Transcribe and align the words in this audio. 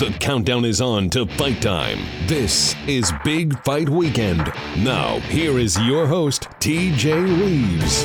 The 0.00 0.16
countdown 0.18 0.64
is 0.64 0.80
on 0.80 1.10
to 1.10 1.26
fight 1.26 1.60
time. 1.60 1.98
This 2.26 2.74
is 2.86 3.12
Big 3.22 3.62
Fight 3.64 3.90
Weekend. 3.90 4.50
Now, 4.78 5.18
here 5.18 5.58
is 5.58 5.78
your 5.80 6.06
host, 6.06 6.44
TJ 6.58 7.38
Reeves. 7.38 8.02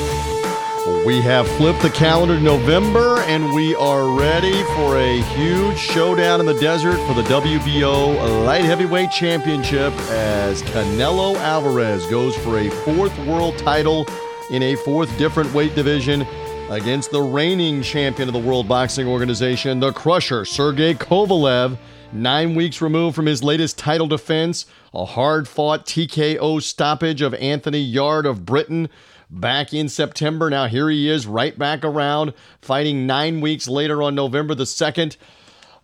We 1.06 1.22
have 1.22 1.48
flipped 1.56 1.82
the 1.82 1.90
calendar 1.90 2.36
to 2.36 2.42
November 2.42 3.20
and 3.20 3.56
we 3.56 3.76
are 3.76 4.20
ready 4.20 4.62
for 4.76 4.98
a 4.98 5.22
huge 5.38 5.78
showdown 5.78 6.42
in 6.42 6.46
the 6.46 6.60
desert 6.60 6.98
for 7.08 7.14
the 7.14 7.24
WBO 7.30 8.46
Light 8.46 8.66
Heavyweight 8.66 9.12
Championship 9.12 9.94
as 10.10 10.64
Canelo 10.64 11.38
Alvarez 11.38 12.06
goes 12.08 12.36
for 12.40 12.60
a 12.60 12.70
fourth 12.70 13.18
world 13.20 13.58
title 13.58 14.06
in 14.52 14.62
a 14.64 14.76
fourth 14.76 15.18
different 15.18 15.54
weight 15.54 15.76
division 15.76 16.28
against 16.70 17.12
the 17.12 17.22
reigning 17.22 17.84
champion 17.84 18.28
of 18.28 18.34
the 18.34 18.40
World 18.40 18.68
Boxing 18.68 19.08
Organization, 19.08 19.80
the 19.80 19.92
Crusher, 19.92 20.46
Sergey 20.46 20.96
Kovalev. 20.96 21.78
Nine 22.12 22.56
weeks 22.56 22.82
removed 22.82 23.16
from 23.16 23.28
his 23.28 23.44
latest 23.44 23.78
title 23.78 24.08
defense, 24.08 24.66
a 24.94 25.06
hard 25.06 25.48
fought 25.48 25.86
TKO 25.86 26.62
stoppage 26.62 27.22
of 27.22 27.34
Anthony 27.36 27.80
Yarde 27.80 28.26
of 28.26 28.46
Britain 28.46 28.90
back 29.30 29.74
in 29.74 29.90
September. 29.90 30.50
Now 30.50 30.66
here 30.68 30.90
he 30.90 31.08
is, 31.08 31.28
right 31.28 31.58
back 31.58 31.84
around, 31.84 32.34
fighting 32.62 33.06
nine 33.06 33.42
weeks 33.42 33.68
later 33.68 34.02
on 34.02 34.16
November 34.16 34.56
the 34.56 34.64
2nd. 34.64 35.18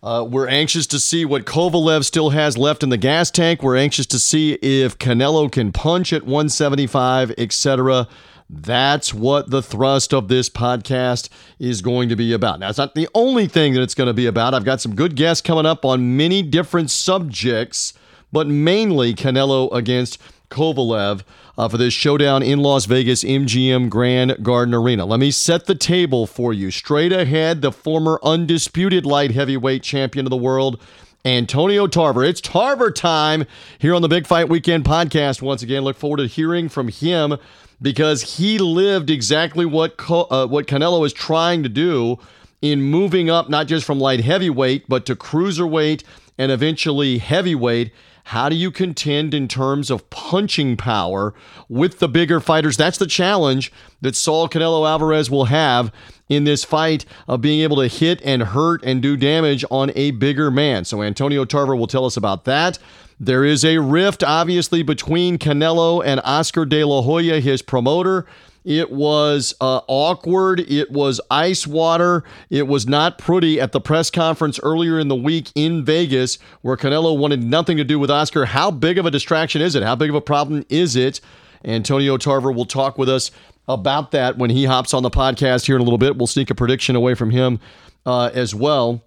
Uh, 0.02 0.26
we're 0.28 0.48
anxious 0.48 0.88
to 0.88 0.98
see 0.98 1.24
what 1.24 1.44
Kovalev 1.44 2.04
still 2.04 2.30
has 2.30 2.58
left 2.58 2.82
in 2.82 2.88
the 2.88 2.96
gas 2.96 3.30
tank. 3.30 3.62
We're 3.62 3.76
anxious 3.76 4.06
to 4.06 4.18
see 4.18 4.54
if 4.54 4.98
Canelo 4.98 5.50
can 5.50 5.70
punch 5.70 6.12
at 6.12 6.24
175, 6.24 7.32
etc. 7.38 8.08
That's 8.54 9.14
what 9.14 9.48
the 9.48 9.62
thrust 9.62 10.12
of 10.12 10.28
this 10.28 10.50
podcast 10.50 11.30
is 11.58 11.80
going 11.80 12.10
to 12.10 12.16
be 12.16 12.34
about. 12.34 12.60
Now, 12.60 12.68
it's 12.68 12.76
not 12.76 12.94
the 12.94 13.08
only 13.14 13.46
thing 13.46 13.72
that 13.72 13.80
it's 13.80 13.94
going 13.94 14.08
to 14.08 14.12
be 14.12 14.26
about. 14.26 14.52
I've 14.52 14.66
got 14.66 14.82
some 14.82 14.94
good 14.94 15.16
guests 15.16 15.40
coming 15.40 15.64
up 15.64 15.86
on 15.86 16.18
many 16.18 16.42
different 16.42 16.90
subjects, 16.90 17.94
but 18.30 18.46
mainly 18.46 19.14
Canelo 19.14 19.72
against 19.72 20.20
Kovalev 20.50 21.22
uh, 21.56 21.66
for 21.66 21.78
this 21.78 21.94
showdown 21.94 22.42
in 22.42 22.58
Las 22.58 22.84
Vegas 22.84 23.24
MGM 23.24 23.88
Grand 23.88 24.44
Garden 24.44 24.74
Arena. 24.74 25.06
Let 25.06 25.18
me 25.18 25.30
set 25.30 25.64
the 25.64 25.74
table 25.74 26.26
for 26.26 26.52
you. 26.52 26.70
Straight 26.70 27.12
ahead, 27.12 27.62
the 27.62 27.72
former 27.72 28.20
undisputed 28.22 29.06
light 29.06 29.30
heavyweight 29.30 29.82
champion 29.82 30.26
of 30.26 30.30
the 30.30 30.36
world. 30.36 30.78
Antonio 31.24 31.86
Tarver. 31.86 32.24
It's 32.24 32.40
Tarver 32.40 32.90
time 32.90 33.44
here 33.78 33.94
on 33.94 34.02
the 34.02 34.08
Big 34.08 34.26
Fight 34.26 34.48
Weekend 34.48 34.84
podcast. 34.84 35.40
Once 35.40 35.62
again, 35.62 35.84
look 35.84 35.96
forward 35.96 36.16
to 36.16 36.26
hearing 36.26 36.68
from 36.68 36.88
him 36.88 37.36
because 37.80 38.38
he 38.38 38.58
lived 38.58 39.08
exactly 39.08 39.64
what 39.64 39.94
uh, 40.10 40.48
what 40.48 40.66
Canelo 40.66 41.06
is 41.06 41.12
trying 41.12 41.62
to 41.62 41.68
do 41.68 42.18
in 42.60 42.82
moving 42.82 43.30
up 43.30 43.48
not 43.48 43.68
just 43.68 43.86
from 43.86 44.00
light 44.00 44.20
heavyweight 44.20 44.88
but 44.88 45.06
to 45.06 45.14
cruiserweight 45.14 46.02
and 46.38 46.50
eventually 46.50 47.18
heavyweight. 47.18 47.92
How 48.24 48.48
do 48.48 48.56
you 48.56 48.70
contend 48.70 49.34
in 49.34 49.48
terms 49.48 49.90
of 49.90 50.08
punching 50.10 50.76
power 50.76 51.34
with 51.68 51.98
the 51.98 52.08
bigger 52.08 52.40
fighters? 52.40 52.76
That's 52.76 52.98
the 52.98 53.06
challenge 53.06 53.72
that 54.00 54.16
Saul 54.16 54.48
Canelo 54.48 54.88
Alvarez 54.88 55.30
will 55.30 55.46
have 55.46 55.92
in 56.28 56.44
this 56.44 56.64
fight 56.64 57.04
of 57.26 57.40
being 57.40 57.60
able 57.60 57.76
to 57.76 57.88
hit 57.88 58.22
and 58.22 58.42
hurt 58.42 58.82
and 58.84 59.02
do 59.02 59.16
damage 59.16 59.64
on 59.70 59.92
a 59.94 60.12
bigger 60.12 60.50
man. 60.50 60.84
So 60.84 61.02
Antonio 61.02 61.44
Tarver 61.44 61.76
will 61.76 61.86
tell 61.86 62.04
us 62.06 62.16
about 62.16 62.44
that. 62.44 62.78
There 63.20 63.44
is 63.44 63.64
a 63.64 63.78
rift, 63.78 64.24
obviously, 64.24 64.82
between 64.82 65.38
Canelo 65.38 66.04
and 66.04 66.20
Oscar 66.24 66.64
De 66.64 66.82
La 66.84 67.02
Hoya, 67.02 67.40
his 67.40 67.62
promoter. 67.62 68.26
It 68.64 68.92
was 68.92 69.54
uh, 69.60 69.80
awkward. 69.88 70.60
It 70.60 70.90
was 70.90 71.20
ice 71.30 71.66
water. 71.66 72.24
It 72.50 72.68
was 72.68 72.86
not 72.86 73.18
pretty 73.18 73.60
at 73.60 73.72
the 73.72 73.80
press 73.80 74.10
conference 74.10 74.60
earlier 74.62 74.98
in 74.98 75.08
the 75.08 75.16
week 75.16 75.50
in 75.54 75.84
Vegas, 75.84 76.38
where 76.60 76.76
Canelo 76.76 77.16
wanted 77.16 77.42
nothing 77.42 77.76
to 77.76 77.84
do 77.84 77.98
with 77.98 78.10
Oscar. 78.10 78.44
How 78.44 78.70
big 78.70 78.98
of 78.98 79.06
a 79.06 79.10
distraction 79.10 79.62
is 79.62 79.74
it? 79.74 79.82
How 79.82 79.96
big 79.96 80.10
of 80.10 80.16
a 80.16 80.20
problem 80.20 80.64
is 80.68 80.96
it? 80.96 81.20
Antonio 81.64 82.16
Tarver 82.16 82.52
will 82.52 82.64
talk 82.64 82.98
with 82.98 83.08
us 83.08 83.30
about 83.68 84.10
that 84.12 84.38
when 84.38 84.50
he 84.50 84.64
hops 84.64 84.94
on 84.94 85.02
the 85.02 85.10
podcast 85.10 85.66
here 85.66 85.76
in 85.76 85.80
a 85.80 85.84
little 85.84 85.98
bit. 85.98 86.16
We'll 86.16 86.26
sneak 86.26 86.50
a 86.50 86.54
prediction 86.54 86.96
away 86.96 87.14
from 87.14 87.30
him 87.30 87.60
uh, 88.06 88.30
as 88.34 88.54
well 88.54 89.02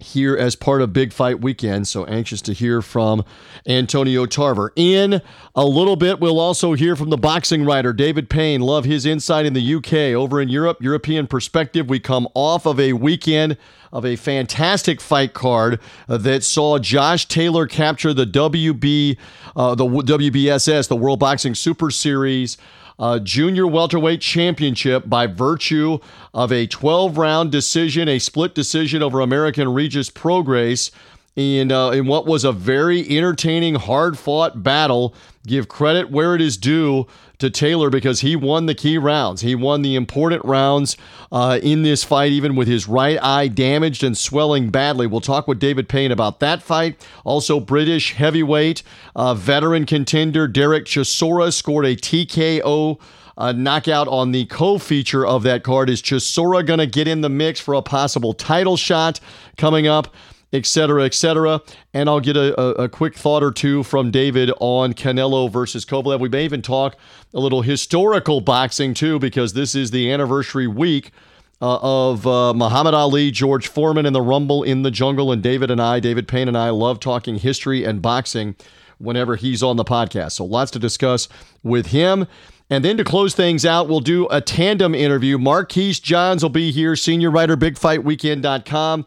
here 0.00 0.36
as 0.36 0.54
part 0.54 0.80
of 0.80 0.92
Big 0.92 1.12
Fight 1.12 1.40
Weekend. 1.40 1.88
So 1.88 2.04
anxious 2.04 2.40
to 2.42 2.52
hear 2.52 2.80
from 2.82 3.24
Antonio 3.66 4.26
Tarver. 4.26 4.72
In 4.76 5.20
a 5.56 5.64
little 5.64 5.96
bit, 5.96 6.20
we'll 6.20 6.38
also 6.38 6.74
hear 6.74 6.94
from 6.94 7.10
the 7.10 7.16
boxing 7.16 7.64
writer 7.64 7.92
David 7.92 8.30
Payne. 8.30 8.60
Love 8.60 8.84
his 8.84 9.04
insight 9.04 9.44
in 9.44 9.54
the 9.54 9.74
UK. 9.74 9.92
Over 10.14 10.40
in 10.40 10.48
Europe, 10.48 10.80
European 10.80 11.26
perspective, 11.26 11.88
we 11.88 11.98
come 11.98 12.28
off 12.34 12.64
of 12.64 12.78
a 12.78 12.92
weekend 12.92 13.56
of 13.92 14.04
a 14.04 14.14
fantastic 14.16 15.00
fight 15.00 15.34
card 15.34 15.80
uh, 16.08 16.16
that 16.18 16.44
saw 16.44 16.78
Josh 16.78 17.26
Taylor 17.26 17.66
capture 17.66 18.12
the 18.12 18.26
WB, 18.26 19.16
uh, 19.56 19.74
the 19.74 19.84
WBSS, 19.86 20.88
the 20.88 20.96
World 20.96 21.18
Boxing 21.18 21.54
Super 21.54 21.90
Series 21.90 22.56
uh, 22.98 23.18
Junior 23.18 23.66
Welterweight 23.66 24.20
Championship 24.20 25.08
by 25.08 25.26
virtue 25.26 25.98
of 26.34 26.52
a 26.52 26.66
12 26.66 27.16
round 27.16 27.52
decision, 27.52 28.08
a 28.08 28.18
split 28.18 28.54
decision 28.54 29.02
over 29.02 29.20
American 29.20 29.72
Regis 29.72 30.10
Prograis 30.10 30.90
in, 31.36 31.70
uh, 31.70 31.90
in 31.90 32.06
what 32.06 32.26
was 32.26 32.44
a 32.44 32.52
very 32.52 33.08
entertaining, 33.16 33.76
hard 33.76 34.18
fought 34.18 34.62
battle. 34.62 35.14
Give 35.46 35.68
credit 35.68 36.10
where 36.10 36.34
it 36.34 36.40
is 36.40 36.56
due 36.56 37.06
to 37.38 37.50
Taylor 37.50 37.90
because 37.90 38.20
he 38.20 38.36
won 38.36 38.66
the 38.66 38.74
key 38.74 38.98
rounds. 38.98 39.40
He 39.42 39.54
won 39.54 39.82
the 39.82 39.94
important 39.94 40.44
rounds 40.44 40.96
uh, 41.30 41.60
in 41.62 41.82
this 41.82 42.04
fight, 42.04 42.32
even 42.32 42.56
with 42.56 42.68
his 42.68 42.88
right 42.88 43.18
eye 43.22 43.48
damaged 43.48 44.02
and 44.02 44.16
swelling 44.16 44.70
badly. 44.70 45.06
We'll 45.06 45.20
talk 45.20 45.46
with 45.46 45.58
David 45.58 45.88
Payne 45.88 46.10
about 46.12 46.40
that 46.40 46.62
fight. 46.62 47.06
Also, 47.24 47.60
British 47.60 48.14
heavyweight 48.14 48.82
uh, 49.14 49.34
veteran 49.34 49.86
contender 49.86 50.48
Derek 50.48 50.86
Chisora 50.86 51.52
scored 51.52 51.86
a 51.86 51.96
TKO. 51.96 52.98
Uh, 53.36 53.52
knockout 53.52 54.08
on 54.08 54.32
the 54.32 54.46
co-feature 54.46 55.24
of 55.24 55.44
that 55.44 55.62
card 55.62 55.88
is 55.88 56.02
Chisora 56.02 56.66
going 56.66 56.80
to 56.80 56.88
get 56.88 57.06
in 57.06 57.20
the 57.20 57.28
mix 57.28 57.60
for 57.60 57.74
a 57.74 57.82
possible 57.82 58.34
title 58.34 58.76
shot 58.76 59.20
coming 59.56 59.86
up 59.86 60.12
etc., 60.52 61.04
etc. 61.04 61.60
And 61.92 62.08
I'll 62.08 62.20
get 62.20 62.36
a, 62.36 62.58
a, 62.60 62.84
a, 62.84 62.88
quick 62.88 63.14
thought 63.14 63.42
or 63.42 63.50
two 63.50 63.82
from 63.82 64.10
David 64.10 64.50
on 64.60 64.94
Canelo 64.94 65.50
versus 65.50 65.84
Kovalev. 65.84 66.20
We 66.20 66.28
may 66.28 66.44
even 66.44 66.62
talk 66.62 66.96
a 67.34 67.40
little 67.40 67.62
historical 67.62 68.40
boxing 68.40 68.94
too, 68.94 69.18
because 69.18 69.52
this 69.52 69.74
is 69.74 69.90
the 69.90 70.10
anniversary 70.10 70.66
week 70.66 71.12
uh, 71.60 71.78
of 71.82 72.26
uh, 72.26 72.54
Muhammad 72.54 72.94
Ali, 72.94 73.30
George 73.30 73.68
Foreman, 73.68 74.06
and 74.06 74.14
the 74.14 74.22
Rumble 74.22 74.62
in 74.62 74.82
the 74.82 74.90
Jungle. 74.90 75.32
And 75.32 75.42
David 75.42 75.70
and 75.70 75.82
I, 75.82 76.00
David 76.00 76.28
Payne 76.28 76.48
and 76.48 76.56
I, 76.56 76.70
love 76.70 77.00
talking 77.00 77.36
history 77.36 77.84
and 77.84 78.00
boxing 78.00 78.56
whenever 78.98 79.36
he's 79.36 79.62
on 79.62 79.76
the 79.76 79.84
podcast. 79.84 80.32
So 80.32 80.44
lots 80.44 80.70
to 80.72 80.78
discuss 80.78 81.28
with 81.62 81.88
him. 81.88 82.26
And 82.70 82.84
then 82.84 82.96
to 82.98 83.04
close 83.04 83.34
things 83.34 83.64
out, 83.64 83.88
we'll 83.88 84.00
do 84.00 84.28
a 84.30 84.40
tandem 84.40 84.94
interview. 84.94 85.38
Marquise 85.38 86.00
Johns 86.00 86.42
will 86.42 86.50
be 86.50 86.70
here, 86.70 86.96
senior 86.96 87.30
writer, 87.30 87.56
bigfightweekend.com. 87.56 89.06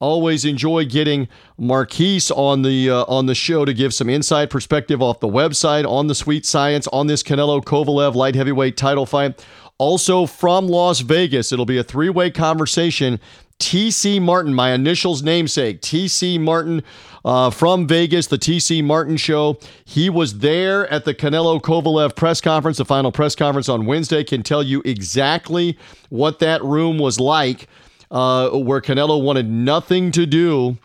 Always 0.00 0.46
enjoy 0.46 0.86
getting 0.86 1.28
Marquise 1.58 2.30
on 2.30 2.62
the 2.62 2.88
uh, 2.88 3.04
on 3.06 3.26
the 3.26 3.34
show 3.34 3.66
to 3.66 3.74
give 3.74 3.92
some 3.92 4.08
inside 4.08 4.48
perspective 4.48 5.02
off 5.02 5.20
the 5.20 5.28
website 5.28 5.86
on 5.86 6.06
the 6.06 6.14
sweet 6.14 6.46
science 6.46 6.86
on 6.86 7.06
this 7.06 7.22
Canelo 7.22 7.62
Kovalev 7.62 8.14
light 8.14 8.34
heavyweight 8.34 8.78
title 8.78 9.04
fight. 9.04 9.44
Also 9.76 10.24
from 10.24 10.68
Las 10.68 11.00
Vegas, 11.00 11.52
it'll 11.52 11.66
be 11.66 11.76
a 11.76 11.84
three 11.84 12.08
way 12.08 12.30
conversation. 12.30 13.20
TC 13.58 14.22
Martin, 14.22 14.54
my 14.54 14.72
initials 14.72 15.22
namesake, 15.22 15.82
TC 15.82 16.40
Martin 16.40 16.82
uh, 17.26 17.50
from 17.50 17.86
Vegas, 17.86 18.26
the 18.26 18.38
TC 18.38 18.82
Martin 18.82 19.18
Show. 19.18 19.58
He 19.84 20.08
was 20.08 20.38
there 20.38 20.88
at 20.88 21.04
the 21.04 21.12
Canelo 21.14 21.60
Kovalev 21.60 22.16
press 22.16 22.40
conference, 22.40 22.78
the 22.78 22.86
final 22.86 23.12
press 23.12 23.34
conference 23.34 23.68
on 23.68 23.84
Wednesday, 23.84 24.24
can 24.24 24.42
tell 24.42 24.62
you 24.62 24.80
exactly 24.86 25.76
what 26.08 26.38
that 26.38 26.64
room 26.64 26.98
was 26.98 27.20
like 27.20 27.68
uh, 28.10 28.50
where 28.50 28.80
Canelo 28.80 29.22
wanted 29.22 29.48
nothing 29.48 30.10
to 30.12 30.26
do 30.26 30.78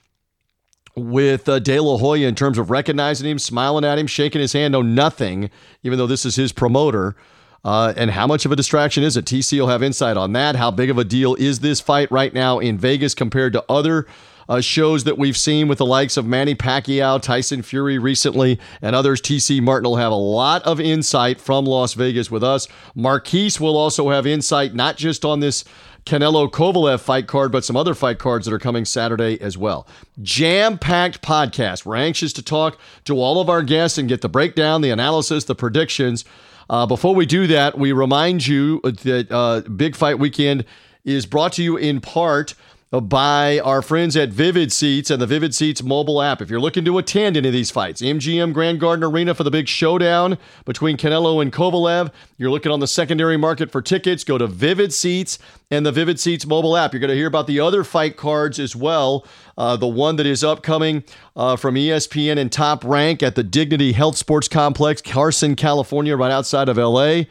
with 0.96 1.50
uh, 1.50 1.60
De 1.60 1.80
La 1.80 1.98
Hoya 1.98 2.28
in 2.28 2.36
terms 2.36 2.58
of 2.58 2.70
recognizing 2.70 3.30
him, 3.30 3.40
smiling 3.40 3.84
at 3.84 3.98
him, 3.98 4.08
shaking 4.08 4.42
his 4.42 4.54
hand. 4.54 4.72
No, 4.72 4.82
nothing, 4.82 5.50
even 5.84 5.98
though 5.98 6.08
this 6.08 6.26
is 6.26 6.36
his 6.36 6.52
promoter. 6.52 7.16
Uh, 7.64 7.94
and 7.98 8.12
how 8.12 8.28
much 8.28 8.46
of 8.46 8.52
a 8.52 8.56
distraction 8.56 9.04
is 9.04 9.18
it? 9.18 9.26
TC 9.26 9.60
will 9.60 9.68
have 9.68 9.82
insight 9.82 10.18
on 10.18 10.34
that. 10.34 10.56
How 10.56 10.70
big 10.70 10.90
of 10.90 10.98
a 10.98 11.04
deal 11.04 11.34
is 11.36 11.60
this 11.60 11.82
fight 11.82 12.12
right 12.12 12.34
now 12.34 12.60
in 12.60 12.78
Vegas 12.78 13.16
compared 13.16 13.54
to 13.54 13.66
other 13.68 14.06
uh, 14.48 14.62
shows 14.62 15.04
that 15.06 15.18
we've 15.18 15.36
seen 15.36 15.68
with 15.68 15.80
the 15.80 15.86
likes 15.86 16.18
of 16.18 16.28
Manny 16.28 16.54
Pacquiao, 16.54 17.20
Tyson 17.20 17.64
Fury 17.64 17.98
recently, 17.98 18.60
and 18.84 18.96
others. 18.96 19.20
TC 19.20 19.62
Martin 19.62 19.90
will 19.90 19.96
have 19.96 20.12
a 20.12 20.16
lot 20.16 20.62
of 20.64 20.80
insight 20.80 21.42
from 21.42 21.66
Las 21.66 21.96
Vegas 21.96 22.30
with 22.30 22.44
us. 22.44 22.68
Marquise 22.94 23.60
will 23.60 23.76
also 23.76 24.10
have 24.10 24.28
insight 24.28 24.76
not 24.76 24.98
just 24.98 25.26
on 25.26 25.40
this 25.40 25.66
Canelo 26.06 26.50
Kovalev 26.50 27.00
fight 27.00 27.26
card, 27.26 27.52
but 27.52 27.66
some 27.66 27.76
other 27.76 27.96
fight 27.96 28.20
cards 28.20 28.46
that 28.46 28.54
are 28.54 28.60
coming 28.60 28.86
Saturday 28.86 29.42
as 29.42 29.58
well. 29.58 29.88
Jam 30.22 30.78
packed 30.78 31.24
podcast. 31.24 31.84
We're 31.84 31.96
anxious 31.96 32.32
to 32.34 32.44
talk 32.44 32.78
to 33.06 33.20
all 33.20 33.42
of 33.42 33.50
our 33.50 33.64
guests 33.64 33.98
and 33.98 34.08
get 34.08 34.22
the 34.22 34.30
breakdown, 34.30 34.82
the 34.82 34.92
analysis, 34.92 35.46
the 35.46 35.56
predictions. 35.56 36.24
Uh, 36.70 36.86
before 36.86 37.16
we 37.16 37.26
do 37.26 37.48
that, 37.48 37.78
we 37.78 37.92
remind 37.92 38.46
you 38.46 38.82
that 38.82 39.28
uh, 39.32 39.62
Big 39.62 39.96
Fight 39.96 40.20
Weekend 40.20 40.66
is 41.04 41.26
brought 41.26 41.54
to 41.54 41.64
you 41.64 41.76
in 41.76 42.02
part 42.02 42.54
by 42.92 43.60
our 43.60 43.82
friends 43.82 44.16
at 44.16 44.30
Vivid 44.30 44.72
Seats 44.72 45.10
and 45.10 45.22
the 45.22 45.28
Vivid 45.28 45.56
Seats 45.56 45.82
mobile 45.82 46.22
app. 46.22 46.42
If 46.42 46.50
you're 46.50 46.60
looking 46.60 46.86
to 46.86 46.98
attend 46.98 47.36
any 47.36 47.48
of 47.48 47.54
these 47.54 47.72
fights, 47.72 48.02
MGM 48.02 48.54
Grand 48.54 48.80
Garden 48.80 49.04
Arena 49.04 49.34
for 49.34 49.44
the 49.44 49.52
big 49.52 49.68
showdown 49.68 50.38
between 50.66 50.96
Canelo 50.96 51.42
and 51.42 51.52
Kovalev, 51.52 52.12
you're 52.38 52.52
looking 52.52 52.72
on 52.72 52.80
the 52.80 52.88
secondary 52.88 53.38
market 53.38 53.72
for 53.72 53.82
tickets, 53.82 54.24
go 54.24 54.38
to 54.38 54.48
Vivid 54.48 54.94
Seats 54.94 55.40
and 55.72 55.86
the 55.86 55.92
Vivid 55.92 56.20
Seats 56.20 56.46
mobile 56.46 56.78
app. 56.78 56.94
You're 56.94 57.00
going 57.00 57.10
to 57.10 57.16
hear 57.16 57.28
about 57.28 57.48
the 57.48 57.60
other 57.60 57.84
fight 57.84 58.18
cards 58.18 58.60
as 58.60 58.76
well. 58.76 59.26
Uh, 59.58 59.76
the 59.76 59.88
one 59.88 60.18
that 60.18 60.26
is 60.26 60.44
upcoming 60.44 61.04
uh, 61.36 61.56
from 61.56 61.76
ESPN 61.76 62.38
and 62.38 62.52
Top 62.52 62.84
Rank 62.84 63.24
at 63.24 63.36
the 63.36 63.44
Dignity 63.44 63.94
Health 63.94 64.18
Sports 64.18 64.48
Complex, 64.48 65.02
Carson, 65.02 65.56
California, 65.56 66.16
right 66.16 66.32
outside 66.32 66.70
of 66.70 66.78
LA. 66.78 67.24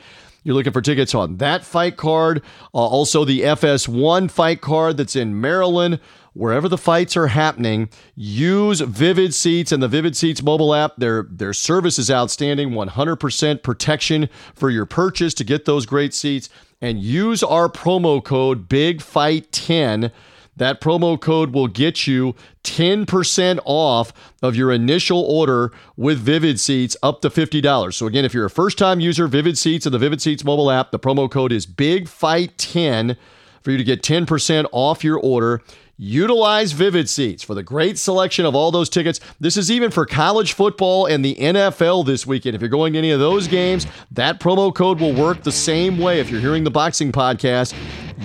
You're 0.44 0.54
looking 0.54 0.74
for 0.74 0.82
tickets 0.82 1.14
on 1.14 1.38
that 1.38 1.64
fight 1.64 1.96
card. 1.96 2.42
Uh, 2.74 2.78
also, 2.78 3.24
the 3.24 3.40
FS1 3.40 4.30
fight 4.30 4.60
card 4.60 4.98
that's 4.98 5.16
in 5.16 5.40
Maryland. 5.40 5.98
Wherever 6.34 6.68
the 6.68 6.76
fights 6.76 7.16
are 7.16 7.28
happening, 7.28 7.88
use 8.14 8.80
Vivid 8.80 9.32
Seats 9.32 9.72
and 9.72 9.82
the 9.82 9.88
Vivid 9.88 10.16
Seats 10.16 10.42
mobile 10.42 10.74
app. 10.74 10.96
Their 10.98 11.26
their 11.30 11.52
service 11.52 11.98
is 11.98 12.10
outstanding, 12.10 12.70
100% 12.70 13.62
protection 13.62 14.28
for 14.54 14.68
your 14.68 14.84
purchase 14.84 15.32
to 15.34 15.44
get 15.44 15.64
those 15.64 15.86
great 15.86 16.12
seats. 16.12 16.50
And 16.80 17.00
use 17.00 17.42
our 17.42 17.70
promo 17.70 18.22
code 18.22 18.68
Big 18.68 19.00
Fight 19.00 19.50
10 19.52 20.12
that 20.56 20.80
promo 20.80 21.20
code 21.20 21.52
will 21.52 21.68
get 21.68 22.06
you 22.06 22.34
10% 22.62 23.58
off 23.64 24.12
of 24.42 24.56
your 24.56 24.72
initial 24.72 25.20
order 25.20 25.72
with 25.96 26.18
Vivid 26.18 26.58
Seats 26.60 26.96
up 27.02 27.20
to 27.22 27.30
$50. 27.30 27.94
So 27.94 28.06
again, 28.06 28.24
if 28.24 28.32
you're 28.32 28.46
a 28.46 28.50
first-time 28.50 29.00
user, 29.00 29.26
Vivid 29.26 29.58
Seats 29.58 29.86
and 29.86 29.94
the 29.94 29.98
Vivid 29.98 30.22
Seats 30.22 30.44
mobile 30.44 30.70
app, 30.70 30.90
the 30.90 30.98
promo 30.98 31.30
code 31.30 31.52
is 31.52 31.66
Big 31.66 32.08
Fight 32.08 32.56
10 32.58 33.16
for 33.62 33.70
you 33.70 33.78
to 33.78 33.84
get 33.84 34.02
10% 34.02 34.66
off 34.72 35.02
your 35.02 35.18
order. 35.18 35.62
Utilize 35.96 36.72
Vivid 36.72 37.08
Seats 37.08 37.44
for 37.44 37.54
the 37.54 37.62
great 37.62 37.98
selection 37.98 38.44
of 38.44 38.56
all 38.56 38.72
those 38.72 38.88
tickets. 38.88 39.20
This 39.38 39.56
is 39.56 39.70
even 39.70 39.92
for 39.92 40.04
college 40.04 40.52
football 40.52 41.06
and 41.06 41.24
the 41.24 41.36
NFL 41.36 42.04
this 42.04 42.26
weekend. 42.26 42.56
If 42.56 42.60
you're 42.60 42.68
going 42.68 42.94
to 42.94 42.98
any 42.98 43.12
of 43.12 43.20
those 43.20 43.46
games, 43.46 43.86
that 44.10 44.40
promo 44.40 44.74
code 44.74 44.98
will 45.00 45.14
work 45.14 45.44
the 45.44 45.52
same 45.52 45.98
way. 45.98 46.18
If 46.18 46.30
you're 46.30 46.40
hearing 46.40 46.64
the 46.64 46.70
boxing 46.70 47.12
podcast, 47.12 47.76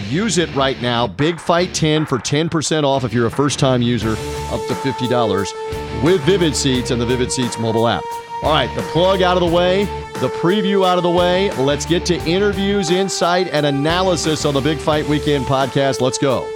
use 0.10 0.40
it 0.40 0.54
right 0.56 0.82
now. 0.82 1.06
Big 1.06 1.40
Fight 1.40 1.72
10 1.76 2.08
for 2.08 2.18
10% 2.18 2.84
off 2.84 3.04
if 3.04 3.14
you're 3.14 3.28
a 3.28 3.32
first 3.32 3.60
time 3.60 3.84
user, 3.84 4.14
up 4.14 4.66
to 4.68 4.74
$50 4.74 6.04
with 6.04 6.22
Vivid 6.22 6.56
Seats 6.56 6.90
and 6.90 7.00
the 7.00 7.06
Vivid 7.06 7.32
Seats 7.32 7.60
mobile 7.60 7.88
app. 7.88 8.04
All 8.42 8.52
right, 8.52 8.74
the 8.76 8.82
plug 8.84 9.22
out 9.22 9.38
of 9.38 9.48
the 9.48 9.56
way, 9.56 9.84
the 10.22 10.30
preview 10.30 10.88
out 10.88 10.98
of 10.98 11.04
the 11.04 11.12
way. 11.12 11.52
Let's 11.52 11.86
get 11.86 12.04
to 12.08 12.16
interviews, 12.26 12.90
insight, 12.90 13.48
and 13.50 13.68
analysis 13.68 14.44
on 14.44 14.56
the 14.56 14.62
Big 14.62 14.80
Fight 14.80 15.08
Weekend 15.08 15.46
podcast. 15.46 16.02
Let's 16.02 16.18
go. 16.18 16.50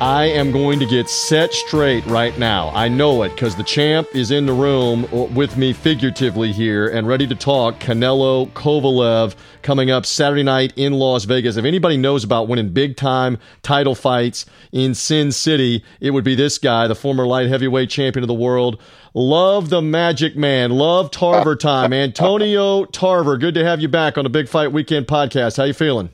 I 0.00 0.26
am 0.26 0.52
going 0.52 0.78
to 0.78 0.86
get 0.86 1.10
set 1.10 1.52
straight 1.52 2.06
right 2.06 2.38
now. 2.38 2.70
I 2.72 2.86
know 2.86 3.24
it 3.24 3.30
because 3.30 3.56
the 3.56 3.64
champ 3.64 4.06
is 4.14 4.30
in 4.30 4.46
the 4.46 4.52
room 4.52 5.08
with 5.34 5.56
me 5.56 5.72
figuratively 5.72 6.52
here 6.52 6.86
and 6.86 7.08
ready 7.08 7.26
to 7.26 7.34
talk. 7.34 7.80
Canelo 7.80 8.48
Kovalev 8.50 9.34
coming 9.62 9.90
up 9.90 10.06
Saturday 10.06 10.44
night 10.44 10.72
in 10.76 10.92
Las 10.92 11.24
Vegas. 11.24 11.56
If 11.56 11.64
anybody 11.64 11.96
knows 11.96 12.22
about 12.22 12.46
winning 12.46 12.68
big 12.68 12.96
time 12.96 13.38
title 13.62 13.96
fights 13.96 14.46
in 14.70 14.94
Sin 14.94 15.32
City, 15.32 15.82
it 16.00 16.12
would 16.12 16.22
be 16.22 16.36
this 16.36 16.58
guy, 16.58 16.86
the 16.86 16.94
former 16.94 17.26
light 17.26 17.48
heavyweight 17.48 17.90
champion 17.90 18.22
of 18.22 18.28
the 18.28 18.34
world. 18.34 18.80
Love 19.14 19.68
the 19.68 19.82
magic 19.82 20.36
man. 20.36 20.70
Love 20.70 21.10
Tarver 21.10 21.56
time. 21.56 21.92
Antonio 21.92 22.84
Tarver, 22.84 23.36
good 23.36 23.54
to 23.54 23.64
have 23.64 23.80
you 23.80 23.88
back 23.88 24.16
on 24.16 24.22
the 24.22 24.30
Big 24.30 24.48
Fight 24.48 24.70
Weekend 24.70 25.08
podcast. 25.08 25.56
How 25.56 25.64
you 25.64 25.74
feeling? 25.74 26.10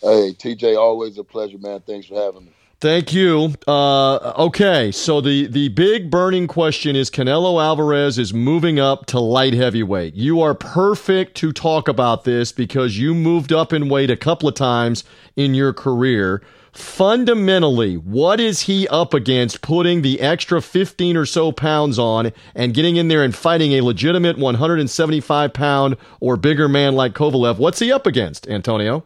Hey, 0.00 0.34
TJ, 0.36 0.76
always 0.76 1.18
a 1.18 1.24
pleasure, 1.24 1.58
man. 1.58 1.82
Thanks 1.86 2.08
for 2.08 2.16
having 2.16 2.46
me. 2.46 2.52
Thank 2.80 3.12
you. 3.12 3.54
Uh, 3.66 4.34
okay, 4.46 4.92
so 4.92 5.20
the 5.20 5.48
the 5.48 5.68
big 5.70 6.12
burning 6.12 6.46
question 6.46 6.94
is 6.94 7.10
Canelo 7.10 7.60
Alvarez 7.60 8.18
is 8.18 8.32
moving 8.32 8.78
up 8.78 9.06
to 9.06 9.18
light 9.18 9.52
heavyweight. 9.52 10.14
You 10.14 10.40
are 10.42 10.54
perfect 10.54 11.36
to 11.38 11.50
talk 11.50 11.88
about 11.88 12.22
this 12.22 12.52
because 12.52 12.96
you 12.96 13.16
moved 13.16 13.52
up 13.52 13.72
in 13.72 13.88
weight 13.88 14.12
a 14.12 14.16
couple 14.16 14.48
of 14.48 14.54
times 14.54 15.02
in 15.34 15.54
your 15.54 15.72
career. 15.72 16.40
Fundamentally, 16.70 17.96
what 17.96 18.38
is 18.38 18.62
he 18.62 18.86
up 18.86 19.12
against 19.12 19.60
putting 19.60 20.02
the 20.02 20.20
extra 20.20 20.62
15 20.62 21.16
or 21.16 21.26
so 21.26 21.50
pounds 21.50 21.98
on 21.98 22.32
and 22.54 22.74
getting 22.74 22.94
in 22.94 23.08
there 23.08 23.24
and 23.24 23.34
fighting 23.34 23.72
a 23.72 23.80
legitimate 23.80 24.38
175 24.38 25.52
pound 25.52 25.96
or 26.20 26.36
bigger 26.36 26.68
man 26.68 26.94
like 26.94 27.12
Kovalev? 27.12 27.58
What's 27.58 27.80
he 27.80 27.90
up 27.90 28.06
against, 28.06 28.46
Antonio? 28.48 29.04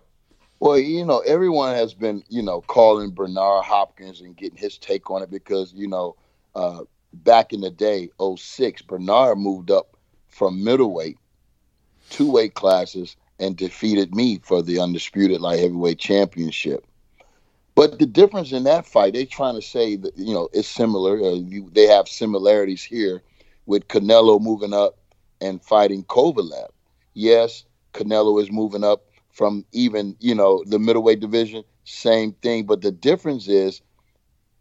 Well, 0.63 0.79
you 0.79 1.05
know, 1.05 1.19
everyone 1.27 1.75
has 1.75 1.93
been, 1.93 2.23
you 2.29 2.41
know, 2.41 2.61
calling 2.61 3.11
Bernard 3.11 3.65
Hopkins 3.65 4.21
and 4.21 4.37
getting 4.37 4.57
his 4.57 4.79
take 4.79 5.11
on 5.11 5.21
it 5.21 5.29
because, 5.29 5.73
you 5.73 5.89
know, 5.89 6.15
uh, 6.55 6.83
back 7.13 7.53
in 7.53 7.63
the 7.63 7.71
day, 7.71 8.11
06, 8.37 8.83
Bernard 8.83 9.39
moved 9.39 9.73
up 9.73 9.97
from 10.29 10.63
middleweight, 10.63 11.19
two 12.11 12.31
weight 12.31 12.55
classes, 12.55 13.17
and 13.41 13.57
defeated 13.57 14.15
me 14.15 14.39
for 14.45 14.63
the 14.63 14.79
undisputed 14.79 15.41
light 15.41 15.59
heavyweight 15.59 15.99
championship. 15.99 16.87
But 17.75 17.99
the 17.99 18.07
difference 18.07 18.53
in 18.53 18.63
that 18.63 18.87
fight, 18.87 19.15
they're 19.15 19.27
trying 19.27 19.57
to 19.57 19.63
say 19.63 19.97
that, 19.97 20.17
you 20.17 20.33
know, 20.33 20.49
it's 20.53 20.69
similar. 20.69 21.21
Uh, 21.21 21.35
you, 21.41 21.71
they 21.73 21.89
have 21.89 22.07
similarities 22.07 22.85
here 22.85 23.21
with 23.67 23.89
Canelo 23.89 24.41
moving 24.41 24.75
up 24.75 25.01
and 25.41 25.61
fighting 25.61 26.05
Kovalev. 26.05 26.69
Yes, 27.15 27.65
Canelo 27.95 28.41
is 28.41 28.53
moving 28.53 28.85
up 28.85 29.07
from 29.33 29.65
even 29.73 30.17
you 30.21 30.35
know 30.35 30.63
the 30.67 30.79
middleweight 30.79 31.21
division. 31.21 31.65
Same 31.85 32.33
thing, 32.33 32.65
but 32.65 32.83
the 32.83 32.93
difference 32.93 33.49
is, 33.49 33.83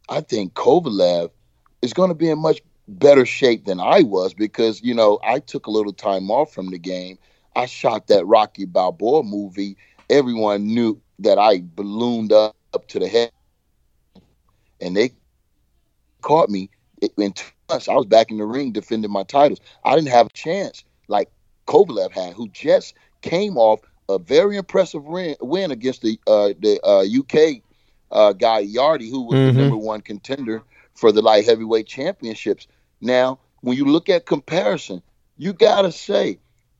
I 0.09 0.21
think 0.21 0.53
Kovalev 0.53 1.29
is 1.81 1.93
going 1.93 2.09
to 2.09 2.15
be 2.15 2.29
in 2.29 2.39
much 2.39 2.61
better 2.87 3.25
shape 3.25 3.65
than 3.65 3.79
I 3.79 4.01
was 4.01 4.33
because 4.33 4.81
you 4.81 4.93
know 4.93 5.19
I 5.23 5.39
took 5.39 5.67
a 5.67 5.71
little 5.71 5.93
time 5.93 6.31
off 6.31 6.53
from 6.53 6.71
the 6.71 6.79
game. 6.79 7.17
I 7.55 7.65
shot 7.65 8.07
that 8.07 8.25
Rocky 8.25 8.65
Balboa 8.65 9.23
movie. 9.23 9.77
Everyone 10.09 10.67
knew 10.67 10.99
that 11.19 11.37
I 11.37 11.63
ballooned 11.75 12.31
up, 12.33 12.55
up 12.73 12.87
to 12.89 12.99
the 12.99 13.07
head, 13.07 13.31
and 14.79 14.95
they 14.95 15.11
caught 16.21 16.49
me 16.49 16.69
in 17.17 17.33
two 17.33 17.45
months. 17.69 17.87
I 17.87 17.93
was 17.93 18.05
back 18.05 18.31
in 18.31 18.37
the 18.37 18.45
ring 18.45 18.71
defending 18.71 19.11
my 19.11 19.23
titles. 19.23 19.59
I 19.83 19.95
didn't 19.95 20.09
have 20.09 20.27
a 20.27 20.33
chance 20.33 20.83
like 21.07 21.29
Kovalev 21.67 22.11
had, 22.11 22.33
who 22.33 22.47
just 22.49 22.95
came 23.21 23.57
off 23.57 23.81
a 24.15 24.19
very 24.19 24.57
impressive 24.57 25.03
win, 25.03 25.35
win 25.41 25.71
against 25.71 26.01
the 26.01 26.19
uh, 26.27 26.49
the 26.59 26.79
uh, 26.83 27.03
UK 27.19 27.61
uh, 28.11 28.33
guy 28.33 28.59
Yarde, 28.59 29.03
who 29.03 29.23
was 29.23 29.35
mm-hmm. 29.35 29.57
the 29.57 29.61
number 29.63 29.77
one 29.77 30.01
contender 30.01 30.63
for 30.93 31.11
the 31.11 31.21
light 31.21 31.45
heavyweight 31.45 31.87
championships. 31.87 32.67
Now, 32.99 33.39
when 33.61 33.77
you 33.77 33.85
look 33.85 34.09
at 34.09 34.25
comparison, 34.25 35.01
you 35.37 35.53
gotta 35.53 35.91
say, 35.91 36.39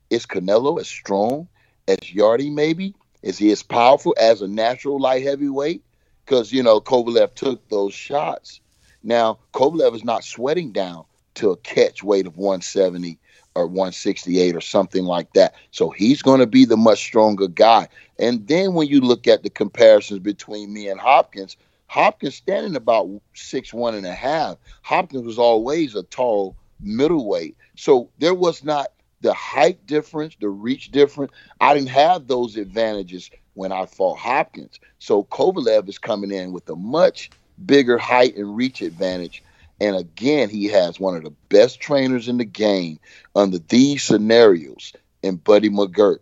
is 0.10 0.26
Canelo 0.26 0.80
as 0.80 0.88
strong 0.88 1.48
as 1.88 2.14
Yarde? 2.14 2.50
Maybe 2.50 2.94
is 3.22 3.38
he 3.38 3.52
as 3.52 3.64
powerful 3.64 4.16
as 4.20 4.42
a 4.42 4.48
natural 4.48 5.00
light 5.00 5.24
heavyweight? 5.24 5.84
Because 6.26 6.52
you 6.52 6.64
know 6.64 6.80
Kovalev 6.80 7.34
took 7.36 7.68
those 7.70 7.94
shots. 7.94 8.62
Now 9.04 9.40
Kovalev 9.54 9.96
is 9.96 10.04
not 10.04 10.24
sweating 10.24 10.72
down 10.72 11.06
to 11.36 11.52
a 11.52 11.58
catch 11.58 12.04
weight 12.04 12.28
of 12.28 12.38
170 12.38 13.18
or 13.56 13.68
168 13.68 14.56
or 14.56 14.62
something 14.62 15.06
like 15.06 15.34
that. 15.34 15.56
So 15.72 15.90
he's 15.90 16.22
going 16.22 16.40
to 16.40 16.48
be 16.48 16.66
the 16.66 16.78
much 16.78 17.00
stronger 17.00 17.48
guy. 17.48 17.88
And 18.20 18.48
then 18.48 18.74
when 18.74 18.88
you 18.88 19.02
look 19.02 19.28
at 19.28 19.44
the 19.44 19.50
comparisons 19.50 20.20
between 20.20 20.74
me 20.74 20.88
and 20.88 21.00
Hopkins, 21.00 21.58
Hopkins 21.88 22.36
standing 22.36 22.76
about 22.76 23.10
six 23.34 23.74
one 23.74 23.96
and 23.96 24.06
a 24.06 24.14
half. 24.14 24.58
Hopkins 24.84 25.26
was 25.26 25.38
always 25.38 25.94
a 25.94 26.04
tall 26.04 26.56
middleweight, 26.80 27.58
so 27.76 28.10
there 28.18 28.34
was 28.34 28.64
not 28.64 28.88
the 29.20 29.34
height 29.34 29.86
difference, 29.86 30.36
the 30.40 30.50
reach 30.50 30.92
difference. 30.92 31.34
I 31.60 31.74
didn't 31.74 31.90
have 31.90 32.28
those 32.28 32.56
advantages 32.56 33.30
when 33.56 33.74
I 33.74 33.86
fought 33.86 34.20
Hopkins. 34.20 34.80
So 35.00 35.24
Kovalev 35.26 35.90
is 35.90 35.98
coming 35.98 36.32
in 36.32 36.54
with 36.54 36.70
a 36.70 36.76
much 36.76 37.30
bigger 37.66 37.98
height 37.98 38.38
and 38.38 38.56
reach 38.56 38.82
advantage 38.82 39.44
and 39.82 39.96
again, 39.96 40.48
he 40.48 40.66
has 40.68 41.00
one 41.00 41.16
of 41.16 41.24
the 41.24 41.34
best 41.50 41.80
trainers 41.80 42.28
in 42.28 42.38
the 42.38 42.46
game 42.46 43.00
under 43.36 43.58
these 43.58 44.04
scenarios 44.04 44.94
in 45.24 45.38
Buddy 45.38 45.72
McGirt. 45.72 46.20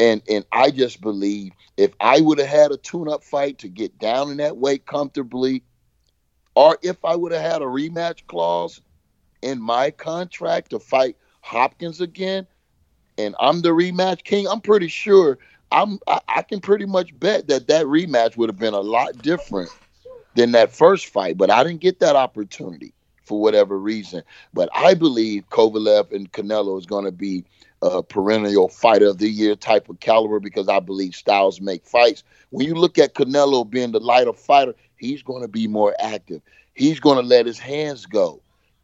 And 0.00 0.20
and 0.28 0.44
I 0.50 0.72
just 0.72 1.00
believe 1.00 1.52
if 1.76 1.92
I 2.00 2.20
would 2.20 2.38
have 2.38 2.48
had 2.48 2.72
a 2.72 2.76
tune-up 2.76 3.22
fight 3.22 3.58
to 3.58 3.68
get 3.68 4.00
down 4.00 4.32
in 4.32 4.38
that 4.38 4.56
weight 4.56 4.84
comfortably, 4.84 5.62
or 6.56 6.76
if 6.82 7.04
I 7.04 7.14
would 7.14 7.30
have 7.30 7.40
had 7.40 7.62
a 7.62 7.66
rematch 7.66 8.26
clause 8.26 8.80
in 9.42 9.62
my 9.62 9.92
contract 9.92 10.70
to 10.70 10.80
fight 10.80 11.16
Hopkins 11.40 12.00
again, 12.00 12.48
and 13.16 13.36
I'm 13.38 13.62
the 13.62 13.68
rematch 13.68 14.24
king, 14.24 14.48
I'm 14.48 14.60
pretty 14.60 14.88
sure 14.88 15.38
I'm 15.70 16.00
I, 16.08 16.20
I 16.26 16.42
can 16.42 16.58
pretty 16.60 16.86
much 16.86 17.16
bet 17.20 17.46
that 17.46 17.68
that 17.68 17.86
rematch 17.86 18.36
would 18.36 18.48
have 18.48 18.58
been 18.58 18.74
a 18.74 18.80
lot 18.80 19.22
different 19.22 19.70
than 20.34 20.52
that 20.52 20.72
first 20.72 21.06
fight, 21.06 21.36
but 21.36 21.50
I 21.50 21.62
didn't 21.64 21.80
get 21.80 22.00
that 22.00 22.16
opportunity 22.16 22.92
for 23.24 23.40
whatever 23.40 23.78
reason. 23.78 24.22
But 24.52 24.68
I 24.74 24.94
believe 24.94 25.48
Kovalev 25.50 26.12
and 26.12 26.30
Canelo 26.32 26.78
is 26.78 26.86
going 26.86 27.04
to 27.04 27.12
be 27.12 27.44
a 27.82 28.02
perennial 28.02 28.68
fighter 28.68 29.08
of 29.08 29.18
the 29.18 29.28
year 29.28 29.56
type 29.56 29.88
of 29.88 30.00
caliber 30.00 30.38
because 30.38 30.68
I 30.68 30.80
believe 30.80 31.14
styles 31.14 31.60
make 31.60 31.84
fights. 31.84 32.22
When 32.50 32.66
you 32.66 32.74
look 32.74 32.98
at 32.98 33.14
Canelo 33.14 33.68
being 33.68 33.92
the 33.92 34.00
lighter 34.00 34.32
fighter, 34.32 34.74
he's 34.96 35.22
going 35.22 35.42
to 35.42 35.48
be 35.48 35.66
more 35.66 35.94
active. 35.98 36.42
He's 36.74 37.00
going 37.00 37.16
to 37.16 37.26
let 37.26 37.46
his 37.46 37.58
hands 37.58 38.06
go. 38.06 38.40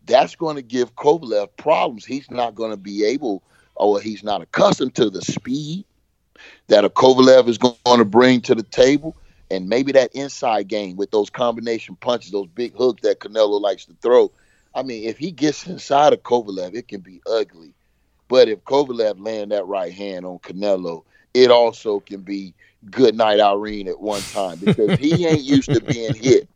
That's 0.06 0.34
going 0.34 0.56
to 0.56 0.62
give 0.62 0.96
Kovalev 0.96 1.48
problems. 1.56 2.04
He's 2.04 2.30
not 2.30 2.54
going 2.54 2.70
to 2.70 2.76
be 2.76 3.04
able, 3.04 3.42
or 3.76 4.00
he's 4.00 4.24
not 4.24 4.42
accustomed 4.42 4.94
to 4.96 5.10
the 5.10 5.22
speed 5.22 5.84
that 6.68 6.84
a 6.84 6.90
Kovalev 6.90 7.48
is 7.48 7.58
going 7.58 7.98
to 7.98 8.04
bring 8.04 8.40
to 8.42 8.54
the 8.54 8.62
table 8.62 9.16
and 9.50 9.68
maybe 9.68 9.92
that 9.92 10.14
inside 10.14 10.68
game 10.68 10.96
with 10.96 11.10
those 11.10 11.30
combination 11.30 11.96
punches, 11.96 12.32
those 12.32 12.48
big 12.48 12.74
hooks 12.74 13.02
that 13.02 13.20
Canelo 13.20 13.60
likes 13.60 13.86
to 13.86 13.96
throw. 14.02 14.30
I 14.74 14.82
mean, 14.82 15.04
if 15.04 15.18
he 15.18 15.30
gets 15.30 15.66
inside 15.66 16.12
of 16.12 16.22
Kovalev, 16.22 16.74
it 16.74 16.88
can 16.88 17.00
be 17.00 17.20
ugly. 17.26 17.72
But 18.28 18.48
if 18.48 18.62
Kovalev 18.64 19.24
land 19.24 19.52
that 19.52 19.66
right 19.66 19.92
hand 19.92 20.26
on 20.26 20.38
Canelo, 20.40 21.04
it 21.32 21.50
also 21.50 22.00
can 22.00 22.20
be 22.20 22.54
good 22.90 23.14
night 23.14 23.40
Irene 23.40 23.88
at 23.88 24.00
one 24.00 24.22
time 24.22 24.58
because 24.58 24.98
he 24.98 25.26
ain't 25.26 25.44
used 25.44 25.72
to 25.72 25.80
being 25.80 26.14
hit. 26.14 26.48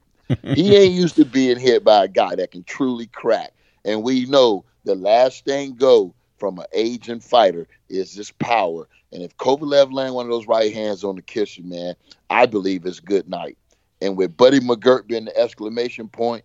He 0.42 0.76
ain't 0.76 0.92
used 0.92 1.16
to 1.16 1.24
being 1.24 1.58
hit 1.58 1.84
by 1.84 2.04
a 2.04 2.08
guy 2.08 2.34
that 2.36 2.50
can 2.50 2.64
truly 2.64 3.06
crack. 3.06 3.52
And 3.84 4.02
we 4.02 4.26
know 4.26 4.64
the 4.84 4.94
last 4.94 5.44
thing 5.44 5.74
go 5.74 6.14
from 6.42 6.58
an 6.58 6.66
aging 6.72 7.20
fighter 7.20 7.68
is 7.88 8.16
this 8.16 8.32
power. 8.32 8.88
And 9.12 9.22
if 9.22 9.36
Kovalev 9.36 9.92
land 9.92 10.12
one 10.12 10.26
of 10.26 10.32
those 10.32 10.48
right 10.48 10.74
hands 10.74 11.04
on 11.04 11.14
the 11.14 11.22
kisser, 11.22 11.62
man, 11.62 11.94
I 12.30 12.46
believe 12.46 12.84
it's 12.84 12.98
good 12.98 13.28
night. 13.28 13.56
And 14.00 14.16
with 14.16 14.36
Buddy 14.36 14.58
McGirt 14.58 15.06
being 15.06 15.26
the 15.26 15.38
exclamation 15.38 16.08
point, 16.08 16.44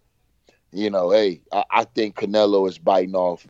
you 0.72 0.92
know, 0.92 1.10
hey, 1.10 1.42
I, 1.52 1.64
I 1.72 1.84
think 1.86 2.16
Canelo 2.16 2.70
is 2.70 2.78
biting 2.78 3.16
off 3.16 3.48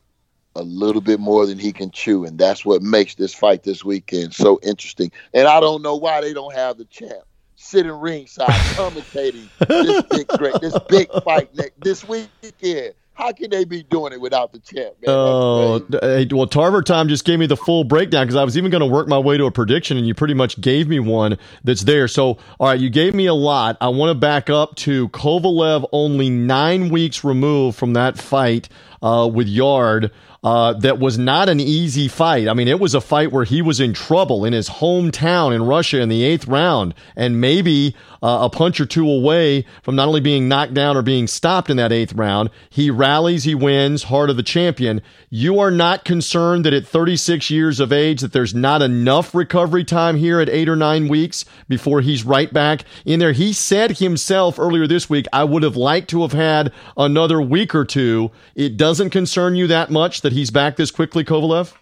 a 0.56 0.64
little 0.64 1.02
bit 1.02 1.20
more 1.20 1.46
than 1.46 1.60
he 1.60 1.74
can 1.74 1.92
chew, 1.92 2.24
and 2.24 2.40
that's 2.40 2.64
what 2.64 2.82
makes 2.82 3.16
this 3.16 3.34
fight 3.34 3.64
this 3.64 3.84
weekend 3.84 4.34
so 4.34 4.58
interesting. 4.64 5.12
And 5.34 5.50
I 5.50 5.60
don't 5.60 5.82
know 5.82 5.98
why 5.98 6.22
they 6.22 6.32
don't 6.32 6.56
have 6.56 6.78
the 6.78 6.86
champ 6.86 7.26
sitting 7.56 7.92
ringside 7.92 8.48
commentating 8.48 9.50
this 9.68 10.02
big 10.04 10.28
this 10.62 10.80
big 10.88 11.10
fight 11.26 11.54
next 11.56 11.82
this 11.82 12.08
weekend. 12.08 12.94
How 13.18 13.32
can 13.32 13.50
they 13.50 13.66
be 13.66 13.82
doing 13.82 14.14
it 14.14 14.22
without 14.22 14.54
the 14.54 14.60
champ, 14.60 14.94
man? 15.02 15.08
Oh, 15.08 15.84
hey, 16.02 16.28
well, 16.32 16.46
Tarver 16.46 16.84
Time 16.84 17.08
just 17.08 17.26
gave 17.26 17.40
me 17.40 17.48
the 17.48 17.58
full 17.58 17.84
breakdown 17.84 18.28
because 18.28 18.36
I 18.36 18.44
was 18.44 18.56
even 18.60 18.70
going 18.70 18.82
to 18.82 18.88
work 18.88 19.08
my 19.08 19.18
way 19.18 19.38
to 19.38 19.46
a 19.46 19.52
prediction, 19.52 19.98
and 19.98 20.08
you 20.08 20.14
pretty 20.14 20.36
much 20.36 20.62
gave 20.62 20.88
me 20.88 21.00
one 21.00 21.40
that's 21.64 21.82
there. 21.82 22.08
So, 22.08 22.38
all 22.60 22.68
right, 22.68 22.80
you 22.80 22.92
gave 22.92 23.16
me 23.16 23.26
a 23.26 23.34
lot. 23.34 23.76
I 23.82 23.88
want 23.90 24.12
to 24.12 24.14
back 24.14 24.52
up 24.52 24.76
to 24.78 25.10
Kovalev 25.10 25.90
only 25.92 26.30
nine 26.30 26.90
weeks 26.90 27.24
removed 27.24 27.76
from 27.76 27.94
that 27.94 28.20
fight 28.20 28.70
uh, 29.02 29.28
with 29.34 29.48
Yarde. 29.48 30.12
Uh, 30.44 30.74
that 30.74 31.00
was 31.00 31.18
not 31.18 31.50
an 31.50 31.60
easy 31.60 32.08
fight. 32.08 32.48
I 32.48 32.54
mean, 32.54 32.68
it 32.68 32.80
was 32.80 32.94
a 32.94 33.02
fight 33.02 33.32
where 33.32 33.44
he 33.44 33.62
was 33.62 33.80
in 33.80 33.94
trouble 33.94 34.46
in 34.46 34.54
his 34.54 34.70
hometown 34.70 35.54
in 35.54 35.64
Russia 35.64 36.00
in 36.00 36.10
the 36.10 36.24
eighth 36.24 36.48
round, 36.48 36.94
and 37.16 37.42
maybe 37.42 37.96
uh, 38.22 38.40
a 38.44 38.50
punch 38.50 38.80
or 38.80 38.86
two 38.86 39.10
away 39.10 39.66
from 39.82 39.96
not 39.96 40.08
only 40.08 40.22
being 40.22 40.48
knocked 40.48 40.74
down 40.74 40.96
or 40.96 41.02
being 41.02 41.28
stopped 41.28 41.70
in 41.70 41.78
that 41.78 41.92
eighth 41.92 42.14
round. 42.14 42.50
He 42.70 42.90
rallies, 42.90 43.44
he 43.44 43.56
wins, 43.56 44.04
heart 44.04 44.30
of 44.30 44.38
the 44.38 44.44
champion. 44.44 45.02
You 45.30 45.60
are 45.60 45.72
not 45.72 46.06
concerned 46.06 46.66
that 46.66 46.74
at 46.74 46.88
36 46.88 47.50
years 47.50 47.80
of 47.80 47.92
age 47.92 48.22
that 48.22 48.34
there's 48.34 48.56
not 48.56 48.82
enough 48.82 49.36
recovery 49.36 49.84
time 49.84 50.18
here 50.18 50.40
at 50.40 50.50
eight 50.50 50.70
or 50.70 50.76
nine 50.76 51.08
weeks 51.08 51.46
before 51.68 52.02
he's 52.02 52.24
right 52.24 52.52
back 52.52 52.84
in 53.06 53.20
there. 53.20 53.34
He 53.34 53.54
said 53.54 53.98
himself 53.98 54.60
earlier 54.60 54.88
this 54.88 55.10
week, 55.10 55.26
I 55.34 55.44
would 55.44 55.64
have 55.64 55.76
liked 55.76 56.10
to 56.12 56.22
have 56.22 56.34
had 56.34 56.72
another 56.96 57.42
week 57.42 57.76
or 57.76 57.86
two. 57.86 58.32
It 58.56 58.78
doesn't 58.78 59.10
concern 59.10 59.56
you 59.56 59.68
that 59.68 59.90
much 59.92 60.22
that 60.28 60.34
he's 60.34 60.52
back 60.52 60.76
this 60.76 60.92
quickly, 60.92 61.24
Kovalev? 61.24 61.74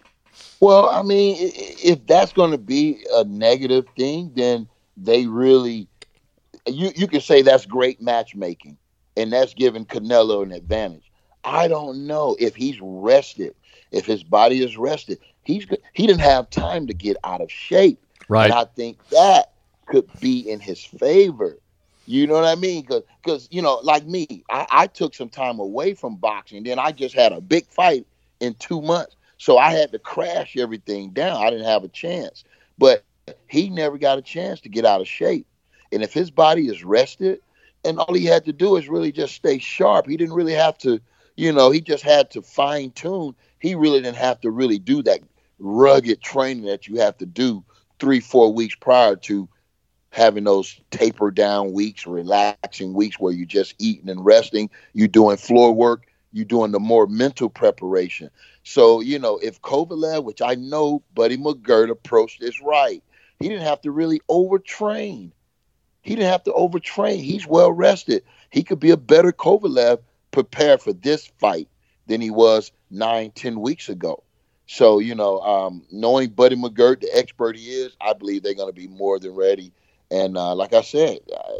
Well, 0.60 0.88
I 0.88 1.02
mean, 1.02 1.34
if 1.40 2.06
that's 2.06 2.32
going 2.32 2.52
to 2.52 2.58
be 2.58 3.04
a 3.12 3.24
negative 3.24 3.86
thing, 3.96 4.30
then 4.36 4.68
they 4.96 5.26
really 5.26 5.88
you 6.64 6.92
you 6.94 7.08
can 7.08 7.20
say 7.20 7.42
that's 7.42 7.66
great 7.66 8.00
matchmaking, 8.00 8.76
and 9.16 9.32
that's 9.32 9.52
giving 9.52 9.84
Canelo 9.84 10.44
an 10.44 10.52
advantage. 10.52 11.10
I 11.42 11.66
don't 11.66 12.06
know 12.06 12.36
if 12.38 12.54
he's 12.54 12.78
rested, 12.80 13.54
if 13.90 14.06
his 14.06 14.22
body 14.22 14.62
is 14.62 14.76
rested. 14.76 15.18
He's 15.42 15.66
he 15.92 16.06
didn't 16.06 16.20
have 16.20 16.48
time 16.48 16.86
to 16.86 16.94
get 16.94 17.16
out 17.24 17.40
of 17.40 17.50
shape. 17.50 18.00
Right. 18.28 18.44
And 18.44 18.52
I 18.52 18.64
think 18.64 19.04
that 19.08 19.54
could 19.86 20.08
be 20.20 20.48
in 20.48 20.60
his 20.60 20.84
favor. 20.84 21.58
You 22.08 22.28
know 22.28 22.34
what 22.34 22.44
I 22.44 22.54
mean? 22.54 22.82
Because, 22.82 23.02
because 23.24 23.48
you 23.50 23.60
know, 23.60 23.80
like 23.82 24.06
me, 24.06 24.44
I, 24.48 24.66
I 24.70 24.86
took 24.86 25.14
some 25.16 25.28
time 25.28 25.58
away 25.58 25.94
from 25.94 26.14
boxing. 26.14 26.62
Then 26.62 26.78
I 26.78 26.92
just 26.92 27.16
had 27.16 27.32
a 27.32 27.40
big 27.40 27.66
fight 27.66 28.06
in 28.40 28.54
two 28.54 28.80
months, 28.80 29.16
so 29.38 29.58
I 29.58 29.70
had 29.70 29.92
to 29.92 29.98
crash 29.98 30.56
everything 30.56 31.10
down. 31.10 31.44
I 31.44 31.50
didn't 31.50 31.66
have 31.66 31.84
a 31.84 31.88
chance. 31.88 32.44
But 32.78 33.04
he 33.48 33.70
never 33.70 33.98
got 33.98 34.18
a 34.18 34.22
chance 34.22 34.60
to 34.60 34.68
get 34.68 34.84
out 34.84 35.00
of 35.00 35.08
shape. 35.08 35.46
And 35.92 36.02
if 36.02 36.12
his 36.12 36.30
body 36.30 36.68
is 36.68 36.84
rested, 36.84 37.40
and 37.84 37.98
all 37.98 38.14
he 38.14 38.24
had 38.24 38.44
to 38.46 38.52
do 38.52 38.76
is 38.76 38.88
really 38.88 39.12
just 39.12 39.34
stay 39.34 39.58
sharp. 39.58 40.06
He 40.06 40.16
didn't 40.16 40.34
really 40.34 40.52
have 40.52 40.76
to, 40.78 41.00
you 41.36 41.52
know, 41.52 41.70
he 41.70 41.80
just 41.80 42.02
had 42.02 42.30
to 42.32 42.42
fine 42.42 42.90
tune. 42.90 43.34
He 43.60 43.74
really 43.74 44.00
didn't 44.00 44.16
have 44.16 44.40
to 44.40 44.50
really 44.50 44.78
do 44.78 45.02
that 45.04 45.20
rugged 45.58 46.20
training 46.20 46.64
that 46.64 46.88
you 46.88 47.00
have 47.00 47.16
to 47.18 47.26
do 47.26 47.64
three, 47.98 48.20
four 48.20 48.52
weeks 48.52 48.74
prior 48.74 49.16
to 49.16 49.48
having 50.10 50.44
those 50.44 50.80
taper 50.90 51.30
down 51.30 51.72
weeks, 51.72 52.06
relaxing 52.06 52.94
weeks 52.94 53.18
where 53.18 53.32
you're 53.32 53.46
just 53.46 53.74
eating 53.78 54.08
and 54.08 54.24
resting. 54.24 54.70
You're 54.92 55.08
doing 55.08 55.36
floor 55.36 55.72
work. 55.72 56.06
You're 56.32 56.44
doing 56.44 56.72
the 56.72 56.80
more 56.80 57.06
mental 57.06 57.48
preparation. 57.48 58.30
So, 58.62 59.00
you 59.00 59.18
know, 59.18 59.38
if 59.38 59.62
Kovalev, 59.62 60.24
which 60.24 60.42
I 60.42 60.54
know 60.54 61.02
Buddy 61.14 61.36
McGirt 61.36 61.90
approached 61.90 62.40
this 62.40 62.60
right, 62.60 63.02
he 63.38 63.48
didn't 63.48 63.64
have 63.64 63.80
to 63.82 63.90
really 63.90 64.20
overtrain. 64.28 65.32
He 66.02 66.14
didn't 66.14 66.30
have 66.30 66.44
to 66.44 66.52
overtrain. 66.52 67.22
He's 67.22 67.46
well 67.46 67.72
rested. 67.72 68.24
He 68.50 68.62
could 68.62 68.80
be 68.80 68.90
a 68.90 68.96
better 68.96 69.32
Kovalev 69.32 70.00
prepared 70.30 70.82
for 70.82 70.92
this 70.92 71.26
fight 71.38 71.68
than 72.06 72.20
he 72.20 72.30
was 72.30 72.72
nine, 72.90 73.30
ten 73.30 73.60
weeks 73.60 73.88
ago. 73.88 74.22
So, 74.66 74.98
you 74.98 75.14
know, 75.14 75.40
um, 75.40 75.84
knowing 75.92 76.30
Buddy 76.30 76.56
McGirt, 76.56 77.00
the 77.00 77.16
expert 77.16 77.56
he 77.56 77.66
is, 77.66 77.96
I 78.00 78.12
believe 78.14 78.42
they're 78.42 78.54
going 78.54 78.72
to 78.72 78.80
be 78.80 78.88
more 78.88 79.18
than 79.18 79.34
ready. 79.34 79.72
And 80.10 80.36
uh, 80.36 80.54
like 80.54 80.74
I 80.74 80.82
said, 80.82 81.18
uh, 81.32 81.52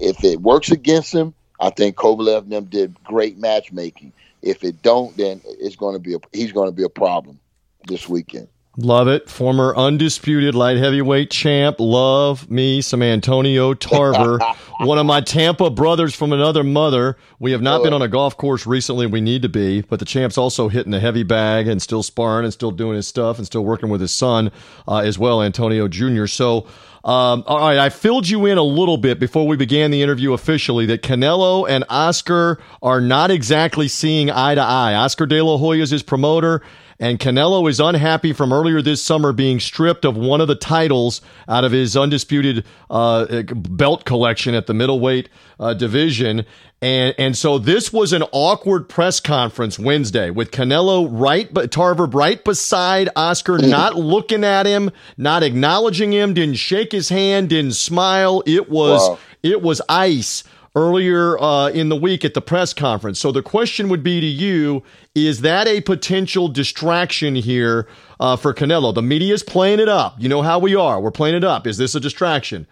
if 0.00 0.22
it 0.24 0.40
works 0.40 0.70
against 0.70 1.12
him, 1.12 1.34
I 1.60 1.70
think 1.70 1.96
Kovalev 1.96 2.38
and 2.38 2.52
them 2.52 2.64
did 2.64 2.96
great 3.04 3.38
matchmaking. 3.38 4.12
If 4.42 4.64
it 4.64 4.80
don't, 4.82 5.14
then 5.16 5.42
it's 5.44 5.76
going 5.76 5.94
to 5.94 6.00
be 6.00 6.14
a, 6.14 6.18
he's 6.32 6.52
going 6.52 6.68
to 6.68 6.74
be 6.74 6.82
a 6.82 6.88
problem 6.88 7.38
this 7.86 8.08
weekend. 8.08 8.48
Love 8.76 9.08
it. 9.08 9.28
Former 9.28 9.76
undisputed 9.76 10.54
light 10.54 10.78
heavyweight 10.78 11.30
champ. 11.30 11.76
Love 11.80 12.48
me 12.48 12.80
some 12.80 13.02
Antonio 13.02 13.74
Tarver. 13.74 14.38
One 14.80 14.96
of 14.96 15.04
my 15.04 15.20
Tampa 15.20 15.68
brothers 15.70 16.14
from 16.14 16.32
another 16.32 16.62
mother. 16.62 17.16
We 17.40 17.50
have 17.52 17.60
not 17.60 17.82
been 17.82 17.92
on 17.92 18.00
a 18.00 18.08
golf 18.08 18.36
course 18.36 18.66
recently. 18.66 19.06
We 19.06 19.20
need 19.20 19.42
to 19.42 19.48
be, 19.48 19.82
but 19.82 19.98
the 19.98 20.04
champ's 20.04 20.38
also 20.38 20.68
hitting 20.68 20.92
the 20.92 21.00
heavy 21.00 21.24
bag 21.24 21.66
and 21.66 21.82
still 21.82 22.02
sparring 22.02 22.44
and 22.44 22.52
still 22.52 22.70
doing 22.70 22.94
his 22.94 23.08
stuff 23.08 23.38
and 23.38 23.46
still 23.46 23.64
working 23.64 23.90
with 23.90 24.00
his 24.00 24.12
son 24.12 24.52
uh, 24.88 24.98
as 24.98 25.18
well, 25.18 25.42
Antonio 25.42 25.88
Jr. 25.88 26.26
So, 26.26 26.66
um, 27.04 27.44
all 27.46 27.58
right, 27.58 27.78
I 27.78 27.88
filled 27.88 28.28
you 28.28 28.44
in 28.46 28.58
a 28.58 28.62
little 28.62 28.98
bit 28.98 29.18
before 29.18 29.46
we 29.46 29.56
began 29.56 29.90
the 29.90 30.02
interview 30.02 30.32
officially 30.34 30.84
that 30.86 31.02
Canelo 31.02 31.68
and 31.68 31.84
Oscar 31.88 32.58
are 32.82 33.00
not 33.00 33.30
exactly 33.30 33.88
seeing 33.88 34.30
eye 34.30 34.54
to 34.54 34.60
eye. 34.60 34.94
Oscar 34.94 35.24
De 35.24 35.40
La 35.40 35.56
Hoya 35.56 35.82
is 35.82 35.90
his 35.90 36.02
promoter. 36.02 36.62
And 37.00 37.18
Canelo 37.18 37.68
is 37.68 37.80
unhappy 37.80 38.34
from 38.34 38.52
earlier 38.52 38.82
this 38.82 39.02
summer 39.02 39.32
being 39.32 39.58
stripped 39.58 40.04
of 40.04 40.18
one 40.18 40.42
of 40.42 40.48
the 40.48 40.54
titles 40.54 41.22
out 41.48 41.64
of 41.64 41.72
his 41.72 41.96
undisputed 41.96 42.66
uh, 42.90 43.42
belt 43.54 44.04
collection 44.04 44.54
at 44.54 44.66
the 44.66 44.74
middleweight 44.74 45.30
uh, 45.58 45.72
division. 45.72 46.44
And 46.82 47.14
and 47.18 47.36
so 47.36 47.58
this 47.58 47.92
was 47.92 48.12
an 48.12 48.22
awkward 48.32 48.88
press 48.88 49.18
conference 49.18 49.78
Wednesday 49.78 50.30
with 50.30 50.50
Canelo 50.50 51.08
right, 51.10 51.52
but 51.52 51.70
Tarver 51.70 52.06
right 52.06 52.42
beside 52.42 53.08
Oscar, 53.16 53.58
mm. 53.58 53.68
not 53.68 53.96
looking 53.96 54.44
at 54.44 54.66
him, 54.66 54.90
not 55.16 55.42
acknowledging 55.42 56.12
him, 56.12 56.34
didn't 56.34 56.56
shake 56.56 56.92
his 56.92 57.08
hand, 57.08 57.48
didn't 57.48 57.74
smile. 57.74 58.42
It 58.46 58.68
was 58.68 59.08
wow. 59.08 59.18
it 59.42 59.62
was 59.62 59.80
ice 59.88 60.44
earlier 60.74 61.38
uh, 61.40 61.68
in 61.68 61.88
the 61.88 61.96
week 61.96 62.24
at 62.24 62.34
the 62.34 62.40
press 62.40 62.72
conference. 62.72 63.18
So 63.18 63.32
the 63.32 63.42
question 63.42 63.88
would 63.88 64.02
be 64.02 64.20
to 64.20 64.26
you: 64.26 64.82
Is 65.14 65.40
that 65.42 65.66
a 65.66 65.80
potential 65.80 66.48
distraction 66.48 67.34
here 67.34 67.88
uh, 68.18 68.36
for 68.36 68.54
Canelo? 68.54 68.94
The 68.94 69.02
media 69.02 69.34
is 69.34 69.42
playing 69.42 69.80
it 69.80 69.88
up. 69.88 70.16
You 70.18 70.28
know 70.28 70.42
how 70.42 70.58
we 70.58 70.74
are. 70.74 71.00
We're 71.00 71.10
playing 71.10 71.34
it 71.34 71.44
up. 71.44 71.66
Is 71.66 71.78
this 71.78 71.94
a 71.94 72.00
distraction? 72.00 72.66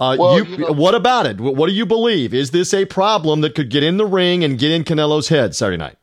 Uh, 0.00 0.16
well, 0.18 0.38
you, 0.38 0.44
you 0.44 0.58
know, 0.58 0.72
what 0.72 0.94
about 0.94 1.26
it? 1.26 1.40
What 1.40 1.66
do 1.66 1.72
you 1.72 1.84
believe? 1.84 2.32
Is 2.32 2.52
this 2.52 2.72
a 2.72 2.84
problem 2.84 3.40
that 3.40 3.56
could 3.56 3.68
get 3.68 3.82
in 3.82 3.96
the 3.96 4.06
ring 4.06 4.44
and 4.44 4.56
get 4.56 4.70
in 4.70 4.84
Canelo's 4.84 5.28
head 5.28 5.56
Saturday 5.56 5.76
night? 5.76 5.96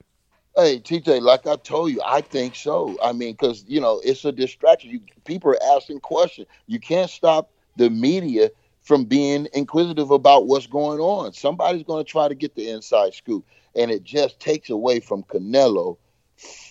Hey, 0.57 0.79
TJ, 0.79 1.21
like 1.21 1.47
I 1.47 1.55
told 1.57 1.91
you, 1.91 2.01
I 2.05 2.21
think 2.21 2.55
so. 2.55 2.97
I 3.03 3.13
mean, 3.13 3.33
because 3.33 3.63
you 3.67 3.79
know 3.79 4.01
it's 4.03 4.25
a 4.25 4.31
distraction. 4.31 4.89
You, 4.89 5.01
people 5.25 5.51
are 5.51 5.75
asking 5.75 6.01
questions. 6.01 6.47
You 6.67 6.79
can't 6.79 7.09
stop 7.09 7.51
the 7.77 7.89
media 7.89 8.49
from 8.85 9.03
being 9.03 9.47
inquisitive 9.53 10.11
about 10.11 10.45
what's 10.45 10.67
going 10.67 10.99
on. 10.99 11.33
Somebody's 11.33 11.83
going 11.83 12.05
to 12.05 12.09
try 12.09 12.27
to 12.27 12.35
get 12.35 12.55
the 12.55 12.69
inside 12.69 13.15
scoop, 13.15 13.43
and 13.75 13.89
it 13.89 14.03
just 14.03 14.39
takes 14.39 14.69
away 14.69 14.99
from 14.99 15.23
Canelo, 15.23 15.97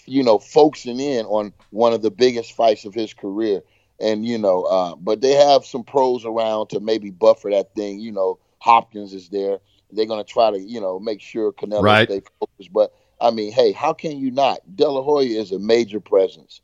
you 0.07 0.23
know, 0.23 0.39
focusing 0.39 1.01
in 1.01 1.27
on 1.27 1.53
one 1.71 1.93
of 1.93 2.03
the 2.03 2.13
biggest 2.13 2.53
fights 2.53 2.85
of 2.85 2.95
his 2.95 3.13
career. 3.13 3.63
And 4.01 4.25
you 4.25 4.39
know, 4.39 4.63
uh, 4.63 4.95
but 4.97 5.21
they 5.21 5.33
have 5.33 5.65
some 5.65 5.83
pros 5.85 6.25
around 6.25 6.69
to 6.69 6.81
maybe 6.81 7.11
buffer 7.11 7.51
that 7.51 7.75
thing. 7.75 7.99
You 7.99 8.13
know, 8.13 8.39
Hopkins 8.59 9.13
is 9.13 9.29
there. 9.29 9.59
They're 9.91 10.07
going 10.07 10.25
to 10.25 10.33
try 10.33 10.51
to, 10.51 10.59
you 10.59 10.81
know, 10.81 10.99
make 10.99 11.21
sure 11.21 11.53
Canelo 11.53 11.83
right. 11.83 12.09
stay 12.09 12.23
focused. 12.41 12.73
But 12.73 12.93
I 13.21 13.31
mean, 13.31 13.53
hey, 13.53 13.73
how 13.73 13.93
can 13.93 14.19
you 14.19 14.31
not? 14.31 14.61
De 14.77 14.89
La 14.89 15.03
Hoya 15.03 15.41
is 15.41 15.53
a 15.53 15.59
major 15.59 16.01
presence, 16.01 16.61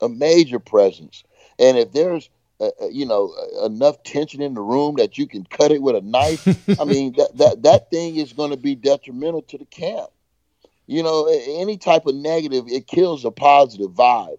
a 0.00 0.08
major 0.08 0.58
presence. 0.58 1.24
And 1.58 1.76
if 1.78 1.92
there's 1.92 2.30
uh, 2.60 2.70
uh, 2.82 2.88
you 2.88 3.06
know 3.06 3.34
uh, 3.38 3.64
enough 3.64 4.02
tension 4.02 4.42
in 4.42 4.52
the 4.52 4.60
room 4.60 4.96
that 4.96 5.16
you 5.16 5.26
can 5.26 5.44
cut 5.44 5.70
it 5.70 5.80
with 5.80 5.96
a 5.96 6.02
knife. 6.02 6.46
I 6.78 6.84
mean 6.84 7.12
that, 7.16 7.36
that 7.38 7.62
that 7.62 7.90
thing 7.90 8.16
is 8.16 8.34
going 8.34 8.50
to 8.50 8.56
be 8.56 8.74
detrimental 8.74 9.42
to 9.42 9.58
the 9.58 9.64
camp. 9.64 10.10
You 10.86 11.02
know 11.02 11.26
any 11.26 11.78
type 11.78 12.06
of 12.06 12.14
negative 12.14 12.64
it 12.68 12.86
kills 12.86 13.24
a 13.24 13.30
positive 13.30 13.90
vibe 13.92 14.38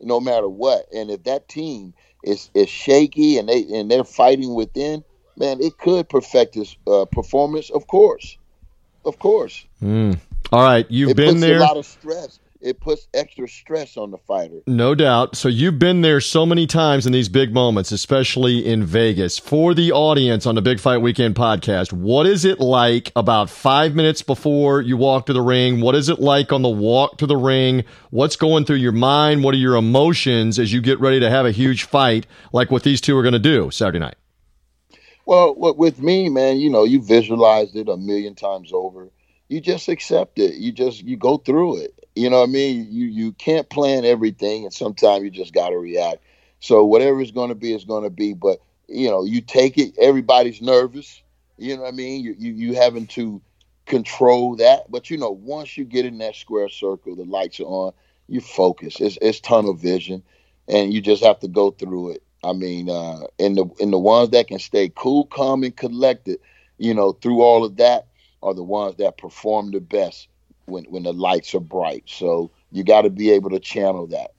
no 0.00 0.20
matter 0.20 0.48
what. 0.48 0.86
And 0.92 1.10
if 1.10 1.24
that 1.24 1.48
team 1.48 1.94
is 2.22 2.50
is 2.54 2.68
shaky 2.68 3.38
and 3.38 3.48
they 3.48 3.62
and 3.72 3.90
they're 3.90 4.04
fighting 4.04 4.54
within 4.54 5.02
man 5.36 5.60
it 5.60 5.78
could 5.78 6.08
perfect 6.08 6.54
his 6.54 6.76
uh, 6.86 7.06
performance 7.06 7.70
of 7.70 7.86
course. 7.86 8.36
Of 9.04 9.18
course. 9.18 9.64
Mm. 9.82 10.18
all 10.52 10.62
right 10.62 10.86
you've 10.90 11.10
it 11.10 11.16
been 11.16 11.40
there 11.40 11.56
a 11.56 11.60
lot 11.60 11.78
of 11.78 11.86
stress 11.86 12.38
it 12.62 12.80
puts 12.80 13.08
extra 13.12 13.48
stress 13.48 13.96
on 13.96 14.10
the 14.10 14.18
fighter. 14.18 14.60
No 14.66 14.94
doubt. 14.94 15.36
So 15.36 15.48
you've 15.48 15.78
been 15.78 16.02
there 16.02 16.20
so 16.20 16.46
many 16.46 16.66
times 16.66 17.06
in 17.06 17.12
these 17.12 17.28
big 17.28 17.52
moments, 17.52 17.92
especially 17.92 18.64
in 18.64 18.84
Vegas. 18.84 19.38
For 19.38 19.74
the 19.74 19.92
audience 19.92 20.46
on 20.46 20.54
the 20.54 20.62
Big 20.62 20.80
Fight 20.80 20.98
Weekend 20.98 21.34
podcast, 21.34 21.92
what 21.92 22.26
is 22.26 22.44
it 22.44 22.60
like 22.60 23.10
about 23.16 23.50
five 23.50 23.94
minutes 23.94 24.22
before 24.22 24.80
you 24.80 24.96
walk 24.96 25.26
to 25.26 25.32
the 25.32 25.42
ring? 25.42 25.80
What 25.80 25.94
is 25.94 26.08
it 26.08 26.20
like 26.20 26.52
on 26.52 26.62
the 26.62 26.68
walk 26.68 27.18
to 27.18 27.26
the 27.26 27.36
ring? 27.36 27.84
What's 28.10 28.36
going 28.36 28.64
through 28.64 28.76
your 28.76 28.92
mind? 28.92 29.42
What 29.42 29.54
are 29.54 29.58
your 29.58 29.76
emotions 29.76 30.58
as 30.58 30.72
you 30.72 30.80
get 30.80 31.00
ready 31.00 31.20
to 31.20 31.30
have 31.30 31.46
a 31.46 31.52
huge 31.52 31.84
fight 31.84 32.26
like 32.52 32.70
what 32.70 32.84
these 32.84 33.00
two 33.00 33.16
are 33.16 33.22
going 33.22 33.32
to 33.32 33.38
do 33.38 33.70
Saturday 33.70 33.98
night? 33.98 34.16
Well, 35.24 35.54
with 35.56 36.00
me, 36.00 36.28
man, 36.28 36.58
you 36.58 36.68
know, 36.68 36.84
you 36.84 37.00
visualized 37.00 37.76
it 37.76 37.88
a 37.88 37.96
million 37.96 38.34
times 38.34 38.72
over. 38.72 39.10
You 39.52 39.60
just 39.60 39.88
accept 39.88 40.38
it. 40.38 40.54
You 40.54 40.72
just 40.72 41.02
you 41.02 41.16
go 41.16 41.36
through 41.36 41.82
it 41.82 42.02
you 42.14 42.28
know 42.28 42.40
what 42.40 42.48
I 42.48 42.52
mean? 42.52 42.88
You 42.90 43.06
you 43.06 43.32
can't 43.32 43.68
plan 43.68 44.04
everything, 44.04 44.64
and 44.64 44.72
sometimes 44.72 45.24
you 45.24 45.30
just 45.30 45.54
got 45.54 45.70
to 45.70 45.78
react. 45.78 46.18
So 46.60 46.84
whatever 46.84 47.20
it's 47.20 47.30
going 47.30 47.48
to 47.48 47.54
be, 47.54 47.72
is 47.72 47.84
going 47.84 48.04
to 48.04 48.10
be. 48.10 48.34
But 48.34 48.58
you 48.88 49.08
know, 49.08 49.24
you 49.24 49.40
take 49.40 49.78
it. 49.78 49.96
Everybody's 49.98 50.60
nervous. 50.60 51.22
You 51.56 51.76
know 51.76 51.82
what 51.82 51.94
I 51.94 51.96
mean? 51.96 52.22
You 52.22 52.34
you 52.38 52.52
you 52.52 52.74
having 52.74 53.06
to 53.08 53.40
control 53.86 54.56
that. 54.56 54.90
But 54.90 55.10
you 55.10 55.16
know, 55.16 55.30
once 55.30 55.76
you 55.76 55.84
get 55.84 56.04
in 56.04 56.18
that 56.18 56.36
square 56.36 56.68
circle, 56.68 57.16
the 57.16 57.24
lights 57.24 57.60
are 57.60 57.64
on. 57.64 57.92
You 58.28 58.40
focus. 58.40 59.00
It's 59.00 59.18
it's 59.22 59.40
tunnel 59.40 59.74
vision, 59.74 60.22
and 60.68 60.92
you 60.92 61.00
just 61.00 61.24
have 61.24 61.40
to 61.40 61.48
go 61.48 61.70
through 61.70 62.12
it. 62.12 62.22
I 62.44 62.52
mean, 62.52 62.90
uh, 62.90 63.20
and 63.38 63.56
the 63.56 63.66
and 63.80 63.92
the 63.92 63.98
ones 63.98 64.30
that 64.30 64.48
can 64.48 64.58
stay 64.58 64.92
cool, 64.94 65.24
calm, 65.26 65.64
and 65.64 65.74
collected, 65.74 66.40
you 66.76 66.92
know, 66.92 67.12
through 67.12 67.40
all 67.40 67.64
of 67.64 67.76
that, 67.76 68.08
are 68.42 68.54
the 68.54 68.62
ones 68.62 68.96
that 68.96 69.18
perform 69.18 69.70
the 69.70 69.80
best 69.80 70.28
when 70.66 70.84
when 70.84 71.02
the 71.02 71.12
lights 71.12 71.54
are 71.54 71.60
bright. 71.60 72.04
So 72.06 72.50
you 72.70 72.84
got 72.84 73.02
to 73.02 73.10
be 73.10 73.30
able 73.30 73.50
to 73.50 73.60
channel 73.60 74.06
that. 74.08 74.32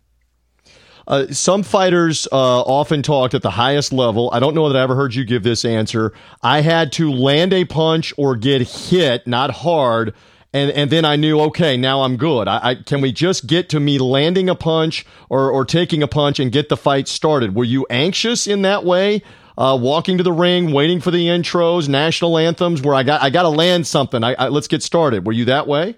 Uh, 1.06 1.28
some 1.28 1.64
fighters 1.64 2.28
uh, 2.32 2.62
often 2.62 3.02
talked 3.02 3.34
at 3.34 3.42
the 3.42 3.50
highest 3.50 3.92
level. 3.92 4.30
I 4.32 4.40
don't 4.40 4.56
know 4.56 4.70
that 4.70 4.78
I 4.78 4.82
ever 4.82 4.96
heard 4.96 5.14
you 5.14 5.26
give 5.26 5.44
this 5.44 5.66
answer. 5.66 6.14
I 6.42 6.62
had 6.62 6.94
to 6.94 7.12
land 7.12 7.52
a 7.52 7.66
punch 7.66 8.14
or 8.18 8.38
get 8.38 8.62
hit, 8.62 9.28
not 9.28 9.52
hard, 9.52 10.14
and 10.54 10.72
and 10.72 10.90
then 10.90 11.04
I 11.04 11.18
knew 11.18 11.42
okay, 11.42 11.76
now 11.76 12.04
I'm 12.04 12.16
good. 12.16 12.48
I, 12.48 12.70
I 12.70 12.76
can 12.76 13.02
we 13.02 13.12
just 13.12 13.48
get 13.48 13.70
to 13.70 13.80
me 13.80 13.98
landing 13.98 14.50
a 14.50 14.56
punch 14.56 15.06
or 15.30 15.52
or 15.52 15.66
taking 15.66 16.02
a 16.04 16.08
punch 16.08 16.40
and 16.40 16.52
get 16.52 16.70
the 16.70 16.78
fight 16.78 17.08
started? 17.08 17.54
Were 17.54 17.66
you 17.66 17.86
anxious 17.90 18.48
in 18.48 18.62
that 18.62 18.86
way? 18.86 19.24
Uh, 19.58 19.78
walking 19.80 20.18
to 20.18 20.24
the 20.24 20.32
ring, 20.32 20.72
waiting 20.72 21.00
for 21.00 21.12
the 21.12 21.28
intros, 21.28 21.88
national 21.88 22.38
anthems, 22.38 22.82
where 22.82 22.96
I 22.96 23.04
got 23.04 23.22
I 23.22 23.30
got 23.30 23.44
to 23.44 23.50
land 23.50 23.86
something. 23.86 24.24
I, 24.24 24.34
I, 24.34 24.48
let's 24.48 24.68
get 24.68 24.82
started. 24.82 25.26
Were 25.26 25.34
you 25.34 25.46
that 25.46 25.68
way? 25.68 25.96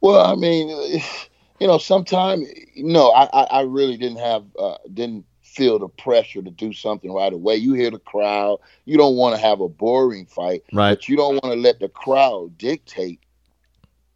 Well, 0.00 0.20
I 0.20 0.34
mean, 0.34 0.68
you 1.60 1.66
know, 1.66 1.78
sometimes 1.78 2.46
no, 2.76 3.10
I, 3.10 3.44
I 3.44 3.62
really 3.62 3.96
didn't 3.96 4.18
have 4.18 4.44
uh, 4.58 4.76
didn't 4.92 5.24
feel 5.54 5.78
the 5.78 5.88
pressure 5.88 6.42
to 6.42 6.50
do 6.50 6.72
something 6.72 7.12
right 7.12 7.32
away. 7.32 7.56
You 7.56 7.74
hear 7.74 7.90
the 7.90 7.98
crowd. 7.98 8.58
You 8.84 8.98
don't 8.98 9.16
want 9.16 9.34
to 9.36 9.40
have 9.40 9.60
a 9.60 9.68
boring 9.68 10.26
fight, 10.26 10.64
right? 10.72 10.90
But 10.92 11.08
you 11.08 11.16
don't 11.16 11.42
want 11.42 11.54
to 11.54 11.60
let 11.60 11.80
the 11.80 11.88
crowd 11.88 12.58
dictate 12.58 13.20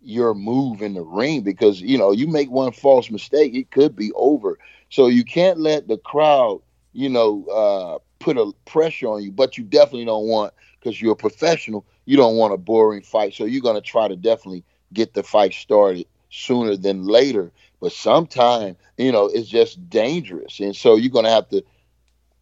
your 0.00 0.34
move 0.34 0.82
in 0.82 0.94
the 0.94 1.02
ring 1.02 1.42
because 1.42 1.80
you 1.80 1.96
know 1.96 2.12
you 2.12 2.26
make 2.26 2.50
one 2.50 2.72
false 2.72 3.10
mistake, 3.10 3.54
it 3.54 3.70
could 3.70 3.96
be 3.96 4.12
over. 4.14 4.58
So 4.90 5.06
you 5.06 5.24
can't 5.24 5.58
let 5.58 5.86
the 5.86 5.98
crowd, 5.98 6.60
you 6.92 7.08
know, 7.08 7.44
uh, 7.46 7.98
put 8.18 8.36
a 8.36 8.52
pressure 8.64 9.08
on 9.08 9.22
you. 9.22 9.32
But 9.32 9.58
you 9.58 9.64
definitely 9.64 10.04
don't 10.04 10.26
want 10.26 10.54
because 10.78 11.00
you're 11.00 11.12
a 11.12 11.16
professional. 11.16 11.84
You 12.04 12.16
don't 12.16 12.36
want 12.36 12.54
a 12.54 12.58
boring 12.58 13.02
fight, 13.02 13.34
so 13.34 13.44
you're 13.44 13.62
gonna 13.62 13.80
try 13.80 14.08
to 14.08 14.16
definitely 14.16 14.64
get 14.92 15.14
the 15.14 15.22
fight 15.22 15.52
started 15.54 16.06
sooner 16.30 16.76
than 16.76 17.06
later. 17.06 17.52
But 17.80 17.92
sometimes, 17.92 18.76
you 18.96 19.12
know, 19.12 19.26
it's 19.26 19.48
just 19.48 19.88
dangerous. 19.88 20.60
And 20.60 20.74
so 20.74 20.96
you're 20.96 21.22
to 21.24 21.30
have 21.30 21.48
to, 21.50 21.64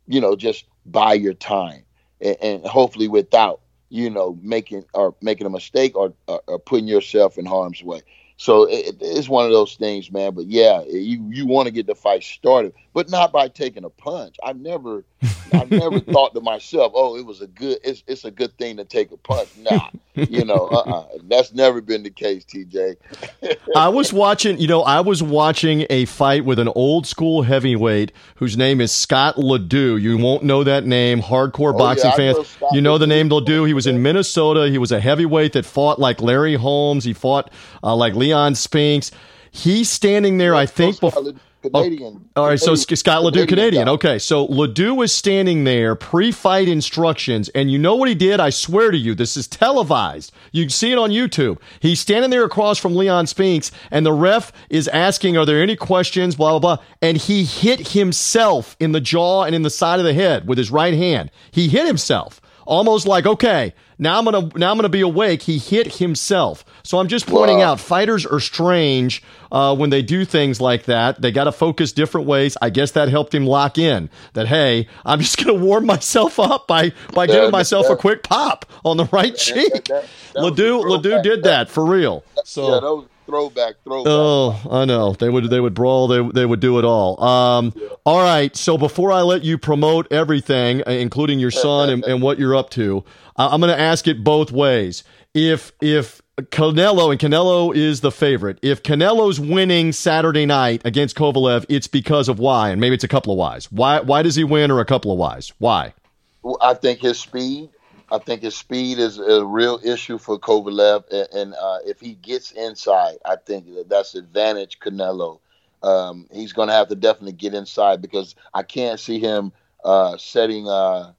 you 0.07 0.21
know, 0.21 0.37
just 0.37 0.65
buy 0.87 1.15
your 1.15 1.35
time 1.35 1.85
and, 2.21 2.37
and 2.41 2.65
hopefully 2.67 3.09
without, 3.09 3.61
you 3.91 4.09
know, 4.09 4.39
making 4.43 4.85
or 4.95 5.15
making 5.21 5.47
a 5.47 5.51
mistake 5.51 5.97
or, 5.97 6.15
or, 6.27 6.43
or 6.47 6.59
putting 6.59 6.89
yourself 6.89 7.39
in 7.39 7.45
harm's 7.45 7.83
way. 7.83 8.01
So 8.39 8.65
it, 8.65 8.97
it's 9.01 9.29
one 9.29 9.47
of 9.47 9.53
those 9.53 9.77
things, 9.77 10.13
man. 10.13 10.35
But 10.35 10.47
yeah, 10.47 10.83
you 10.83 11.27
you 11.31 11.47
want 11.47 11.67
to 11.67 11.73
get 11.73 11.87
the 11.87 11.95
fight 11.95 12.23
started, 12.23 12.75
but 12.93 13.09
not 13.09 13.33
by 13.33 13.49
taking 13.49 13.85
a 13.85 13.91
punch. 13.91 14.37
I 14.45 14.53
never, 14.53 15.05
I 15.53 15.65
never 15.65 16.01
thought 16.13 16.35
to 16.35 16.41
myself, 16.43 16.93
oh, 16.95 17.17
it 17.17 17.25
was 17.25 17.41
a 17.41 17.47
good, 17.47 17.79
it's 17.83 18.03
it's 18.07 18.25
a 18.25 18.31
good 18.31 18.57
thing 18.59 18.77
to 18.77 18.85
take 18.85 19.11
a 19.11 19.17
punch. 19.17 19.49
Nah, 19.59 19.89
you 20.15 20.45
know, 20.45 20.67
uh-uh. 20.67 21.19
that's 21.25 21.55
never 21.55 21.81
been 21.81 22.03
the 22.03 22.11
case, 22.11 22.45
TJ. 22.45 22.97
I 23.77 23.89
was 23.89 24.13
watching, 24.13 24.59
you 24.59 24.67
know, 24.67 24.83
I 24.83 25.01
was 25.01 25.23
watching 25.23 25.87
a 25.89 26.05
fight 26.05 26.45
with 26.45 26.59
an 26.59 26.69
old 26.69 27.07
school 27.07 27.43
heavyweight 27.43 28.13
whose 28.37 28.57
name 28.57 28.83
is 28.83 28.93
Scott 28.93 29.37
LeDoux. 29.37 30.01
You 30.01 30.19
won't 30.19 30.43
know 30.43 30.63
that 30.65 30.85
name, 30.85 31.23
hardcore 31.23 31.75
oh, 31.75 31.79
boxing 31.79 32.11
yeah, 32.11 32.35
fans. 32.35 32.57
Know 32.61 32.69
you 32.73 32.81
know 32.81 32.99
the 32.99 33.07
name 33.07 33.31
LeDoux. 33.31 33.67
He 33.67 33.75
was 33.75 33.87
in 33.87 34.03
Minnesota. 34.03 34.69
He 34.69 34.79
was 34.79 34.93
a 34.93 35.01
heavyweight 35.01 35.55
that 35.55 35.65
fought 35.65 35.99
like 35.99 36.21
Larry 36.21 36.55
Holmes. 36.55 37.05
He 37.05 37.13
fought 37.15 37.51
uh, 37.83 37.95
like 37.95 38.15
Leon 38.27 38.57
Spinks. 38.57 39.11
He's 39.51 39.89
standing 39.89 40.39
there, 40.39 40.55
I 40.55 40.67
think. 40.67 41.01
Before, 41.01 41.13
oh, 41.17 41.33
Canadian. 41.63 42.29
Oh, 42.37 42.43
all 42.43 42.49
right, 42.49 42.59
Canadian, 42.59 42.77
so 42.77 42.95
Scott 42.95 43.23
LeDoux, 43.23 43.47
Canadian. 43.47 43.89
Okay, 43.89 44.19
so 44.19 44.45
LeDoux 44.47 44.95
was 44.95 45.13
standing 45.13 45.65
there, 45.65 45.95
pre-fight 45.95 46.69
instructions, 46.69 47.49
and 47.51 47.71
you 47.71 47.79
know 47.79 47.95
what 47.95 48.09
he 48.09 48.15
did? 48.15 48.41
I 48.41 48.51
swear 48.51 48.91
to 48.91 48.99
you, 48.99 49.15
this 49.15 49.37
is 49.37 49.47
televised. 49.47 50.33
You 50.53 50.65
can 50.65 50.71
see 50.71 50.93
it 50.93 50.99
on 50.99 51.11
YouTube. 51.11 51.59
He's 51.81 52.01
standing 52.01 52.31
there 52.31 52.45
across 52.45 52.79
from 52.79 52.97
Leon 52.97 53.29
Spinks, 53.29 53.71
and 53.91 54.05
the 54.05 54.13
ref 54.13 54.53
is 54.69 54.89
asking, 54.89 55.37
"Are 55.37 55.47
there 55.47 55.63
any 55.63 55.77
questions?" 55.77 56.35
Blah 56.35 56.59
blah 56.59 56.77
blah, 56.77 56.85
and 57.01 57.17
he 57.17 57.45
hit 57.45 57.89
himself 57.89 58.77
in 58.81 58.93
the 58.93 59.01
jaw 59.01 59.45
and 59.45 59.55
in 59.55 59.63
the 59.63 59.71
side 59.71 60.01
of 60.01 60.05
the 60.05 60.15
head 60.15 60.47
with 60.47 60.59
his 60.59 60.71
right 60.71 60.95
hand. 60.95 61.31
He 61.51 61.69
hit 61.69 61.87
himself 61.87 62.41
almost 62.67 63.07
like, 63.07 63.27
okay, 63.27 63.73
now 63.99 64.19
I'm 64.19 64.25
gonna 64.25 64.51
now 64.57 64.71
I'm 64.71 64.77
gonna 64.77 64.89
be 64.89 65.01
awake. 65.01 65.43
He 65.43 65.59
hit 65.59 65.97
himself. 65.97 66.65
So 66.87 66.99
I'm 66.99 67.09
just 67.09 67.27
pointing 67.27 67.63
out 67.63 67.81
fighters 67.81 68.25
are 68.25 68.39
strange 68.39 69.23
uh, 69.51 69.75
when 69.75 69.91
they 69.91 70.03
do 70.03 70.25
things 70.25 70.61
like 70.61 70.85
that. 70.85 71.21
They 71.21 71.33
got 71.33 71.45
to 71.45 71.53
focus 71.53 71.91
different 71.93 72.29
ways. 72.29 72.57
I 72.63 72.71
guess 72.71 72.93
that 72.93 73.09
helped 73.09 73.35
him 73.35 73.45
lock 73.45 73.77
in 73.77 74.09
that 74.35 74.47
hey, 74.47 74.87
I'm 75.05 75.21
just 75.21 75.45
gonna 75.45 75.55
warm 75.55 75.85
myself 75.87 76.39
up 76.39 76.67
by 76.69 76.93
by 77.13 77.27
giving 77.27 77.51
myself 77.51 77.89
a 77.91 77.97
quick 77.97 78.23
pop 78.23 78.67
on 78.85 78.97
the 78.97 79.07
right 79.07 79.37
cheek. 79.37 79.73
That, 79.73 79.85
that, 79.87 80.09
that 80.35 80.41
LeDoux 80.41 80.81
LeDoux 80.83 81.23
did 81.23 81.43
that 81.43 81.69
for 81.69 81.85
real. 81.85 82.23
So 82.45 83.09
throwback, 83.27 83.75
throwback. 83.83 84.13
Oh, 84.13 84.61
I 84.71 84.85
know. 84.85 85.13
They 85.13 85.29
would 85.29 85.51
they 85.51 85.61
would 85.61 85.75
brawl. 85.75 86.07
They 86.07 86.23
they 86.23 86.47
would 86.47 86.61
do 86.61 86.79
it 86.79 86.85
all. 86.85 87.23
Um, 87.23 87.73
yeah. 87.75 87.89
All 88.05 88.23
right. 88.23 88.55
So 88.57 88.79
before 88.79 89.11
I 89.11 89.23
let 89.23 89.43
you 89.43 89.59
promote 89.59 90.11
everything, 90.13 90.83
uh, 90.87 90.93
including 90.93 91.41
your 91.41 91.51
son 91.51 91.91
and, 91.91 92.05
and 92.05 92.23
what 92.23 92.39
you're 92.39 92.55
up 92.55 92.71
to, 92.71 93.05
I'm 93.37 93.61
going 93.61 93.75
to 93.75 93.81
ask 93.81 94.07
it 94.07 94.23
both 94.23 94.53
ways. 94.53 95.03
If 95.35 95.73
if 95.81 96.23
Canelo 96.37 97.11
and 97.11 97.19
Canelo 97.19 97.75
is 97.75 98.03
the 98.03 98.13
favorite. 98.13 98.59
If 98.61 98.83
Canelo's 98.83 99.41
winning 99.41 99.93
Saturday 99.93 100.45
night 100.45 100.83
against 100.85 101.17
Kovalev, 101.17 101.65
it's 101.71 101.87
because 101.87 102.29
of 102.29 102.39
why, 102.39 102.69
and 102.69 102.79
maybe 102.79 102.95
it's 102.95 103.05
a 103.05 103.09
couple 103.09 103.33
of 103.33 103.39
whys. 103.39 103.73
Why 103.73 104.01
why 104.01 104.23
does 104.23 104.37
he 104.37 104.45
win, 104.45 104.71
or 104.71 104.81
a 104.81 104.85
couple 104.85 105.11
of 105.11 105.17
whys? 105.17 105.55
Why? 105.59 105.95
Well, 106.43 106.59
I 106.61 106.75
think 106.75 107.01
his 107.01 107.19
speed. 107.19 107.71
I 108.13 108.19
think 108.19 108.43
his 108.43 108.55
speed 108.55 108.99
is 108.99 109.19
a 109.19 109.47
real 109.47 109.81
issue 109.83 110.19
for 110.19 110.39
Kovalev, 110.39 111.05
and, 111.11 111.29
and 111.33 111.55
uh, 111.55 111.79
if 111.87 112.01
he 112.01 112.13
gets 112.13 112.53
inside, 112.53 113.17
I 113.25 113.37
think 113.37 113.75
that 113.75 113.89
that's 113.89 114.15
advantage 114.15 114.79
Canelo. 114.79 115.41
Um, 115.83 116.27
he's 116.31 116.53
going 116.53 116.69
to 116.69 116.75
have 116.75 116.89
to 116.89 116.97
definitely 116.97 117.33
get 117.33 117.55
inside 117.55 118.03
because 118.03 118.35
I 118.53 118.63
can't 118.63 119.01
see 119.01 119.19
him 119.21 119.53
uh, 119.85 120.19
setting, 120.19 120.69
uh, 120.69 121.13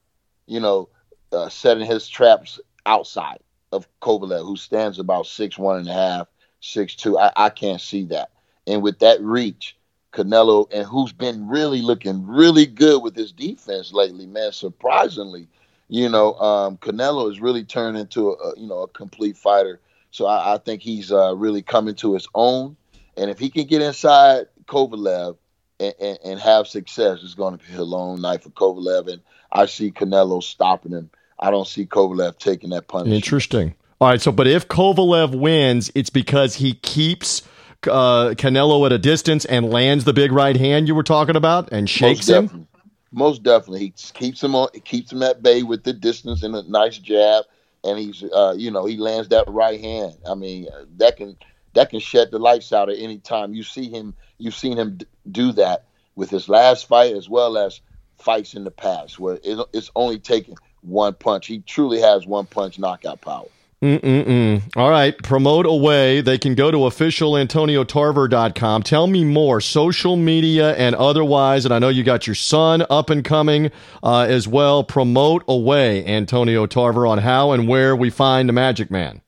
you 0.46 0.60
know, 0.60 0.88
uh, 1.32 1.48
setting 1.48 1.86
his 1.86 2.06
traps 2.08 2.60
outside 2.86 3.40
of 3.72 3.88
Kovalev, 4.00 4.44
who 4.44 4.56
stands 4.56 4.98
about 4.98 5.26
six 5.26 5.58
one 5.58 5.78
and 5.78 5.88
a 5.88 5.92
half, 5.92 6.28
six 6.60 6.94
two. 6.94 7.18
I, 7.18 7.32
I 7.36 7.50
can't 7.50 7.80
see 7.80 8.04
that. 8.06 8.30
And 8.66 8.82
with 8.82 8.98
that 9.00 9.20
reach, 9.22 9.76
Canelo, 10.12 10.66
and 10.72 10.86
who's 10.86 11.12
been 11.12 11.48
really 11.48 11.82
looking 11.82 12.26
really 12.26 12.66
good 12.66 13.02
with 13.02 13.14
his 13.14 13.32
defense 13.32 13.92
lately, 13.92 14.26
man. 14.26 14.52
Surprisingly, 14.52 15.48
you 15.88 16.08
know, 16.08 16.34
um, 16.34 16.76
Canelo 16.78 17.28
has 17.28 17.40
really 17.40 17.64
turned 17.64 17.96
into 17.96 18.30
a, 18.30 18.58
you 18.58 18.66
know 18.66 18.80
a 18.80 18.88
complete 18.88 19.36
fighter. 19.36 19.80
So 20.10 20.26
I, 20.26 20.54
I 20.54 20.58
think 20.58 20.82
he's 20.82 21.12
uh, 21.12 21.34
really 21.36 21.62
coming 21.62 21.94
to 21.96 22.14
his 22.14 22.28
own. 22.34 22.76
And 23.16 23.30
if 23.30 23.38
he 23.38 23.50
can 23.50 23.66
get 23.66 23.82
inside 23.82 24.46
Kovalev 24.66 25.36
and, 25.80 25.94
and, 26.00 26.18
and 26.24 26.40
have 26.40 26.66
success, 26.66 27.20
it's 27.22 27.34
going 27.34 27.58
to 27.58 27.66
be 27.66 27.74
a 27.74 27.82
long 27.82 28.20
night 28.20 28.42
for 28.42 28.50
Kovalev. 28.50 29.12
And 29.12 29.22
I 29.52 29.66
see 29.66 29.90
Canelo 29.90 30.42
stopping 30.42 30.92
him. 30.92 31.10
I 31.38 31.50
don't 31.50 31.66
see 31.66 31.86
Kovalev 31.86 32.38
taking 32.38 32.70
that 32.70 32.88
punch. 32.88 33.08
Interesting. 33.08 33.74
All 34.00 34.08
right. 34.08 34.20
So, 34.20 34.32
but 34.32 34.46
if 34.46 34.68
Kovalev 34.68 35.38
wins, 35.38 35.90
it's 35.94 36.10
because 36.10 36.56
he 36.56 36.74
keeps 36.74 37.42
uh, 37.86 38.34
Canelo 38.36 38.84
at 38.86 38.92
a 38.92 38.98
distance 38.98 39.44
and 39.44 39.70
lands 39.70 40.04
the 40.04 40.12
big 40.12 40.32
right 40.32 40.56
hand 40.56 40.88
you 40.88 40.94
were 40.94 41.02
talking 41.02 41.36
about 41.36 41.70
and 41.72 41.88
shakes 41.88 42.28
Most 42.28 42.52
him. 42.52 42.68
Most 43.10 43.42
definitely, 43.42 43.80
he 43.80 43.90
keeps 44.12 44.42
him 44.42 44.54
on, 44.54 44.68
He 44.74 44.80
keeps 44.80 45.10
him 45.10 45.22
at 45.22 45.42
bay 45.42 45.62
with 45.62 45.82
the 45.82 45.94
distance 45.94 46.42
and 46.42 46.54
a 46.54 46.62
nice 46.70 46.98
jab, 46.98 47.44
and 47.82 47.98
he's, 47.98 48.22
uh, 48.22 48.54
you 48.56 48.70
know, 48.70 48.84
he 48.84 48.98
lands 48.98 49.28
that 49.28 49.48
right 49.48 49.80
hand. 49.80 50.14
I 50.28 50.34
mean, 50.34 50.66
that 50.98 51.16
can 51.16 51.36
that 51.72 51.90
can 51.90 52.00
shed 52.00 52.30
the 52.30 52.38
lights 52.38 52.72
out 52.72 52.90
at 52.90 52.98
any 52.98 53.18
time. 53.18 53.54
You 53.54 53.62
see 53.62 53.88
him, 53.88 54.14
you've 54.36 54.54
seen 54.54 54.76
him 54.76 54.96
d- 54.98 55.06
do 55.30 55.52
that 55.52 55.86
with 56.16 56.28
his 56.28 56.48
last 56.48 56.86
fight 56.86 57.14
as 57.14 57.28
well 57.28 57.56
as 57.56 57.80
fights 58.18 58.54
in 58.54 58.64
the 58.64 58.70
past, 58.70 59.18
where 59.18 59.38
it, 59.42 59.58
it's 59.72 59.90
only 59.94 60.18
taken 60.18 60.56
one 60.88 61.14
punch. 61.14 61.46
He 61.46 61.60
truly 61.60 62.00
has 62.00 62.26
one 62.26 62.46
punch 62.46 62.78
knockout 62.78 63.20
power. 63.20 63.46
Mm-mm-mm. 63.80 64.76
All 64.76 64.90
right, 64.90 65.16
promote 65.22 65.64
away. 65.64 66.20
They 66.20 66.36
can 66.36 66.56
go 66.56 66.72
to 66.72 66.78
officialantoniotarver.com. 66.78 68.82
Tell 68.82 69.06
me 69.06 69.22
more, 69.22 69.60
social 69.60 70.16
media 70.16 70.74
and 70.74 70.96
otherwise. 70.96 71.64
And 71.64 71.72
I 71.72 71.78
know 71.78 71.88
you 71.88 72.02
got 72.02 72.26
your 72.26 72.34
son 72.34 72.84
up 72.90 73.08
and 73.08 73.24
coming 73.24 73.70
uh, 74.02 74.26
as 74.28 74.48
well. 74.48 74.82
Promote 74.82 75.44
away, 75.46 76.04
Antonio 76.04 76.66
Tarver, 76.66 77.06
on 77.06 77.18
how 77.18 77.52
and 77.52 77.68
where 77.68 77.94
we 77.94 78.10
find 78.10 78.48
the 78.48 78.52
Magic 78.52 78.90
Man. 78.90 79.20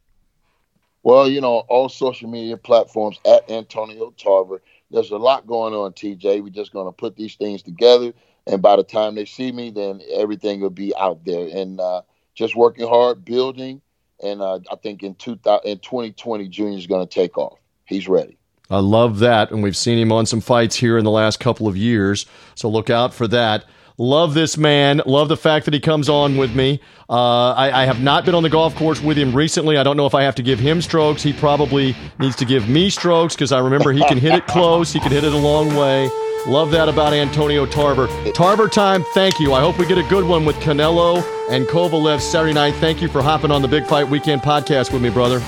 Well, 1.05 1.29
you 1.29 1.41
know, 1.41 1.59
all 1.69 1.89
social 1.89 2.29
media 2.29 2.57
platforms 2.57 3.21
at 3.25 3.49
Antonio 3.49 4.13
Tarver. 4.19 4.63
There's 4.91 5.13
a 5.13 5.17
lot 5.17 5.47
going 5.47 5.75
on, 5.75 5.93
TJ. 5.93 6.43
We're 6.43 6.51
just 6.51 6.73
going 6.73 6.87
to 6.87 6.93
put 6.93 7.15
these 7.15 7.37
things 7.37 7.63
together. 7.63 8.13
And 8.47 8.63
by 8.63 8.77
the 8.77 8.85
time 8.85 9.15
they 9.15 9.25
see 9.25 9.53
me, 9.53 9.71
then 9.71 10.01
everything 10.13 10.61
will 10.61 10.71
be 10.71 10.95
out 10.97 11.25
there. 11.25 11.49
And 11.53 11.81
uh, 11.81 12.03
just 12.35 12.57
working 12.57 12.89
hard, 12.89 13.25
building 13.25 13.83
and 14.23 14.43
uh, 14.43 14.61
I 14.71 14.77
think 14.77 15.03
in, 15.03 15.15
2000, 15.15 15.69
in 15.69 15.79
2020, 15.79 16.49
Junior's 16.49 16.87
going 16.87 17.07
to 17.07 17.13
take 17.13 17.39
off. 17.39 17.59
He's 17.85 18.09
ready. 18.09 18.37
I 18.69 18.79
love 18.79 19.19
that, 19.19 19.51
and 19.51 19.63
we've 19.63 19.77
seen 19.77 19.99
him 19.99 20.13
on 20.13 20.27
some 20.27 20.41
fights 20.41 20.77
here 20.77 20.97
in 20.97 21.05
the 21.05 21.11
last 21.11 21.41
couple 21.41 21.67
of 21.67 21.77
years. 21.77 22.27
So 22.55 22.69
look 22.69 22.89
out 22.89 23.13
for 23.13 23.27
that. 23.29 23.65
Love 24.01 24.33
this 24.33 24.57
man. 24.57 25.03
Love 25.05 25.29
the 25.29 25.37
fact 25.37 25.67
that 25.67 25.75
he 25.75 25.79
comes 25.79 26.09
on 26.09 26.39
with 26.39 26.57
me. 26.57 26.81
Uh, 27.11 27.53
I, 27.53 27.83
I, 27.83 27.85
have 27.85 28.01
not 28.01 28.25
been 28.25 28.35
on 28.35 28.43
the 28.43 28.49
golf 28.49 28.75
course 28.75 29.03
with 29.03 29.19
him 29.19 29.37
recently. 29.37 29.77
I 29.77 29.83
don't 29.83 29.99
know 29.99 30.07
if 30.07 30.15
I 30.15 30.23
have 30.23 30.35
to 30.37 30.43
give 30.43 30.59
him 30.59 30.81
strokes. 30.81 31.23
He 31.23 31.35
probably 31.35 31.95
needs 32.19 32.35
to 32.37 32.47
give 32.47 32.67
me 32.67 32.89
strokes 32.89 33.35
because 33.35 33.53
I 33.53 33.59
remember 33.59 33.93
he 33.93 34.03
can 34.07 34.17
hit 34.17 34.33
it 34.33 34.47
close. 34.47 34.91
He 34.91 35.01
can 35.01 35.13
hit 35.13 35.23
it 35.23 35.35
a 35.35 35.37
long 35.37 35.77
way. 35.77 36.09
Love 36.47 36.71
that 36.71 36.89
about 36.89 37.13
Antonio 37.13 37.67
Tarver. 37.67 38.09
Tarver 38.33 38.69
time, 38.69 39.05
thank 39.13 39.39
you. 39.39 39.53
I 39.53 39.61
hope 39.61 39.79
we 39.79 39.87
get 39.87 39.99
a 39.99 40.09
good 40.09 40.25
one 40.25 40.47
with 40.47 40.57
Canelo 40.61 41.23
and 41.51 41.67
Kovalev 41.67 42.23
Saturday 42.23 42.55
night. 42.55 42.75
Thank 42.77 43.03
you 43.03 43.09
for 43.09 43.21
hopping 43.21 43.51
on 43.51 43.61
the 43.61 43.69
Big 43.69 43.85
Fight 43.85 44.09
Weekend 44.09 44.41
podcast 44.41 44.95
with 44.95 45.03
me, 45.03 45.11
brother. 45.11 45.41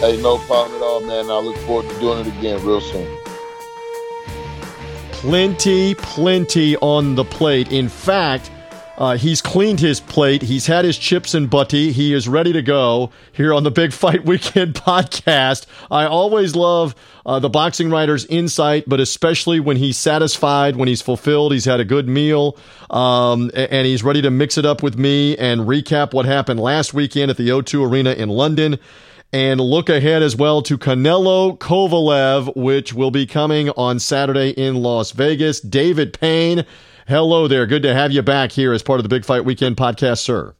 Hey, 0.00 0.18
no 0.22 0.38
problem 0.38 0.76
at 0.76 0.82
all, 0.82 1.00
man. 1.02 1.30
I 1.30 1.38
look 1.40 1.58
forward 1.58 1.90
to 1.90 2.00
doing 2.00 2.20
it 2.20 2.38
again 2.38 2.64
real 2.64 2.80
soon. 2.80 3.21
Plenty, 5.22 5.94
plenty 5.94 6.76
on 6.78 7.14
the 7.14 7.22
plate. 7.24 7.70
In 7.70 7.88
fact, 7.88 8.50
uh, 8.98 9.16
he's 9.16 9.40
cleaned 9.40 9.78
his 9.78 10.00
plate. 10.00 10.42
He's 10.42 10.66
had 10.66 10.84
his 10.84 10.98
chips 10.98 11.32
and 11.34 11.48
butty. 11.48 11.92
He 11.92 12.12
is 12.12 12.26
ready 12.26 12.52
to 12.52 12.60
go 12.60 13.12
here 13.30 13.54
on 13.54 13.62
the 13.62 13.70
Big 13.70 13.92
Fight 13.92 14.24
Weekend 14.26 14.74
podcast. 14.74 15.66
I 15.92 16.06
always 16.06 16.56
love 16.56 16.96
uh, 17.24 17.38
the 17.38 17.48
boxing 17.48 17.88
writer's 17.88 18.26
insight, 18.26 18.82
but 18.88 18.98
especially 18.98 19.60
when 19.60 19.76
he's 19.76 19.96
satisfied, 19.96 20.74
when 20.74 20.88
he's 20.88 21.02
fulfilled, 21.02 21.52
he's 21.52 21.66
had 21.66 21.78
a 21.78 21.84
good 21.84 22.08
meal, 22.08 22.56
um, 22.90 23.48
and 23.54 23.86
he's 23.86 24.02
ready 24.02 24.22
to 24.22 24.30
mix 24.32 24.58
it 24.58 24.66
up 24.66 24.82
with 24.82 24.98
me 24.98 25.36
and 25.38 25.60
recap 25.60 26.12
what 26.12 26.26
happened 26.26 26.58
last 26.58 26.94
weekend 26.94 27.30
at 27.30 27.36
the 27.36 27.48
O2 27.48 27.88
Arena 27.88 28.10
in 28.10 28.28
London. 28.28 28.76
And 29.32 29.60
look 29.60 29.88
ahead 29.88 30.22
as 30.22 30.36
well 30.36 30.60
to 30.62 30.76
Canelo 30.76 31.58
Kovalev, 31.58 32.54
which 32.54 32.92
will 32.92 33.10
be 33.10 33.26
coming 33.26 33.70
on 33.70 33.98
Saturday 33.98 34.50
in 34.50 34.76
Las 34.76 35.12
Vegas. 35.12 35.60
David 35.60 36.18
Payne 36.18 36.66
Hello 37.08 37.48
there. 37.48 37.66
Good 37.66 37.82
to 37.82 37.92
have 37.92 38.12
you 38.12 38.22
back 38.22 38.52
here 38.52 38.72
as 38.72 38.82
part 38.82 39.00
of 39.00 39.02
the 39.02 39.08
Big 39.08 39.24
Fight 39.24 39.44
Weekend 39.44 39.76
podcast, 39.76 40.20
sir. 40.20 40.54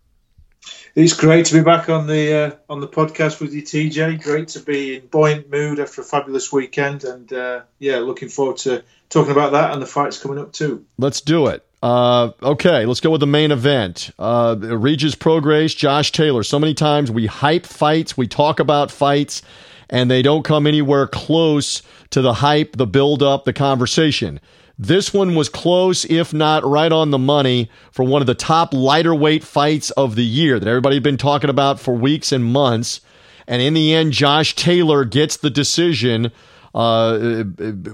It's 0.94 1.14
great 1.14 1.46
to 1.46 1.54
be 1.54 1.62
back 1.62 1.88
on 1.88 2.06
the 2.06 2.34
uh, 2.34 2.50
on 2.68 2.80
the 2.80 2.88
podcast 2.88 3.40
with 3.40 3.54
you, 3.54 3.62
TJ. 3.62 4.22
Great 4.22 4.48
to 4.48 4.60
be 4.60 4.96
in 4.96 5.06
buoyant 5.06 5.50
mood 5.50 5.78
after 5.78 6.00
a 6.00 6.04
fabulous 6.04 6.52
weekend, 6.52 7.04
and 7.04 7.32
uh, 7.32 7.62
yeah, 7.78 7.98
looking 7.98 8.28
forward 8.28 8.58
to 8.58 8.82
talking 9.08 9.30
about 9.30 9.52
that 9.52 9.72
and 9.72 9.80
the 9.80 9.86
fights 9.86 10.20
coming 10.20 10.38
up 10.38 10.52
too. 10.52 10.84
Let's 10.98 11.20
do 11.20 11.46
it. 11.46 11.64
Uh, 11.82 12.30
okay, 12.42 12.86
let's 12.86 13.00
go 13.00 13.10
with 13.10 13.20
the 13.20 13.26
main 13.26 13.50
event. 13.50 14.12
Uh, 14.18 14.56
Regis 14.60 15.16
Prograis, 15.16 15.76
Josh 15.76 16.12
Taylor. 16.12 16.44
So 16.44 16.58
many 16.58 16.74
times 16.74 17.10
we 17.10 17.26
hype 17.26 17.66
fights, 17.66 18.16
we 18.16 18.28
talk 18.28 18.60
about 18.60 18.92
fights, 18.92 19.42
and 19.90 20.08
they 20.08 20.22
don't 20.22 20.44
come 20.44 20.66
anywhere 20.66 21.08
close 21.08 21.82
to 22.10 22.22
the 22.22 22.34
hype, 22.34 22.76
the 22.76 22.86
build 22.86 23.22
up, 23.22 23.44
the 23.44 23.52
conversation. 23.52 24.40
This 24.78 25.12
one 25.12 25.34
was 25.34 25.48
close, 25.48 26.04
if 26.04 26.32
not 26.32 26.64
right 26.64 26.90
on 26.90 27.10
the 27.10 27.18
money, 27.18 27.68
for 27.90 28.04
one 28.04 28.22
of 28.22 28.26
the 28.26 28.34
top 28.34 28.72
lighter 28.72 29.14
weight 29.14 29.44
fights 29.44 29.90
of 29.92 30.14
the 30.14 30.24
year 30.24 30.58
that 30.58 30.68
everybody 30.68 30.96
had 30.96 31.02
been 31.02 31.18
talking 31.18 31.50
about 31.50 31.80
for 31.80 31.94
weeks 31.94 32.32
and 32.32 32.44
months. 32.44 33.00
And 33.46 33.60
in 33.60 33.74
the 33.74 33.92
end, 33.92 34.12
Josh 34.12 34.54
Taylor 34.54 35.04
gets 35.04 35.36
the 35.36 35.50
decision, 35.50 36.32
uh, 36.74 37.44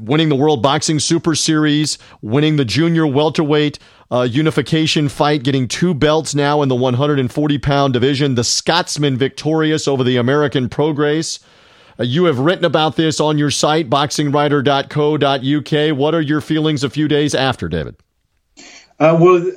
winning 0.01 0.29
the 0.29 0.37
World 0.37 0.63
Boxing 0.63 0.99
Super 0.99 1.35
Series, 1.35 1.99
winning 2.23 2.57
the 2.57 2.65
junior 2.65 3.07
welterweight 3.07 3.79
uh, 4.11 4.23
unification 4.23 5.09
fight, 5.09 5.43
getting 5.43 5.69
two 5.69 5.95
belts 5.95 6.35
now 6.35 6.63
in 6.63 6.69
the 6.69 6.75
140 6.75 7.59
pound 7.59 7.93
division. 7.93 8.35
The 8.35 8.45
Scotsman 8.45 9.17
victorious 9.17 9.87
over 9.87 10.03
the 10.03 10.17
American 10.17 10.69
Prograis. 10.69 11.41
Uh, 11.99 12.05
you 12.05 12.25
have 12.25 12.39
written 12.39 12.65
about 12.65 12.97
this 12.97 13.21
on 13.21 13.39
your 13.39 13.51
site, 13.51 13.91
boxingwriter.co.uk. 13.91 15.99
What 15.99 16.15
are 16.15 16.21
your 16.21 16.41
feelings 16.41 16.85
a 16.85 16.91
few 16.91 17.09
days 17.09 17.35
after, 17.35 17.69
David? 17.69 17.97
Uh, 19.01 19.17
well, 19.21 19.53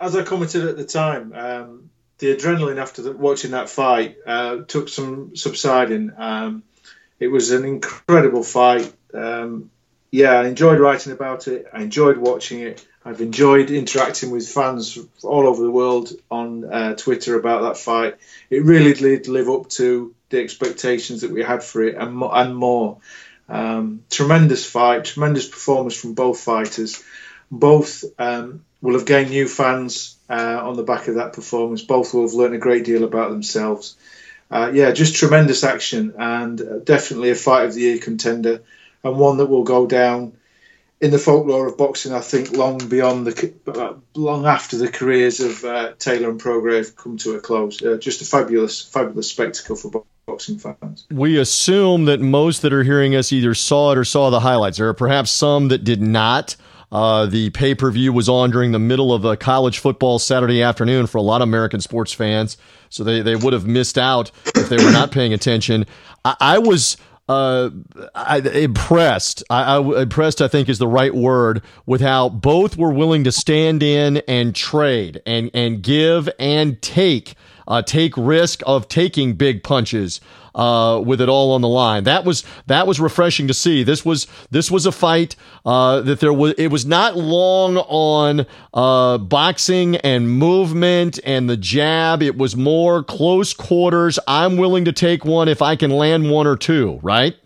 as 0.00 0.16
I 0.16 0.22
commented 0.22 0.66
at 0.66 0.76
the 0.76 0.84
time, 0.84 1.32
um, 1.34 1.90
the 2.18 2.34
adrenaline 2.34 2.78
after 2.78 3.02
the, 3.02 3.12
watching 3.12 3.52
that 3.52 3.68
fight 3.68 4.16
uh, 4.26 4.58
took 4.66 4.88
some 4.88 5.36
subsiding. 5.36 6.12
Um, 6.16 6.64
it 7.18 7.28
was 7.28 7.50
an 7.50 7.64
incredible 7.64 8.42
fight. 8.42 8.92
Um, 9.12 9.70
yeah, 10.10 10.32
I 10.32 10.46
enjoyed 10.46 10.80
writing 10.80 11.12
about 11.12 11.48
it. 11.48 11.66
I 11.72 11.82
enjoyed 11.82 12.18
watching 12.18 12.60
it. 12.60 12.86
I've 13.04 13.20
enjoyed 13.20 13.70
interacting 13.70 14.30
with 14.30 14.48
fans 14.48 14.98
all 15.22 15.46
over 15.46 15.62
the 15.62 15.70
world 15.70 16.10
on 16.30 16.64
uh, 16.64 16.94
Twitter 16.96 17.38
about 17.38 17.62
that 17.62 17.76
fight. 17.76 18.16
It 18.50 18.64
really 18.64 18.94
did 18.94 19.28
live 19.28 19.48
up 19.48 19.68
to 19.70 20.14
the 20.30 20.40
expectations 20.40 21.20
that 21.20 21.30
we 21.30 21.42
had 21.42 21.62
for 21.62 21.82
it 21.82 21.94
and, 21.96 22.20
and 22.22 22.56
more. 22.56 22.98
Um, 23.48 24.02
tremendous 24.10 24.68
fight, 24.68 25.04
tremendous 25.04 25.48
performance 25.48 25.94
from 25.94 26.14
both 26.14 26.40
fighters. 26.40 27.02
Both 27.50 28.04
um, 28.18 28.64
will 28.82 28.94
have 28.94 29.06
gained 29.06 29.30
new 29.30 29.46
fans 29.46 30.16
uh, 30.28 30.60
on 30.62 30.76
the 30.76 30.82
back 30.82 31.06
of 31.06 31.16
that 31.16 31.32
performance. 31.32 31.82
Both 31.82 32.12
will 32.12 32.22
have 32.22 32.34
learned 32.34 32.54
a 32.54 32.58
great 32.58 32.84
deal 32.84 33.04
about 33.04 33.30
themselves. 33.30 33.96
Uh, 34.50 34.70
yeah, 34.72 34.92
just 34.92 35.16
tremendous 35.16 35.64
action 35.64 36.14
and 36.18 36.84
definitely 36.84 37.30
a 37.30 37.34
fight 37.34 37.64
of 37.64 37.74
the 37.74 37.80
year 37.80 37.98
contender 37.98 38.62
and 39.02 39.18
one 39.18 39.38
that 39.38 39.46
will 39.46 39.64
go 39.64 39.86
down 39.86 40.36
in 41.00 41.10
the 41.10 41.18
folklore 41.18 41.66
of 41.66 41.76
boxing, 41.76 42.12
I 42.12 42.20
think 42.20 42.52
long 42.52 42.78
beyond 42.78 43.26
the 43.26 43.52
uh, 43.66 43.94
long 44.14 44.46
after 44.46 44.78
the 44.78 44.88
careers 44.88 45.40
of 45.40 45.64
uh, 45.64 45.92
Taylor 45.98 46.30
and 46.30 46.40
Prograis 46.40 46.94
come 46.94 47.18
to 47.18 47.34
a 47.34 47.40
close. 47.40 47.82
Uh, 47.82 47.98
just 47.98 48.22
a 48.22 48.24
fabulous, 48.24 48.82
fabulous 48.82 49.28
spectacle 49.28 49.76
for 49.76 50.04
boxing 50.26 50.58
fans. 50.58 51.06
We 51.10 51.38
assume 51.38 52.06
that 52.06 52.20
most 52.20 52.62
that 52.62 52.72
are 52.72 52.82
hearing 52.82 53.14
us 53.14 53.32
either 53.32 53.54
saw 53.54 53.92
it 53.92 53.98
or 53.98 54.04
saw 54.04 54.30
the 54.30 54.40
highlights. 54.40 54.78
There 54.78 54.88
are 54.88 54.94
perhaps 54.94 55.30
some 55.30 55.68
that 55.68 55.84
did 55.84 56.00
not. 56.00 56.56
Uh, 56.96 57.26
the 57.26 57.50
pay 57.50 57.74
per 57.74 57.90
view 57.90 58.10
was 58.10 58.26
on 58.26 58.50
during 58.50 58.72
the 58.72 58.78
middle 58.78 59.12
of 59.12 59.22
a 59.26 59.36
college 59.36 59.80
football 59.80 60.18
Saturday 60.18 60.62
afternoon 60.62 61.06
for 61.06 61.18
a 61.18 61.22
lot 61.22 61.42
of 61.42 61.48
American 61.48 61.78
sports 61.78 62.10
fans, 62.10 62.56
so 62.88 63.04
they, 63.04 63.20
they 63.20 63.36
would 63.36 63.52
have 63.52 63.66
missed 63.66 63.98
out 63.98 64.30
if 64.54 64.70
they 64.70 64.82
were 64.82 64.90
not 64.90 65.12
paying 65.12 65.34
attention. 65.34 65.84
I, 66.24 66.36
I 66.40 66.58
was 66.58 66.96
uh, 67.28 67.68
I, 68.14 68.38
impressed. 68.38 69.44
I, 69.50 69.76
I, 69.76 70.02
impressed, 70.04 70.40
I 70.40 70.48
think, 70.48 70.70
is 70.70 70.78
the 70.78 70.88
right 70.88 71.14
word. 71.14 71.60
With 71.84 72.00
how 72.00 72.30
both 72.30 72.78
were 72.78 72.94
willing 72.94 73.24
to 73.24 73.32
stand 73.32 73.82
in 73.82 74.22
and 74.26 74.54
trade 74.54 75.20
and 75.26 75.50
and 75.52 75.82
give 75.82 76.30
and 76.38 76.80
take, 76.80 77.34
uh, 77.68 77.82
take 77.82 78.16
risk 78.16 78.62
of 78.66 78.88
taking 78.88 79.34
big 79.34 79.62
punches 79.62 80.22
uh, 80.56 81.00
with 81.04 81.20
it 81.20 81.28
all 81.28 81.52
on 81.52 81.60
the 81.60 81.68
line. 81.68 82.04
That 82.04 82.24
was 82.24 82.42
that 82.66 82.86
was 82.86 82.98
refreshing 82.98 83.46
to 83.48 83.54
see. 83.54 83.84
This 83.84 84.04
was 84.04 84.26
this 84.50 84.70
was 84.70 84.86
a 84.86 84.92
fight 84.92 85.36
uh, 85.64 86.00
that 86.00 86.18
there 86.18 86.32
was. 86.32 86.54
It 86.58 86.68
was 86.68 86.86
not 86.86 87.16
long 87.16 87.76
on 87.76 88.46
uh, 88.74 89.18
boxing 89.18 89.96
and 89.96 90.28
movement 90.28 91.20
and 91.24 91.48
the 91.48 91.56
jab. 91.56 92.22
It 92.22 92.36
was 92.36 92.56
more 92.56 93.04
close 93.04 93.52
quarters. 93.52 94.18
I'm 94.26 94.56
willing 94.56 94.86
to 94.86 94.92
take 94.92 95.24
one 95.24 95.48
if 95.48 95.62
I 95.62 95.76
can 95.76 95.90
land 95.90 96.30
one 96.30 96.46
or 96.46 96.56
two. 96.56 96.98
Right. 97.02 97.36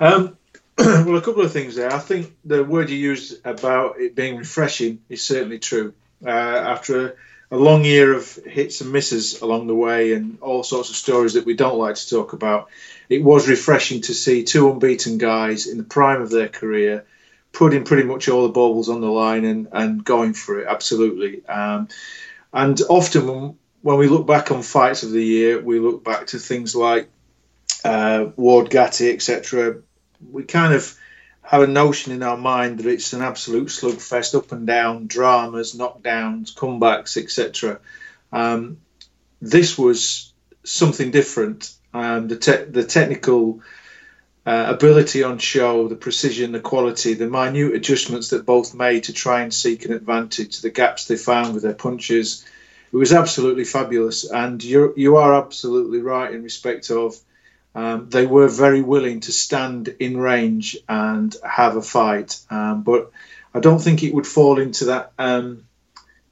Um, 0.00 0.36
well, 0.78 1.16
a 1.16 1.22
couple 1.22 1.42
of 1.42 1.52
things 1.52 1.76
there. 1.76 1.92
I 1.92 1.98
think 1.98 2.34
the 2.44 2.64
word 2.64 2.88
you 2.88 2.96
used 2.96 3.44
about 3.44 4.00
it 4.00 4.14
being 4.14 4.36
refreshing 4.36 5.00
is 5.08 5.22
certainly 5.22 5.58
true. 5.58 5.92
Uh, 6.24 6.30
after 6.30 7.08
a, 7.08 7.12
a 7.50 7.56
long 7.56 7.84
year 7.84 8.14
of 8.14 8.34
hits 8.44 8.80
and 8.80 8.92
misses 8.92 9.40
along 9.40 9.66
the 9.66 9.74
way 9.74 10.12
and 10.12 10.38
all 10.40 10.62
sorts 10.62 10.90
of 10.90 10.96
stories 10.96 11.34
that 11.34 11.46
we 11.46 11.54
don't 11.54 11.78
like 11.78 11.94
to 11.94 12.10
talk 12.10 12.32
about. 12.32 12.68
It 13.08 13.22
was 13.22 13.48
refreshing 13.48 14.02
to 14.02 14.14
see 14.14 14.44
two 14.44 14.70
unbeaten 14.70 15.18
guys 15.18 15.66
in 15.66 15.78
the 15.78 15.84
prime 15.84 16.20
of 16.20 16.30
their 16.30 16.48
career 16.48 17.06
putting 17.52 17.84
pretty 17.84 18.04
much 18.04 18.28
all 18.28 18.42
the 18.42 18.52
baubles 18.52 18.88
on 18.88 19.00
the 19.00 19.10
line 19.10 19.44
and, 19.44 19.68
and 19.72 20.04
going 20.04 20.34
for 20.34 20.60
it, 20.60 20.66
absolutely. 20.68 21.44
Um, 21.46 21.88
and 22.52 22.80
often 22.88 23.26
when, 23.26 23.58
when, 23.82 23.98
we 23.98 24.08
look 24.08 24.26
back 24.26 24.50
on 24.50 24.62
fights 24.62 25.02
of 25.02 25.10
the 25.10 25.24
year, 25.24 25.60
we 25.60 25.78
look 25.78 26.04
back 26.04 26.28
to 26.28 26.38
things 26.38 26.76
like 26.76 27.08
uh, 27.84 28.26
Ward 28.36 28.70
Gatti, 28.70 29.10
etc. 29.10 29.76
We 30.30 30.44
kind 30.44 30.74
of 30.74 30.96
have 31.48 31.62
a 31.62 31.66
notion 31.66 32.12
in 32.12 32.22
our 32.22 32.36
mind 32.36 32.78
that 32.78 32.86
it's 32.86 33.14
an 33.14 33.22
absolute 33.22 33.68
slugfest, 33.68 34.34
up 34.34 34.52
and 34.52 34.66
down, 34.66 35.06
dramas, 35.06 35.74
knockdowns, 35.74 36.52
comebacks, 36.54 37.16
etc. 37.16 37.80
Um, 38.30 38.76
this 39.40 39.78
was 39.78 40.34
something 40.62 41.10
different. 41.10 41.72
Um, 41.94 42.28
the, 42.28 42.36
te- 42.36 42.64
the 42.64 42.84
technical 42.84 43.62
uh, 44.44 44.66
ability 44.68 45.22
on 45.22 45.38
show, 45.38 45.88
the 45.88 45.96
precision, 45.96 46.52
the 46.52 46.60
quality, 46.60 47.14
the 47.14 47.30
minute 47.30 47.74
adjustments 47.74 48.28
that 48.28 48.44
both 48.44 48.74
made 48.74 49.04
to 49.04 49.14
try 49.14 49.40
and 49.40 49.54
seek 49.54 49.86
an 49.86 49.94
advantage, 49.94 50.60
the 50.60 50.68
gaps 50.68 51.06
they 51.06 51.16
found 51.16 51.54
with 51.54 51.62
their 51.62 51.72
punches, 51.72 52.44
it 52.92 52.96
was 52.96 53.14
absolutely 53.14 53.64
fabulous. 53.64 54.30
And 54.30 54.62
you 54.62 54.92
you 54.98 55.16
are 55.16 55.34
absolutely 55.34 56.00
right 56.00 56.30
in 56.30 56.42
respect 56.42 56.90
of 56.90 57.18
um, 57.74 58.08
they 58.10 58.26
were 58.26 58.48
very 58.48 58.82
willing 58.82 59.20
to 59.20 59.32
stand 59.32 59.88
in 59.88 60.16
range 60.16 60.76
and 60.88 61.34
have 61.44 61.76
a 61.76 61.82
fight. 61.82 62.40
Um, 62.50 62.82
but 62.82 63.10
I 63.54 63.60
don't 63.60 63.80
think 63.80 64.02
it 64.02 64.14
would 64.14 64.26
fall 64.26 64.58
into 64.58 64.86
that 64.86 65.12
um, 65.18 65.64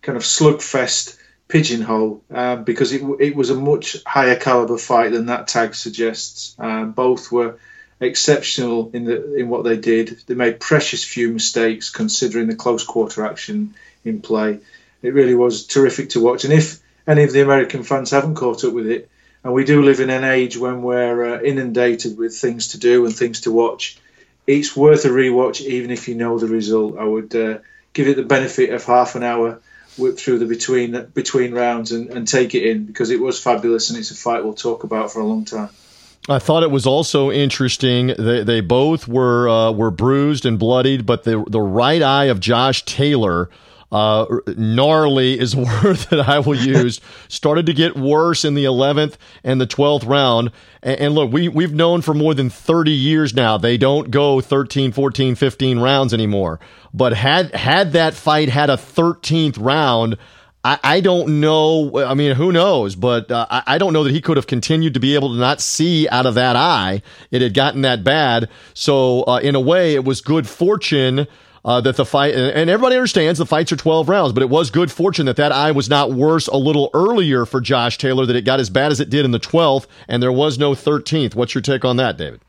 kind 0.03 0.17
of 0.17 0.23
slugfest 0.23 1.19
pigeonhole 1.49 2.23
uh, 2.33 2.57
because 2.57 2.93
it, 2.93 3.03
it 3.21 3.37
was 3.37 3.51
a 3.51 3.55
much 3.55 3.97
higher 4.05 4.37
caliber 4.37 4.79
fight 4.79 5.13
than 5.13 5.27
that 5.27 5.49
tag 5.49 5.75
suggests. 5.75 6.57
Um, 6.59 6.93
both 6.93 7.31
were 7.31 7.59
exceptional 8.01 8.91
in 8.93 9.05
the 9.05 9.37
in 9.37 9.49
what 9.49 9.65
they 9.65 9.77
did. 9.77 10.21
They 10.27 10.35
made 10.35 10.61
precious 10.61 11.05
few 11.05 11.31
mistakes 11.33 11.91
considering 11.91 12.47
the 12.49 12.57
close 12.57 12.85
quarter 12.85 13.25
action 13.25 13.75
in 14.05 14.21
play. 14.21 14.61
It 15.03 15.15
really 15.15 15.35
was 15.35 15.67
terrific 15.67 16.11
to 16.11 16.21
watch. 16.21 16.45
And 16.45 16.53
if 16.53 16.81
any 17.07 17.23
of 17.23 17.33
the 17.33 17.43
American 17.43 17.85
fans 17.85 18.11
haven't 18.11 18.35
caught 18.35 18.65
up 18.65 18.73
with 18.73 18.89
it, 18.89 19.09
and 19.47 19.55
we 19.55 19.65
do 19.65 19.81
live 19.81 20.01
in 20.01 20.11
an 20.11 20.25
age 20.25 20.57
when 20.57 20.83
we're 20.83 21.37
uh, 21.37 21.41
inundated 21.41 22.19
with 22.19 22.37
things 22.37 22.69
to 22.69 22.81
do 22.81 23.07
and 23.07 23.15
things 23.15 23.43
to 23.43 23.53
watch. 23.53 23.97
It's 24.45 24.77
worth 24.77 25.05
a 25.05 25.09
rewatch, 25.09 25.61
even 25.61 25.93
if 25.93 26.09
you 26.09 26.17
know 26.17 26.37
the 26.41 26.49
result. 26.49 26.99
I 26.99 27.05
would 27.05 27.33
uh, 27.33 27.59
give 27.93 28.09
it 28.09 28.17
the 28.17 28.25
benefit 28.25 28.71
of 28.71 28.83
half 28.83 29.15
an 29.15 29.23
hour 29.23 29.61
whip 29.97 30.19
through 30.19 30.41
the 30.41 30.47
between 30.47 31.11
between 31.15 31.55
rounds 31.55 31.93
and, 31.93 32.11
and 32.11 32.27
take 32.27 32.57
it 32.57 32.65
in 32.65 32.87
because 32.87 33.11
it 33.11 33.21
was 33.21 33.41
fabulous 33.41 33.89
and 33.91 34.01
it's 34.01 34.11
a 34.11 34.17
fight 34.17 34.43
we'll 34.43 34.53
talk 34.53 34.83
about 34.83 35.13
for 35.13 35.21
a 35.21 35.25
long 35.25 35.45
time. 35.45 35.69
I 36.29 36.41
thought 36.41 36.65
it 36.65 36.73
was 36.73 36.85
also 36.85 37.31
interesting. 37.31 38.09
They, 38.19 38.43
they 38.43 38.61
both 38.61 39.07
were 39.07 39.49
uh, 39.49 39.71
were 39.71 39.93
bruised 39.93 40.45
and 40.45 40.59
bloodied, 40.59 41.07
but 41.07 41.23
the 41.23 41.45
the 41.47 41.63
right 41.63 42.03
eye 42.03 42.25
of 42.25 42.41
Josh 42.41 42.85
Taylor 42.85 43.49
uh, 43.93 44.27
gnarly 44.57 45.39
is 45.39 45.55
a 45.55 45.59
word 45.83 45.97
that 46.11 46.25
I 46.29 46.41
will 46.41 46.57
use. 46.57 47.01
Started 47.29 47.67
to 47.67 47.73
get 47.73 47.97
worse 47.97 48.45
in 48.45 48.55
the 48.55 48.65
11th 48.65 49.17
and 49.45 49.61
the 49.61 49.67
12th 49.67 50.07
round. 50.07 50.51
And, 50.83 51.01
and, 51.01 51.15
look, 51.15 51.33
we, 51.33 51.49
we've 51.49 51.75
known 51.75 52.03
for 52.03 52.15
more 52.15 52.35
than 52.35 52.51
30 52.51 52.91
years 52.91 53.35
now 53.35 53.59
they 53.59 53.77
don't 53.77 54.11
go 54.11 54.41
13, 54.41 54.93
14, 54.93 55.35
15 55.35 55.79
rounds 55.79 56.13
anymore. 56.13 56.61
But 56.93 57.13
had, 57.13 57.55
had 57.55 57.93
that 57.93 58.15
fight 58.15 58.49
had 58.49 58.71
a 58.71 58.77
13th 58.77 59.59
round, 59.61 60.17
I, 60.67 60.79
I 60.83 61.01
don't 61.01 61.41
know. 61.41 62.05
I 62.05 62.15
mean, 62.15 62.35
who 62.35 62.51
knows? 62.51 62.97
But 62.97 63.31
uh, 63.31 63.47
I, 63.51 63.79
don't 63.79 63.93
know 63.93 64.03
that 64.03 64.13
he 64.13 64.21
could 64.21 64.37
have 64.37 64.49
continued 64.49 64.95
to 64.95 65.01
be 65.01 65.15
able 65.15 65.33
to 65.33 65.39
not 65.39 65.61
see 65.61 66.09
out 66.09 66.27
of 66.27 66.35
that 66.35 66.57
eye. 66.57 67.03
It 67.31 67.41
had 67.41 67.55
gotten 67.55 67.83
that 67.83 68.03
bad. 68.03 68.49
So, 68.75 69.23
uh, 69.29 69.39
in 69.39 69.55
a 69.55 69.61
way, 69.61 69.95
it 69.95 70.05
was 70.05 70.21
good 70.21 70.49
fortune 70.49 71.29
uh, 71.67 71.81
that 71.81 71.97
the 71.97 72.07
fight, 72.07 72.33
and 72.33 72.71
everybody 72.71 72.95
understands 72.95 73.41
the 73.41 73.45
fights 73.45 73.73
are 73.73 73.77
12 73.77 74.09
rounds, 74.09 74.33
but 74.33 74.43
it 74.43 74.49
was 74.49 74.71
good 74.71 74.91
fortune 74.91 75.27
that 75.27 75.35
that 75.35 75.51
eye 75.51 75.73
was 75.73 75.91
not 75.91 76.13
worse 76.13 76.47
a 76.47 76.57
little 76.57 76.91
earlier 76.95 77.45
for 77.45 77.61
Josh 77.61 77.99
Taylor, 77.99 78.25
that 78.25 78.37
it 78.37 78.43
got 78.43 78.61
as 78.61 78.71
bad 78.71 78.93
as 78.93 79.01
it 79.01 79.11
did 79.11 79.25
in 79.25 79.33
the 79.33 79.41
12th, 79.41 79.89
and 80.07 80.23
there 80.23 80.33
was 80.33 80.61
no 80.61 80.73
13th. 80.73 81.35
What's 81.35 81.57
your 81.57 81.63
take 81.63 81.85
on 81.85 81.97
that, 81.97 82.17
David? 82.17 82.41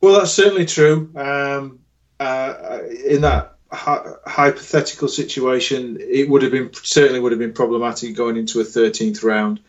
Well, 0.00 0.18
that's 0.18 0.32
certainly 0.32 0.64
true. 0.64 1.12
Um, 1.14 1.80
uh, 2.18 2.78
in 3.06 3.20
that 3.20 3.56
hypothetical 3.70 5.08
situation, 5.08 5.98
it 6.00 6.30
would 6.30 6.40
have 6.40 6.52
been 6.52 6.70
certainly 6.72 7.20
would 7.20 7.32
have 7.32 7.38
been 7.38 7.52
problematic 7.52 8.16
going 8.16 8.38
into 8.38 8.60
a 8.60 8.64
13th 8.64 9.22
round. 9.22 9.60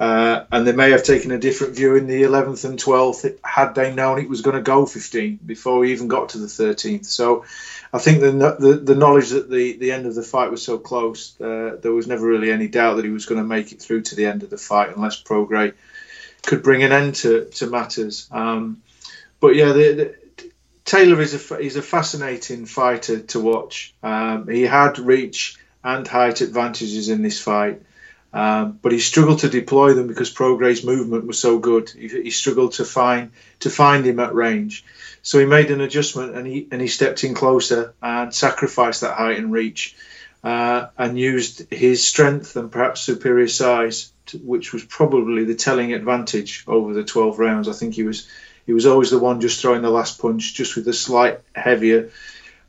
Uh, 0.00 0.46
and 0.50 0.66
they 0.66 0.72
may 0.72 0.92
have 0.92 1.04
taken 1.04 1.30
a 1.30 1.38
different 1.38 1.76
view 1.76 1.94
in 1.94 2.06
the 2.06 2.22
11th 2.22 2.64
and 2.64 2.78
12th 2.78 3.38
had 3.44 3.74
they 3.74 3.94
known 3.94 4.18
it 4.18 4.30
was 4.30 4.40
going 4.40 4.56
to 4.56 4.62
go 4.62 4.86
15 4.86 5.40
before 5.44 5.78
we 5.78 5.92
even 5.92 6.08
got 6.08 6.30
to 6.30 6.38
the 6.38 6.46
13th. 6.46 7.04
So 7.04 7.44
I 7.92 7.98
think 7.98 8.20
the, 8.20 8.30
the, 8.58 8.80
the 8.82 8.94
knowledge 8.94 9.28
that 9.30 9.50
the 9.50 9.76
the 9.76 9.92
end 9.92 10.06
of 10.06 10.14
the 10.14 10.22
fight 10.22 10.50
was 10.50 10.62
so 10.62 10.78
close, 10.78 11.38
uh, 11.38 11.76
there 11.82 11.92
was 11.92 12.06
never 12.06 12.26
really 12.26 12.50
any 12.50 12.66
doubt 12.66 12.94
that 12.96 13.04
he 13.04 13.10
was 13.10 13.26
going 13.26 13.42
to 13.42 13.46
make 13.46 13.72
it 13.72 13.82
through 13.82 14.00
to 14.02 14.14
the 14.14 14.24
end 14.24 14.42
of 14.42 14.48
the 14.48 14.56
fight 14.56 14.96
unless 14.96 15.22
Prograis 15.22 15.74
could 16.46 16.62
bring 16.62 16.82
an 16.82 16.92
end 16.92 17.16
to 17.16 17.44
to 17.56 17.66
matters. 17.66 18.26
Um, 18.30 18.80
but 19.38 19.54
yeah, 19.54 19.72
the, 19.72 19.92
the, 19.92 20.50
Taylor 20.86 21.20
is 21.20 21.50
a 21.50 21.56
he's 21.56 21.76
a 21.76 21.82
fascinating 21.82 22.64
fighter 22.64 23.20
to 23.20 23.40
watch. 23.40 23.92
Um, 24.02 24.48
he 24.48 24.62
had 24.62 24.98
reach 24.98 25.58
and 25.84 26.08
height 26.08 26.40
advantages 26.40 27.10
in 27.10 27.20
this 27.20 27.38
fight. 27.38 27.82
Um, 28.32 28.78
but 28.80 28.92
he 28.92 29.00
struggled 29.00 29.40
to 29.40 29.48
deploy 29.48 29.94
them 29.94 30.06
because 30.06 30.30
Prograis's 30.30 30.84
movement 30.84 31.26
was 31.26 31.38
so 31.38 31.58
good. 31.58 31.90
He, 31.90 32.08
he, 32.08 32.30
struggled 32.30 32.72
to 32.74 32.84
find 32.84 33.32
to 33.60 33.70
find 33.70 34.06
him 34.06 34.20
at 34.20 34.34
range. 34.34 34.84
So 35.22 35.40
he 35.40 35.46
made 35.46 35.70
an 35.72 35.80
adjustment 35.80 36.36
and 36.36 36.46
he 36.46 36.68
and 36.70 36.80
he 36.80 36.86
stepped 36.86 37.24
in 37.24 37.34
closer 37.34 37.92
and 38.00 38.32
sacrificed 38.32 39.00
that 39.00 39.16
height 39.16 39.38
and 39.38 39.52
reach, 39.52 39.96
uh, 40.44 40.86
and 40.96 41.18
used 41.18 41.72
his 41.72 42.06
strength 42.06 42.54
and 42.54 42.70
perhaps 42.70 43.00
superior 43.00 43.48
size, 43.48 44.12
to, 44.26 44.38
which 44.38 44.72
was 44.72 44.84
probably 44.84 45.42
the 45.42 45.56
telling 45.56 45.92
advantage 45.92 46.62
over 46.68 46.94
the 46.94 47.04
12 47.04 47.38
rounds. 47.40 47.68
I 47.68 47.72
think 47.72 47.94
he 47.94 48.04
was 48.04 48.28
he 48.64 48.72
was 48.72 48.86
always 48.86 49.10
the 49.10 49.18
one 49.18 49.40
just 49.40 49.60
throwing 49.60 49.82
the 49.82 49.90
last 49.90 50.20
punch, 50.20 50.54
just 50.54 50.76
with 50.76 50.86
a 50.86 50.92
slight 50.92 51.40
heavier 51.52 52.10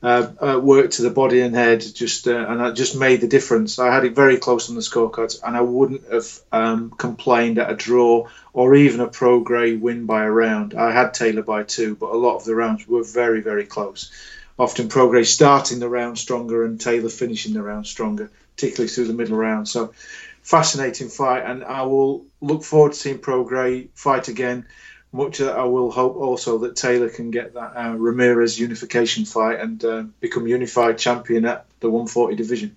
uh, 0.04 0.32
uh, 0.42 0.60
work 0.60 0.90
to 0.92 1.04
the 1.04 1.12
body 1.12 1.42
and 1.42 1.54
head, 1.54 1.84
just 1.94 2.28
uh, 2.28 2.46
and 2.50 2.60
that 2.60 2.76
just 2.76 2.98
made 2.98 3.22
the 3.22 3.28
difference. 3.28 3.78
I 3.78 3.94
had 3.94 4.04
it 4.04 4.16
very 4.16 4.38
close 4.38 4.70
on 4.70 4.76
the 4.76 4.82
scorecards, 4.82 5.40
and 5.46 5.56
I 5.56 5.62
wouldn't 5.62 6.12
have 6.12 6.40
um, 6.52 6.90
complained 6.90 7.60
at 7.60 7.70
a 7.70 7.76
draw 7.76 8.28
or 8.54 8.76
even 8.76 9.00
a 9.00 9.08
Prograis 9.08 9.80
win 9.80 10.08
by 10.08 10.24
a 10.24 10.32
round. 10.32 10.74
I 10.74 10.92
had 10.92 11.14
Taylor 11.14 11.44
by 11.44 11.64
two, 11.64 11.96
but 11.96 12.12
a 12.12 12.18
lot 12.18 12.38
of 12.38 12.46
the 12.46 12.56
rounds 12.56 12.88
were 12.88 13.04
very, 13.04 13.42
very 13.42 13.66
close. 13.66 14.12
Often 14.58 14.90
Prograis 14.90 15.28
starting 15.28 15.80
the 15.80 15.90
round 15.90 16.18
stronger 16.18 16.66
and 16.66 16.82
Taylor 16.82 17.10
finishing 17.10 17.54
the 17.54 17.62
round 17.62 17.86
stronger, 17.86 18.32
particularly 18.56 18.90
through 18.90 19.06
the 19.06 19.14
middle 19.14 19.38
round. 19.38 19.68
So 19.70 19.94
fascinating 20.42 21.10
fight, 21.10 21.44
and 21.46 21.64
I 21.64 21.84
will 21.84 22.26
look 22.42 22.64
forward 22.64 22.94
to 22.94 22.98
seeing 22.98 23.20
Prograis 23.20 23.90
fight 23.94 24.28
again 24.28 24.66
much 25.12 25.40
that 25.40 25.58
I 25.58 25.64
will 25.66 25.92
hope 25.92 26.16
also 26.16 26.60
that 26.60 26.76
Taylor 26.76 27.10
can 27.10 27.32
get 27.32 27.54
that 27.54 27.74
uh, 27.76 27.96
Ramirez 27.96 28.60
unification 28.60 29.26
fight 29.26 29.60
and 29.60 29.84
uh, 29.84 30.04
become 30.20 30.48
unified 30.48 30.98
champion 30.98 31.46
at 31.46 31.66
the 31.82 31.90
140 31.90 32.36
division. 32.36 32.76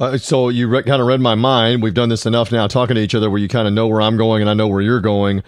Uh, 0.00 0.16
so 0.16 0.48
you 0.48 0.66
re- 0.68 0.82
kind 0.82 1.00
of 1.00 1.06
read 1.06 1.20
my 1.20 1.34
mind. 1.34 1.82
We've 1.82 1.94
done 1.94 2.08
this 2.08 2.26
enough 2.26 2.50
now, 2.50 2.66
talking 2.66 2.96
to 2.96 3.02
each 3.02 3.14
other, 3.14 3.30
where 3.30 3.40
you 3.40 3.48
kind 3.48 3.68
of 3.68 3.74
know 3.74 3.86
where 3.86 4.00
I'm 4.00 4.16
going 4.16 4.40
and 4.40 4.50
I 4.50 4.54
know 4.54 4.68
where 4.68 4.80
you're 4.80 5.00
going. 5.00 5.42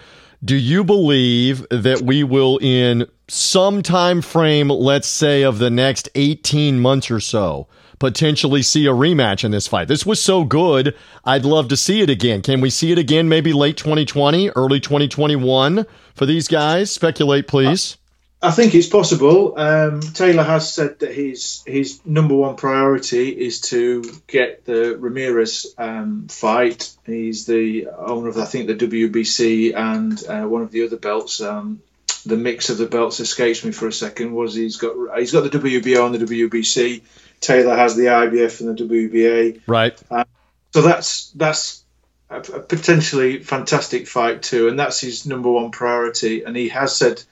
Do 0.45 0.57
you 0.57 0.85
believe 0.85 1.67
that 1.71 2.03
we 2.03 2.23
will, 2.23 2.59
in 2.59 3.07
some 3.29 3.83
time 3.83 4.21
frame, 4.21 4.69
let's 4.69 5.09
say 5.09 5.43
of 5.43 5.59
the 5.59 5.71
next 5.71 6.11
18 6.15 6.79
months 6.79 7.11
or 7.11 7.19
so, 7.19 7.67
potentially 7.99 8.63
see 8.63 8.87
a 8.87 8.93
rematch 8.93 9.45
in 9.45 9.51
this 9.51 9.67
fight. 9.67 9.89
This 9.89 10.07
was 10.07 10.21
so 10.21 10.45
good. 10.45 10.95
I'd 11.25 11.45
love 11.45 11.69
to 11.69 11.77
see 11.77 12.01
it 12.01 12.11
again. 12.11 12.43
Can 12.43 12.61
we 12.61 12.71
see 12.71 12.93
it 12.93 12.99
again 12.99 13.29
maybe 13.29 13.53
late 13.53 13.77
2020, 13.77 14.51
early 14.51 14.81
2021 14.81 15.87
for 16.15 16.27
these 16.27 16.49
guys? 16.49 16.91
Speculate, 16.91 17.47
please. 17.47 17.97
I 18.45 18.51
think 18.51 18.75
it's 18.75 18.89
possible. 18.89 19.59
Um, 19.59 20.01
Taylor 20.01 20.43
has 20.43 20.71
said 20.71 20.99
that 20.99 21.15
his 21.15 21.63
his 21.67 22.05
number 22.05 22.35
one 22.35 22.57
priority 22.57 23.31
is 23.31 23.63
to 23.73 24.05
get 24.27 24.67
the 24.67 24.99
Ramirez 24.99 25.75
um, 25.79 26.29
fight. 26.29 26.95
He's 27.07 27.47
the 27.47 27.89
owner 27.89 28.29
of, 28.29 28.37
I 28.37 28.45
think, 28.45 28.67
the 28.67 28.75
WBC 28.75 29.75
and 29.75 30.23
uh, 30.27 30.47
one 30.47 30.61
of 30.61 30.73
the 30.73 30.85
other 30.85 30.99
belts. 30.99 31.41
Um, 31.41 31.81
the 32.27 32.37
mix 32.37 32.69
of 32.69 32.77
the 32.77 32.87
belts 32.87 33.21
escapes 33.21 33.65
me 33.65 33.73
for 33.73 33.89
a 33.89 33.93
second. 33.93 34.35
Was 34.35 34.55
he's 34.55 34.77
got 34.77 35.19
he's 35.19 35.33
got 35.33 35.51
the 35.51 35.59
WBO 35.59 36.07
and 36.07 36.15
the 36.15 36.27
WBC. 36.27 37.01
Taylor 37.41 37.77
has 37.77 37.97
the 37.97 38.07
IBF 38.07 38.61
and 38.61 38.77
the 38.77 38.85
WBA. 38.85 39.61
Right. 39.67 40.01
Um, 40.11 40.25
so 40.73 40.83
that's 40.83 41.31
that's 41.31 41.85
a, 42.31 42.39
a 42.39 42.61
potentially 42.61 43.43
fantastic 43.43 44.07
fight 44.07 44.43
too, 44.43 44.69
and 44.69 44.79
that's 44.79 45.01
his 45.01 45.27
number 45.27 45.51
one 45.51 45.71
priority. 45.71 46.45
And 46.45 46.57
he 46.57 46.69
has 46.71 46.97
said 46.97 47.23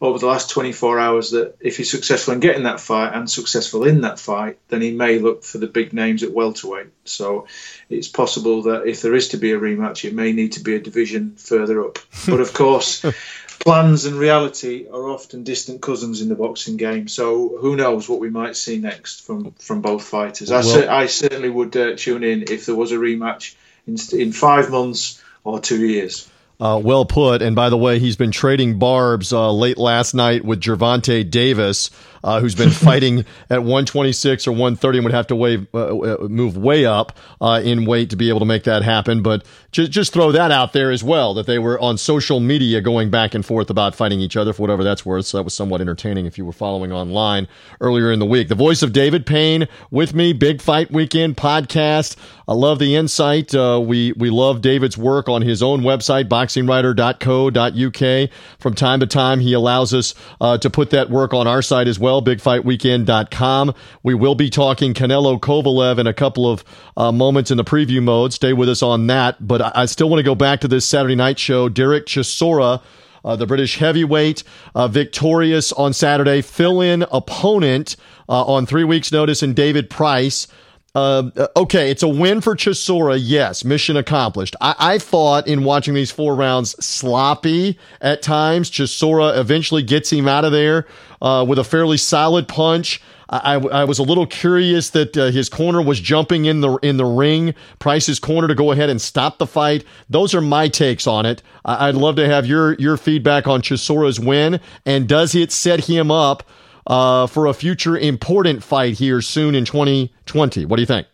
over 0.00 0.18
the 0.18 0.26
last 0.26 0.48
24 0.48 0.98
hours 0.98 1.30
that 1.32 1.56
if 1.60 1.76
he's 1.76 1.90
successful 1.90 2.32
in 2.32 2.40
getting 2.40 2.62
that 2.62 2.80
fight 2.80 3.12
and 3.12 3.30
successful 3.30 3.84
in 3.84 4.00
that 4.00 4.18
fight, 4.18 4.58
then 4.68 4.80
he 4.80 4.92
may 4.92 5.18
look 5.18 5.44
for 5.44 5.58
the 5.58 5.66
big 5.66 5.92
names 5.92 6.22
at 6.22 6.32
welterweight. 6.32 6.86
So 7.04 7.46
it's 7.90 8.08
possible 8.08 8.62
that 8.62 8.86
if 8.86 9.02
there 9.02 9.14
is 9.14 9.28
to 9.28 9.36
be 9.36 9.52
a 9.52 9.58
rematch, 9.58 10.06
it 10.06 10.14
may 10.14 10.32
need 10.32 10.52
to 10.52 10.60
be 10.60 10.74
a 10.74 10.80
division 10.80 11.34
further 11.36 11.84
up. 11.84 11.98
But 12.26 12.40
of 12.40 12.54
course, 12.54 13.04
plans 13.60 14.06
and 14.06 14.16
reality 14.16 14.86
are 14.88 15.08
often 15.08 15.44
distant 15.44 15.80
cousins 15.80 16.20
in 16.20 16.28
the 16.28 16.34
boxing 16.34 16.76
game. 16.76 17.08
So 17.08 17.56
who 17.58 17.76
knows 17.76 18.08
what 18.08 18.20
we 18.20 18.30
might 18.30 18.56
see 18.56 18.78
next 18.78 19.26
from 19.26 19.52
from 19.52 19.82
both 19.82 20.02
fighters? 20.02 20.50
I, 20.50 20.60
well, 20.60 20.90
I 20.90 21.06
certainly 21.06 21.50
would 21.50 21.76
uh, 21.76 21.96
tune 21.96 22.24
in 22.24 22.44
if 22.50 22.66
there 22.66 22.74
was 22.74 22.92
a 22.92 22.96
rematch 22.96 23.54
in, 23.86 23.96
in 24.18 24.32
five 24.32 24.70
months 24.70 25.22
or 25.44 25.60
two 25.60 25.84
years. 25.86 26.29
Uh, 26.60 26.78
well 26.82 27.06
put. 27.06 27.40
And 27.40 27.56
by 27.56 27.70
the 27.70 27.76
way, 27.78 27.98
he's 27.98 28.16
been 28.16 28.30
trading 28.30 28.78
barbs 28.78 29.32
uh, 29.32 29.50
late 29.50 29.78
last 29.78 30.12
night 30.12 30.44
with 30.44 30.60
Gervonta 30.60 31.28
Davis 31.28 31.90
uh, 32.22 32.40
who's 32.40 32.54
been 32.54 32.70
fighting 32.70 33.24
at 33.48 33.60
126 33.60 34.46
or 34.46 34.52
130 34.52 34.98
and 34.98 35.04
would 35.04 35.14
have 35.14 35.26
to 35.28 35.36
weigh, 35.36 35.66
uh, 35.74 35.98
uh, 35.98 36.28
move 36.28 36.56
way 36.56 36.84
up 36.84 37.16
uh, 37.40 37.60
in 37.62 37.84
weight 37.84 38.10
to 38.10 38.16
be 38.16 38.28
able 38.28 38.40
to 38.40 38.46
make 38.46 38.64
that 38.64 38.82
happen. 38.82 39.22
But 39.22 39.44
just, 39.72 39.90
just 39.90 40.12
throw 40.12 40.32
that 40.32 40.50
out 40.50 40.72
there 40.72 40.90
as 40.90 41.02
well 41.02 41.34
that 41.34 41.46
they 41.46 41.58
were 41.58 41.78
on 41.80 41.98
social 41.98 42.40
media 42.40 42.80
going 42.80 43.10
back 43.10 43.34
and 43.34 43.44
forth 43.44 43.70
about 43.70 43.94
fighting 43.94 44.20
each 44.20 44.36
other 44.36 44.52
for 44.52 44.62
whatever 44.62 44.84
that's 44.84 45.06
worth. 45.06 45.26
So 45.26 45.38
that 45.38 45.44
was 45.44 45.54
somewhat 45.54 45.80
entertaining 45.80 46.26
if 46.26 46.38
you 46.38 46.44
were 46.44 46.52
following 46.52 46.92
online 46.92 47.48
earlier 47.80 48.10
in 48.10 48.18
the 48.18 48.26
week. 48.26 48.48
The 48.48 48.54
voice 48.54 48.82
of 48.82 48.92
David 48.92 49.26
Payne 49.26 49.68
with 49.90 50.14
me, 50.14 50.32
Big 50.32 50.60
Fight 50.60 50.90
Weekend 50.90 51.36
podcast. 51.36 52.16
I 52.48 52.54
love 52.54 52.80
the 52.80 52.96
insight. 52.96 53.54
Uh, 53.54 53.80
we 53.82 54.10
we 54.12 54.28
love 54.28 54.60
David's 54.60 54.98
work 54.98 55.28
on 55.28 55.40
his 55.40 55.62
own 55.62 55.82
website, 55.82 56.28
boxingwriter.co.uk. 56.50 58.30
From 58.58 58.74
time 58.74 59.00
to 59.00 59.06
time, 59.06 59.40
he 59.40 59.52
allows 59.52 59.94
us 59.94 60.14
uh, 60.40 60.58
to 60.58 60.70
put 60.70 60.90
that 60.90 61.10
work 61.10 61.32
on 61.34 61.46
our 61.46 61.62
site 61.62 61.88
as 61.88 61.98
well 61.98 62.22
bigfightweekend.com. 62.22 63.74
We 64.02 64.14
will 64.14 64.34
be 64.34 64.50
talking 64.50 64.94
Canelo 64.94 65.38
Kovalev 65.38 65.98
in 65.98 66.06
a 66.06 66.14
couple 66.14 66.50
of 66.50 66.64
uh, 66.96 67.12
moments 67.12 67.50
in 67.50 67.56
the 67.56 67.64
preview 67.64 68.02
mode. 68.02 68.32
Stay 68.32 68.52
with 68.52 68.68
us 68.68 68.82
on 68.82 69.06
that. 69.08 69.46
But 69.46 69.62
I, 69.62 69.72
I 69.74 69.86
still 69.86 70.08
want 70.08 70.20
to 70.20 70.24
go 70.24 70.34
back 70.34 70.60
to 70.60 70.68
this 70.68 70.84
Saturday 70.84 71.16
night 71.16 71.38
show. 71.38 71.68
Derek 71.68 72.06
Chisora. 72.06 72.82
Uh, 73.22 73.36
the 73.36 73.46
British 73.46 73.76
heavyweight, 73.76 74.42
uh, 74.74 74.88
victorious 74.88 75.74
on 75.74 75.92
Saturday, 75.92 76.40
fill 76.40 76.80
in 76.80 77.02
opponent 77.12 77.94
uh, 78.30 78.44
on 78.44 78.64
three 78.64 78.82
weeks' 78.82 79.12
notice, 79.12 79.42
and 79.42 79.54
David 79.54 79.90
Price. 79.90 80.46
Uh, 80.94 81.30
okay, 81.56 81.90
it's 81.90 82.02
a 82.02 82.08
win 82.08 82.40
for 82.40 82.56
Chisora. 82.56 83.16
Yes, 83.20 83.64
mission 83.64 83.96
accomplished. 83.96 84.56
I, 84.60 84.74
I, 84.78 84.98
thought 84.98 85.46
in 85.46 85.62
watching 85.62 85.94
these 85.94 86.10
four 86.10 86.34
rounds 86.34 86.70
sloppy 86.84 87.78
at 88.00 88.22
times. 88.22 88.68
Chisora 88.70 89.38
eventually 89.38 89.84
gets 89.84 90.10
him 90.10 90.26
out 90.26 90.44
of 90.44 90.50
there 90.50 90.88
uh, 91.22 91.44
with 91.48 91.60
a 91.60 91.64
fairly 91.64 91.96
solid 91.96 92.48
punch. 92.48 93.00
I, 93.32 93.54
I, 93.54 93.84
was 93.84 94.00
a 94.00 94.02
little 94.02 94.26
curious 94.26 94.90
that 94.90 95.16
uh, 95.16 95.26
his 95.26 95.48
corner 95.48 95.80
was 95.80 96.00
jumping 96.00 96.46
in 96.46 96.60
the 96.60 96.76
in 96.78 96.96
the 96.96 97.04
ring, 97.04 97.54
Price's 97.78 98.18
corner 98.18 98.48
to 98.48 98.56
go 98.56 98.72
ahead 98.72 98.90
and 98.90 99.00
stop 99.00 99.38
the 99.38 99.46
fight. 99.46 99.84
Those 100.08 100.34
are 100.34 100.40
my 100.40 100.66
takes 100.66 101.06
on 101.06 101.26
it. 101.26 101.40
I, 101.64 101.86
would 101.86 102.00
love 102.00 102.16
to 102.16 102.26
have 102.26 102.46
your 102.46 102.74
your 102.74 102.96
feedback 102.96 103.46
on 103.46 103.62
Chisora's 103.62 104.18
win, 104.18 104.58
and 104.84 105.08
does 105.08 105.36
it 105.36 105.52
set 105.52 105.84
him 105.84 106.10
up 106.10 106.42
uh, 106.90 107.28
for 107.28 107.46
a 107.46 107.54
future 107.54 107.96
important 107.96 108.64
fight 108.64 108.94
here 108.94 109.22
soon 109.22 109.54
in 109.54 109.64
2020? 109.64 110.64
What 110.66 110.76
do 110.76 110.82
you 110.82 110.86
think? 110.86 111.06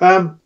Um, 0.00 0.40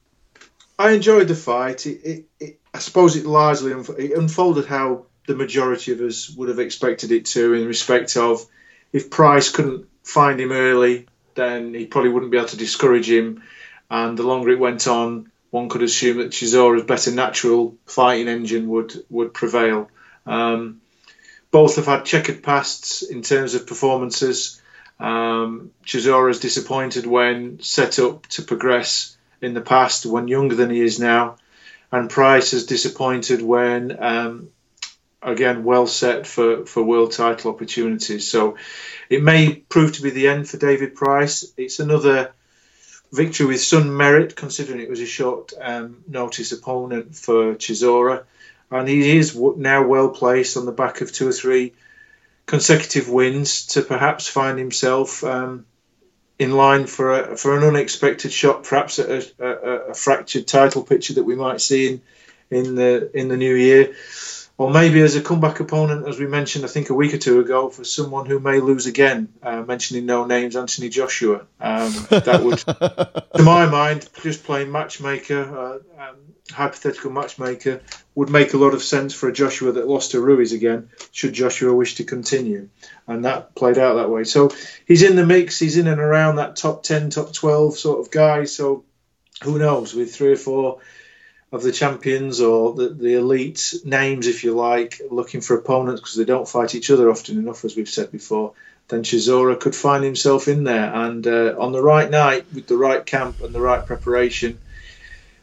I 0.78 0.90
enjoyed 0.90 1.28
the 1.28 1.34
fight. 1.34 1.86
It, 1.86 2.04
it, 2.04 2.24
it, 2.38 2.60
I 2.74 2.78
suppose 2.78 3.16
it 3.16 3.24
largely 3.24 3.72
it 3.72 4.12
unfolded 4.12 4.66
how 4.66 5.06
the 5.26 5.34
majority 5.34 5.92
of 5.92 6.00
us 6.00 6.28
would 6.36 6.50
have 6.50 6.58
expected 6.58 7.10
it 7.10 7.24
to, 7.26 7.54
in 7.54 7.66
respect 7.66 8.16
of 8.18 8.44
if 8.92 9.08
Price 9.08 9.48
couldn't 9.48 9.86
find 10.02 10.38
him 10.38 10.52
early, 10.52 11.06
then 11.34 11.72
he 11.72 11.86
probably 11.86 12.10
wouldn't 12.10 12.32
be 12.32 12.36
able 12.36 12.48
to 12.48 12.56
discourage 12.58 13.08
him. 13.08 13.42
And 13.90 14.18
the 14.18 14.24
longer 14.24 14.50
it 14.50 14.58
went 14.58 14.86
on, 14.86 15.30
one 15.48 15.70
could 15.70 15.82
assume 15.82 16.18
that 16.18 16.32
Chisora's 16.32 16.84
better 16.84 17.12
natural 17.12 17.76
fighting 17.86 18.28
engine 18.28 18.68
would 18.68 18.92
would 19.08 19.32
prevail. 19.32 19.88
Um, 20.26 20.81
both 21.52 21.76
have 21.76 21.86
had 21.86 22.04
checkered 22.04 22.42
pasts 22.42 23.02
in 23.02 23.22
terms 23.22 23.54
of 23.54 23.66
performances. 23.66 24.60
Um, 24.98 25.70
Chisora 25.84 26.30
is 26.30 26.40
disappointed 26.40 27.06
when 27.06 27.60
set 27.60 27.98
up 27.98 28.26
to 28.28 28.42
progress 28.42 29.16
in 29.40 29.54
the 29.54 29.60
past, 29.60 30.06
when 30.06 30.28
younger 30.28 30.56
than 30.56 30.70
he 30.70 30.80
is 30.80 30.98
now, 30.98 31.36
and 31.92 32.10
Price 32.10 32.54
is 32.54 32.66
disappointed 32.66 33.42
when 33.42 34.02
um, 34.02 34.48
again 35.20 35.62
well 35.62 35.86
set 35.86 36.26
for 36.26 36.64
for 36.66 36.82
world 36.82 37.12
title 37.12 37.50
opportunities. 37.50 38.28
So 38.28 38.56
it 39.10 39.22
may 39.22 39.54
prove 39.54 39.92
to 39.94 40.02
be 40.02 40.10
the 40.10 40.28
end 40.28 40.48
for 40.48 40.56
David 40.56 40.94
Price. 40.94 41.52
It's 41.56 41.80
another 41.80 42.32
victory 43.12 43.46
with 43.46 43.60
some 43.60 43.96
merit, 43.96 44.36
considering 44.36 44.80
it 44.80 44.88
was 44.88 45.00
a 45.00 45.06
short 45.06 45.52
um, 45.60 46.02
notice 46.08 46.52
opponent 46.52 47.14
for 47.14 47.54
Chisora, 47.56 48.24
and 48.72 48.88
he 48.88 49.16
is 49.16 49.36
now 49.36 49.86
well 49.86 50.08
placed 50.08 50.56
on 50.56 50.66
the 50.66 50.72
back 50.72 51.00
of 51.00 51.12
two 51.12 51.28
or 51.28 51.32
three 51.32 51.72
consecutive 52.46 53.08
wins 53.08 53.66
to 53.68 53.82
perhaps 53.82 54.28
find 54.28 54.58
himself. 54.58 55.22
Um, 55.24 55.66
in 56.38 56.50
line 56.50 56.86
for 56.86 57.12
a, 57.12 57.36
for 57.36 57.56
an 57.56 57.62
unexpected 57.62 58.32
shot, 58.32 58.64
perhaps 58.64 58.98
a, 58.98 59.22
a, 59.38 59.46
a, 59.90 59.94
fractured 59.94 60.44
title 60.48 60.82
picture 60.82 61.14
that 61.14 61.22
we 61.22 61.36
might 61.36 61.60
see 61.60 61.86
in 61.88 62.02
in 62.50 62.74
the 62.74 63.16
in 63.16 63.28
the 63.28 63.36
new 63.36 63.54
year 63.54 63.94
or 64.58 64.70
maybe 64.70 65.00
as 65.00 65.16
a 65.16 65.22
comeback 65.22 65.60
opponent, 65.60 66.06
as 66.06 66.20
we 66.20 66.26
mentioned, 66.26 66.64
I 66.64 66.68
think 66.68 66.90
a 66.90 66.94
week 66.94 67.14
or 67.14 67.18
two 67.18 67.40
ago, 67.40 67.68
for 67.70 67.84
someone 67.84 68.26
who 68.26 68.38
may 68.38 68.60
lose 68.60 68.86
again, 68.86 69.28
uh, 69.42 69.62
mentioning 69.62 70.06
no 70.06 70.24
names, 70.24 70.54
Anthony 70.56 70.88
Joshua. 70.88 71.46
Um, 71.60 71.92
that 72.10 72.42
would, 72.44 72.58
to 72.58 73.42
my 73.42 73.66
mind, 73.66 74.08
just 74.22 74.44
playing 74.44 74.70
matchmaker, 74.70 75.42
uh, 75.42 76.02
um, 76.02 76.16
hypothetical 76.52 77.10
matchmaker, 77.10 77.80
would 78.14 78.30
make 78.30 78.52
a 78.52 78.58
lot 78.58 78.74
of 78.74 78.82
sense 78.82 79.14
for 79.14 79.28
a 79.28 79.32
Joshua 79.32 79.72
that 79.72 79.88
lost 79.88 80.12
to 80.12 80.20
Ruiz 80.20 80.52
again, 80.52 80.90
should 81.10 81.32
Joshua 81.32 81.74
wish 81.74 81.96
to 81.96 82.04
continue. 82.04 82.68
And 83.06 83.24
that 83.24 83.54
played 83.54 83.78
out 83.78 83.94
that 83.94 84.10
way. 84.10 84.24
So 84.24 84.50
he's 84.86 85.02
in 85.02 85.16
the 85.16 85.26
mix, 85.26 85.58
he's 85.58 85.76
in 85.76 85.88
and 85.88 86.00
around 86.00 86.36
that 86.36 86.56
top 86.56 86.82
10, 86.82 87.10
top 87.10 87.32
12 87.32 87.76
sort 87.78 88.00
of 88.00 88.10
guy. 88.10 88.44
So 88.44 88.84
who 89.42 89.58
knows, 89.58 89.94
with 89.94 90.14
three 90.14 90.32
or 90.32 90.36
four 90.36 90.78
of 91.50 91.62
the 91.62 91.72
champions 91.72 92.40
or 92.40 92.74
the, 92.74 92.88
the 92.88 93.14
elite 93.14 93.74
names, 93.84 94.26
if 94.26 94.44
you 94.44 94.54
like, 94.54 95.00
looking 95.10 95.40
for 95.40 95.56
opponents 95.56 96.00
because 96.00 96.16
they 96.16 96.24
don't 96.24 96.48
fight 96.48 96.74
each 96.74 96.90
other 96.90 97.10
often 97.10 97.38
enough, 97.38 97.64
as 97.64 97.76
we've 97.76 97.88
said 97.88 98.10
before, 98.10 98.54
then 98.88 99.02
Chisora 99.02 99.58
could 99.58 99.74
find 99.74 100.04
himself 100.04 100.48
in 100.48 100.64
there. 100.64 100.92
And 100.94 101.26
uh, 101.26 101.54
on 101.58 101.72
the 101.72 101.82
right 101.82 102.10
night, 102.10 102.46
with 102.54 102.66
the 102.66 102.76
right 102.76 103.04
camp 103.04 103.40
and 103.42 103.54
the 103.54 103.60
right 103.60 103.84
preparation, 103.84 104.58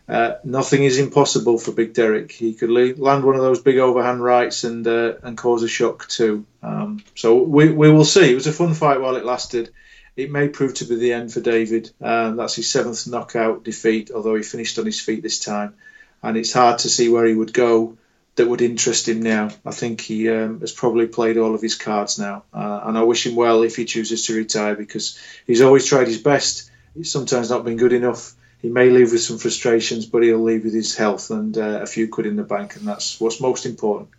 uh, 0.09 0.35
nothing 0.43 0.83
is 0.83 0.97
impossible 0.97 1.57
for 1.57 1.71
Big 1.71 1.93
Derek. 1.93 2.31
He 2.31 2.53
could 2.53 2.69
land 2.71 3.23
one 3.23 3.35
of 3.35 3.41
those 3.41 3.61
big 3.61 3.77
overhand 3.77 4.23
rights 4.23 4.63
and 4.63 4.85
uh, 4.87 5.13
and 5.21 5.37
cause 5.37 5.63
a 5.63 5.67
shock 5.67 6.07
too. 6.07 6.45
Um, 6.63 7.03
so 7.15 7.43
we, 7.43 7.69
we 7.69 7.91
will 7.91 8.05
see. 8.05 8.31
It 8.31 8.35
was 8.35 8.47
a 8.47 8.53
fun 8.53 8.73
fight 8.73 9.01
while 9.01 9.15
it 9.15 9.25
lasted. 9.25 9.69
It 10.15 10.31
may 10.31 10.49
prove 10.49 10.73
to 10.75 10.85
be 10.85 10.95
the 10.95 11.13
end 11.13 11.31
for 11.31 11.39
David. 11.39 11.91
Um, 12.01 12.35
that's 12.35 12.55
his 12.55 12.69
seventh 12.69 13.07
knockout 13.07 13.63
defeat, 13.63 14.11
although 14.11 14.35
he 14.35 14.43
finished 14.43 14.77
on 14.79 14.85
his 14.85 14.99
feet 14.99 15.23
this 15.23 15.39
time 15.39 15.75
and 16.21 16.37
it's 16.37 16.53
hard 16.53 16.79
to 16.79 16.89
see 16.89 17.09
where 17.09 17.25
he 17.25 17.33
would 17.33 17.53
go 17.53 17.97
that 18.35 18.47
would 18.47 18.61
interest 18.61 19.07
him 19.07 19.21
now. 19.21 19.49
I 19.65 19.71
think 19.71 20.01
he 20.01 20.29
um, 20.29 20.61
has 20.61 20.71
probably 20.71 21.07
played 21.07 21.37
all 21.37 21.55
of 21.55 21.61
his 21.61 21.75
cards 21.75 22.17
now, 22.17 22.43
uh, 22.53 22.81
and 22.85 22.97
I 22.97 23.03
wish 23.03 23.25
him 23.25 23.35
well 23.35 23.63
if 23.63 23.75
he 23.75 23.85
chooses 23.85 24.25
to 24.25 24.35
retire 24.35 24.75
because 24.75 25.19
he's 25.45 25.61
always 25.61 25.85
tried 25.85 26.07
his 26.07 26.21
best. 26.21 26.71
He's 26.95 27.11
sometimes 27.11 27.49
not 27.49 27.65
been 27.65 27.77
good 27.77 27.93
enough. 27.93 28.33
He 28.61 28.69
may 28.69 28.89
leave 28.89 29.11
with 29.11 29.21
some 29.21 29.37
frustrations, 29.37 30.05
but 30.05 30.21
he'll 30.21 30.43
leave 30.43 30.65
with 30.65 30.73
his 30.73 30.95
health 30.95 31.31
and 31.31 31.57
uh, 31.57 31.79
a 31.81 31.85
few 31.85 32.09
quid 32.09 32.25
in 32.27 32.35
the 32.35 32.43
bank, 32.43 32.75
and 32.75 32.85
that's 32.85 33.19
what's 33.19 33.39
most 33.39 33.65
important. 33.65 34.09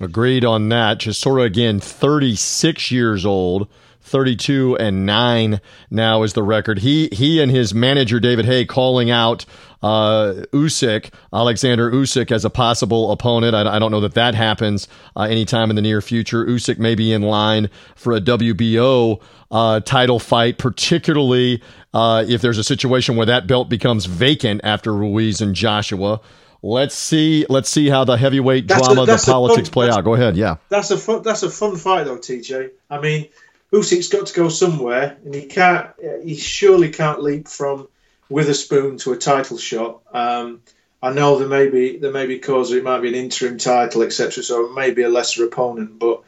Agreed 0.00 0.44
on 0.44 0.68
that. 0.68 0.98
Chisora 0.98 1.46
again, 1.46 1.80
36 1.80 2.90
years 2.90 3.24
old. 3.24 3.68
32 4.06 4.76
and 4.78 5.04
9 5.04 5.60
now 5.90 6.22
is 6.22 6.32
the 6.32 6.42
record. 6.42 6.78
He 6.78 7.08
he 7.12 7.42
and 7.42 7.50
his 7.50 7.74
manager 7.74 8.20
David 8.20 8.44
Haye 8.44 8.64
calling 8.64 9.10
out 9.10 9.44
uh, 9.82 10.44
Usyk, 10.52 11.12
Alexander 11.32 11.90
Usyk 11.90 12.30
as 12.30 12.44
a 12.44 12.50
possible 12.50 13.10
opponent. 13.10 13.54
I, 13.54 13.76
I 13.76 13.78
don't 13.78 13.90
know 13.90 14.00
that 14.00 14.14
that 14.14 14.34
happens 14.34 14.88
uh, 15.16 15.22
anytime 15.22 15.70
in 15.70 15.76
the 15.76 15.82
near 15.82 16.00
future. 16.00 16.44
Usyk 16.44 16.78
may 16.78 16.94
be 16.94 17.12
in 17.12 17.22
line 17.22 17.68
for 17.96 18.14
a 18.14 18.20
WBO 18.20 19.20
uh, 19.50 19.80
title 19.80 20.18
fight, 20.18 20.58
particularly 20.58 21.62
uh, 21.92 22.24
if 22.28 22.40
there's 22.40 22.58
a 22.58 22.64
situation 22.64 23.16
where 23.16 23.26
that 23.26 23.46
belt 23.46 23.68
becomes 23.68 24.06
vacant 24.06 24.60
after 24.64 24.94
Ruiz 24.94 25.40
and 25.40 25.54
Joshua. 25.54 26.20
Let's 26.62 26.94
see. 26.94 27.46
Let's 27.48 27.68
see 27.68 27.88
how 27.88 28.04
the 28.04 28.16
heavyweight 28.16 28.66
that's 28.66 28.86
drama, 28.86 29.02
a, 29.02 29.06
the 29.06 29.22
politics 29.24 29.68
fun, 29.68 29.72
play 29.72 29.90
out. 29.90 30.02
Go 30.04 30.14
ahead. 30.14 30.36
Yeah, 30.36 30.56
that's 30.68 30.90
a 30.90 30.98
fun, 30.98 31.22
that's 31.22 31.42
a 31.42 31.50
fun 31.50 31.76
fight 31.76 32.04
though, 32.04 32.18
TJ. 32.18 32.70
I 32.90 33.00
mean, 33.00 33.28
Usyk's 33.72 34.08
got 34.08 34.26
to 34.26 34.34
go 34.34 34.48
somewhere, 34.48 35.16
and 35.24 35.34
he 35.34 35.46
can't. 35.46 35.90
He 36.22 36.36
surely 36.36 36.90
can't 36.90 37.22
leap 37.22 37.48
from 37.48 37.88
Witherspoon 38.28 38.98
to 38.98 39.12
a 39.12 39.16
title 39.16 39.58
shot. 39.58 40.02
Um, 40.12 40.62
I 41.02 41.12
know 41.12 41.38
there 41.38 41.48
may 41.48 41.68
be 41.68 41.98
there 41.98 42.12
may 42.12 42.26
be 42.26 42.38
cause 42.38 42.72
it 42.72 42.84
might 42.84 43.00
be 43.00 43.08
an 43.08 43.14
interim 43.14 43.58
title, 43.58 44.02
etc. 44.02 44.42
So 44.42 44.66
it 44.66 44.74
may 44.74 44.92
be 44.92 45.02
a 45.02 45.08
lesser 45.08 45.44
opponent, 45.44 45.98
but 45.98 46.22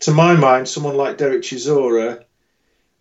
to 0.00 0.12
my 0.12 0.34
mind, 0.34 0.68
someone 0.68 0.96
like 0.96 1.18
Derek 1.18 1.42
Chisora 1.42 2.24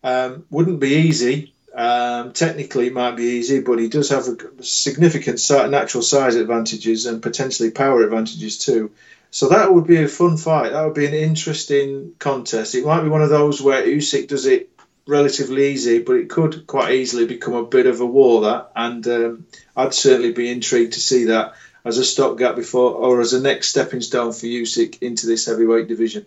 um, 0.04 0.46
wouldn't 0.50 0.80
be 0.80 0.96
easy. 0.96 1.54
Um, 1.74 2.34
technically, 2.34 2.88
it 2.88 2.94
might 2.94 3.16
be 3.16 3.24
easy, 3.24 3.62
but 3.62 3.78
he 3.78 3.88
does 3.88 4.10
have 4.10 4.28
a 4.28 4.64
significant 4.64 5.40
natural 5.50 6.02
size 6.02 6.36
advantages 6.36 7.06
and 7.06 7.22
potentially 7.22 7.70
power 7.70 8.04
advantages 8.04 8.58
too. 8.58 8.92
So 9.32 9.50
that 9.50 9.74
would 9.74 9.86
be 9.86 10.02
a 10.02 10.08
fun 10.08 10.38
fight. 10.38 10.72
That 10.72 10.84
would 10.84 10.94
be 10.94 11.06
an 11.06 11.14
interesting 11.14 12.14
contest. 12.18 12.76
It 12.76 12.86
might 12.86 13.04
be 13.04 13.10
one 13.10 13.22
of 13.22 13.30
those 13.30 13.62
where 13.62 13.84
Usyk 13.86 14.28
does 14.28 14.46
it 14.46 14.70
relatively 15.06 15.68
easy, 15.68 16.00
but 16.00 16.18
it 16.18 16.30
could 16.30 16.68
quite 16.68 16.94
easily 16.94 17.26
become 17.26 17.54
a 17.54 17.66
bit 17.66 17.86
of 17.86 18.02
a 18.02 18.06
war. 18.06 18.42
That, 18.42 18.72
and 18.76 19.08
um, 19.08 19.46
I'd 19.76 19.94
certainly 19.94 20.32
be 20.32 20.50
intrigued 20.50 20.94
to 20.94 21.00
see 21.00 21.26
that 21.26 21.54
as 21.86 21.98
a 21.98 22.06
stopgap 22.06 22.56
before, 22.56 22.92
or 22.92 23.22
as 23.22 23.34
a 23.34 23.42
next 23.42 23.70
stepping 23.70 24.02
stone 24.02 24.34
for 24.34 24.46
Usyk 24.46 25.02
into 25.02 25.26
this 25.26 25.46
heavyweight 25.46 25.88
division. 25.88 26.26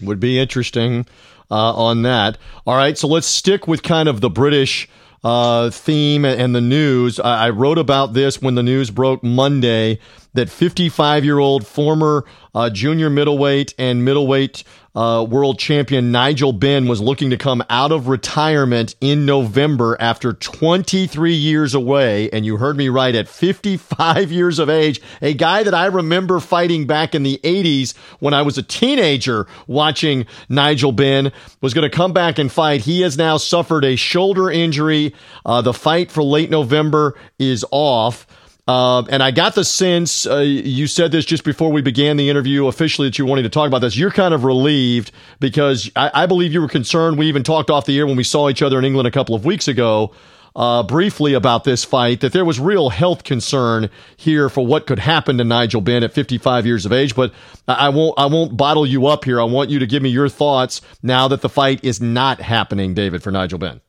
Would 0.00 0.20
be 0.20 0.38
interesting 0.38 1.06
uh, 1.50 1.74
on 1.74 2.02
that. 2.02 2.36
All 2.66 2.76
right, 2.76 2.96
so 2.96 3.08
let's 3.08 3.26
stick 3.26 3.66
with 3.66 3.82
kind 3.82 4.08
of 4.08 4.20
the 4.20 4.28
British 4.30 4.88
uh, 5.22 5.70
theme 5.70 6.24
and 6.24 6.54
the 6.54 6.60
news. 6.60 7.18
I, 7.18 7.46
I 7.46 7.50
wrote 7.50 7.78
about 7.78 8.12
this 8.12 8.42
when 8.42 8.54
the 8.54 8.62
news 8.62 8.90
broke 8.90 9.22
Monday 9.22 10.00
that 10.34 10.50
55 10.50 11.24
year 11.24 11.38
old 11.38 11.66
former 11.66 12.24
uh, 12.54 12.70
junior 12.70 13.10
middleweight 13.10 13.74
and 13.78 14.04
middleweight 14.04 14.62
uh, 14.94 15.26
world 15.28 15.58
champion 15.58 16.12
Nigel 16.12 16.52
Benn 16.52 16.86
was 16.86 17.00
looking 17.00 17.30
to 17.30 17.36
come 17.36 17.64
out 17.68 17.90
of 17.90 18.06
retirement 18.06 18.94
in 19.00 19.26
November 19.26 19.96
after 19.98 20.32
23 20.32 21.32
years 21.32 21.74
away. 21.74 22.30
And 22.30 22.46
you 22.46 22.58
heard 22.58 22.76
me 22.76 22.88
right 22.88 23.14
at 23.14 23.28
55 23.28 24.30
years 24.32 24.58
of 24.60 24.70
age, 24.70 25.00
a 25.20 25.34
guy 25.34 25.64
that 25.64 25.74
I 25.74 25.86
remember 25.86 26.38
fighting 26.38 26.86
back 26.86 27.14
in 27.14 27.24
the 27.24 27.40
80s 27.42 27.96
when 28.20 28.34
I 28.34 28.42
was 28.42 28.56
a 28.56 28.62
teenager 28.62 29.48
watching 29.66 30.26
Nigel 30.48 30.92
Benn 30.92 31.32
was 31.60 31.74
going 31.74 31.90
to 31.90 31.94
come 31.94 32.12
back 32.12 32.38
and 32.38 32.50
fight. 32.50 32.82
He 32.82 33.00
has 33.00 33.18
now 33.18 33.36
suffered 33.36 33.84
a 33.84 33.96
shoulder 33.96 34.48
injury. 34.48 35.12
Uh, 35.44 35.60
the 35.60 35.74
fight 35.74 36.12
for 36.12 36.22
late 36.22 36.50
November 36.50 37.18
is 37.38 37.64
off. 37.72 38.28
Uh, 38.66 39.02
and 39.10 39.22
I 39.22 39.30
got 39.30 39.54
the 39.54 39.64
sense 39.64 40.26
uh, 40.26 40.38
you 40.38 40.86
said 40.86 41.12
this 41.12 41.26
just 41.26 41.44
before 41.44 41.70
we 41.70 41.82
began 41.82 42.16
the 42.16 42.30
interview 42.30 42.66
officially 42.66 43.08
that 43.08 43.18
you 43.18 43.26
wanted 43.26 43.42
to 43.42 43.50
talk 43.50 43.66
about 43.66 43.80
this. 43.80 43.94
You're 43.94 44.10
kind 44.10 44.32
of 44.32 44.44
relieved 44.44 45.12
because 45.38 45.90
I, 45.94 46.10
I, 46.14 46.26
believe 46.26 46.54
you 46.54 46.62
were 46.62 46.68
concerned. 46.68 47.18
We 47.18 47.26
even 47.26 47.42
talked 47.42 47.68
off 47.68 47.84
the 47.84 47.98
air 47.98 48.06
when 48.06 48.16
we 48.16 48.24
saw 48.24 48.48
each 48.48 48.62
other 48.62 48.78
in 48.78 48.86
England 48.86 49.06
a 49.06 49.10
couple 49.10 49.34
of 49.34 49.44
weeks 49.44 49.68
ago, 49.68 50.12
uh, 50.56 50.82
briefly 50.82 51.34
about 51.34 51.64
this 51.64 51.84
fight, 51.84 52.20
that 52.20 52.32
there 52.32 52.44
was 52.46 52.58
real 52.58 52.88
health 52.88 53.22
concern 53.22 53.90
here 54.16 54.48
for 54.48 54.64
what 54.64 54.86
could 54.86 54.98
happen 54.98 55.36
to 55.36 55.44
Nigel 55.44 55.82
Benn 55.82 56.02
at 56.02 56.14
55 56.14 56.64
years 56.64 56.86
of 56.86 56.92
age. 56.92 57.14
But 57.14 57.34
I 57.68 57.90
won't, 57.90 58.18
I 58.18 58.26
won't 58.26 58.56
bottle 58.56 58.86
you 58.86 59.08
up 59.08 59.26
here. 59.26 59.42
I 59.42 59.44
want 59.44 59.68
you 59.68 59.80
to 59.80 59.86
give 59.86 60.02
me 60.02 60.08
your 60.08 60.30
thoughts 60.30 60.80
now 61.02 61.28
that 61.28 61.42
the 61.42 61.50
fight 61.50 61.84
is 61.84 62.00
not 62.00 62.40
happening, 62.40 62.94
David, 62.94 63.22
for 63.22 63.30
Nigel 63.30 63.58
Benn. 63.58 63.82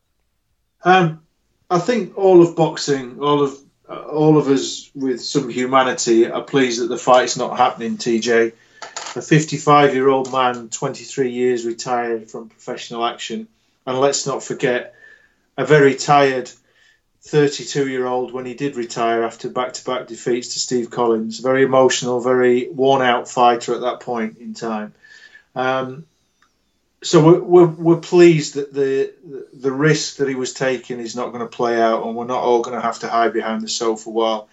Um, 0.83 1.21
I 1.69 1.79
think 1.79 2.17
all 2.17 2.41
of 2.41 2.57
boxing, 2.57 3.19
all 3.21 3.41
of 3.41 3.57
uh, 3.87 4.01
all 4.01 4.37
of 4.37 4.47
us 4.47 4.89
with 4.95 5.21
some 5.21 5.49
humanity 5.49 6.27
are 6.27 6.41
pleased 6.41 6.81
that 6.81 6.87
the 6.87 6.97
fight's 6.97 7.37
not 7.37 7.57
happening, 7.57 7.97
TJ. 7.97 8.53
A 9.15 9.21
55 9.21 9.93
year 9.93 10.09
old 10.09 10.31
man, 10.31 10.69
23 10.69 11.31
years 11.31 11.65
retired 11.65 12.29
from 12.29 12.49
professional 12.49 13.05
action. 13.05 13.47
And 13.85 13.99
let's 13.99 14.25
not 14.25 14.43
forget, 14.43 14.95
a 15.57 15.65
very 15.65 15.95
tired 15.95 16.49
32 17.21 17.87
year 17.87 18.05
old 18.05 18.33
when 18.33 18.45
he 18.45 18.53
did 18.53 18.75
retire 18.75 19.23
after 19.23 19.49
back 19.49 19.73
to 19.73 19.85
back 19.85 20.07
defeats 20.07 20.53
to 20.53 20.59
Steve 20.59 20.89
Collins. 20.89 21.39
Very 21.39 21.63
emotional, 21.63 22.19
very 22.19 22.69
worn 22.69 23.01
out 23.01 23.29
fighter 23.29 23.73
at 23.73 23.81
that 23.81 23.99
point 23.99 24.37
in 24.37 24.53
time. 24.53 24.93
Um, 25.55 26.05
so 27.03 27.23
we're, 27.23 27.39
we're, 27.39 27.67
we're, 27.67 27.97
pleased 27.97 28.55
that 28.55 28.73
the 28.73 29.13
the 29.53 29.71
risk 29.71 30.17
that 30.17 30.27
he 30.27 30.35
was 30.35 30.53
taking 30.53 30.99
is 30.99 31.15
not 31.15 31.31
going 31.31 31.41
to 31.41 31.47
play 31.47 31.79
out, 31.79 32.05
and 32.05 32.15
we're 32.15 32.25
not 32.25 32.41
all 32.41 32.61
going 32.61 32.75
to 32.75 32.81
have 32.81 32.99
to 32.99 33.09
hide 33.09 33.33
behind 33.33 33.61
the 33.61 33.67
sofa 33.67 34.09
while 34.09 34.49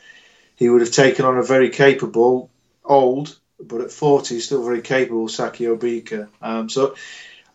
he 0.57 0.69
would 0.69 0.81
have 0.81 0.91
taken 0.93 1.25
on 1.25 1.39
a 1.39 1.43
very 1.43 1.71
capable, 1.71 2.51
old, 2.85 3.39
but 3.61 3.81
at 3.81 3.91
40 3.91 4.41
still 4.41 4.65
very 4.65 4.83
capable 4.83 5.29
Sakio 5.29 5.77
Bika. 5.77 6.29
Um, 6.41 6.69
so 6.69 6.95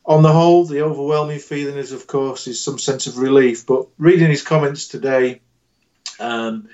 on 0.06 0.24
the 0.24 0.32
whole, 0.32 0.66
the 0.66 0.82
overwhelming 0.82 1.40
feeling 1.40 1.78
is, 1.78 1.92
of 1.92 2.08
course, 2.08 2.48
is 2.48 2.64
some 2.64 2.80
sense 2.80 3.08
of 3.08 3.18
relief. 3.18 3.66
But 3.66 3.88
reading 3.98 4.30
his 4.30 4.42
comments 4.42 4.88
today, 4.88 5.42
um, 6.20 6.70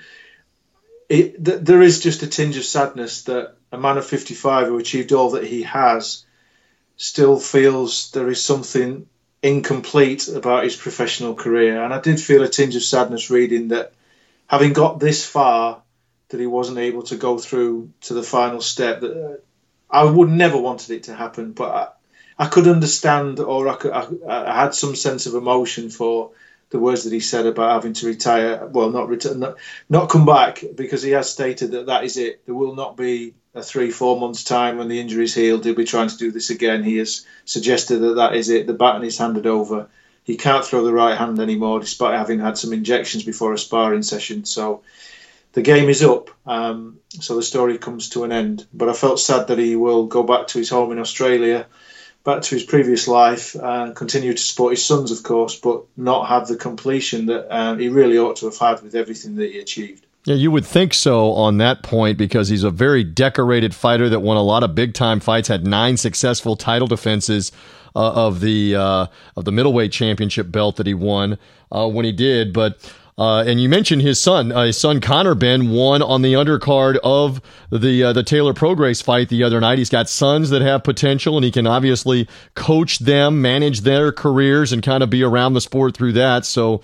it, 1.08 1.44
th- 1.44 1.60
there 1.60 1.82
is 1.82 2.00
just 2.00 2.22
a 2.22 2.28
tinge 2.28 2.56
of 2.56 2.64
sadness 2.64 3.24
that 3.24 3.56
a 3.72 3.78
man 3.78 3.98
of 3.98 4.06
55 4.06 4.68
who 4.68 4.78
achieved 4.78 5.12
all 5.12 5.30
that 5.30 5.44
he 5.44 5.62
has 5.64 6.24
still 7.04 7.38
feels 7.38 8.10
there 8.12 8.30
is 8.30 8.42
something 8.42 9.06
incomplete 9.42 10.26
about 10.28 10.64
his 10.64 10.74
professional 10.74 11.34
career. 11.34 11.84
And 11.84 11.92
I 11.92 12.00
did 12.00 12.18
feel 12.18 12.42
a 12.42 12.48
tinge 12.48 12.76
of 12.76 12.82
sadness 12.82 13.28
reading 13.28 13.68
that 13.68 13.92
having 14.46 14.72
got 14.72 15.00
this 15.00 15.26
far, 15.26 15.82
that 16.30 16.40
he 16.40 16.46
wasn't 16.46 16.78
able 16.78 17.02
to 17.02 17.16
go 17.16 17.36
through 17.36 17.92
to 18.00 18.14
the 18.14 18.22
final 18.22 18.62
step. 18.62 19.02
That 19.02 19.22
uh, 19.22 19.36
I 19.90 20.04
would 20.04 20.30
never 20.30 20.56
wanted 20.56 20.92
it 20.92 21.02
to 21.04 21.14
happen, 21.14 21.52
but 21.52 21.70
I, 22.38 22.44
I 22.44 22.48
could 22.48 22.66
understand, 22.66 23.38
or 23.38 23.68
I, 23.68 23.74
could, 23.76 23.92
I, 23.92 24.08
I, 24.26 24.62
had 24.62 24.74
some 24.74 24.96
sense 24.96 25.26
of 25.26 25.34
emotion 25.34 25.90
for 25.90 26.30
the 26.70 26.78
words 26.78 27.04
that 27.04 27.12
he 27.12 27.20
said 27.20 27.44
about 27.44 27.74
having 27.74 27.92
to 27.92 28.06
retire. 28.06 28.66
Well, 28.66 28.88
not 28.88 29.10
return, 29.10 29.40
not, 29.40 29.56
not 29.90 30.08
come 30.08 30.24
back, 30.24 30.64
because 30.74 31.02
he 31.02 31.10
has 31.10 31.30
stated 31.30 31.72
that 31.72 31.86
that 31.86 32.04
is 32.04 32.16
it. 32.16 32.46
There 32.46 32.54
will 32.54 32.74
not 32.74 32.96
be 32.96 33.34
three, 33.62 33.90
four 33.90 34.18
months' 34.18 34.44
time 34.44 34.78
when 34.78 34.88
the 34.88 35.00
injury's 35.00 35.34
healed, 35.34 35.64
he'll 35.64 35.74
be 35.74 35.84
trying 35.84 36.08
to 36.08 36.16
do 36.16 36.32
this 36.32 36.50
again. 36.50 36.82
He 36.82 36.96
has 36.96 37.24
suggested 37.44 37.98
that 37.98 38.16
that 38.16 38.34
is 38.34 38.48
it. 38.48 38.66
The 38.66 38.72
baton 38.72 39.04
is 39.04 39.18
handed 39.18 39.46
over. 39.46 39.88
He 40.24 40.36
can't 40.36 40.64
throw 40.64 40.82
the 40.82 40.92
right 40.92 41.16
hand 41.16 41.38
anymore, 41.38 41.80
despite 41.80 42.18
having 42.18 42.40
had 42.40 42.58
some 42.58 42.72
injections 42.72 43.24
before 43.24 43.52
a 43.52 43.58
sparring 43.58 44.02
session. 44.02 44.44
So 44.44 44.82
the 45.52 45.62
game 45.62 45.88
is 45.88 46.02
up. 46.02 46.30
Um, 46.46 46.98
so 47.20 47.36
the 47.36 47.42
story 47.42 47.78
comes 47.78 48.08
to 48.10 48.24
an 48.24 48.32
end. 48.32 48.66
But 48.72 48.88
I 48.88 48.94
felt 48.94 49.20
sad 49.20 49.48
that 49.48 49.58
he 49.58 49.76
will 49.76 50.06
go 50.06 50.22
back 50.22 50.48
to 50.48 50.58
his 50.58 50.70
home 50.70 50.90
in 50.92 50.98
Australia, 50.98 51.66
back 52.24 52.42
to 52.42 52.54
his 52.54 52.64
previous 52.64 53.06
life, 53.06 53.54
and 53.54 53.94
continue 53.94 54.32
to 54.32 54.42
support 54.42 54.72
his 54.72 54.84
sons, 54.84 55.12
of 55.12 55.22
course, 55.22 55.60
but 55.60 55.84
not 55.96 56.26
have 56.28 56.48
the 56.48 56.56
completion 56.56 57.26
that 57.26 57.54
uh, 57.54 57.76
he 57.76 57.88
really 57.88 58.18
ought 58.18 58.36
to 58.36 58.46
have 58.46 58.58
had 58.58 58.82
with 58.82 58.94
everything 58.94 59.36
that 59.36 59.52
he 59.52 59.60
achieved. 59.60 60.04
Yeah, 60.26 60.36
you 60.36 60.50
would 60.50 60.64
think 60.64 60.94
so 60.94 61.32
on 61.32 61.58
that 61.58 61.82
point 61.82 62.16
because 62.16 62.48
he's 62.48 62.64
a 62.64 62.70
very 62.70 63.04
decorated 63.04 63.74
fighter 63.74 64.08
that 64.08 64.20
won 64.20 64.38
a 64.38 64.42
lot 64.42 64.62
of 64.62 64.74
big 64.74 64.94
time 64.94 65.20
fights, 65.20 65.48
had 65.48 65.66
nine 65.66 65.98
successful 65.98 66.56
title 66.56 66.88
defenses 66.88 67.52
uh, 67.94 68.12
of 68.12 68.40
the 68.40 68.74
uh, 68.74 69.06
of 69.36 69.44
the 69.44 69.52
middleweight 69.52 69.92
championship 69.92 70.50
belt 70.50 70.76
that 70.76 70.86
he 70.86 70.94
won 70.94 71.38
uh, 71.70 71.86
when 71.86 72.06
he 72.06 72.12
did. 72.12 72.54
But 72.54 72.78
uh, 73.18 73.44
and 73.46 73.60
you 73.60 73.68
mentioned 73.68 74.00
his 74.00 74.18
son, 74.18 74.50
uh, 74.50 74.64
his 74.64 74.78
son 74.78 75.00
Conor 75.00 75.34
Benn 75.34 75.70
won 75.70 76.00
on 76.00 76.22
the 76.22 76.32
undercard 76.32 76.96
of 77.04 77.42
the 77.70 78.04
uh, 78.04 78.12
the 78.14 78.22
Taylor 78.22 78.54
Prograis 78.54 79.02
fight 79.02 79.28
the 79.28 79.44
other 79.44 79.60
night. 79.60 79.76
He's 79.76 79.90
got 79.90 80.08
sons 80.08 80.48
that 80.50 80.62
have 80.62 80.84
potential, 80.84 81.36
and 81.36 81.44
he 81.44 81.50
can 81.50 81.66
obviously 81.66 82.26
coach 82.54 82.98
them, 82.98 83.42
manage 83.42 83.82
their 83.82 84.10
careers, 84.10 84.72
and 84.72 84.82
kind 84.82 85.02
of 85.02 85.10
be 85.10 85.22
around 85.22 85.52
the 85.52 85.60
sport 85.60 85.94
through 85.94 86.12
that. 86.14 86.46
So 86.46 86.80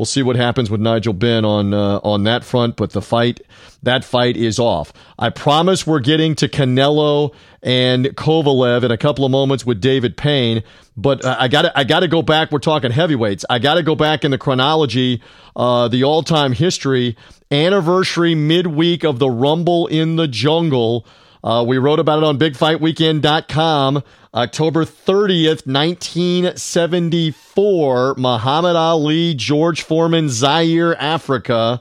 we'll 0.00 0.06
see 0.06 0.22
what 0.22 0.34
happens 0.34 0.70
with 0.70 0.80
Nigel 0.80 1.12
Benn 1.12 1.44
on 1.44 1.74
uh, 1.74 2.00
on 2.02 2.24
that 2.24 2.42
front. 2.42 2.76
But 2.76 2.92
the 2.92 3.02
fight, 3.02 3.42
that 3.82 4.02
fight 4.02 4.34
is 4.34 4.58
off. 4.58 4.94
I 5.18 5.28
promise 5.28 5.86
we're 5.86 6.00
getting 6.00 6.34
to 6.36 6.48
Canelo 6.48 7.34
and 7.62 8.06
Kovalev 8.06 8.82
in 8.82 8.92
a 8.92 8.96
couple 8.96 9.26
of 9.26 9.30
moments 9.30 9.66
with 9.66 9.78
David 9.78 10.16
Payne. 10.16 10.62
But 10.96 11.22
I 11.26 11.48
got 11.48 11.76
I 11.76 11.84
got 11.84 12.00
to 12.00 12.08
go 12.08 12.22
back. 12.22 12.50
We're 12.50 12.60
talking 12.60 12.90
heavyweights. 12.90 13.44
I 13.50 13.58
got 13.58 13.74
to 13.74 13.82
go 13.82 13.94
back 13.94 14.24
in 14.24 14.30
the 14.30 14.38
chronology, 14.38 15.20
uh, 15.54 15.88
the 15.88 16.04
all 16.04 16.22
time 16.22 16.52
history 16.52 17.14
anniversary 17.50 18.34
midweek 18.34 19.04
of 19.04 19.18
the 19.18 19.28
Rumble 19.28 19.86
in 19.86 20.16
the 20.16 20.28
Jungle. 20.28 21.04
Uh, 21.42 21.64
we 21.66 21.78
wrote 21.78 21.98
about 21.98 22.18
it 22.18 22.24
on 22.24 22.38
BigFightWeekend.com. 22.38 24.02
October 24.32 24.84
30th, 24.84 25.66
1974. 25.66 28.14
Muhammad 28.16 28.76
Ali, 28.76 29.34
George 29.34 29.82
Foreman, 29.82 30.28
Zaire, 30.28 30.94
Africa. 31.00 31.80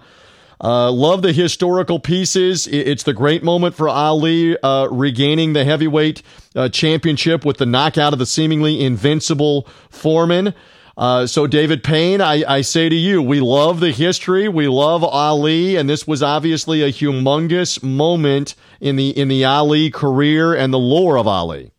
Uh, 0.61 0.91
love 0.91 1.21
the 1.21 1.31
historical 1.31 1.99
pieces. 1.99 2.67
It's 2.67 3.03
the 3.03 3.13
great 3.13 3.43
moment 3.43 3.75
for 3.75 3.87
Ali 3.87 4.57
uh, 4.61 4.87
regaining 4.87 5.53
the 5.53 5.63
heavyweight 5.63 6.21
uh, 6.55 6.69
championship 6.69 7.45
with 7.45 7.57
the 7.57 7.65
knockout 7.65 8.13
of 8.13 8.19
the 8.19 8.25
seemingly 8.25 8.83
invincible 8.83 9.67
Foreman. 9.89 10.53
Uh, 10.99 11.25
so, 11.25 11.47
David 11.47 11.81
Payne, 11.81 12.19
I, 12.19 12.43
I, 12.45 12.59
say 12.59 12.89
to 12.89 12.95
you, 12.95 13.21
we 13.21 13.39
love 13.39 13.79
the 13.79 13.93
history. 13.93 14.49
We 14.49 14.67
love 14.67 15.01
Ali, 15.01 15.77
and 15.77 15.89
this 15.89 16.05
was 16.05 16.21
obviously 16.21 16.83
a 16.83 16.91
humongous 16.91 17.81
moment 17.81 18.53
in 18.81 18.97
the 18.97 19.17
in 19.17 19.29
the 19.29 19.45
Ali 19.45 19.91
career 19.91 20.53
and 20.53 20.73
the 20.73 20.77
lore 20.77 21.17
of 21.17 21.25
Ali. 21.25 21.71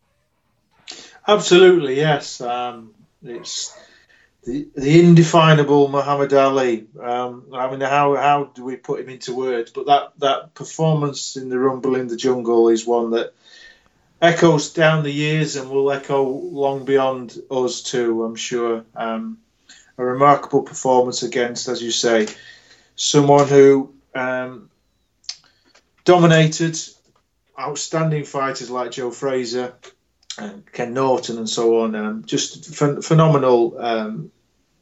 Absolutely, 1.27 1.97
yes. 1.97 2.41
Um, 2.41 2.95
it's 3.23 3.77
the 4.43 4.67
the 4.73 4.99
indefinable 4.99 5.87
Muhammad 5.87 6.33
Ali. 6.33 6.87
Um, 6.99 7.45
I 7.53 7.69
mean, 7.69 7.81
how 7.81 8.15
how 8.15 8.45
do 8.45 8.63
we 8.63 8.75
put 8.75 9.01
him 9.01 9.09
into 9.09 9.35
words? 9.35 9.69
But 9.69 9.85
that 9.85 10.13
that 10.17 10.55
performance 10.55 11.35
in 11.35 11.49
the 11.49 11.59
Rumble 11.59 11.95
in 11.95 12.07
the 12.07 12.17
Jungle 12.17 12.69
is 12.69 12.87
one 12.87 13.11
that 13.11 13.35
echoes 14.21 14.73
down 14.73 15.03
the 15.03 15.11
years 15.11 15.55
and 15.55 15.69
will 15.69 15.91
echo 15.91 16.23
long 16.23 16.85
beyond 16.85 17.37
us 17.49 17.81
too. 17.81 18.23
I'm 18.23 18.35
sure. 18.35 18.85
Um, 18.95 19.39
a 19.97 20.05
remarkable 20.05 20.63
performance 20.63 21.23
against, 21.23 21.67
as 21.67 21.81
you 21.81 21.91
say, 21.91 22.27
someone 22.95 23.47
who 23.47 23.93
um, 24.15 24.69
dominated 26.05 26.77
outstanding 27.59 28.23
fighters 28.23 28.69
like 28.69 28.91
Joe 28.91 29.11
Frazier 29.11 29.73
and 30.37 30.69
Ken 30.71 30.93
Norton 30.93 31.37
and 31.37 31.49
so 31.49 31.81
on. 31.81 31.95
Um, 31.95 32.23
just 32.25 32.73
ph- 32.77 33.03
phenomenal 33.03 33.77
um, 33.79 34.31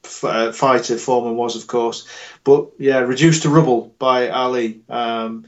f- 0.03 0.23
uh, 0.23 0.51
fighter 0.51 0.97
Foreman 0.97 1.35
was, 1.35 1.55
of 1.55 1.67
course. 1.67 2.07
But 2.43 2.69
yeah, 2.77 2.99
reduced 2.99 3.43
to 3.43 3.49
rubble 3.49 3.93
by 3.99 4.29
Ali. 4.29 4.81
Um, 4.89 5.45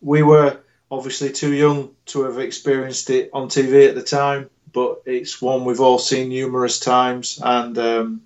we 0.00 0.22
were 0.22 0.58
obviously 0.92 1.32
too 1.32 1.54
young 1.54 1.90
to 2.04 2.24
have 2.24 2.38
experienced 2.38 3.08
it 3.08 3.30
on 3.32 3.48
TV 3.48 3.88
at 3.88 3.94
the 3.94 4.02
time, 4.02 4.50
but 4.74 5.02
it's 5.06 5.40
one 5.40 5.64
we've 5.64 5.80
all 5.80 5.98
seen 5.98 6.28
numerous 6.28 6.78
times, 6.78 7.40
and 7.42 7.78
um, 7.78 8.22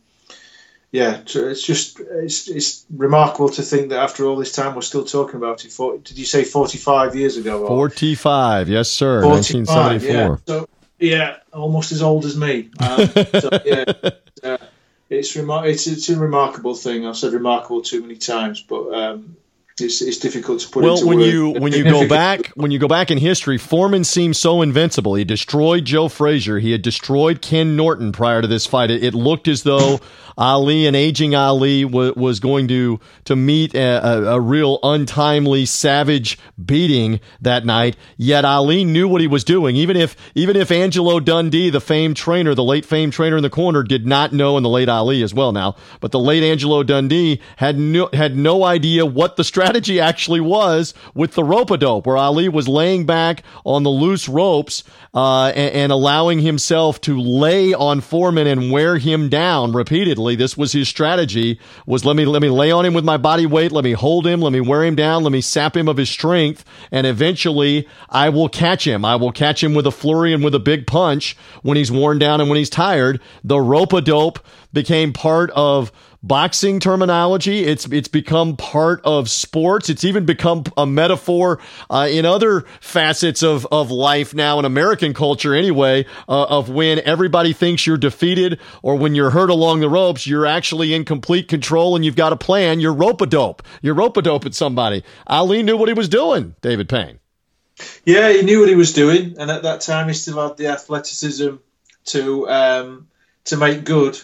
yeah, 0.91 1.23
it's 1.25 1.63
just 1.63 2.01
it's 2.01 2.49
it's 2.49 2.85
remarkable 2.91 3.51
to 3.51 3.63
think 3.63 3.91
that 3.91 4.01
after 4.01 4.27
all 4.27 4.35
this 4.37 4.51
time 4.53 4.75
we're 4.75 4.83
still 4.83 5.05
talking 5.05 5.37
about 5.37 5.65
it. 5.65 5.73
For, 5.73 5.97
did 5.99 6.19
you 6.19 6.27
say 6.27 6.43
forty-five 6.43 7.15
years 7.15 7.37
ago? 7.37 7.69
Forty-five, 7.69 8.69
yes, 8.69 8.91
sir, 8.91 9.23
nineteen 9.23 9.65
seventy-four. 9.65 10.13
Yeah. 10.13 10.37
So, 10.47 10.69
yeah, 10.99 11.37
almost 11.53 11.93
as 11.93 12.03
old 12.03 12.25
as 12.25 12.37
me. 12.37 12.71
Um, 12.81 13.07
so, 13.07 13.51
yeah, 13.65 13.85
uh, 14.43 14.59
it's, 15.09 15.37
remar- 15.37 15.69
it's 15.69 15.87
it's 15.87 16.09
a 16.09 16.19
remarkable 16.19 16.75
thing. 16.75 17.07
I've 17.07 17.17
said 17.17 17.33
remarkable 17.33 17.83
too 17.83 18.01
many 18.01 18.17
times, 18.17 18.61
but 18.61 18.93
um, 18.93 19.36
it's, 19.79 20.01
it's 20.01 20.17
difficult 20.17 20.61
to 20.61 20.69
put 20.71 20.83
well 20.83 21.07
when 21.07 21.19
word. 21.19 21.27
you 21.27 21.51
when 21.51 21.73
you 21.73 21.85
go 21.85 22.09
back 22.09 22.49
when 22.55 22.71
you 22.71 22.79
go 22.79 22.89
back 22.89 23.11
in 23.11 23.19
history 23.19 23.59
foreman 23.59 24.05
seems 24.05 24.39
so 24.39 24.63
invincible. 24.63 25.15
He 25.15 25.25
destroyed 25.25 25.85
joe 25.85 26.09
frazier. 26.09 26.59
He 26.59 26.73
had 26.73 26.81
destroyed 26.81 27.43
ken 27.43 27.77
norton 27.77 28.11
prior 28.11 28.41
to 28.41 28.49
this 28.49 28.67
fight. 28.67 28.91
It, 28.91 29.05
it 29.05 29.15
looked 29.15 29.49
as 29.49 29.65
though 29.65 30.01
Ali, 30.39 30.87
an 30.87 30.95
aging 30.95 31.35
Ali, 31.35 31.83
w- 31.85 32.13
was 32.15 32.41
going 32.41 32.69
to 32.69 33.01
to 33.25 33.35
meet 33.35 33.75
a, 33.75 34.07
a, 34.07 34.25
a, 34.35 34.41
real 34.41 34.79
untimely, 34.83 35.65
savage 35.65 36.39
beating 36.63 37.21
that 37.41 37.65
night. 37.65 37.97
Yet 38.19 38.45
Ali 38.45 38.85
knew 38.85 39.09
what 39.09 39.23
he 39.23 39.27
was 39.27 39.45
doing, 39.45 39.77
even 39.77 39.97
if 39.97 40.15
even 40.35 40.57
if 40.57 40.71
Angelo 40.71 41.21
Dundee, 41.21 41.71
the 41.71 41.81
famed 41.81 42.17
trainer, 42.17 42.55
the 42.55 42.63
late 42.63 42.85
famed 42.85 43.15
trainer 43.15 43.39
in 43.39 43.43
the 43.43 43.51
corner, 43.51 43.83
did 43.83 44.07
not 44.07 44.35
know, 44.35 44.57
and 44.57 44.65
the 44.65 44.71
late 44.71 44.91
Ali 44.91 45.23
as 45.23 45.33
well 45.33 45.53
now, 45.53 45.75
but 46.01 46.13
the 46.13 46.21
late 46.21 46.43
Angelo 46.43 46.83
Dundee 46.83 47.41
had 47.57 47.79
no 47.79 48.11
had 48.13 48.37
no 48.37 48.63
idea 48.63 49.07
what 49.07 49.37
the 49.37 49.45
strategy 49.45 49.66
actually 50.01 50.41
was 50.41 50.95
with 51.15 51.33
the 51.33 51.45
rope 51.45 51.71
a 51.71 51.77
dope, 51.77 52.07
where 52.07 52.17
Ali 52.17 52.49
was 52.49 52.69
laying 52.69 53.07
back 53.07 53.43
on 53.65 53.83
the 53.83 53.91
loose 53.91 54.29
ropes 54.29 54.85
uh, 55.15 55.53
and, 55.55 55.75
and 55.75 55.93
allowing 55.93 56.41
himself 56.41 57.01
to 57.03 57.21
lay 57.21 57.75
on 57.75 58.01
Foreman 58.01 58.47
and 58.47 58.71
wear 58.71 58.99
him 58.99 59.29
down 59.29 59.73
repeatedly 59.73 60.37
this 60.37 60.57
was 60.57 60.73
his 60.73 60.89
strategy 60.89 61.59
was 61.87 62.05
let 62.05 62.17
me 62.17 62.25
let 62.25 62.43
me 62.43 62.49
lay 62.49 62.71
on 62.71 62.85
him 62.85 62.95
with 62.95 63.05
my 63.05 63.17
body 63.17 63.47
weight, 63.47 63.73
let 63.73 63.85
me 63.85 63.93
hold 63.93 64.27
him, 64.27 64.41
let 64.41 64.53
me 64.53 64.61
wear 64.61 64.85
him 64.85 64.95
down, 64.95 65.23
let 65.23 65.33
me 65.33 65.41
sap 65.41 65.77
him 65.77 65.89
of 65.89 65.97
his 65.97 66.09
strength, 66.09 66.65
and 66.91 67.07
eventually 67.07 67.89
I 68.09 68.29
will 68.29 68.49
catch 68.49 68.87
him. 68.87 69.05
I 69.05 69.17
will 69.17 69.33
catch 69.33 69.63
him 69.63 69.75
with 69.75 69.87
a 69.87 69.91
flurry 69.91 70.33
and 70.33 70.43
with 70.45 70.55
a 70.55 70.61
big 70.61 70.87
punch 70.87 71.37
when 71.63 71.77
he's 71.77 71.93
worn 71.93 72.19
down 72.19 72.41
and 72.41 72.49
when 72.49 72.59
he's 72.59 72.71
tired. 72.71 73.21
The 73.45 73.61
rope 73.61 73.93
a 73.93 74.01
dope 74.01 74.39
became 74.73 75.13
part 75.13 75.51
of 75.51 75.93
boxing 76.23 76.81
terminology. 76.81 77.65
It's 77.65 77.87
it's 77.87 78.09
become 78.09 78.57
part 78.57 79.01
of 79.05 79.29
sports. 79.31 79.89
It's 79.89 80.05
even 80.05 80.25
become 80.25 80.65
a 80.77 80.87
metaphor 80.87 81.61
uh, 81.91 82.09
in 82.11 82.25
other 82.25 82.63
facets 82.81 83.43
of 83.43 83.67
of 83.67 83.91
life 83.91 84.35
now 84.35 84.59
in 84.59 84.65
American 84.65 85.15
culture, 85.15 85.55
anyway. 85.55 86.07
Uh, 86.29 86.45
of 86.45 86.69
when 86.69 87.01
everybody 87.01 87.53
thinks 87.53 87.87
you're 87.87 87.97
defeated 87.97 88.61
or 88.83 88.97
when 88.97 89.15
you're 89.15 89.31
hurt 89.31 89.51
along 89.51 89.81
the 89.81 89.89
ropes, 89.89 90.27
you're 90.27 90.47
actually 90.47 90.95
in 90.95 91.05
complete 91.05 91.49
control 91.49 91.97
and 91.97 92.05
you've 92.05 92.17
got 92.17 92.33
a 92.33 92.37
plan. 92.37 92.81
You're 92.81 92.95
rope 92.95 93.21
a 93.21 93.27
dope. 93.27 93.63
You're 93.83 93.95
rope 93.95 94.17
a 94.17 94.23
dope 94.23 94.47
at 94.47 94.55
somebody. 94.55 95.05
Ali 95.27 95.63
knew 95.63 95.77
what 95.77 95.89
he 95.89 95.95
was 95.95 96.09
doing. 96.09 96.55
David 96.61 96.89
Payne. 96.89 97.19
Yeah, 98.05 98.33
he 98.33 98.43
knew 98.43 98.61
what 98.61 98.69
he 98.69 98.75
was 98.75 98.95
doing, 98.95 99.37
and 99.39 99.51
at 99.51 99.65
that 99.65 99.83
time 99.83 100.09
he 100.09 100.15
still 100.15 100.41
had 100.41 100.57
the 100.57 100.69
athleticism 100.69 101.57
to 102.07 102.49
um, 102.49 103.09
to 103.45 103.57
make 103.57 103.85
good 103.85 104.19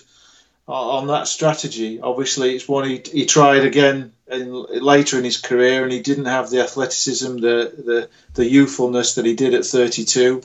on 0.74 1.06
that 1.08 1.28
strategy. 1.28 2.00
Obviously, 2.00 2.54
it's 2.54 2.68
one 2.68 2.88
he, 2.88 3.02
he 3.12 3.26
tried 3.26 3.64
again 3.64 4.12
in, 4.30 4.52
later 4.52 5.18
in 5.18 5.24
his 5.24 5.40
career, 5.40 5.82
and 5.82 5.92
he 5.92 6.00
didn't 6.00 6.26
have 6.26 6.50
the 6.50 6.62
athleticism, 6.62 7.36
the 7.36 7.72
the, 7.76 8.08
the 8.34 8.46
youthfulness 8.46 9.16
that 9.16 9.26
he 9.26 9.34
did 9.34 9.54
at 9.54 9.64
32 9.64 10.42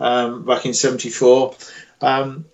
um, 0.00 0.44
back 0.44 0.66
in 0.66 0.74
'74. 0.74 1.54
Um, 2.00 2.46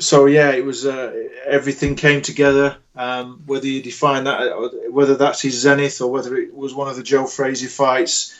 so 0.00 0.26
yeah, 0.26 0.52
it 0.52 0.64
was 0.64 0.86
uh, 0.86 1.28
everything 1.46 1.96
came 1.96 2.22
together. 2.22 2.76
Um, 2.94 3.42
whether 3.46 3.66
you 3.66 3.82
define 3.82 4.24
that, 4.24 4.90
whether 4.90 5.16
that's 5.16 5.40
his 5.40 5.60
zenith 5.60 6.00
or 6.00 6.10
whether 6.10 6.36
it 6.36 6.54
was 6.54 6.74
one 6.74 6.88
of 6.88 6.96
the 6.96 7.02
Joe 7.02 7.26
Frazier 7.26 7.68
fights, 7.68 8.36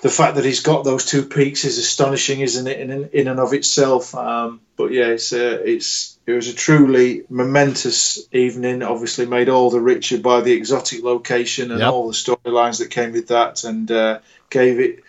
the 0.00 0.10
fact 0.10 0.36
that 0.36 0.44
he's 0.44 0.60
got 0.60 0.84
those 0.84 1.04
two 1.04 1.24
peaks 1.24 1.64
is 1.64 1.78
astonishing, 1.78 2.40
isn't 2.40 2.66
it, 2.66 2.80
in 2.80 3.10
in 3.12 3.28
and 3.28 3.40
of 3.40 3.52
itself? 3.52 4.14
Um, 4.14 4.60
but 4.76 4.90
yeah, 4.92 5.08
it's 5.08 5.32
uh, 5.32 5.60
it's 5.64 6.11
it 6.24 6.32
was 6.32 6.48
a 6.48 6.54
truly 6.54 7.24
momentous 7.28 8.26
evening. 8.32 8.82
Obviously, 8.82 9.26
made 9.26 9.48
all 9.48 9.70
the 9.70 9.80
richer 9.80 10.18
by 10.18 10.40
the 10.40 10.52
exotic 10.52 11.02
location 11.02 11.70
and 11.70 11.80
yep. 11.80 11.92
all 11.92 12.06
the 12.06 12.14
storylines 12.14 12.78
that 12.78 12.90
came 12.90 13.12
with 13.12 13.28
that, 13.28 13.64
and 13.64 13.90
uh, 13.90 14.20
gave 14.48 14.78
it, 14.78 15.02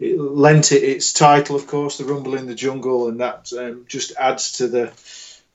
it 0.00 0.18
lent 0.18 0.72
it 0.72 0.82
its 0.82 1.12
title, 1.12 1.56
of 1.56 1.66
course, 1.66 1.98
the 1.98 2.04
Rumble 2.04 2.34
in 2.34 2.46
the 2.46 2.54
Jungle, 2.54 3.08
and 3.08 3.20
that 3.20 3.52
um, 3.52 3.84
just 3.88 4.12
adds 4.18 4.52
to 4.52 4.68
the 4.68 4.92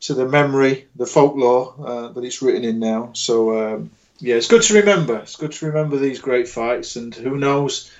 to 0.01 0.13
the 0.13 0.27
memory, 0.27 0.87
the 0.95 1.05
folklore 1.05 1.73
uh, 1.83 2.07
that 2.09 2.23
it's 2.23 2.41
written 2.41 2.63
in 2.63 2.79
now. 2.79 3.11
So 3.13 3.75
um, 3.75 3.91
yeah, 4.19 4.35
it's 4.35 4.47
good 4.47 4.61
to 4.63 4.75
remember. 4.75 5.17
It's 5.17 5.35
good 5.35 5.53
to 5.53 5.65
remember 5.67 5.97
these 5.97 6.19
great 6.19 6.47
fights, 6.47 6.97
and 6.97 7.13
who 7.15 7.35
knows 7.37 7.91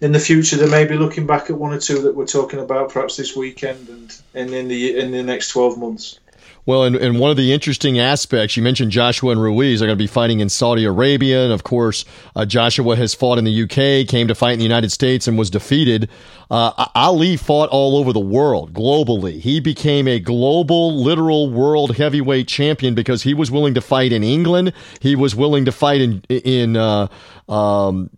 in 0.00 0.12
the 0.12 0.20
future 0.20 0.56
they 0.56 0.70
may 0.70 0.84
be 0.84 0.96
looking 0.96 1.26
back 1.26 1.50
at 1.50 1.58
one 1.58 1.72
or 1.72 1.80
two 1.80 2.02
that 2.02 2.14
we're 2.14 2.26
talking 2.26 2.60
about 2.60 2.92
perhaps 2.92 3.16
this 3.16 3.34
weekend 3.34 3.88
and, 3.88 4.22
and 4.34 4.50
in 4.50 4.68
the 4.68 4.98
in 4.98 5.12
the 5.12 5.22
next 5.22 5.50
12 5.50 5.78
months 5.78 6.18
well, 6.64 6.84
and, 6.84 6.94
and 6.94 7.18
one 7.18 7.30
of 7.30 7.36
the 7.36 7.52
interesting 7.52 7.98
aspects, 7.98 8.56
you 8.56 8.62
mentioned 8.62 8.92
Joshua 8.92 9.32
and 9.32 9.42
Ruiz 9.42 9.82
are 9.82 9.86
going 9.86 9.98
to 9.98 10.02
be 10.02 10.06
fighting 10.06 10.38
in 10.38 10.48
Saudi 10.48 10.84
Arabia. 10.84 11.42
And 11.42 11.52
of 11.52 11.64
course, 11.64 12.04
uh, 12.36 12.44
Joshua 12.44 12.94
has 12.94 13.14
fought 13.14 13.38
in 13.38 13.44
the 13.44 13.62
UK, 13.62 14.06
came 14.08 14.28
to 14.28 14.34
fight 14.34 14.52
in 14.52 14.58
the 14.60 14.64
United 14.64 14.92
States, 14.92 15.26
and 15.26 15.36
was 15.36 15.50
defeated. 15.50 16.08
Uh, 16.52 16.86
Ali 16.94 17.36
fought 17.36 17.68
all 17.70 17.96
over 17.96 18.12
the 18.12 18.20
world, 18.20 18.74
globally. 18.74 19.40
He 19.40 19.58
became 19.58 20.06
a 20.06 20.20
global, 20.20 21.02
literal 21.02 21.50
world 21.50 21.96
heavyweight 21.96 22.46
champion 22.46 22.94
because 22.94 23.22
he 23.22 23.34
was 23.34 23.50
willing 23.50 23.74
to 23.74 23.80
fight 23.80 24.12
in 24.12 24.22
England. 24.22 24.72
He 25.00 25.16
was 25.16 25.34
willing 25.34 25.64
to 25.64 25.72
fight 25.72 26.00
in, 26.00 26.22
in, 26.28 26.76
uh, 26.76 27.08
um, 27.52 28.08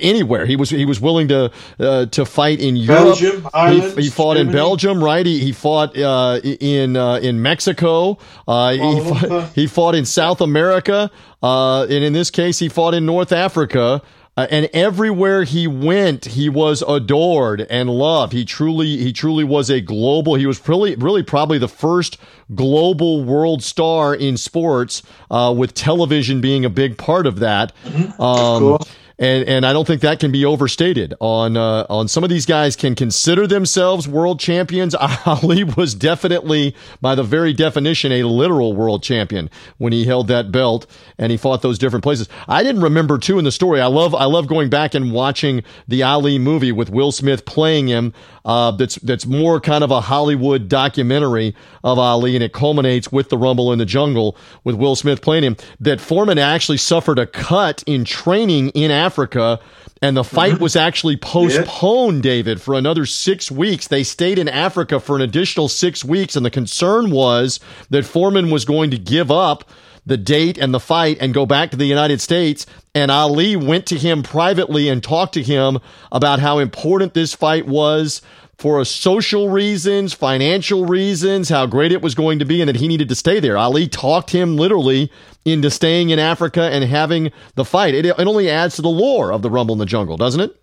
anywhere. 0.00 0.46
He 0.46 0.56
was 0.56 0.70
he 0.70 0.84
was 0.84 1.00
willing 1.00 1.28
to 1.28 1.50
uh, 1.80 2.06
to 2.06 2.24
fight 2.24 2.60
in 2.60 2.76
Europe. 2.76 3.18
Belgium, 3.18 3.48
Ireland, 3.52 3.94
he, 3.98 4.04
he 4.04 4.10
fought 4.10 4.36
Germany. 4.36 4.50
in 4.50 4.52
Belgium, 4.56 5.04
right? 5.04 5.26
He, 5.26 5.40
he 5.40 5.52
fought 5.52 5.98
uh, 5.98 6.40
in 6.44 6.96
uh, 6.96 7.16
in 7.16 7.42
Mexico. 7.42 8.18
Uh, 8.46 8.72
he, 8.72 9.00
fought, 9.00 9.48
he 9.54 9.66
fought 9.66 9.94
in 9.94 10.04
South 10.04 10.40
America, 10.40 11.10
uh, 11.42 11.82
and 11.82 12.04
in 12.04 12.12
this 12.12 12.30
case, 12.30 12.58
he 12.58 12.68
fought 12.68 12.94
in 12.94 13.04
North 13.04 13.32
Africa. 13.32 14.02
Uh, 14.34 14.46
and 14.50 14.70
everywhere 14.72 15.44
he 15.44 15.66
went, 15.66 16.24
he 16.24 16.48
was 16.48 16.82
adored 16.88 17.66
and 17.68 17.90
loved. 17.90 18.32
He 18.32 18.46
truly, 18.46 18.96
he 18.96 19.12
truly 19.12 19.44
was 19.44 19.68
a 19.68 19.82
global. 19.82 20.36
He 20.36 20.46
was 20.46 20.66
really, 20.66 20.94
really 20.94 21.22
probably 21.22 21.58
the 21.58 21.68
first 21.68 22.16
global 22.54 23.24
world 23.24 23.62
star 23.62 24.14
in 24.14 24.38
sports, 24.38 25.02
uh, 25.30 25.54
with 25.54 25.74
television 25.74 26.40
being 26.40 26.64
a 26.64 26.70
big 26.70 26.96
part 26.96 27.26
of 27.26 27.40
that. 27.40 27.74
Mm-hmm. 27.84 28.22
Um, 28.22 28.58
cool. 28.60 28.88
And 29.22 29.48
and 29.48 29.64
I 29.64 29.72
don't 29.72 29.86
think 29.86 30.00
that 30.00 30.18
can 30.18 30.32
be 30.32 30.44
overstated. 30.44 31.14
On 31.20 31.56
uh, 31.56 31.86
on 31.88 32.08
some 32.08 32.24
of 32.24 32.30
these 32.30 32.44
guys 32.44 32.74
can 32.74 32.96
consider 32.96 33.46
themselves 33.46 34.08
world 34.08 34.40
champions. 34.40 34.96
Ali 35.26 35.62
was 35.62 35.94
definitely, 35.94 36.74
by 37.00 37.14
the 37.14 37.22
very 37.22 37.52
definition, 37.52 38.10
a 38.10 38.24
literal 38.24 38.74
world 38.74 39.04
champion 39.04 39.48
when 39.78 39.92
he 39.92 40.04
held 40.04 40.26
that 40.26 40.50
belt 40.50 40.86
and 41.18 41.30
he 41.30 41.38
fought 41.38 41.62
those 41.62 41.78
different 41.78 42.02
places. 42.02 42.28
I 42.48 42.64
didn't 42.64 42.82
remember 42.82 43.16
too 43.16 43.38
in 43.38 43.44
the 43.44 43.52
story. 43.52 43.80
I 43.80 43.86
love 43.86 44.12
I 44.12 44.24
love 44.24 44.48
going 44.48 44.68
back 44.68 44.92
and 44.92 45.12
watching 45.12 45.62
the 45.86 46.02
Ali 46.02 46.40
movie 46.40 46.72
with 46.72 46.90
Will 46.90 47.12
Smith 47.12 47.44
playing 47.44 47.86
him. 47.86 48.12
Uh, 48.44 48.72
that's 48.72 48.96
that's 48.96 49.24
more 49.24 49.60
kind 49.60 49.84
of 49.84 49.92
a 49.92 50.00
Hollywood 50.00 50.68
documentary 50.68 51.54
of 51.84 51.96
Ali, 51.96 52.34
and 52.34 52.42
it 52.42 52.52
culminates 52.52 53.12
with 53.12 53.28
the 53.28 53.38
Rumble 53.38 53.72
in 53.72 53.78
the 53.78 53.84
Jungle 53.84 54.36
with 54.64 54.74
Will 54.74 54.96
Smith 54.96 55.22
playing 55.22 55.44
him. 55.44 55.56
That 55.78 56.00
Foreman 56.00 56.38
actually 56.38 56.78
suffered 56.78 57.20
a 57.20 57.26
cut 57.26 57.84
in 57.86 58.04
training 58.04 58.70
in 58.70 58.90
Africa. 58.90 59.11
Africa, 59.12 59.60
and 60.00 60.16
the 60.16 60.24
fight 60.24 60.54
mm-hmm. 60.54 60.62
was 60.62 60.74
actually 60.74 61.18
postponed. 61.18 62.22
David, 62.22 62.62
for 62.62 62.74
another 62.74 63.04
six 63.04 63.50
weeks. 63.50 63.88
They 63.88 64.02
stayed 64.02 64.38
in 64.38 64.48
Africa 64.48 64.98
for 65.00 65.16
an 65.16 65.22
additional 65.22 65.68
six 65.68 66.02
weeks. 66.02 66.34
And 66.34 66.46
the 66.46 66.50
concern 66.50 67.10
was 67.10 67.60
that 67.90 68.06
Foreman 68.06 68.50
was 68.50 68.64
going 68.64 68.90
to 68.90 68.98
give 68.98 69.30
up 69.30 69.68
the 70.06 70.16
date 70.16 70.56
and 70.56 70.72
the 70.72 70.80
fight 70.80 71.18
and 71.20 71.34
go 71.34 71.44
back 71.44 71.70
to 71.70 71.76
the 71.76 71.84
United 71.84 72.20
States. 72.22 72.64
And 72.94 73.10
Ali 73.10 73.54
went 73.54 73.86
to 73.86 73.98
him 73.98 74.22
privately 74.22 74.88
and 74.88 75.02
talked 75.02 75.34
to 75.34 75.42
him 75.42 75.78
about 76.10 76.38
how 76.38 76.58
important 76.58 77.12
this 77.12 77.34
fight 77.34 77.66
was 77.66 78.22
for 78.62 78.84
social 78.84 79.48
reasons, 79.48 80.12
financial 80.12 80.86
reasons, 80.86 81.48
how 81.48 81.66
great 81.66 81.90
it 81.90 82.00
was 82.00 82.14
going 82.14 82.38
to 82.38 82.44
be, 82.44 82.62
and 82.62 82.68
that 82.68 82.76
he 82.76 82.86
needed 82.86 83.08
to 83.08 83.14
stay 83.16 83.40
there. 83.40 83.58
Ali 83.58 83.88
talked 83.88 84.30
him 84.30 84.56
literally 84.56 85.10
into 85.44 85.68
staying 85.68 86.10
in 86.10 86.20
Africa 86.20 86.62
and 86.62 86.84
having 86.84 87.32
the 87.56 87.64
fight. 87.64 87.92
It, 87.92 88.06
it 88.06 88.20
only 88.20 88.48
adds 88.48 88.76
to 88.76 88.82
the 88.82 88.88
lore 88.88 89.32
of 89.32 89.42
the 89.42 89.50
Rumble 89.50 89.72
in 89.72 89.80
the 89.80 89.84
Jungle, 89.84 90.16
doesn't 90.16 90.40
it? 90.40 90.62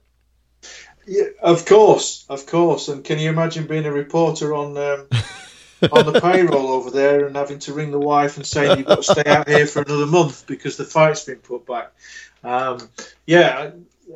Yeah, 1.07 1.25
of 1.41 1.65
course, 1.65 2.25
of 2.29 2.45
course. 2.45 2.87
And 2.87 3.03
can 3.03 3.19
you 3.19 3.31
imagine 3.31 3.67
being 3.67 3.85
a 3.85 3.91
reporter 3.91 4.55
on 4.55 4.77
um, 4.77 5.07
on 5.91 6.05
the 6.05 6.21
payroll 6.21 6.69
over 6.69 6.91
there 6.91 7.25
and 7.25 7.35
having 7.35 7.59
to 7.59 7.73
ring 7.73 7.91
the 7.91 7.99
wife 7.99 8.37
and 8.37 8.47
saying 8.47 8.77
you've 8.77 8.87
got 8.87 9.03
to 9.03 9.13
stay 9.13 9.29
out 9.29 9.49
here 9.49 9.67
for 9.67 9.81
another 9.81 10.05
month 10.05 10.47
because 10.47 10.77
the 10.77 10.85
fight's 10.85 11.25
been 11.25 11.39
put 11.39 11.67
back. 11.67 11.91
Um, 12.45 12.89
yeah, 13.25 13.71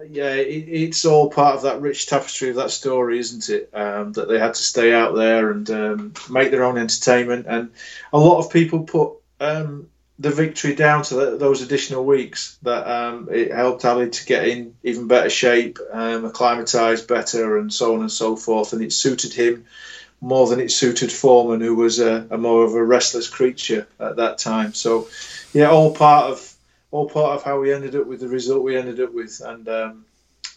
yeah, 0.10 0.34
it, 0.34 0.68
it's 0.68 1.06
all 1.06 1.30
part 1.30 1.56
of 1.56 1.64
that 1.64 1.82
rich 1.82 2.08
tapestry 2.08 2.50
of 2.50 2.56
that 2.56 2.72
story, 2.72 3.20
isn't 3.20 3.50
it? 3.50 3.70
Um, 3.74 4.14
that 4.14 4.28
they 4.28 4.39
had 4.39 4.54
to 4.56 4.62
stay 4.62 4.94
out 4.94 5.16
there 5.16 5.52
and 5.52 5.70
um, 5.70 6.14
make 6.30 6.52
their 6.52 6.64
own 6.64 6.78
entertainment, 6.78 7.46
and 7.48 7.72
a 8.12 8.20
lot 8.20 8.39
of 8.39 8.52
people 8.52 8.84
put 8.84 9.14
um, 9.39 9.89
the 10.20 10.32
victory 10.32 10.76
down 10.76 11.04
to 11.04 11.16
the, 11.16 11.38
those 11.38 11.62
additional 11.62 12.06
weeks. 12.06 12.58
That 12.64 12.88
um, 12.88 13.30
it 13.32 13.52
helped 13.52 13.86
Ali 13.86 14.10
to 14.10 14.26
get 14.26 14.48
in 14.48 14.76
even 14.84 15.08
better 15.08 15.30
shape, 15.30 15.80
um, 15.91 16.26
acclimatise 16.26 17.02
better, 17.02 17.58
and 17.58 17.72
so 17.72 17.96
on 17.96 18.02
and 18.02 18.12
so 18.12 18.36
forth, 18.36 18.74
and 18.74 18.82
it 18.82 18.94
suited 18.94 19.34
him 19.34 19.66
more 20.22 20.48
than 20.48 20.62
it 20.62 20.72
suited 20.72 21.12
Foreman, 21.12 21.60
who 21.60 21.76
was 21.76 22.00
a, 22.00 22.26
a, 22.30 22.38
more 22.38 22.64
of 22.64 22.74
a 22.76 22.84
restless 22.84 23.28
creature 23.28 23.86
at 24.00 24.16
that 24.16 24.38
time. 24.38 24.74
So, 24.74 25.10
yeah, 25.52 25.70
all 25.70 25.94
part 25.94 26.32
of 26.32 26.53
all 26.94 27.10
part 27.10 27.36
of 27.36 27.44
how 27.44 27.60
we 27.60 27.74
ended 27.74 27.96
up 27.96 28.06
with 28.06 28.20
the 28.20 28.28
result 28.28 28.64
we 28.64 28.78
ended 28.78 29.02
up 29.02 29.12
with, 29.12 29.41
and 29.44 29.68
um, 29.68 30.06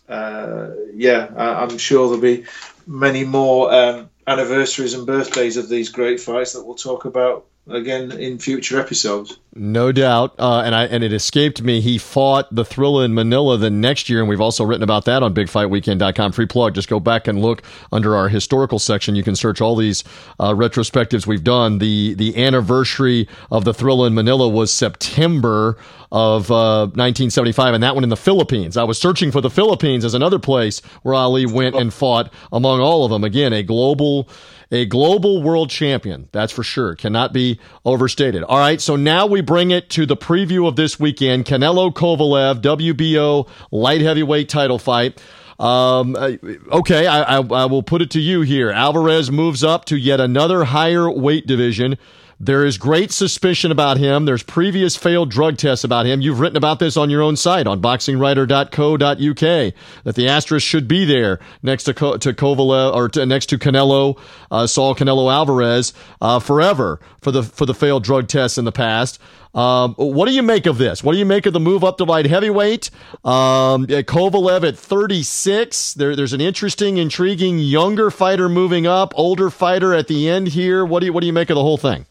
uh, 0.06 0.68
yeah, 0.92 1.32
I, 1.34 1.62
am 1.62 1.78
sure 1.78 2.06
there'll 2.06 2.20
be 2.20 2.44
many 2.86 3.24
more 3.24 3.72
um, 3.72 4.10
anniversaries 4.26 4.92
and 4.92 5.06
birthdays 5.06 5.56
of 5.56 5.70
these 5.70 5.88
great 5.88 6.20
fights 6.20 6.52
that 6.52 6.62
we'll 6.62 6.74
talk 6.74 7.06
about 7.06 7.46
again 7.68 8.12
in 8.12 8.38
future 8.38 8.78
episodes. 8.80 9.38
No 9.58 9.90
doubt, 9.90 10.34
uh, 10.38 10.62
and 10.66 10.74
I 10.74 10.84
and 10.84 11.02
it 11.02 11.14
escaped 11.14 11.62
me. 11.62 11.80
He 11.80 11.96
fought 11.96 12.54
the 12.54 12.62
Thrilla 12.62 13.06
in 13.06 13.14
Manila 13.14 13.56
the 13.56 13.70
next 13.70 14.10
year, 14.10 14.20
and 14.20 14.28
we've 14.28 14.40
also 14.40 14.64
written 14.64 14.82
about 14.82 15.06
that 15.06 15.22
on 15.22 15.34
BigFightWeekend.com. 15.34 16.32
Free 16.32 16.46
plug. 16.46 16.74
Just 16.74 16.88
go 16.88 17.00
back 17.00 17.26
and 17.26 17.40
look 17.40 17.62
under 17.90 18.14
our 18.14 18.28
historical 18.28 18.78
section. 18.78 19.16
You 19.16 19.22
can 19.22 19.34
search 19.34 19.62
all 19.62 19.74
these 19.74 20.04
uh, 20.38 20.50
retrospectives 20.50 21.26
we've 21.26 21.42
done. 21.42 21.78
the 21.78 22.12
The 22.14 22.36
anniversary 22.44 23.28
of 23.50 23.64
the 23.64 23.72
Thrilla 23.72 24.08
in 24.08 24.14
Manila 24.14 24.46
was 24.46 24.70
September 24.70 25.78
of 26.12 26.50
uh, 26.50 26.86
1975, 26.92 27.74
and 27.74 27.82
that 27.82 27.94
one 27.94 28.04
in 28.04 28.10
the 28.10 28.16
Philippines. 28.16 28.76
I 28.76 28.84
was 28.84 28.98
searching 28.98 29.32
for 29.32 29.40
the 29.40 29.50
Philippines 29.50 30.04
as 30.04 30.12
another 30.12 30.38
place 30.38 30.80
where 31.02 31.14
Ali 31.14 31.46
went 31.46 31.74
and 31.74 31.92
fought 31.92 32.32
among 32.52 32.80
all 32.80 33.04
of 33.04 33.10
them. 33.10 33.24
Again, 33.24 33.54
a 33.54 33.62
global 33.62 34.28
a 34.70 34.86
global 34.86 35.42
world 35.42 35.70
champion. 35.70 36.28
That's 36.32 36.52
for 36.52 36.62
sure. 36.62 36.94
Cannot 36.94 37.32
be 37.32 37.60
overstated. 37.84 38.42
All 38.42 38.58
right. 38.58 38.80
So 38.80 38.96
now 38.96 39.26
we 39.26 39.40
bring 39.40 39.70
it 39.70 39.90
to 39.90 40.06
the 40.06 40.16
preview 40.16 40.66
of 40.66 40.76
this 40.76 40.98
weekend 40.98 41.44
Canelo 41.44 41.92
Kovalev, 41.92 42.60
WBO 42.60 43.48
light 43.70 44.00
heavyweight 44.00 44.48
title 44.48 44.78
fight. 44.78 45.20
Um, 45.58 46.16
uh, 46.16 46.32
okay, 46.70 47.06
I, 47.06 47.38
I, 47.38 47.42
I 47.42 47.64
will 47.66 47.82
put 47.82 48.02
it 48.02 48.10
to 48.10 48.20
you 48.20 48.42
here. 48.42 48.70
Alvarez 48.70 49.30
moves 49.30 49.64
up 49.64 49.86
to 49.86 49.96
yet 49.96 50.20
another 50.20 50.64
higher 50.64 51.10
weight 51.10 51.46
division. 51.46 51.96
There 52.38 52.66
is 52.66 52.76
great 52.76 53.12
suspicion 53.12 53.72
about 53.72 53.96
him. 53.96 54.26
There's 54.26 54.42
previous 54.42 54.94
failed 54.94 55.30
drug 55.30 55.56
tests 55.56 55.84
about 55.84 56.04
him. 56.04 56.20
You've 56.20 56.38
written 56.38 56.58
about 56.58 56.78
this 56.78 56.94
on 56.98 57.08
your 57.08 57.22
own 57.22 57.34
site 57.34 57.66
on 57.66 57.80
boxingwriter.co.uk 57.80 59.74
that 60.04 60.14
the 60.14 60.28
asterisk 60.28 60.66
should 60.66 60.86
be 60.86 61.06
there 61.06 61.40
next 61.62 61.84
to 61.84 61.94
to 61.94 62.34
Kovalev 62.34 62.94
or 62.94 63.08
to, 63.08 63.24
next 63.24 63.46
to 63.46 63.58
Canelo, 63.58 64.18
uh, 64.50 64.66
Saul 64.66 64.94
Canelo 64.94 65.32
Alvarez 65.32 65.94
uh, 66.20 66.38
forever 66.38 67.00
for 67.22 67.30
the 67.30 67.42
for 67.42 67.64
the 67.64 67.72
failed 67.72 68.04
drug 68.04 68.28
tests 68.28 68.58
in 68.58 68.66
the 68.66 68.72
past. 68.72 69.18
Um, 69.54 69.94
what 69.94 70.26
do 70.26 70.34
you 70.34 70.42
make 70.42 70.66
of 70.66 70.76
this? 70.76 71.02
What 71.02 71.12
do 71.12 71.18
you 71.18 71.24
make 71.24 71.46
of 71.46 71.54
the 71.54 71.60
move 71.60 71.84
up 71.84 71.96
to 71.96 72.04
light 72.04 72.26
heavyweight? 72.26 72.90
Um, 73.24 73.86
Kovalev 73.86 74.68
at 74.68 74.76
36. 74.76 75.94
There, 75.94 76.14
there's 76.14 76.34
an 76.34 76.42
interesting, 76.42 76.98
intriguing 76.98 77.58
younger 77.58 78.10
fighter 78.10 78.50
moving 78.50 78.86
up, 78.86 79.14
older 79.16 79.48
fighter 79.48 79.94
at 79.94 80.08
the 80.08 80.28
end 80.28 80.48
here. 80.48 80.84
What 80.84 81.00
do 81.00 81.06
you 81.06 81.14
what 81.14 81.22
do 81.22 81.26
you 81.26 81.32
make 81.32 81.48
of 81.48 81.54
the 81.54 81.62
whole 81.62 81.78
thing? 81.78 82.04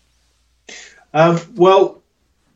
Um, 1.16 1.40
well, 1.56 2.04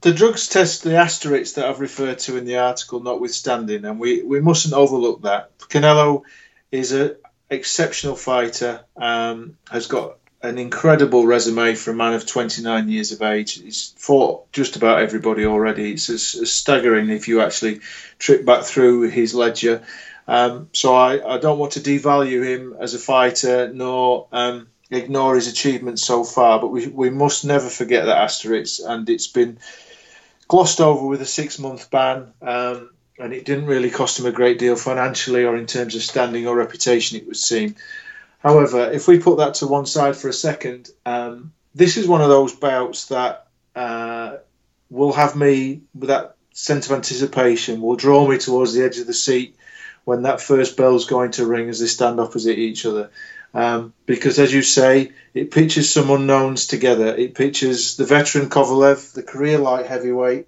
the 0.01 0.11
drugs 0.11 0.49
test, 0.49 0.83
the 0.83 0.97
asterisks 0.97 1.53
that 1.53 1.65
I've 1.65 1.79
referred 1.79 2.19
to 2.19 2.35
in 2.35 2.43
the 2.43 2.57
article, 2.57 2.99
notwithstanding, 2.99 3.85
and 3.85 3.97
we, 3.97 4.21
we 4.21 4.41
mustn't 4.41 4.73
overlook 4.73 5.21
that. 5.21 5.57
Canelo 5.59 6.23
is 6.69 6.91
an 6.91 7.15
exceptional 7.49 8.17
fighter, 8.17 8.81
um, 8.97 9.57
has 9.71 9.87
got 9.87 10.17
an 10.41 10.57
incredible 10.57 11.25
resume 11.25 11.73
for 11.75 11.91
a 11.91 11.95
man 11.95 12.13
of 12.13 12.25
29 12.25 12.89
years 12.89 13.13
of 13.13 13.21
age. 13.21 13.61
He's 13.61 13.93
fought 13.97 14.51
just 14.51 14.75
about 14.75 15.01
everybody 15.01 15.45
already. 15.45 15.93
It's, 15.93 16.09
it's 16.09 16.51
staggering 16.51 17.09
if 17.09 17.29
you 17.29 17.41
actually 17.41 17.79
trip 18.17 18.43
back 18.43 18.65
through 18.65 19.09
his 19.09 19.33
ledger. 19.33 19.83
Um, 20.27 20.69
so 20.73 20.93
I, 20.93 21.35
I, 21.35 21.37
don't 21.39 21.59
want 21.59 21.71
to 21.73 21.79
devalue 21.79 22.45
him 22.45 22.75
as 22.79 22.93
a 22.93 22.99
fighter, 22.99 23.71
nor 23.73 24.27
um, 24.31 24.67
ignore 24.91 25.35
his 25.35 25.47
achievements 25.47 26.03
so 26.03 26.23
far, 26.23 26.59
but 26.59 26.67
we, 26.69 26.87
we 26.87 27.09
must 27.09 27.45
never 27.45 27.67
forget 27.69 28.05
that 28.05 28.17
asterisk, 28.17 28.81
and 28.85 29.09
it's 29.09 29.27
been 29.27 29.59
glossed 30.47 30.81
over 30.81 31.05
with 31.05 31.21
a 31.21 31.25
six 31.25 31.59
month 31.59 31.91
ban, 31.91 32.33
um, 32.41 32.89
and 33.19 33.33
it 33.33 33.45
didn't 33.45 33.67
really 33.67 33.89
cost 33.89 34.19
him 34.19 34.25
a 34.25 34.31
great 34.31 34.59
deal 34.59 34.75
financially 34.75 35.43
or 35.43 35.57
in 35.57 35.67
terms 35.67 35.95
of 35.95 36.01
standing 36.01 36.47
or 36.47 36.55
reputation, 36.55 37.17
it 37.17 37.27
would 37.27 37.37
seem. 37.37 37.75
However, 38.39 38.89
if 38.89 39.07
we 39.07 39.19
put 39.19 39.37
that 39.39 39.55
to 39.55 39.67
one 39.67 39.85
side 39.85 40.15
for 40.15 40.29
a 40.29 40.33
second, 40.33 40.89
um, 41.05 41.51
this 41.75 41.97
is 41.97 42.07
one 42.07 42.21
of 42.21 42.29
those 42.29 42.55
bouts 42.55 43.07
that 43.07 43.47
uh, 43.75 44.37
will 44.89 45.13
have 45.13 45.35
me 45.35 45.81
with 45.93 46.07
that 46.07 46.35
sense 46.53 46.89
of 46.89 46.95
anticipation, 46.95 47.81
will 47.81 47.95
draw 47.95 48.27
me 48.27 48.37
towards 48.37 48.73
the 48.73 48.83
edge 48.83 48.97
of 48.97 49.07
the 49.07 49.13
seat 49.13 49.55
when 50.05 50.23
that 50.23 50.41
first 50.41 50.77
bell's 50.77 51.05
going 51.05 51.31
to 51.31 51.45
ring 51.45 51.69
as 51.69 51.79
they 51.79 51.85
stand 51.85 52.19
opposite 52.19 52.57
each 52.57 52.85
other. 52.85 53.11
Um, 53.53 53.93
because, 54.05 54.37
as 54.39 54.53
you 54.53 54.61
say, 54.61 55.11
it 55.33 55.51
pitches 55.51 55.91
some 55.91 56.09
unknowns 56.11 56.67
together. 56.67 57.15
It 57.15 57.33
pitches 57.33 57.97
the 57.97 58.05
veteran 58.05 58.49
Kovalev, 58.49 59.13
the 59.13 59.23
career 59.23 59.57
light 59.57 59.87
heavyweight, 59.87 60.47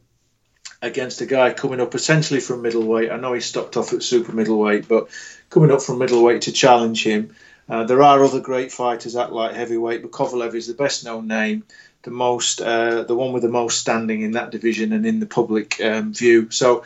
against 0.81 1.21
a 1.21 1.25
guy 1.25 1.53
coming 1.53 1.79
up 1.79 1.95
essentially 1.95 2.39
from 2.39 2.61
middleweight. 2.61 3.11
I 3.11 3.17
know 3.17 3.33
he 3.33 3.41
stopped 3.41 3.77
off 3.77 3.93
at 3.93 4.03
super 4.03 4.31
middleweight, 4.31 4.87
but 4.87 5.09
coming 5.49 5.71
up 5.71 5.81
from 5.81 5.99
middleweight 5.99 6.43
to 6.43 6.51
challenge 6.51 7.03
him. 7.03 7.35
Uh, 7.69 7.85
there 7.85 8.03
are 8.03 8.23
other 8.23 8.41
great 8.41 8.71
fighters 8.71 9.15
at 9.15 9.31
light 9.31 9.55
heavyweight, 9.55 10.01
but 10.01 10.11
Kovalev 10.11 10.55
is 10.55 10.67
the 10.67 10.73
best 10.73 11.05
known 11.05 11.27
name, 11.27 11.63
the 12.03 12.11
most, 12.11 12.59
uh, 12.59 13.03
the 13.03 13.15
one 13.15 13.31
with 13.31 13.43
the 13.43 13.49
most 13.49 13.79
standing 13.79 14.21
in 14.21 14.31
that 14.31 14.51
division 14.51 14.91
and 14.91 15.05
in 15.05 15.19
the 15.19 15.25
public 15.25 15.79
um, 15.81 16.13
view. 16.13 16.49
So 16.49 16.83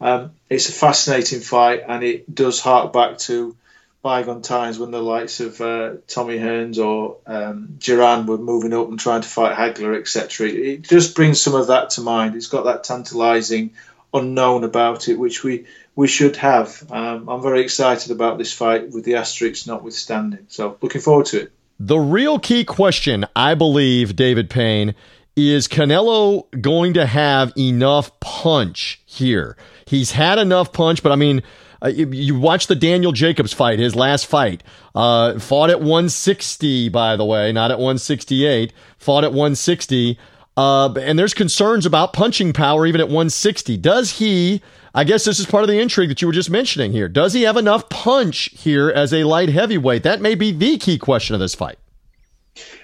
um, 0.00 0.32
it's 0.48 0.68
a 0.68 0.72
fascinating 0.72 1.40
fight, 1.40 1.82
and 1.88 2.04
it 2.04 2.32
does 2.32 2.60
hark 2.60 2.92
back 2.92 3.18
to 3.18 3.56
bygone 4.02 4.42
times 4.42 4.78
when 4.78 4.90
the 4.90 5.02
likes 5.02 5.40
of 5.40 5.60
uh, 5.60 5.94
Tommy 6.06 6.38
Hearns 6.38 6.78
or 6.78 7.18
um, 7.26 7.76
Duran 7.78 8.26
were 8.26 8.38
moving 8.38 8.72
up 8.72 8.88
and 8.88 8.98
trying 8.98 9.22
to 9.22 9.28
fight 9.28 9.56
Hagler, 9.56 9.98
etc. 9.98 10.48
It 10.48 10.82
just 10.82 11.16
brings 11.16 11.40
some 11.40 11.54
of 11.54 11.68
that 11.68 11.90
to 11.90 12.00
mind. 12.00 12.36
It's 12.36 12.46
got 12.46 12.64
that 12.64 12.84
tantalising 12.84 13.72
unknown 14.14 14.64
about 14.64 15.08
it, 15.08 15.18
which 15.18 15.42
we 15.42 15.66
we 15.94 16.06
should 16.06 16.36
have. 16.36 16.84
Um, 16.90 17.28
I'm 17.28 17.42
very 17.42 17.60
excited 17.60 18.12
about 18.12 18.38
this 18.38 18.52
fight 18.52 18.90
with 18.90 19.04
the 19.04 19.16
asterisks 19.16 19.66
notwithstanding. 19.66 20.46
So 20.48 20.78
looking 20.80 21.00
forward 21.00 21.26
to 21.26 21.42
it. 21.42 21.52
The 21.80 21.98
real 21.98 22.38
key 22.38 22.64
question, 22.64 23.24
I 23.36 23.54
believe, 23.54 24.16
David 24.16 24.50
Payne, 24.50 24.94
is 25.36 25.68
Canelo 25.68 26.46
going 26.60 26.94
to 26.94 27.06
have 27.06 27.52
enough 27.56 28.18
punch 28.20 29.00
here? 29.06 29.56
He's 29.86 30.10
had 30.12 30.38
enough 30.38 30.72
punch, 30.72 31.02
but 31.02 31.12
I 31.12 31.16
mean, 31.16 31.42
uh, 31.82 31.88
you, 31.88 32.38
watch 32.38 32.66
the 32.66 32.74
Daniel 32.74 33.12
Jacobs 33.12 33.52
fight, 33.52 33.78
his 33.78 33.94
last 33.94 34.26
fight. 34.26 34.62
Uh, 34.94 35.38
fought 35.38 35.70
at 35.70 35.80
160, 35.80 36.88
by 36.88 37.16
the 37.16 37.24
way, 37.24 37.52
not 37.52 37.70
at 37.70 37.78
168. 37.78 38.72
Fought 38.98 39.24
at 39.24 39.30
160. 39.30 40.18
Uh, 40.56 40.92
and 40.94 41.18
there's 41.18 41.34
concerns 41.34 41.86
about 41.86 42.12
punching 42.12 42.52
power 42.52 42.84
even 42.84 43.00
at 43.00 43.06
160. 43.06 43.76
Does 43.76 44.18
he? 44.18 44.60
I 44.94 45.04
guess 45.04 45.24
this 45.24 45.38
is 45.38 45.46
part 45.46 45.62
of 45.62 45.68
the 45.68 45.78
intrigue 45.78 46.08
that 46.08 46.20
you 46.20 46.26
were 46.26 46.32
just 46.32 46.50
mentioning 46.50 46.90
here. 46.90 47.08
Does 47.08 47.32
he 47.32 47.42
have 47.42 47.56
enough 47.56 47.88
punch 47.88 48.50
here 48.54 48.90
as 48.90 49.12
a 49.12 49.22
light 49.22 49.50
heavyweight? 49.50 50.02
That 50.02 50.20
may 50.20 50.34
be 50.34 50.50
the 50.50 50.78
key 50.78 50.98
question 50.98 51.34
of 51.34 51.40
this 51.40 51.54
fight. 51.54 51.78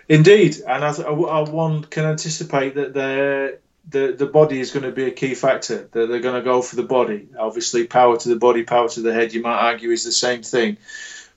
Indeed, 0.09 0.57
and 0.69 0.85
I, 0.85 0.91
I, 0.91 1.51
one 1.51 1.83
can 1.85 2.05
anticipate 2.05 2.75
that 2.75 2.93
the 3.89 4.15
the 4.17 4.27
body 4.27 4.61
is 4.61 4.71
going 4.71 4.85
to 4.85 4.93
be 4.93 5.05
a 5.05 5.11
key 5.11 5.35
factor. 5.35 5.89
That 5.93 6.09
they're 6.09 6.21
going 6.21 6.35
to 6.37 6.43
go 6.43 6.63
for 6.63 6.77
the 6.77 6.83
body. 6.83 7.29
Obviously, 7.39 7.87
power 7.87 8.17
to 8.17 8.29
the 8.29 8.37
body, 8.37 8.63
power 8.63 8.89
to 8.89 9.01
the 9.01 9.13
head. 9.13 9.33
You 9.33 9.43
might 9.43 9.59
argue 9.59 9.91
is 9.91 10.05
the 10.05 10.13
same 10.13 10.43
thing. 10.43 10.79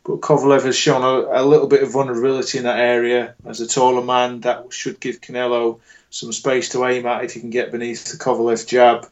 But 0.03 0.21
Kovalev 0.21 0.63
has 0.63 0.77
shown 0.77 1.03
a, 1.03 1.41
a, 1.41 1.43
little 1.43 1.67
bit 1.67 1.83
of 1.83 1.91
vulnerability 1.91 2.59
in 2.59 2.63
that 2.63 2.79
area. 2.79 3.35
As 3.45 3.59
a 3.59 3.67
taller 3.67 4.03
man, 4.03 4.41
that 4.41 4.71
should 4.71 5.01
give 5.01 5.19
Canelo 5.19 5.79
some 6.09 6.31
space 6.31 6.69
to 6.69 6.85
aim 6.85 7.05
at 7.05 7.25
if 7.25 7.33
he 7.33 7.41
can 7.41 7.49
get 7.49 7.71
beneath 7.71 8.05
the 8.11 8.17
Kovalev 8.17 8.65
jab 8.65 9.09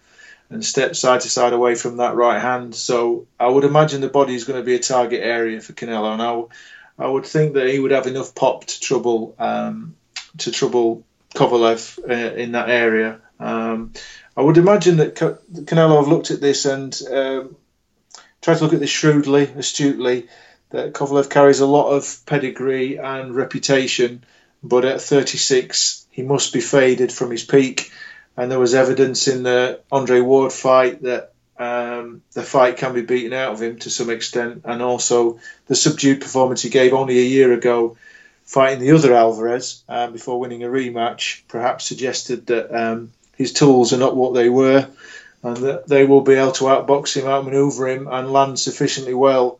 and 0.49 0.63
step 0.63 0.95
side 0.95 1.21
to 1.21 1.29
side 1.29 1.51
away 1.51 1.75
from 1.75 1.97
that 1.97 2.15
right 2.15 2.41
hand. 2.41 2.75
So 2.75 3.27
I 3.37 3.47
would 3.49 3.65
imagine 3.65 3.99
the 3.99 4.07
body 4.07 4.35
is 4.35 4.45
going 4.45 4.59
to 4.59 4.65
be 4.65 4.75
a 4.75 4.79
target 4.79 5.21
area 5.21 5.59
for 5.59 5.73
Canelo. 5.73 6.17
Now, 6.17 6.49
I 6.97 7.07
would 7.07 7.25
think 7.25 7.55
that 7.55 7.67
he 7.67 7.79
would 7.79 7.91
have 7.91 8.07
enough 8.07 8.33
pop 8.33 8.63
to 8.63 8.79
trouble 8.79 9.35
um, 9.37 9.95
to 10.37 10.51
trouble 10.51 11.03
Kovalev 11.33 11.99
uh, 12.09 12.35
in 12.35 12.53
that 12.53 12.69
area. 12.69 13.19
Um, 13.39 13.93
I 14.37 14.41
would 14.41 14.57
imagine 14.57 14.97
that 14.97 15.15
Canelo 15.15 15.97
have 15.97 16.07
looked 16.07 16.31
at 16.31 16.41
this 16.41 16.65
and 16.65 16.99
um, 17.11 17.55
tried 18.41 18.57
to 18.57 18.63
look 18.63 18.73
at 18.73 18.79
this 18.79 18.89
shrewdly, 18.89 19.43
astutely, 19.43 20.27
that 20.69 20.93
Kovalev 20.93 21.29
carries 21.29 21.59
a 21.59 21.65
lot 21.65 21.89
of 21.91 22.25
pedigree 22.25 22.97
and 22.97 23.35
reputation, 23.35 24.23
but 24.63 24.85
at 24.85 25.01
36 25.01 26.05
he 26.11 26.21
must 26.21 26.53
be 26.53 26.61
faded 26.61 27.11
from 27.11 27.31
his 27.31 27.43
peak. 27.43 27.91
And 28.37 28.51
there 28.51 28.59
was 28.59 28.73
evidence 28.73 29.27
in 29.27 29.43
the 29.43 29.79
Andre 29.91 30.19
Ward 30.19 30.51
fight 30.51 31.03
that 31.03 31.31
um, 31.57 32.21
the 32.33 32.43
fight 32.43 32.77
can 32.77 32.93
be 32.93 33.01
beaten 33.01 33.31
out 33.33 33.53
of 33.53 33.61
him 33.61 33.79
to 33.79 33.89
some 33.89 34.09
extent, 34.09 34.63
and 34.65 34.81
also 34.81 35.39
the 35.67 35.75
subdued 35.75 36.21
performance 36.21 36.61
he 36.61 36.69
gave 36.69 36.93
only 36.93 37.17
a 37.17 37.23
year 37.23 37.53
ago, 37.53 37.97
fighting 38.43 38.79
the 38.79 38.91
other 38.91 39.13
Alvarez 39.13 39.83
um, 39.87 40.11
before 40.11 40.39
winning 40.39 40.63
a 40.63 40.67
rematch, 40.67 41.43
perhaps 41.47 41.85
suggested 41.85 42.47
that 42.47 42.75
um, 42.75 43.11
his 43.35 43.53
tools 43.53 43.93
are 43.93 43.97
not 43.97 44.15
what 44.15 44.33
they 44.33 44.49
were, 44.49 44.87
and 45.43 45.57
that 45.57 45.87
they 45.87 46.05
will 46.05 46.21
be 46.21 46.33
able 46.33 46.53
to 46.53 46.65
outbox 46.65 47.15
him, 47.15 47.27
outmaneuver 47.27 47.87
him, 47.87 48.07
and 48.07 48.31
land 48.31 48.59
sufficiently 48.59 49.13
well 49.13 49.59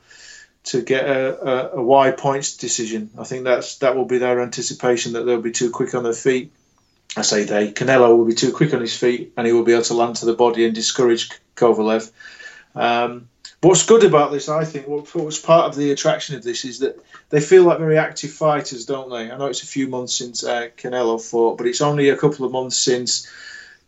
to 0.64 0.82
get 0.82 1.06
a, 1.06 1.76
a, 1.76 1.78
a 1.78 1.82
wide 1.82 2.18
points 2.18 2.58
decision. 2.58 3.12
I 3.18 3.24
think 3.24 3.44
that's 3.44 3.78
that 3.80 3.96
will 3.96 4.06
be 4.06 4.18
their 4.18 4.42
anticipation 4.42 5.14
that 5.14 5.24
they'll 5.24 5.42
be 5.42 5.52
too 5.52 5.70
quick 5.70 5.94
on 5.94 6.04
their 6.04 6.14
feet. 6.14 6.52
I 7.16 7.22
say 7.22 7.44
they. 7.44 7.72
Canelo 7.72 8.18
will 8.18 8.26
be 8.26 8.34
too 8.34 8.52
quick 8.52 8.74
on 8.74 8.82
his 8.82 8.98
feet, 8.98 9.34
and 9.38 9.46
he 9.48 9.54
will 9.54 9.64
be 9.64 9.74
able 9.74 9.84
to 9.84 9.94
land 9.94 10.18
to 10.18 10.26
the 10.26 10.34
body 10.34 10.66
and 10.66 10.74
discourage 10.74 11.30
Kovalev. 11.56 12.12
Um, 12.74 13.30
what's 13.62 13.86
good 13.86 14.04
about 14.04 14.32
this, 14.32 14.50
I 14.50 14.66
think, 14.66 14.88
what, 14.88 15.14
what's 15.16 15.40
part 15.40 15.68
of 15.68 15.76
the 15.76 15.92
attraction 15.92 16.36
of 16.36 16.44
this 16.44 16.66
is 16.66 16.80
that 16.80 17.02
they 17.30 17.40
feel 17.40 17.64
like 17.64 17.80
very 17.80 17.98
active 17.98 18.32
fighters, 18.32 18.86
don't 18.86 19.10
they? 19.10 19.32
I 19.32 19.38
know 19.38 19.48
it's 19.48 19.64
a 19.64 19.68
few 19.68 19.88
months 19.88 20.16
since 20.16 20.44
uh, 20.44 20.70
Canelo 20.78 21.22
fought, 21.22 21.58
but 21.58 21.68
it's 21.68 21.82
only 21.82 22.10
a 22.10 22.18
couple 22.18 22.46
of 22.46 22.52
months 22.52 22.78
since 22.78 23.28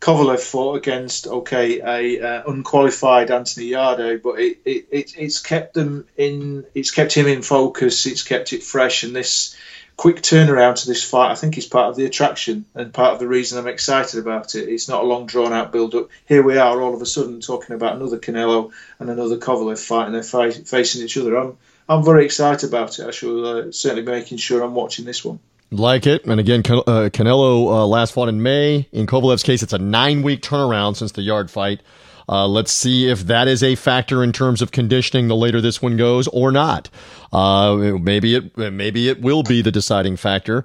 Kovalev 0.00 0.38
fought 0.38 0.76
against 0.76 1.26
okay 1.26 1.80
a 1.80 2.20
uh, 2.20 2.42
unqualified 2.50 3.30
Anthony 3.30 3.66
Yarde, 3.66 4.22
but 4.22 4.38
it, 4.38 4.58
it, 4.64 4.88
it, 4.90 5.14
it's 5.18 5.40
kept 5.40 5.74
them 5.74 6.06
in 6.16 6.64
it's 6.74 6.92
kept 6.92 7.12
him 7.12 7.26
in 7.26 7.42
focus. 7.42 8.06
It's 8.06 8.22
kept 8.22 8.52
it 8.52 8.62
fresh, 8.62 9.02
and 9.02 9.14
this 9.14 9.56
quick 9.96 10.22
turnaround 10.22 10.76
to 10.76 10.86
this 10.86 11.02
fight 11.02 11.32
I 11.32 11.34
think 11.34 11.58
is 11.58 11.66
part 11.66 11.90
of 11.90 11.96
the 11.96 12.04
attraction 12.04 12.64
and 12.76 12.94
part 12.94 13.14
of 13.14 13.18
the 13.18 13.26
reason 13.26 13.58
I'm 13.58 13.66
excited 13.66 14.20
about 14.20 14.54
it. 14.54 14.68
It's 14.68 14.88
not 14.88 15.02
a 15.02 15.06
long 15.06 15.26
drawn 15.26 15.52
out 15.52 15.72
build 15.72 15.96
up. 15.96 16.08
Here 16.26 16.42
we 16.42 16.56
are 16.56 16.80
all 16.80 16.94
of 16.94 17.02
a 17.02 17.06
sudden 17.06 17.40
talking 17.40 17.74
about 17.74 17.96
another 17.96 18.18
Canelo 18.18 18.70
and 19.00 19.10
another 19.10 19.36
Kovalev 19.36 19.84
fight, 19.84 20.06
and 20.06 20.14
they're 20.14 20.22
facing 20.22 21.02
each 21.02 21.16
other. 21.16 21.36
I'm 21.36 21.58
I'm 21.88 22.04
very 22.04 22.24
excited 22.24 22.68
about 22.68 23.00
it. 23.00 23.06
I 23.06 23.10
shall 23.10 23.44
uh, 23.44 23.72
certainly 23.72 24.04
be 24.04 24.12
making 24.12 24.38
sure 24.38 24.62
I'm 24.62 24.74
watching 24.74 25.04
this 25.04 25.24
one. 25.24 25.40
Like 25.70 26.06
it. 26.06 26.24
And 26.24 26.40
again, 26.40 26.60
uh, 26.60 27.10
Canelo 27.12 27.66
uh, 27.66 27.86
last 27.86 28.12
fought 28.12 28.28
in 28.28 28.42
May. 28.42 28.88
In 28.90 29.06
Kovalev's 29.06 29.42
case, 29.42 29.62
it's 29.62 29.74
a 29.74 29.78
nine 29.78 30.22
week 30.22 30.40
turnaround 30.40 30.96
since 30.96 31.12
the 31.12 31.22
Yarde 31.22 31.50
fight. 31.50 31.82
Uh, 32.28 32.46
let's 32.46 32.72
see 32.72 33.08
if 33.08 33.20
that 33.20 33.48
is 33.48 33.62
a 33.62 33.74
factor 33.74 34.22
in 34.22 34.32
terms 34.32 34.60
of 34.60 34.70
conditioning 34.70 35.28
the 35.28 35.36
later 35.36 35.60
this 35.60 35.80
one 35.80 35.96
goes 35.96 36.28
or 36.28 36.52
not. 36.52 36.90
Uh, 37.32 37.96
maybe 38.00 38.34
it 38.34 38.56
maybe 38.56 39.08
it 39.08 39.20
will 39.20 39.42
be 39.42 39.62
the 39.62 39.72
deciding 39.72 40.16
factor. 40.16 40.64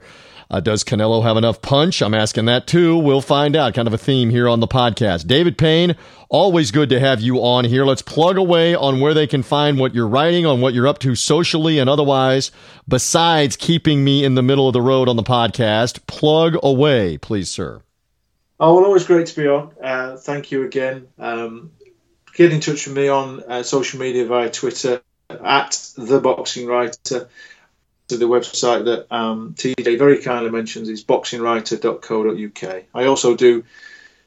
Uh, 0.54 0.60
does 0.60 0.84
Canelo 0.84 1.24
have 1.24 1.36
enough 1.36 1.64
punch? 1.64 1.99
I'm 2.04 2.14
asking 2.14 2.45
that 2.45 2.68
too. 2.68 2.95
We'll 2.95 3.22
find 3.22 3.56
out. 3.56 3.74
Kind 3.74 3.88
of 3.88 3.93
a 3.95 3.97
theme 3.97 4.30
here 4.30 4.47
on 4.47 4.60
the 4.60 4.68
podcast. 4.68 5.26
David 5.26 5.58
Payne, 5.58 5.95
always 6.30 6.70
good 6.70 6.89
to 6.89 6.99
have 6.99 7.22
you 7.22 7.38
on 7.38 7.66
here. 7.66 7.84
Let's 7.84 8.04
plug 8.04 8.38
away 8.38 8.76
on 8.76 8.99
where 8.99 9.16
they 9.16 9.26
can 9.26 9.41
find 9.41 9.80
what 9.80 9.95
you're 9.95 10.08
writing, 10.08 10.45
on 10.45 10.62
what 10.62 10.76
you're 10.76 10.88
up 10.88 10.99
to 10.99 11.16
socially 11.16 11.80
and 11.80 11.89
otherwise, 11.89 12.51
besides 12.88 13.56
keeping 13.56 14.04
me 14.04 14.24
in 14.24 14.36
the 14.36 14.43
middle 14.43 14.68
of 14.68 14.74
the 14.74 14.82
road 14.84 15.10
on 15.10 15.16
the 15.16 15.24
podcast. 15.24 16.06
Plug 16.06 16.56
away, 16.62 17.18
please, 17.18 17.49
sir. 17.49 17.82
Oh, 18.60 18.76
well, 18.76 18.86
always 18.86 19.08
great 19.08 19.26
to 19.26 19.36
be 19.36 19.47
on. 19.47 19.72
Uh, 19.84 20.18
thank 20.18 20.51
you 20.51 20.66
again. 20.66 21.08
Um, 21.18 21.72
get 22.36 22.54
in 22.54 22.60
touch 22.60 22.86
with 22.86 22.95
me 22.95 23.08
on 23.08 23.41
uh, 23.41 23.64
social 23.64 23.99
media 23.99 24.28
via 24.28 24.51
Twitter 24.51 25.01
at 25.32 25.89
the 25.97 26.20
Boxing 26.20 26.68
Writer 26.68 27.28
to 28.08 28.18
the 28.18 28.26
website 28.26 28.86
that 28.86 29.14
um, 29.16 29.54
TJ 29.58 29.97
very 29.97 30.22
kindly 30.22 30.51
mentions 30.51 30.89
is 30.89 31.04
boxingwriter.co.uk. 31.04 32.84
I 32.93 33.06
also 33.06 33.36
do 33.36 33.64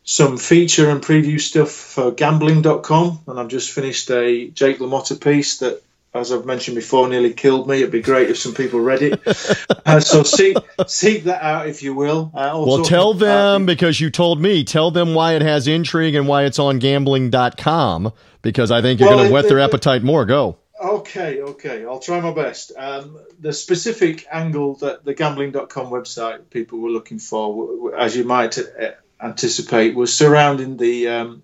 some 0.04 0.38
feature 0.38 0.88
and 0.90 1.02
preview 1.02 1.40
stuff 1.40 1.70
for 1.70 2.12
gambling.com, 2.12 3.20
and 3.26 3.40
I've 3.40 3.48
just 3.48 3.72
finished 3.72 4.10
a 4.10 4.48
Jake 4.48 4.78
LaMotta 4.78 5.20
piece 5.20 5.58
that, 5.58 5.82
as 6.14 6.32
I've 6.32 6.46
mentioned 6.46 6.76
before, 6.76 7.08
nearly 7.08 7.34
killed 7.34 7.68
me. 7.68 7.78
It'd 7.78 7.90
be 7.90 8.02
great 8.02 8.30
if 8.30 8.38
some 8.38 8.54
people 8.54 8.80
read 8.80 9.02
it. 9.02 9.20
uh, 9.86 10.00
so 10.00 10.22
seek 10.22 10.56
seek 10.86 11.24
that 11.24 11.42
out 11.42 11.68
if 11.68 11.82
you 11.82 11.92
will. 11.92 12.30
Uh, 12.32 12.64
well, 12.64 12.84
tell 12.84 13.14
them 13.14 13.66
because 13.66 14.00
you 14.00 14.10
told 14.10 14.40
me. 14.40 14.64
Tell 14.64 14.90
them 14.90 15.12
why 15.12 15.34
it 15.34 15.42
has 15.42 15.66
intrigue 15.66 16.14
and 16.14 16.26
why 16.26 16.44
it's 16.44 16.58
on 16.58 16.78
gambling.com 16.78 18.12
because 18.42 18.70
I 18.70 18.80
think 18.80 19.00
you're 19.00 19.08
well, 19.08 19.18
going 19.18 19.28
to 19.28 19.34
whet 19.34 19.48
their 19.48 19.58
appetite 19.58 20.04
more. 20.04 20.24
Go. 20.24 20.56
Okay, 20.82 21.40
okay. 21.40 21.86
I'll 21.86 22.00
try 22.00 22.20
my 22.20 22.32
best. 22.32 22.72
Um, 22.76 23.18
the 23.40 23.52
specific 23.52 24.26
angle 24.30 24.74
that 24.76 25.04
the 25.04 25.14
gambling.com 25.14 25.86
website 25.86 26.50
people 26.50 26.80
were 26.80 26.90
looking 26.90 27.18
for, 27.18 27.96
as 27.96 28.14
you 28.14 28.24
might 28.24 28.58
uh, 28.58 28.92
anticipate, 29.20 29.94
was 29.94 30.14
surrounding 30.14 30.76
the 30.76 31.08
um, 31.08 31.42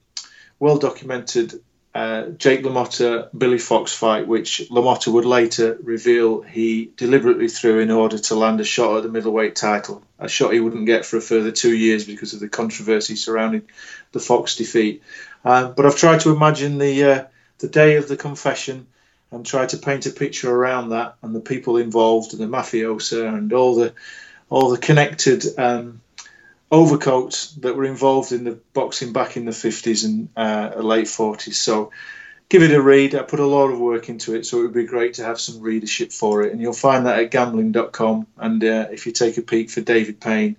well 0.58 0.78
documented 0.78 1.62
uh, 1.94 2.28
Jake 2.30 2.62
LaMotta 2.62 3.28
Billy 3.36 3.58
Fox 3.58 3.94
fight, 3.94 4.26
which 4.26 4.62
LaMotta 4.70 5.12
would 5.12 5.24
later 5.24 5.78
reveal 5.82 6.42
he 6.42 6.90
deliberately 6.96 7.48
threw 7.48 7.80
in 7.80 7.90
order 7.90 8.18
to 8.18 8.34
land 8.34 8.60
a 8.60 8.64
shot 8.64 8.98
at 8.98 9.02
the 9.02 9.08
middleweight 9.08 9.56
title, 9.56 10.02
a 10.18 10.28
shot 10.28 10.52
he 10.52 10.60
wouldn't 10.60 10.86
get 10.86 11.04
for 11.04 11.18
a 11.18 11.22
further 11.22 11.52
two 11.52 11.74
years 11.74 12.04
because 12.04 12.34
of 12.34 12.40
the 12.40 12.48
controversy 12.48 13.16
surrounding 13.16 13.62
the 14.12 14.20
Fox 14.20 14.56
defeat. 14.56 15.02
Um, 15.44 15.74
but 15.74 15.86
I've 15.86 15.96
tried 15.96 16.20
to 16.20 16.34
imagine 16.34 16.78
the 16.78 17.04
uh, 17.04 17.24
the 17.58 17.68
day 17.68 17.96
of 17.96 18.08
the 18.08 18.16
confession 18.16 18.86
and 19.32 19.44
try 19.44 19.66
to 19.66 19.78
paint 19.78 20.06
a 20.06 20.10
picture 20.10 20.54
around 20.54 20.90
that 20.90 21.16
and 21.22 21.34
the 21.34 21.40
people 21.40 21.78
involved 21.78 22.32
and 22.32 22.40
the 22.40 22.46
mafiosa 22.46 23.26
and 23.26 23.52
all 23.52 23.74
the 23.74 23.92
all 24.50 24.68
the 24.68 24.78
connected 24.78 25.44
um, 25.58 26.02
overcoats 26.70 27.54
that 27.56 27.74
were 27.74 27.86
involved 27.86 28.32
in 28.32 28.44
the 28.44 28.58
boxing 28.74 29.12
back 29.12 29.36
in 29.36 29.46
the 29.46 29.50
50s 29.50 30.04
and 30.04 30.28
uh, 30.36 30.78
late 30.78 31.06
40s. 31.06 31.54
So 31.54 31.90
give 32.50 32.62
it 32.62 32.70
a 32.70 32.82
read. 32.82 33.14
I 33.14 33.22
put 33.22 33.40
a 33.40 33.46
lot 33.46 33.70
of 33.70 33.78
work 33.78 34.10
into 34.10 34.34
it, 34.34 34.44
so 34.44 34.58
it 34.58 34.62
would 34.62 34.74
be 34.74 34.84
great 34.84 35.14
to 35.14 35.24
have 35.24 35.40
some 35.40 35.62
readership 35.62 36.12
for 36.12 36.42
it. 36.42 36.52
And 36.52 36.60
you'll 36.60 36.74
find 36.74 37.06
that 37.06 37.18
at 37.18 37.30
gambling.com. 37.30 38.26
And 38.36 38.62
uh, 38.62 38.88
if 38.92 39.06
you 39.06 39.12
take 39.12 39.38
a 39.38 39.42
peek 39.42 39.70
for 39.70 39.80
David 39.80 40.20
Payne, 40.20 40.56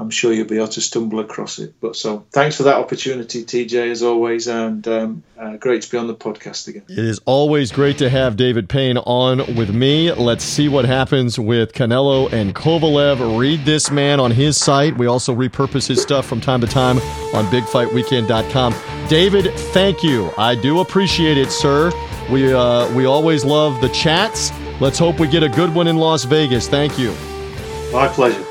I'm 0.00 0.10
sure 0.10 0.32
you'll 0.32 0.46
be 0.46 0.56
able 0.56 0.68
to 0.68 0.80
stumble 0.80 1.20
across 1.20 1.58
it. 1.58 1.74
But 1.80 1.94
so 1.94 2.24
thanks 2.30 2.56
for 2.56 2.62
that 2.62 2.76
opportunity, 2.76 3.44
TJ, 3.44 3.90
as 3.90 4.02
always, 4.02 4.48
and 4.48 4.86
um, 4.88 5.22
uh, 5.38 5.56
great 5.58 5.82
to 5.82 5.90
be 5.90 5.98
on 5.98 6.06
the 6.06 6.14
podcast 6.14 6.68
again. 6.68 6.84
It 6.88 6.98
is 6.98 7.20
always 7.26 7.70
great 7.70 7.98
to 7.98 8.08
have 8.08 8.36
David 8.36 8.68
Payne 8.68 8.96
on 8.96 9.56
with 9.56 9.74
me. 9.74 10.10
Let's 10.12 10.42
see 10.42 10.68
what 10.68 10.86
happens 10.86 11.38
with 11.38 11.74
Canelo 11.74 12.32
and 12.32 12.54
Kovalev. 12.54 13.38
Read 13.38 13.66
this 13.66 13.90
man 13.90 14.20
on 14.20 14.30
his 14.30 14.56
site. 14.56 14.96
We 14.96 15.06
also 15.06 15.34
repurpose 15.34 15.86
his 15.86 16.00
stuff 16.00 16.26
from 16.26 16.40
time 16.40 16.62
to 16.62 16.66
time 16.66 16.98
on 17.34 17.44
BigFightWeekend.com. 17.46 18.74
David, 19.08 19.52
thank 19.72 20.02
you. 20.02 20.32
I 20.38 20.54
do 20.54 20.80
appreciate 20.80 21.36
it, 21.36 21.50
sir. 21.50 21.92
We 22.30 22.52
uh, 22.54 22.90
we 22.94 23.04
always 23.04 23.44
love 23.44 23.80
the 23.80 23.88
chats. 23.90 24.50
Let's 24.80 24.98
hope 24.98 25.20
we 25.20 25.28
get 25.28 25.42
a 25.42 25.48
good 25.48 25.74
one 25.74 25.88
in 25.88 25.96
Las 25.96 26.24
Vegas. 26.24 26.68
Thank 26.68 26.98
you. 26.98 27.14
My 27.92 28.08
pleasure. 28.08 28.49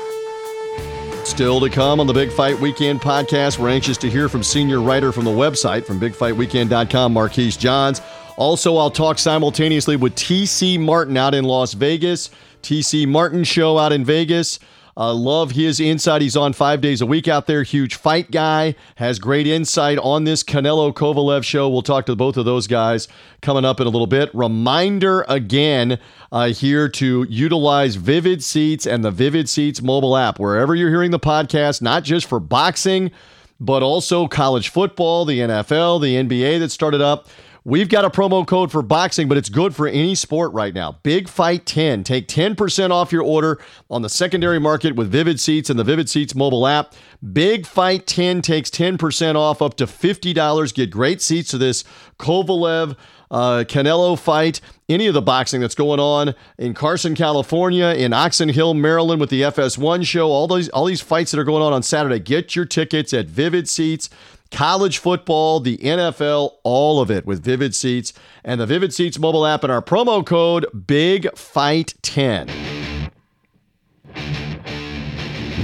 Still 1.30 1.60
to 1.60 1.70
come 1.70 2.00
on 2.00 2.08
the 2.08 2.12
Big 2.12 2.32
Fight 2.32 2.58
Weekend 2.58 3.00
podcast. 3.00 3.58
We're 3.58 3.70
anxious 3.70 3.96
to 3.98 4.10
hear 4.10 4.28
from 4.28 4.42
senior 4.42 4.80
writer 4.80 5.12
from 5.12 5.24
the 5.24 5.30
website 5.30 5.86
from 5.86 6.00
bigfightweekend.com, 6.00 7.12
Marquise 7.12 7.56
Johns. 7.56 8.02
Also, 8.36 8.76
I'll 8.76 8.90
talk 8.90 9.16
simultaneously 9.18 9.94
with 9.94 10.16
TC 10.16 10.78
Martin 10.78 11.16
out 11.16 11.32
in 11.32 11.44
Las 11.44 11.72
Vegas. 11.72 12.30
TC 12.62 13.06
Martin 13.06 13.44
show 13.44 13.78
out 13.78 13.92
in 13.92 14.04
Vegas. 14.04 14.58
Uh, 15.00 15.14
love 15.14 15.52
his 15.52 15.80
insight. 15.80 16.20
He's 16.20 16.36
on 16.36 16.52
five 16.52 16.82
days 16.82 17.00
a 17.00 17.06
week 17.06 17.26
out 17.26 17.46
there. 17.46 17.62
Huge 17.62 17.94
fight 17.94 18.30
guy. 18.30 18.74
Has 18.96 19.18
great 19.18 19.46
insight 19.46 19.96
on 19.96 20.24
this 20.24 20.42
Canelo 20.42 20.92
Kovalev 20.92 21.42
show. 21.42 21.70
We'll 21.70 21.80
talk 21.80 22.04
to 22.04 22.14
both 22.14 22.36
of 22.36 22.44
those 22.44 22.66
guys 22.66 23.08
coming 23.40 23.64
up 23.64 23.80
in 23.80 23.86
a 23.86 23.90
little 23.90 24.06
bit. 24.06 24.28
Reminder 24.34 25.24
again 25.26 25.98
uh, 26.30 26.48
here 26.48 26.86
to 26.90 27.26
utilize 27.30 27.96
Vivid 27.96 28.44
Seats 28.44 28.86
and 28.86 29.02
the 29.02 29.10
Vivid 29.10 29.48
Seats 29.48 29.80
mobile 29.80 30.18
app 30.18 30.38
wherever 30.38 30.74
you're 30.74 30.90
hearing 30.90 31.12
the 31.12 31.18
podcast, 31.18 31.80
not 31.80 32.04
just 32.04 32.28
for 32.28 32.38
boxing, 32.38 33.10
but 33.58 33.82
also 33.82 34.28
college 34.28 34.68
football, 34.68 35.24
the 35.24 35.38
NFL, 35.38 36.02
the 36.02 36.16
NBA 36.16 36.58
that 36.58 36.70
started 36.70 37.00
up. 37.00 37.26
We've 37.64 37.88
got 37.90 38.06
a 38.06 38.10
promo 38.10 38.46
code 38.46 38.72
for 38.72 38.80
boxing, 38.80 39.28
but 39.28 39.36
it's 39.36 39.50
good 39.50 39.74
for 39.74 39.86
any 39.86 40.14
sport 40.14 40.52
right 40.52 40.72
now. 40.72 40.98
Big 41.02 41.28
Fight 41.28 41.66
10. 41.66 42.04
Take 42.04 42.26
10% 42.26 42.90
off 42.90 43.12
your 43.12 43.22
order 43.22 43.60
on 43.90 44.00
the 44.00 44.08
secondary 44.08 44.58
market 44.58 44.96
with 44.96 45.10
Vivid 45.10 45.38
Seats 45.38 45.68
and 45.68 45.78
the 45.78 45.84
Vivid 45.84 46.08
Seats 46.08 46.34
mobile 46.34 46.66
app. 46.66 46.94
Big 47.32 47.66
Fight 47.66 48.06
10 48.06 48.40
takes 48.40 48.70
10% 48.70 49.34
off 49.34 49.60
up 49.60 49.76
to 49.76 49.84
$50. 49.84 50.74
Get 50.74 50.90
great 50.90 51.20
seats 51.20 51.50
to 51.50 51.58
this 51.58 51.84
Kovalev 52.18 52.96
uh, 53.30 53.64
Canelo 53.66 54.18
fight, 54.18 54.60
any 54.88 55.06
of 55.06 55.14
the 55.14 55.22
boxing 55.22 55.60
that's 55.60 55.74
going 55.74 56.00
on 56.00 56.34
in 56.58 56.74
Carson, 56.74 57.14
California, 57.14 57.86
in 57.86 58.12
Oxon 58.12 58.48
Hill, 58.48 58.74
Maryland, 58.74 59.20
with 59.20 59.30
the 59.30 59.42
FS1 59.42 60.04
show, 60.04 60.30
all 60.30 60.48
these 60.48 60.68
all 60.70 60.84
these 60.84 61.00
fights 61.00 61.30
that 61.30 61.38
are 61.38 61.44
going 61.44 61.62
on 61.62 61.72
on 61.72 61.82
Saturday. 61.82 62.18
Get 62.18 62.56
your 62.56 62.64
tickets 62.64 63.14
at 63.14 63.26
Vivid 63.26 63.68
Seats 63.68 64.10
college 64.50 64.98
football, 64.98 65.60
the 65.60 65.78
NFL, 65.78 66.54
all 66.62 67.00
of 67.00 67.10
it 67.10 67.26
with 67.26 67.42
Vivid 67.42 67.74
Seats 67.74 68.12
and 68.44 68.60
the 68.60 68.66
Vivid 68.66 68.92
Seats 68.92 69.18
mobile 69.18 69.46
app 69.46 69.64
and 69.64 69.72
our 69.72 69.82
promo 69.82 70.24
code 70.24 70.66
Big 70.86 71.36
Fight 71.36 71.94
10. 72.02 72.48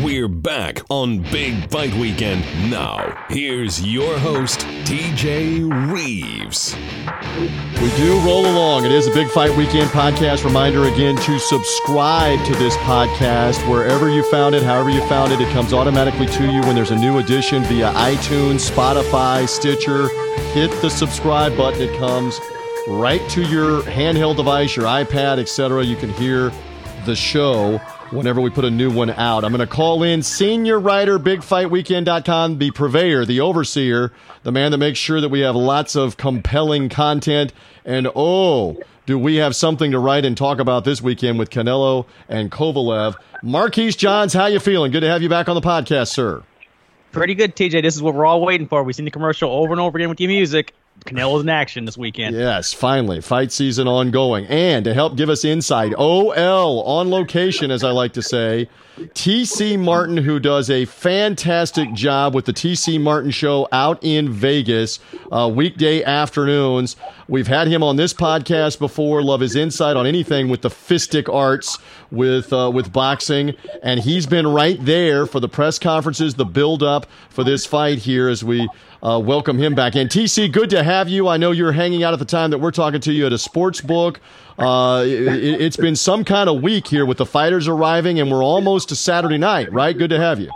We're 0.03 0.29
back 0.29 0.83
on 0.91 1.21
Big 1.21 1.71
Fight 1.71 1.95
Weekend. 1.95 2.45
Now, 2.71 3.25
here's 3.31 3.83
your 3.83 4.19
host, 4.19 4.61
TJ 4.85 5.91
Reeves. 5.91 6.77
We 7.81 7.97
do 7.97 8.21
roll 8.21 8.45
along. 8.45 8.85
It 8.85 8.93
is 8.93 9.07
a 9.07 9.11
Big 9.13 9.29
Fight 9.29 9.57
Weekend 9.57 9.89
podcast. 9.91 10.45
Reminder 10.45 10.85
again 10.85 11.17
to 11.17 11.39
subscribe 11.39 12.45
to 12.45 12.53
this 12.57 12.77
podcast 12.79 13.67
wherever 13.71 14.11
you 14.11 14.23
found 14.31 14.55
it, 14.55 14.63
however 14.63 14.91
you 14.91 15.01
found 15.09 15.33
it. 15.33 15.41
It 15.41 15.51
comes 15.53 15.73
automatically 15.73 16.27
to 16.27 16.53
you 16.53 16.61
when 16.63 16.75
there's 16.75 16.91
a 16.91 16.99
new 16.99 17.19
edition 17.19 17.63
via 17.65 17.91
iTunes, 17.93 18.71
Spotify, 18.71 19.49
Stitcher. 19.49 20.09
Hit 20.53 20.71
the 20.83 20.91
subscribe 20.91 21.57
button. 21.57 21.81
It 21.81 21.97
comes 21.99 22.39
right 22.87 23.27
to 23.31 23.43
your 23.43 23.81
handheld 23.83 24.37
device, 24.37 24.77
your 24.77 24.85
iPad, 24.85 25.39
etc. 25.39 25.83
You 25.85 25.97
can 25.97 26.11
hear 26.11 26.53
the 27.07 27.17
show 27.17 27.81
whenever 28.11 28.41
we 28.41 28.51
put 28.51 28.65
a 28.65 28.71
new 28.71 28.91
one 28.91 29.11
out. 29.11 29.45
I'm 29.45 29.53
going 29.53 29.67
to 29.67 29.73
call 29.73 30.03
in 30.03 30.23
senior 30.23 30.79
writer, 30.79 31.19
bigfightweekend.com, 31.19 32.59
the 32.59 32.71
purveyor, 32.71 33.25
the 33.25 33.41
overseer, 33.41 34.13
the 34.43 34.53
man 34.53 34.73
that 34.73 34.79
makes 34.79 34.99
sure 34.99 35.21
that 35.21 35.29
we 35.29 35.41
have 35.41 35.57
lots 35.57 35.97
of 35.97 36.17
compelling 36.17 36.89
content. 36.89 37.53
And 37.85 38.09
oh, 38.15 38.79
do 39.07 39.19
we 39.19 39.37
have 39.37 39.55
something 39.57 39.93
to 39.93 39.99
write 39.99 40.25
and 40.25 40.37
talk 40.37 40.59
about 40.59 40.85
this 40.85 41.01
weekend 41.01 41.39
with 41.39 41.51
Canelo 41.51 42.07
and 42.29 42.51
Kovalev. 42.51 43.17
Marquise 43.43 43.97
Johns, 43.97 44.33
how 44.33 44.47
you 44.47 44.59
feeling? 44.59 44.93
Good 44.93 45.01
to 45.01 45.09
have 45.09 45.23
you 45.23 45.29
back 45.29 45.49
on 45.49 45.55
the 45.55 45.61
podcast, 45.61 46.09
sir. 46.09 46.43
Pretty 47.13 47.35
good, 47.35 47.57
TJ. 47.57 47.83
This 47.83 47.95
is 47.95 48.03
what 48.03 48.15
we're 48.15 48.27
all 48.27 48.41
waiting 48.41 48.69
for. 48.69 48.83
We've 48.83 48.95
seen 48.95 49.05
the 49.05 49.11
commercial 49.11 49.51
over 49.51 49.73
and 49.73 49.81
over 49.81 49.97
again 49.97 50.09
with 50.09 50.21
your 50.21 50.29
music. 50.29 50.75
Canelo's 51.05 51.43
in 51.43 51.49
action 51.49 51.85
this 51.85 51.97
weekend. 51.97 52.35
Yes, 52.37 52.73
finally, 52.73 53.21
fight 53.21 53.53
season 53.53 53.87
ongoing. 53.87 54.47
And 54.47 54.85
to 54.85 54.95
help 54.95 55.17
give 55.17 55.29
us 55.31 55.45
insight, 55.45 55.95
OL 55.97 56.83
on 56.83 57.11
location, 57.11 57.71
as 57.71 57.85
I 57.85 57.91
like 57.91 58.13
to 58.15 58.23
say, 58.23 58.69
TC 58.99 59.79
Martin, 59.79 60.17
who 60.17 60.41
does 60.41 60.71
a 60.71 60.87
fantastic 60.87 61.93
job 61.93 62.35
with 62.35 62.47
the 62.47 62.53
TC 62.53 62.99
Martin 62.99 63.31
Show 63.31 63.69
out 63.71 63.99
in 64.03 64.33
Vegas, 64.33 64.99
uh, 65.31 65.51
weekday 65.55 66.03
afternoons. 66.03 66.97
We've 67.29 67.47
had 67.47 67.69
him 67.69 67.83
on 67.83 67.97
this 67.97 68.15
podcast 68.15 68.79
before. 68.79 69.23
Love 69.23 69.41
his 69.41 69.55
insight 69.55 69.97
on 69.97 70.07
anything 70.07 70.49
with 70.49 70.63
the 70.63 70.71
fistic 70.71 71.33
arts, 71.33 71.79
with 72.11 72.53
uh, 72.55 72.71
with 72.73 72.91
boxing, 72.93 73.55
and 73.83 74.01
he's 74.01 74.27
been 74.27 74.47
right 74.47 74.83
there 74.83 75.27
for 75.27 75.41
the 75.41 75.49
press 75.49 75.79
conferences, 75.79 76.35
the 76.35 76.47
build 76.47 76.83
up 76.83 77.07
for 77.29 77.45
this 77.45 77.67
fight 77.67 77.99
here 77.99 78.29
as 78.29 78.43
we 78.43 78.67
uh, 79.03 79.21
welcome 79.23 79.59
him 79.59 79.75
back 79.75 79.97
in. 79.97 80.09
TC, 80.09 80.51
good 80.51 80.71
to 80.71 80.83
have 80.83 81.09
you. 81.09 81.29
I 81.29 81.37
know 81.37 81.51
you're 81.51 81.73
hanging 81.73 82.03
out 82.03 82.13
at 82.13 82.19
the 82.19 82.25
time 82.25 82.51
that 82.51 82.59
we're 82.59 82.71
talking 82.71 83.01
to 83.01 83.13
you 83.13 83.27
at 83.27 83.33
a 83.33 83.39
sports 83.39 83.81
book. 83.81 84.21
Uh, 84.59 85.05
it, 85.07 85.61
has 85.61 85.77
been 85.77 85.97
some 85.97 86.25
kind 86.25 86.49
of 86.49 86.63
week 86.63 86.87
here 86.87 87.05
with 87.05 87.19
the 87.19 87.27
fighters 87.27 87.69
arriving, 87.69 88.19
and 88.21 88.31
we're 88.31 88.45
almost 88.45 88.89
to 88.89 88.97
Saturday 88.97 89.39
night, 89.39 89.73
right? 89.73 89.97
Good 89.97 90.11
to 90.11 90.19
have 90.19 90.41
you. 90.41 90.51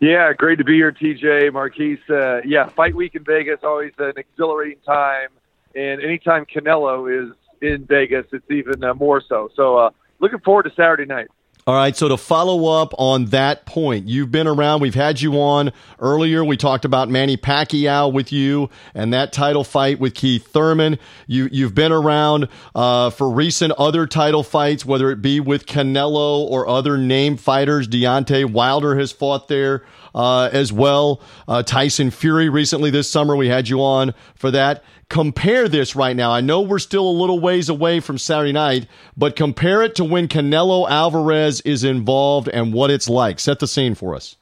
Yeah, 0.00 0.32
great 0.32 0.58
to 0.58 0.64
be 0.64 0.74
here, 0.74 0.92
TJ 0.92 1.52
Marquise. 1.52 1.98
Uh, 2.08 2.40
yeah, 2.44 2.68
fight 2.68 2.94
week 2.94 3.16
in 3.16 3.24
Vegas 3.24 3.60
always 3.64 3.92
an 3.98 4.12
exhilarating 4.16 4.78
time, 4.86 5.28
and 5.74 6.00
anytime 6.00 6.46
Canelo 6.46 7.08
is 7.10 7.34
in 7.60 7.84
Vegas, 7.86 8.26
it's 8.32 8.48
even 8.50 8.84
uh, 8.84 8.94
more 8.94 9.20
so. 9.28 9.50
So, 9.56 9.76
uh, 9.76 9.90
looking 10.20 10.38
forward 10.40 10.64
to 10.64 10.70
Saturday 10.76 11.04
night. 11.04 11.28
All 11.68 11.74
right, 11.74 11.94
so 11.94 12.08
to 12.08 12.16
follow 12.16 12.80
up 12.80 12.94
on 12.96 13.26
that 13.26 13.66
point, 13.66 14.08
you've 14.08 14.32
been 14.32 14.46
around. 14.46 14.80
We've 14.80 14.94
had 14.94 15.20
you 15.20 15.38
on 15.38 15.70
earlier. 15.98 16.42
We 16.42 16.56
talked 16.56 16.86
about 16.86 17.10
Manny 17.10 17.36
Pacquiao 17.36 18.10
with 18.10 18.32
you 18.32 18.70
and 18.94 19.12
that 19.12 19.34
title 19.34 19.64
fight 19.64 20.00
with 20.00 20.14
Keith 20.14 20.46
Thurman. 20.46 20.98
You 21.26 21.46
you've 21.52 21.74
been 21.74 21.92
around 21.92 22.48
uh, 22.74 23.10
for 23.10 23.28
recent 23.28 23.74
other 23.76 24.06
title 24.06 24.42
fights, 24.42 24.86
whether 24.86 25.10
it 25.10 25.20
be 25.20 25.40
with 25.40 25.66
Canelo 25.66 26.38
or 26.38 26.66
other 26.66 26.96
name 26.96 27.36
fighters. 27.36 27.86
Deontay 27.86 28.50
Wilder 28.50 28.98
has 28.98 29.12
fought 29.12 29.48
there 29.48 29.84
uh, 30.14 30.50
as 30.52 30.72
well. 30.72 31.20
Uh, 31.46 31.62
Tyson 31.62 32.10
Fury 32.10 32.48
recently 32.48 32.90
this 32.90 33.10
summer. 33.10 33.36
We 33.36 33.48
had 33.48 33.68
you 33.68 33.82
on 33.82 34.14
for 34.34 34.50
that 34.50 34.82
compare 35.08 35.68
this 35.68 35.96
right 35.96 36.14
now. 36.14 36.30
I 36.30 36.40
know 36.40 36.60
we're 36.60 36.78
still 36.78 37.08
a 37.08 37.10
little 37.10 37.40
ways 37.40 37.68
away 37.68 38.00
from 38.00 38.18
Saturday 38.18 38.52
night, 38.52 38.86
but 39.16 39.36
compare 39.36 39.82
it 39.82 39.94
to 39.96 40.04
when 40.04 40.28
Canelo 40.28 40.88
Alvarez 40.88 41.60
is 41.62 41.84
involved 41.84 42.48
and 42.48 42.72
what 42.72 42.90
it's 42.90 43.08
like. 43.08 43.40
Set 43.40 43.58
the 43.58 43.66
scene 43.66 43.94
for 43.94 44.14
us. 44.14 44.36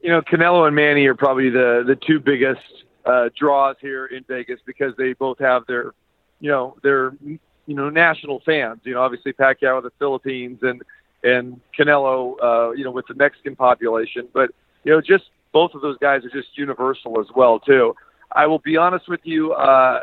You 0.00 0.10
know, 0.10 0.22
Canelo 0.22 0.66
and 0.66 0.74
Manny 0.74 1.06
are 1.06 1.14
probably 1.14 1.50
the 1.50 1.84
the 1.86 1.94
two 1.94 2.18
biggest 2.18 2.60
uh, 3.04 3.28
draws 3.38 3.76
here 3.80 4.06
in 4.06 4.24
Vegas 4.24 4.60
because 4.66 4.96
they 4.96 5.12
both 5.12 5.38
have 5.38 5.64
their, 5.66 5.92
you 6.40 6.50
know, 6.50 6.76
their 6.82 7.14
you 7.22 7.38
know 7.66 7.88
national 7.88 8.40
fans. 8.40 8.80
You 8.82 8.94
know, 8.94 9.02
obviously 9.02 9.32
Pacquiao 9.32 9.76
with 9.80 9.92
the 9.92 9.98
Philippines 9.98 10.58
and 10.62 10.82
and 11.22 11.60
Canelo, 11.78 12.34
uh, 12.42 12.70
you 12.72 12.84
know, 12.84 12.90
with 12.90 13.06
the 13.06 13.14
Mexican 13.14 13.56
population. 13.56 14.28
But 14.32 14.50
you 14.84 14.92
know, 14.92 15.00
just 15.00 15.24
both 15.52 15.74
of 15.74 15.82
those 15.82 15.98
guys 15.98 16.24
are 16.24 16.30
just 16.30 16.56
universal 16.56 17.20
as 17.20 17.26
well 17.34 17.58
too. 17.60 17.94
I 18.30 18.46
will 18.46 18.58
be 18.58 18.76
honest 18.76 19.08
with 19.08 19.20
you. 19.24 19.52
Uh, 19.52 20.00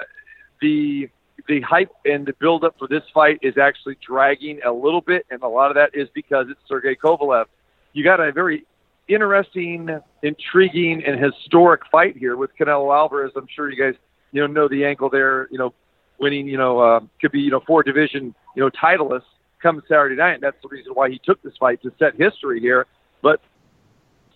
the 0.62 1.10
the 1.48 1.62
hype 1.62 1.92
and 2.06 2.26
the 2.26 2.34
build 2.34 2.64
up 2.64 2.76
for 2.78 2.88
this 2.88 3.04
fight 3.14 3.40
is 3.42 3.58
actually 3.58 3.98
dragging 4.06 4.60
a 4.66 4.72
little 4.72 5.02
bit, 5.02 5.26
and 5.32 5.42
a 5.42 5.48
lot 5.48 5.72
of 5.72 5.76
that 5.76 5.92
is 5.94 6.08
because 6.14 6.48
it's 6.50 6.60
Sergey 6.68 6.96
Kovalev. 6.96 7.46
You 7.94 8.04
got 8.04 8.20
a 8.20 8.32
very 8.32 8.66
interesting, 9.08 9.90
intriguing, 10.22 11.04
and 11.06 11.20
historic 11.20 11.82
fight 11.92 12.18
here 12.18 12.36
with 12.38 12.52
Canelo 12.60 12.96
Alvarez. 12.96 13.32
I'm 13.36 13.48
sure 13.54 13.70
you 13.70 13.82
guys 13.82 14.00
you 14.32 14.42
know 14.42 14.48
know 14.48 14.68
the 14.68 14.86
angle 14.86 15.10
there. 15.10 15.48
You 15.52 15.58
know, 15.58 15.74
winning 16.20 16.48
you 16.48 16.58
know 16.58 16.80
uh, 16.80 17.00
could 17.20 17.32
be 17.32 17.40
you 17.40 17.52
know 17.52 17.62
four 17.66 17.84
division 17.84 18.36
you 18.56 18.64
know 18.64 18.70
titleists 18.70 19.24
come 19.62 19.82
Saturday 19.88 20.16
night. 20.16 20.36
And 20.36 20.44
that's 20.44 20.62
the 20.62 20.70
reason 20.70 20.94
why 20.94 21.10
he 21.10 21.20
took 21.24 21.42
this 21.42 21.54
fight 21.60 21.82
to 21.84 21.92
set 22.00 22.16
history 22.16 22.60
here. 22.60 22.86
But 23.22 23.42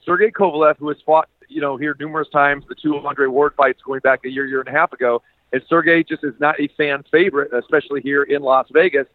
Sergey 0.06 0.32
Kovalev, 0.32 0.78
who 0.78 0.90
has 0.90 0.98
fought 1.06 1.30
you 1.54 1.62
know, 1.62 1.78
here 1.78 1.96
numerous 2.00 2.28
times, 2.30 2.66
the 2.68 2.76
two 2.76 2.98
Andre 2.98 3.28
Ward 3.28 3.54
fights 3.56 3.82
going 3.86 4.00
back 4.00 4.26
a 4.26 4.30
year, 4.30 4.46
year 4.46 4.60
and 4.60 4.70
a 4.70 4.72
half 4.72 4.92
ago. 4.92 5.22
And 5.52 5.62
Sergey 5.70 6.04
just 6.04 6.24
is 6.24 6.34
not 6.40 6.60
a 6.60 6.68
fan 6.70 7.04
favorite, 7.12 7.54
especially 7.54 8.02
here 8.02 8.24
in 8.24 8.42
Las 8.42 8.68
Vegas. 8.74 9.08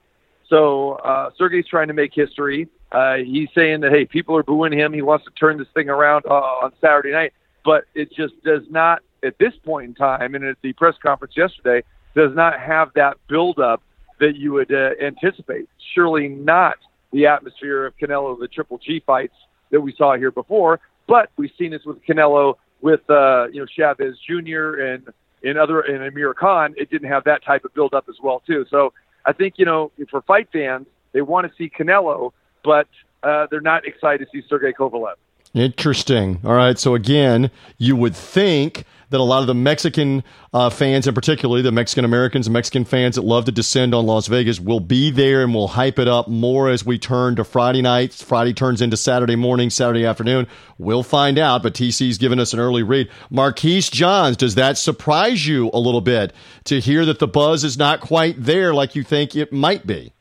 So 0.49 0.93
uh, 1.05 1.31
Sergey's 1.37 1.67
trying 1.67 1.89
to 1.89 1.95
make 1.95 2.15
history. 2.15 2.69
Uh, 2.93 3.17
he's 3.17 3.49
saying 3.55 3.81
that 3.81 3.93
hey, 3.93 4.07
people 4.07 4.37
are 4.37 4.43
booing 4.43 4.73
him. 4.73 4.93
He 4.93 5.03
wants 5.03 5.25
to 5.27 5.31
turn 5.33 5.59
this 5.59 5.67
thing 5.75 5.89
around 5.89 6.25
uh, 6.27 6.33
on 6.33 6.73
Saturday 6.81 7.11
night, 7.11 7.33
but 7.65 7.85
it 7.95 8.11
just 8.13 8.35
does 8.45 8.63
not 8.71 9.03
at 9.25 9.37
this 9.39 9.53
point 9.65 9.89
in 9.89 9.95
time. 9.95 10.35
And 10.35 10.45
at 10.45 10.57
the 10.63 10.73
press 10.75 10.95
conference 11.03 11.35
yesterday, 11.37 11.83
does 12.15 12.35
not 12.35 12.59
have 12.59 12.91
that 12.95 13.19
buildup 13.29 13.83
that 14.21 14.37
you 14.37 14.53
would 14.53 14.73
uh, 14.73 14.91
anticipate. 15.03 15.69
Surely 15.95 16.29
not 16.29 16.77
the 17.13 17.27
atmosphere 17.27 17.87
of 17.87 17.97
Canelo, 17.97 18.39
the 18.39 18.49
Triple 18.49 18.79
G 18.79 19.03
fights 19.05 19.35
that 19.71 19.81
we 19.81 19.95
saw 19.97 20.17
here 20.17 20.31
before. 20.31 20.81
But 21.07 21.31
we've 21.37 21.51
seen 21.59 21.71
this 21.71 21.85
with 21.85 22.05
Canelo, 22.05 22.55
with 22.81 23.09
uh, 23.09 23.47
you 23.53 23.61
know 23.61 23.67
Chavez 23.67 24.17
Jr. 24.27 24.81
and 24.81 25.09
and 25.43 25.59
other 25.59 25.81
and 25.81 26.05
Amir 26.05 26.35
Khan. 26.35 26.75
It 26.77 26.91
didn't 26.91 27.09
have 27.09 27.25
that 27.25 27.45
type 27.45 27.65
of 27.65 27.73
build 27.75 27.95
up 27.95 28.07
as 28.09 28.17
well 28.23 28.43
too. 28.47 28.67
So 28.71 28.93
I 29.25 29.33
think 29.33 29.55
you 29.57 29.65
know 29.65 29.91
for 30.11 30.23
fight 30.23 30.49
fans, 30.53 30.87
they 31.13 31.23
want 31.23 31.51
to 31.51 31.57
see 31.57 31.71
Canelo, 31.71 32.33
but 32.65 32.89
uh, 33.23 33.47
they're 33.51 33.61
not 33.61 33.87
excited 33.87 34.27
to 34.27 34.31
see 34.31 34.47
Sergey 34.49 34.73
Kovalev. 34.73 35.15
Interesting. 35.55 36.41
All 36.45 36.55
right. 36.55 36.79
So 36.79 36.95
again, 36.95 37.51
you 37.79 37.97
would 37.97 38.15
think 38.15 38.85
that 39.11 39.21
a 39.21 39.23
lot 39.23 39.41
of 39.41 39.47
the 39.47 39.55
Mexican 39.55 40.23
uh, 40.53 40.69
fans, 40.69 41.07
and 41.07 41.15
particularly 41.15 41.63
the 41.63 41.73
Mexican 41.73 42.05
Americans 42.05 42.51
Mexican 42.51 42.85
fans 42.85 43.17
that 43.17 43.23
love 43.23 43.47
to 43.47 43.53
descend 43.53 43.95
on 43.95 44.07
Las 44.07 44.27
Vegas, 44.27 44.61
will 44.61 44.81
be 44.81 45.11
there 45.11 45.43
and 45.43 45.55
will 45.55 45.69
hype 45.69 45.99
it 45.99 46.09
up 46.09 46.29
more 46.29 46.69
as 46.69 46.85
we 46.85 46.99
turn 46.99 47.37
to 47.37 47.45
Friday 47.45 47.83
night. 47.83 48.13
Friday 48.13 48.53
turns 48.53 48.83
into 48.83 48.97
Saturday 48.97 49.37
morning, 49.37 49.71
Saturday 49.71 50.05
afternoon. 50.05 50.47
We'll 50.77 51.03
find 51.03 51.39
out, 51.39 51.63
but 51.63 51.75
TC's 51.75 52.19
given 52.19 52.39
us 52.39 52.53
an 52.53 52.61
early 52.61 52.83
read. 52.83 53.09
Marquise 53.31 53.89
Johns, 53.89 54.37
does 54.37 54.55
that 54.57 54.77
surprise 54.77 55.47
you 55.47 55.71
a 55.73 55.79
little 55.79 56.03
bit 56.03 56.33
to 56.65 56.81
hear 56.81 57.07
that 57.07 57.19
the 57.19 57.29
buzz 57.29 57.65
is 57.65 57.79
not 57.79 58.01
quite 58.01 58.37
there 58.39 58.75
like 58.75 58.95
you 58.95 59.03
think 59.03 59.35
it 59.35 59.53
might 59.53 59.87
be? 59.87 60.13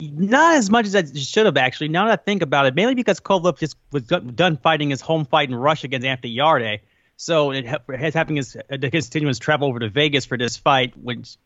Not 0.00 0.56
as 0.56 0.70
much 0.70 0.86
as 0.86 0.96
I 0.96 1.04
should 1.14 1.46
have 1.46 1.56
actually. 1.56 1.88
Now 1.88 2.06
that 2.06 2.20
I 2.20 2.22
think 2.22 2.42
about 2.42 2.66
it, 2.66 2.74
mainly 2.74 2.94
because 2.94 3.20
Kovalev 3.20 3.58
just 3.58 3.76
was 3.90 4.02
done 4.02 4.56
fighting 4.56 4.90
his 4.90 5.00
home 5.00 5.24
fight 5.24 5.48
in 5.48 5.54
Russia 5.54 5.86
against 5.86 6.06
Anthony 6.06 6.32
Yarde. 6.32 6.80
So 7.16 7.52
it 7.52 7.66
has 7.66 8.14
having 8.14 8.36
his 8.36 8.56
uh, 8.56 8.78
continuous 8.80 9.38
travel 9.38 9.68
over 9.68 9.78
to 9.78 9.88
Vegas 9.88 10.24
for 10.24 10.36
this 10.36 10.56
fight. 10.56 10.96
Which 10.96 11.36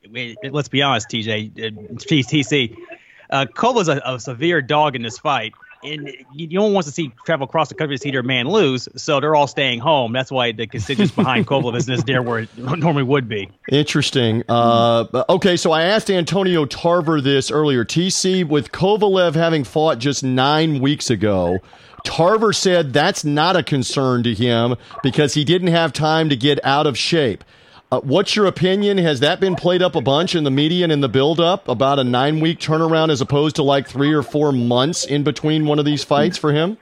let's 0.50 0.68
be 0.68 0.82
honest, 0.82 1.08
TJ, 1.10 1.52
TC, 1.96 2.76
uh, 3.30 3.46
Kovalev's 3.54 3.88
a, 3.88 4.00
a 4.04 4.20
severe 4.20 4.62
dog 4.62 4.96
in 4.96 5.02
this 5.02 5.18
fight 5.18 5.52
and 5.82 6.10
you 6.32 6.46
don't 6.46 6.72
want 6.72 6.86
to 6.86 6.92
see 6.92 7.12
travel 7.24 7.44
across 7.44 7.68
the 7.68 7.74
country 7.74 7.96
to 7.96 8.02
see 8.02 8.10
their 8.10 8.22
man 8.22 8.48
lose, 8.48 8.88
so 8.96 9.20
they're 9.20 9.34
all 9.34 9.46
staying 9.46 9.80
home. 9.80 10.12
That's 10.12 10.30
why 10.30 10.52
the 10.52 10.66
constituents 10.66 11.14
behind 11.14 11.46
Kovalev 11.46 11.76
isn't 11.76 11.92
as 11.92 12.04
there 12.04 12.22
where 12.22 12.40
it 12.40 12.58
normally 12.58 13.02
would 13.02 13.28
be. 13.28 13.50
Interesting. 13.70 14.42
Uh, 14.48 15.24
okay, 15.28 15.56
so 15.56 15.72
I 15.72 15.82
asked 15.82 16.10
Antonio 16.10 16.64
Tarver 16.64 17.20
this 17.20 17.50
earlier. 17.50 17.84
TC 17.84 18.46
with 18.46 18.72
Kovalev 18.72 19.34
having 19.34 19.64
fought 19.64 19.98
just 19.98 20.22
nine 20.22 20.80
weeks 20.80 21.10
ago. 21.10 21.58
Tarver 22.04 22.52
said 22.52 22.92
that's 22.92 23.24
not 23.24 23.56
a 23.56 23.62
concern 23.62 24.22
to 24.22 24.32
him 24.32 24.76
because 25.02 25.34
he 25.34 25.44
didn't 25.44 25.68
have 25.68 25.92
time 25.92 26.28
to 26.28 26.36
get 26.36 26.64
out 26.64 26.86
of 26.86 26.96
shape. 26.96 27.42
Uh, 27.92 28.00
what's 28.00 28.34
your 28.34 28.46
opinion? 28.46 28.98
Has 28.98 29.20
that 29.20 29.38
been 29.38 29.54
played 29.54 29.80
up 29.80 29.94
a 29.94 30.00
bunch 30.00 30.34
in 30.34 30.42
the 30.42 30.50
media 30.50 30.82
and 30.82 30.92
in 30.92 31.00
the 31.00 31.08
build-up 31.08 31.68
about 31.68 32.00
a 32.00 32.04
nine-week 32.04 32.58
turnaround 32.58 33.10
as 33.10 33.20
opposed 33.20 33.56
to 33.56 33.62
like 33.62 33.88
three 33.88 34.12
or 34.12 34.24
four 34.24 34.50
months 34.50 35.04
in 35.04 35.22
between 35.22 35.66
one 35.66 35.78
of 35.78 35.84
these 35.84 36.02
fights 36.02 36.36
for 36.36 36.52
him? 36.52 36.76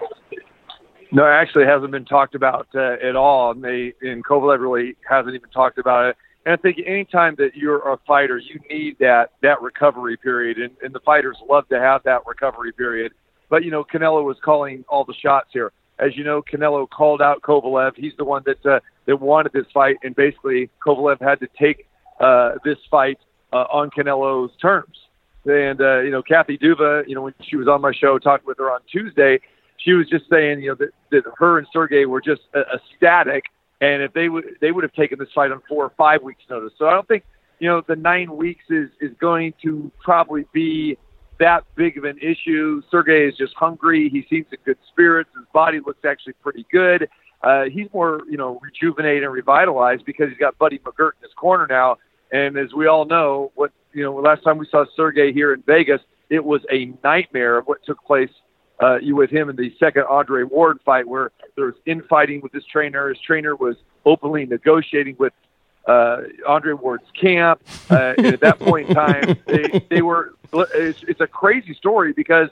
No, 1.12 1.26
actually, 1.26 1.66
hasn't 1.66 1.90
been 1.90 2.06
talked 2.06 2.34
about 2.34 2.68
uh, 2.74 2.96
at 3.02 3.16
all. 3.16 3.50
And 3.50 3.62
they 3.62 3.92
and 4.00 4.24
Kovalev 4.24 4.60
really 4.60 4.96
hasn't 5.06 5.34
even 5.34 5.50
talked 5.50 5.76
about 5.76 6.06
it. 6.06 6.16
And 6.46 6.54
I 6.54 6.56
think 6.56 6.78
anytime 6.86 7.34
that 7.36 7.54
you're 7.54 7.86
a 7.92 7.98
fighter, 8.06 8.38
you 8.38 8.58
need 8.70 8.98
that 8.98 9.32
that 9.42 9.60
recovery 9.60 10.16
period, 10.16 10.56
and, 10.56 10.70
and 10.82 10.94
the 10.94 11.00
fighters 11.00 11.36
love 11.48 11.68
to 11.68 11.78
have 11.78 12.02
that 12.04 12.22
recovery 12.26 12.72
period. 12.72 13.12
But 13.50 13.62
you 13.62 13.70
know, 13.70 13.84
Canelo 13.84 14.24
was 14.24 14.38
calling 14.42 14.84
all 14.88 15.04
the 15.04 15.14
shots 15.14 15.50
here. 15.52 15.70
As 15.98 16.16
you 16.16 16.24
know, 16.24 16.42
Canelo 16.42 16.88
called 16.88 17.22
out 17.22 17.42
Kovalev. 17.42 17.92
He's 17.96 18.12
the 18.18 18.24
one 18.24 18.42
that 18.46 18.64
uh, 18.66 18.80
that 19.06 19.20
wanted 19.20 19.52
this 19.52 19.66
fight, 19.72 19.96
and 20.02 20.14
basically 20.14 20.70
Kovalev 20.84 21.20
had 21.20 21.38
to 21.40 21.48
take 21.58 21.86
uh, 22.20 22.52
this 22.64 22.78
fight 22.90 23.18
uh, 23.52 23.66
on 23.70 23.90
Canelo's 23.90 24.50
terms. 24.60 24.96
And 25.44 25.80
uh, 25.80 26.00
you 26.00 26.10
know, 26.10 26.22
Kathy 26.22 26.58
Duva, 26.58 27.06
you 27.06 27.14
know, 27.14 27.22
when 27.22 27.34
she 27.48 27.56
was 27.56 27.68
on 27.68 27.80
my 27.80 27.92
show, 27.92 28.18
talking 28.18 28.46
with 28.46 28.58
her 28.58 28.70
on 28.70 28.80
Tuesday, 28.90 29.38
she 29.76 29.92
was 29.92 30.08
just 30.08 30.24
saying, 30.30 30.62
you 30.62 30.70
know, 30.70 30.74
that, 30.76 30.90
that 31.10 31.22
her 31.38 31.58
and 31.58 31.66
Sergey 31.72 32.06
were 32.06 32.20
just 32.20 32.42
uh, 32.54 32.62
ecstatic, 32.74 33.44
and 33.80 34.02
if 34.02 34.12
they 34.14 34.28
would, 34.28 34.44
they 34.60 34.72
would 34.72 34.82
have 34.84 34.94
taken 34.94 35.18
this 35.18 35.28
fight 35.34 35.52
on 35.52 35.60
four 35.68 35.84
or 35.84 35.92
five 35.96 36.22
weeks' 36.22 36.42
notice. 36.48 36.72
So 36.78 36.86
I 36.86 36.92
don't 36.92 37.06
think, 37.06 37.24
you 37.60 37.68
know, 37.68 37.82
the 37.86 37.96
nine 37.96 38.36
weeks 38.36 38.64
is 38.70 38.88
is 39.00 39.10
going 39.20 39.54
to 39.62 39.92
probably 40.02 40.46
be 40.52 40.96
that 41.38 41.64
big 41.74 41.98
of 41.98 42.04
an 42.04 42.18
issue. 42.18 42.82
Sergey 42.90 43.26
is 43.26 43.36
just 43.36 43.54
hungry. 43.54 44.08
He 44.08 44.26
seems 44.28 44.46
in 44.52 44.58
good 44.64 44.78
spirits. 44.88 45.30
His 45.36 45.46
body 45.52 45.80
looks 45.84 46.04
actually 46.04 46.34
pretty 46.34 46.66
good. 46.70 47.08
Uh, 47.42 47.64
he's 47.64 47.88
more, 47.92 48.22
you 48.28 48.36
know, 48.36 48.58
rejuvenated 48.62 49.24
and 49.24 49.32
revitalized 49.32 50.04
because 50.04 50.30
he's 50.30 50.38
got 50.38 50.56
Buddy 50.58 50.78
McGirt 50.78 51.12
in 51.20 51.22
his 51.22 51.32
corner 51.36 51.66
now. 51.68 51.96
And 52.32 52.56
as 52.56 52.72
we 52.72 52.86
all 52.86 53.04
know, 53.04 53.52
what 53.54 53.72
you 53.92 54.02
know, 54.02 54.14
last 54.14 54.42
time 54.42 54.58
we 54.58 54.66
saw 54.70 54.84
Sergey 54.96 55.32
here 55.32 55.52
in 55.52 55.62
Vegas, 55.66 56.00
it 56.30 56.44
was 56.44 56.62
a 56.72 56.92
nightmare 57.04 57.58
of 57.58 57.66
what 57.66 57.84
took 57.84 58.02
place 58.04 58.30
uh, 58.80 58.98
with 59.02 59.30
him 59.30 59.48
in 59.50 59.56
the 59.56 59.72
second 59.78 60.04
Andre 60.08 60.42
Ward 60.42 60.78
fight, 60.84 61.06
where 61.06 61.30
there 61.56 61.66
was 61.66 61.74
infighting 61.86 62.40
with 62.40 62.52
his 62.52 62.64
trainer. 62.66 63.08
His 63.08 63.18
trainer 63.20 63.54
was 63.54 63.76
openly 64.04 64.46
negotiating 64.46 65.16
with 65.18 65.32
uh, 65.86 66.22
Andre 66.46 66.72
Ward's 66.72 67.10
camp. 67.20 67.62
Uh, 67.90 68.14
and 68.16 68.26
at 68.26 68.40
that 68.40 68.58
point 68.58 68.88
in 68.88 68.94
time, 68.94 69.36
they, 69.46 69.84
they 69.90 70.02
were. 70.02 70.34
It's, 70.52 71.02
it's 71.08 71.20
a 71.20 71.26
crazy 71.26 71.74
story 71.74 72.12
because 72.12 72.48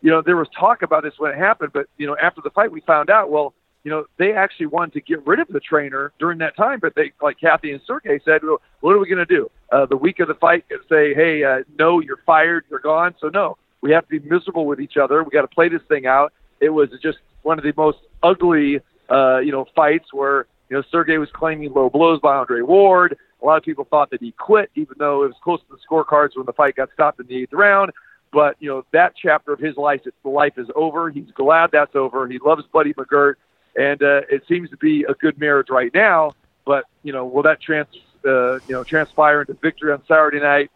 you 0.00 0.10
know 0.10 0.22
there 0.22 0.36
was 0.36 0.48
talk 0.58 0.82
about 0.82 1.02
this 1.02 1.14
when 1.18 1.32
it 1.32 1.38
happened, 1.38 1.72
but 1.72 1.86
you 1.98 2.06
know 2.06 2.16
after 2.20 2.40
the 2.40 2.50
fight 2.50 2.72
we 2.72 2.80
found 2.80 3.10
out. 3.10 3.30
Well, 3.30 3.54
you 3.84 3.90
know 3.90 4.06
they 4.16 4.32
actually 4.32 4.66
wanted 4.66 4.94
to 4.94 5.00
get 5.00 5.26
rid 5.26 5.38
of 5.38 5.48
the 5.48 5.60
trainer 5.60 6.12
during 6.18 6.38
that 6.38 6.56
time, 6.56 6.78
but 6.80 6.94
they 6.94 7.12
like 7.20 7.38
Kathy 7.38 7.72
and 7.72 7.80
Sergey 7.86 8.20
said, 8.24 8.42
well, 8.42 8.60
what 8.80 8.94
are 8.94 8.98
we 8.98 9.06
going 9.06 9.18
to 9.18 9.26
do? 9.26 9.50
Uh, 9.70 9.86
the 9.86 9.96
week 9.96 10.20
of 10.20 10.28
the 10.28 10.34
fight, 10.34 10.64
say, 10.88 11.14
hey, 11.14 11.44
uh, 11.44 11.62
no, 11.78 12.00
you're 12.00 12.20
fired, 12.24 12.64
you're 12.70 12.80
gone. 12.80 13.14
So 13.20 13.28
no, 13.28 13.58
we 13.82 13.90
have 13.92 14.08
to 14.08 14.20
be 14.20 14.26
miserable 14.28 14.64
with 14.66 14.80
each 14.80 14.96
other. 14.96 15.22
We 15.22 15.30
got 15.30 15.42
to 15.42 15.48
play 15.48 15.68
this 15.68 15.82
thing 15.88 16.06
out. 16.06 16.32
It 16.60 16.70
was 16.70 16.88
just 17.02 17.18
one 17.42 17.58
of 17.58 17.64
the 17.64 17.74
most 17.76 17.98
ugly, 18.22 18.80
uh, 19.10 19.38
you 19.38 19.52
know, 19.52 19.66
fights 19.74 20.12
where 20.12 20.46
you 20.72 20.78
know, 20.78 20.84
Sergey 20.90 21.18
was 21.18 21.28
claiming 21.34 21.70
low 21.74 21.90
blows 21.90 22.18
by 22.20 22.34
Andre 22.34 22.62
Ward. 22.62 23.18
A 23.42 23.44
lot 23.44 23.58
of 23.58 23.62
people 23.62 23.84
thought 23.84 24.08
that 24.08 24.22
he 24.22 24.32
quit, 24.32 24.70
even 24.74 24.94
though 24.98 25.22
it 25.22 25.26
was 25.26 25.36
close 25.44 25.60
to 25.60 25.66
the 25.68 25.76
scorecards 25.86 26.34
when 26.34 26.46
the 26.46 26.54
fight 26.54 26.76
got 26.76 26.88
stopped 26.94 27.20
in 27.20 27.26
the 27.26 27.42
eighth 27.42 27.52
round. 27.52 27.90
But 28.32 28.56
you 28.58 28.70
know, 28.70 28.86
that 28.92 29.12
chapter 29.14 29.52
of 29.52 29.58
his 29.60 29.76
life, 29.76 30.00
life 30.24 30.54
is 30.56 30.68
over. 30.74 31.10
He's 31.10 31.30
glad 31.34 31.72
that's 31.72 31.94
over. 31.94 32.26
He 32.26 32.38
loves 32.38 32.62
Buddy 32.72 32.94
McGirt, 32.94 33.34
and 33.76 34.02
uh, 34.02 34.22
it 34.30 34.44
seems 34.48 34.70
to 34.70 34.78
be 34.78 35.04
a 35.06 35.12
good 35.12 35.38
marriage 35.38 35.68
right 35.68 35.92
now. 35.92 36.32
But 36.64 36.84
you 37.02 37.12
know, 37.12 37.26
will 37.26 37.42
that 37.42 37.60
trans 37.60 37.88
uh, 38.24 38.54
you 38.60 38.70
know 38.70 38.82
transpire 38.82 39.42
into 39.42 39.52
victory 39.52 39.92
on 39.92 40.02
Saturday 40.08 40.40
night? 40.40 40.70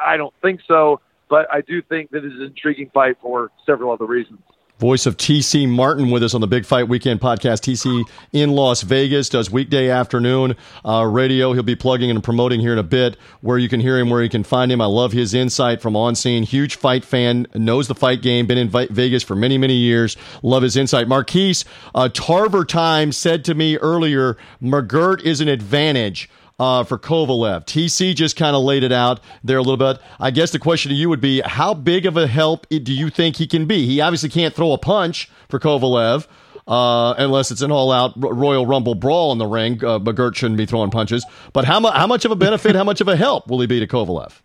I 0.00 0.16
don't 0.16 0.34
think 0.42 0.60
so. 0.68 1.00
But 1.28 1.52
I 1.52 1.62
do 1.62 1.82
think 1.82 2.12
that 2.12 2.24
it 2.24 2.32
is 2.32 2.38
an 2.38 2.46
intriguing 2.46 2.90
fight 2.94 3.16
for 3.20 3.50
several 3.66 3.90
other 3.90 4.06
reasons. 4.06 4.42
Voice 4.80 5.04
of 5.04 5.18
TC 5.18 5.68
Martin 5.68 6.10
with 6.10 6.22
us 6.22 6.32
on 6.32 6.40
the 6.40 6.46
Big 6.46 6.64
Fight 6.64 6.88
Weekend 6.88 7.20
podcast. 7.20 7.60
TC 7.60 8.02
in 8.32 8.52
Las 8.52 8.80
Vegas 8.80 9.28
does 9.28 9.50
weekday 9.50 9.90
afternoon 9.90 10.56
uh, 10.86 11.04
radio. 11.04 11.52
He'll 11.52 11.62
be 11.62 11.76
plugging 11.76 12.10
and 12.10 12.24
promoting 12.24 12.60
here 12.60 12.72
in 12.72 12.78
a 12.78 12.82
bit 12.82 13.18
where 13.42 13.58
you 13.58 13.68
can 13.68 13.80
hear 13.80 13.98
him, 13.98 14.08
where 14.08 14.22
you 14.22 14.30
can 14.30 14.42
find 14.42 14.72
him. 14.72 14.80
I 14.80 14.86
love 14.86 15.12
his 15.12 15.34
insight 15.34 15.82
from 15.82 15.96
on 15.96 16.14
scene. 16.14 16.44
Huge 16.44 16.76
fight 16.76 17.04
fan, 17.04 17.46
knows 17.54 17.88
the 17.88 17.94
fight 17.94 18.22
game, 18.22 18.46
been 18.46 18.56
in 18.56 18.70
Vegas 18.70 19.22
for 19.22 19.36
many, 19.36 19.58
many 19.58 19.74
years. 19.74 20.16
Love 20.42 20.62
his 20.62 20.78
insight. 20.78 21.06
Marquise, 21.06 21.66
uh, 21.94 22.08
Tarver 22.08 22.64
Time 22.64 23.12
said 23.12 23.44
to 23.44 23.54
me 23.54 23.76
earlier, 23.76 24.38
McGirt 24.62 25.20
is 25.20 25.42
an 25.42 25.48
advantage 25.48 26.30
uh, 26.60 26.84
for 26.84 26.98
Kovalev. 26.98 27.64
TC 27.64 28.14
just 28.14 28.36
kind 28.36 28.54
of 28.54 28.62
laid 28.62 28.84
it 28.84 28.92
out 28.92 29.20
there 29.42 29.56
a 29.56 29.62
little 29.62 29.78
bit. 29.78 29.98
I 30.20 30.30
guess 30.30 30.52
the 30.52 30.58
question 30.58 30.90
to 30.90 30.94
you 30.94 31.08
would 31.08 31.20
be 31.20 31.40
how 31.40 31.72
big 31.72 32.04
of 32.04 32.18
a 32.18 32.26
help 32.26 32.68
do 32.68 32.92
you 32.92 33.08
think 33.08 33.36
he 33.36 33.46
can 33.46 33.64
be? 33.64 33.86
He 33.86 34.00
obviously 34.02 34.28
can't 34.28 34.54
throw 34.54 34.72
a 34.72 34.78
punch 34.78 35.30
for 35.48 35.58
Kovalev. 35.58 36.28
Uh, 36.68 37.14
unless 37.18 37.50
it's 37.50 37.62
an 37.62 37.72
all-out 37.72 38.12
Royal 38.16 38.64
Rumble 38.64 38.94
brawl 38.94 39.32
in 39.32 39.38
the 39.38 39.46
ring, 39.46 39.82
uh, 39.84 39.98
McGirt 39.98 40.36
shouldn't 40.36 40.58
be 40.58 40.66
throwing 40.66 40.90
punches. 40.90 41.24
But 41.52 41.64
how, 41.64 41.80
mu- 41.80 41.90
how 41.90 42.06
much 42.06 42.24
of 42.24 42.30
a 42.30 42.36
benefit, 42.36 42.76
how 42.76 42.84
much 42.84 43.00
of 43.00 43.08
a 43.08 43.16
help 43.16 43.48
will 43.48 43.60
he 43.60 43.66
be 43.66 43.80
to 43.80 43.88
Kovalev? 43.88 44.40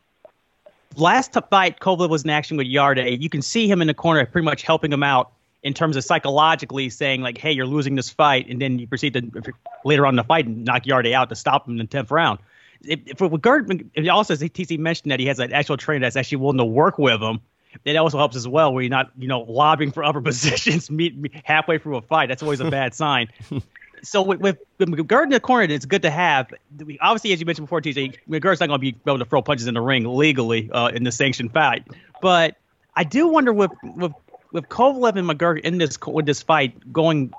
Last 0.95 1.37
fight, 1.51 1.79
Kovalev 1.81 2.09
was 2.09 2.23
in 2.23 2.31
action 2.31 2.57
with 2.57 2.65
Yarde. 2.65 3.21
You 3.21 3.29
can 3.29 3.43
see 3.43 3.69
him 3.69 3.79
in 3.79 3.87
the 3.87 3.93
corner, 3.93 4.25
pretty 4.25 4.45
much 4.45 4.63
helping 4.63 4.91
him 4.91 5.03
out 5.03 5.33
in 5.65 5.73
terms 5.73 5.97
of 5.97 6.03
psychologically 6.03 6.89
saying 6.89 7.21
like, 7.21 7.39
"Hey, 7.39 7.51
you're 7.51 7.65
losing 7.65 7.95
this 7.95 8.11
fight," 8.11 8.47
and 8.47 8.61
then 8.61 8.77
you 8.77 8.87
proceed 8.87 9.13
to 9.15 9.53
later 9.83 10.05
on 10.05 10.13
in 10.13 10.15
the 10.15 10.23
fight 10.23 10.45
and 10.45 10.63
knock 10.63 10.85
Yarde 10.85 11.11
out 11.11 11.27
to 11.29 11.35
stop 11.35 11.67
him 11.67 11.73
in 11.73 11.77
the 11.79 11.85
tenth 11.85 12.11
round. 12.11 12.37
If, 12.83 12.99
if 13.07 13.19
with 13.19 13.41
Gert, 13.41 13.67
also 14.07 14.35
TC 14.35 14.77
mentioned 14.77 15.11
that 15.11 15.19
he 15.19 15.25
has 15.25 15.39
an 15.39 15.51
actual 15.51 15.75
trainer 15.75 16.05
that's 16.05 16.15
actually 16.15 16.37
willing 16.37 16.59
to 16.59 16.65
work 16.65 16.99
with 16.99 17.19
him. 17.19 17.39
It 17.83 17.95
also 17.95 18.19
helps 18.19 18.35
as 18.35 18.47
well, 18.47 18.73
where 18.73 18.83
you're 18.83 18.91
not, 18.91 19.11
you 19.17 19.27
know, 19.27 19.41
lobbying 19.41 19.91
for 19.91 20.03
upper 20.03 20.21
positions 20.31 20.91
meet, 20.91 21.17
meet 21.17 21.33
halfway 21.43 21.79
through 21.79 21.97
a 21.97 22.01
fight. 22.01 22.29
That's 22.29 22.43
always 22.43 22.59
a 22.59 22.69
bad 22.69 22.93
sign. 22.93 23.29
so 24.03 24.21
with, 24.21 24.39
with, 24.39 24.59
with 24.77 24.89
in 24.89 25.29
the 25.29 25.39
corner, 25.39 25.73
it's 25.73 25.85
good 25.85 26.03
to 26.03 26.11
have. 26.11 26.53
Obviously, 27.01 27.33
as 27.33 27.39
you 27.39 27.47
mentioned 27.47 27.65
before, 27.65 27.81
TJ, 27.81 28.17
McGirt's 28.29 28.59
not 28.59 28.67
going 28.67 28.79
to 28.79 28.91
be 28.91 28.95
able 29.07 29.17
to 29.17 29.25
throw 29.25 29.41
punches 29.41 29.65
in 29.65 29.73
the 29.73 29.81
ring 29.81 30.05
legally 30.05 30.69
uh, 30.71 30.89
in 30.89 31.03
the 31.03 31.11
sanctioned 31.11 31.51
fight. 31.51 31.87
But 32.21 32.55
I 32.95 33.03
do 33.03 33.27
wonder 33.27 33.51
with 33.51 33.71
with 33.83 34.13
with 34.55 34.69
Kovalev 34.69 35.17
and 35.17 35.29
McGirt 35.29 35.59
in 35.59 35.77
this 35.77 35.99
with 36.07 36.25
this 36.25 36.41
fight 36.41 36.91
going 36.91 37.33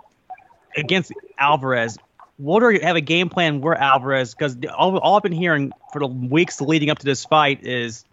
against 0.76 1.12
Alvarez, 1.38 1.96
what 2.36 2.62
are 2.62 2.70
you 2.70 2.80
have 2.80 2.94
a 2.94 3.00
game 3.00 3.30
plan 3.30 3.62
where 3.62 3.74
Alvarez? 3.74 4.34
Because 4.34 4.56
all, 4.76 4.98
all, 4.98 5.16
I've 5.16 5.22
been 5.22 5.32
hearing 5.32 5.72
for 5.94 6.00
the 6.00 6.06
weeks 6.06 6.60
leading 6.60 6.90
up 6.90 6.98
to 6.98 7.06
this 7.06 7.24
fight 7.24 7.64
is 7.64 8.04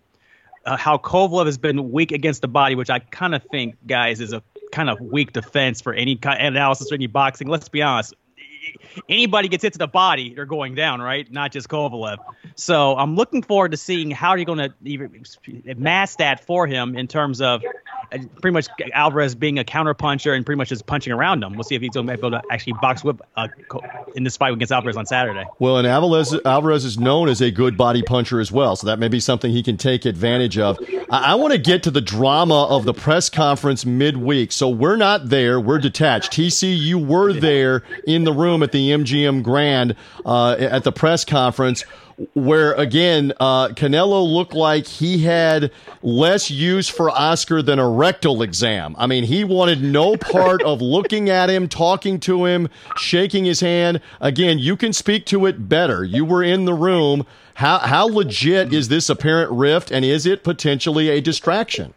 uh, 0.66 0.78
how 0.78 0.97
Kovalev 0.97 1.47
has 1.47 1.58
been 1.58 1.91
weak 1.91 2.14
against 2.14 2.41
the 2.41 2.47
body, 2.47 2.76
which 2.76 2.89
I 2.89 2.99
kind 2.99 3.36
of 3.36 3.43
think, 3.43 3.76
guys, 3.86 4.22
is 4.22 4.32
a 4.32 4.41
kind 4.72 4.89
of 4.89 5.01
weak 5.01 5.34
defense 5.34 5.82
for 5.82 5.93
any 5.93 6.16
kind 6.16 6.39
of 6.39 6.47
analysis 6.47 6.89
or 6.89 6.95
any 6.95 7.08
boxing. 7.08 7.49
Let's 7.49 7.68
be 7.68 7.82
honest. 7.82 8.16
Anybody 9.10 9.49
gets 9.49 9.64
hit 9.64 9.74
to 9.74 9.80
the 9.80 9.88
body, 9.88 10.34
they're 10.34 10.45
going 10.45 10.74
down, 10.74 11.01
right? 11.01 11.30
Not 11.30 11.51
just 11.51 11.68
Kovalev. 11.68 12.20
So 12.56 12.95
I'm 12.95 13.18
looking 13.18 13.43
forward 13.43 13.72
to 13.72 13.78
seeing 13.78 14.10
how 14.10 14.36
you're 14.36 14.45
going 14.45 14.72
to 14.86 15.76
mask 15.76 16.20
that 16.20 16.45
for 16.45 16.66
him 16.66 16.95
in 16.95 17.10
terms 17.10 17.41
of 17.41 17.62
pretty 18.41 18.53
much 18.53 18.68
Alvarez 18.93 19.36
being 19.36 19.59
a 19.59 19.64
counter 19.64 19.93
puncher 19.93 20.34
and 20.34 20.45
pretty 20.45 20.57
much 20.57 20.70
just 20.70 20.86
punching 20.86 21.11
around 21.11 21.43
him. 21.43 21.53
We'll 21.53 21.64
see 21.64 21.76
if 21.76 21.82
he's 21.82 21.95
able 21.95 22.32
to 22.32 22.41
actually 22.51 22.74
box 22.82 23.03
whip 23.03 23.22
uh, 23.36 23.47
in 24.16 24.24
this 24.24 24.38
fight 24.38 24.53
against 24.53 24.72
Alvarez 24.72 24.97
on 24.97 25.05
Saturday. 25.05 25.45
Well, 25.59 25.78
and 25.78 25.88
Alvarez, 25.88 26.36
Alvarez 26.45 26.86
is 26.86 26.97
known 26.97 27.30
as 27.30 27.41
a 27.41 27.51
good 27.51 27.78
body 27.78 28.01
puncher 28.01 28.39
as 28.39 28.51
well, 28.51 28.76
so 28.76 28.88
that 28.88 28.99
may 28.99 29.07
be 29.07 29.20
something 29.20 29.51
he 29.51 29.64
can 29.64 29.78
take 29.78 30.05
advantage 30.05 30.57
of. 30.57 30.78
I, 31.09 31.32
I 31.32 31.36
want 31.36 31.53
to 31.53 31.59
get 31.59 31.84
to 31.84 31.91
the 31.91 32.01
drama 32.01 32.66
of 32.66 32.86
the 32.86 32.93
press 32.93 33.30
conference 33.30 33.86
midweek. 33.86 34.51
So 34.51 34.70
we're 34.70 34.97
not 34.97 35.30
there; 35.30 35.59
we're 35.59 35.80
detached. 35.80 36.32
TC, 36.34 36.78
you 36.78 36.99
were 36.99 37.34
there 37.34 37.84
in 38.05 38.24
the 38.24 38.34
room 38.34 38.64
at 38.64 38.72
the 38.72 38.91
MGM 38.91 39.43
Grand 39.43 39.95
uh, 40.26 40.55
at 40.59 40.84
the 40.84 40.91
press 40.91 41.26
conference 41.26 41.84
where 42.34 42.74
again 42.74 43.34
uh, 43.39 43.70
Canelo 43.70 44.26
looked 44.26 44.53
like 44.53 44.86
he 44.86 45.24
had 45.24 45.72
less 46.01 46.49
use 46.51 46.89
for 46.89 47.09
Oscar 47.09 47.61
than 47.61 47.80
a 47.80 47.88
rectal 47.88 48.41
exam. 48.41 48.95
I 48.97 49.07
mean, 49.07 49.24
he 49.24 49.43
wanted 49.43 49.82
no 49.84 50.18
part 50.18 50.61
of 50.64 50.82
looking 50.93 51.30
at 51.30 51.49
him, 51.49 51.68
talking 51.68 52.20
to 52.22 52.45
him, 52.45 52.70
shaking 52.97 53.45
his 53.45 53.59
hand. 53.59 54.01
Again, 54.20 54.59
you 54.59 54.78
can 54.78 54.93
speak 54.93 55.26
to 55.28 55.45
it 55.45 55.68
better. 55.68 56.03
You 56.03 56.26
were 56.26 56.43
in 56.43 56.66
the 56.66 56.74
room. 56.74 57.26
How 57.55 57.80
how 57.80 58.07
legit 58.07 58.74
is 58.74 58.88
this 58.88 59.09
apparent 59.09 59.51
rift, 59.51 59.91
and 59.91 60.03
is 60.03 60.26
it 60.26 60.43
potentially 60.43 61.09
a 61.09 61.22
distraction? 61.22 61.93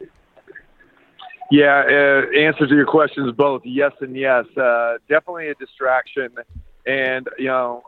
Yeah, 1.50 1.82
uh, 1.86 2.38
answer 2.38 2.66
to 2.66 2.74
your 2.74 2.86
questions 2.86 3.32
both 3.36 3.62
yes 3.64 3.92
and 4.00 4.16
yes. 4.16 4.44
Uh, 4.56 4.98
definitely 5.08 5.48
a 5.48 5.54
distraction, 5.54 6.30
and 6.86 7.28
you 7.38 7.46
know, 7.46 7.84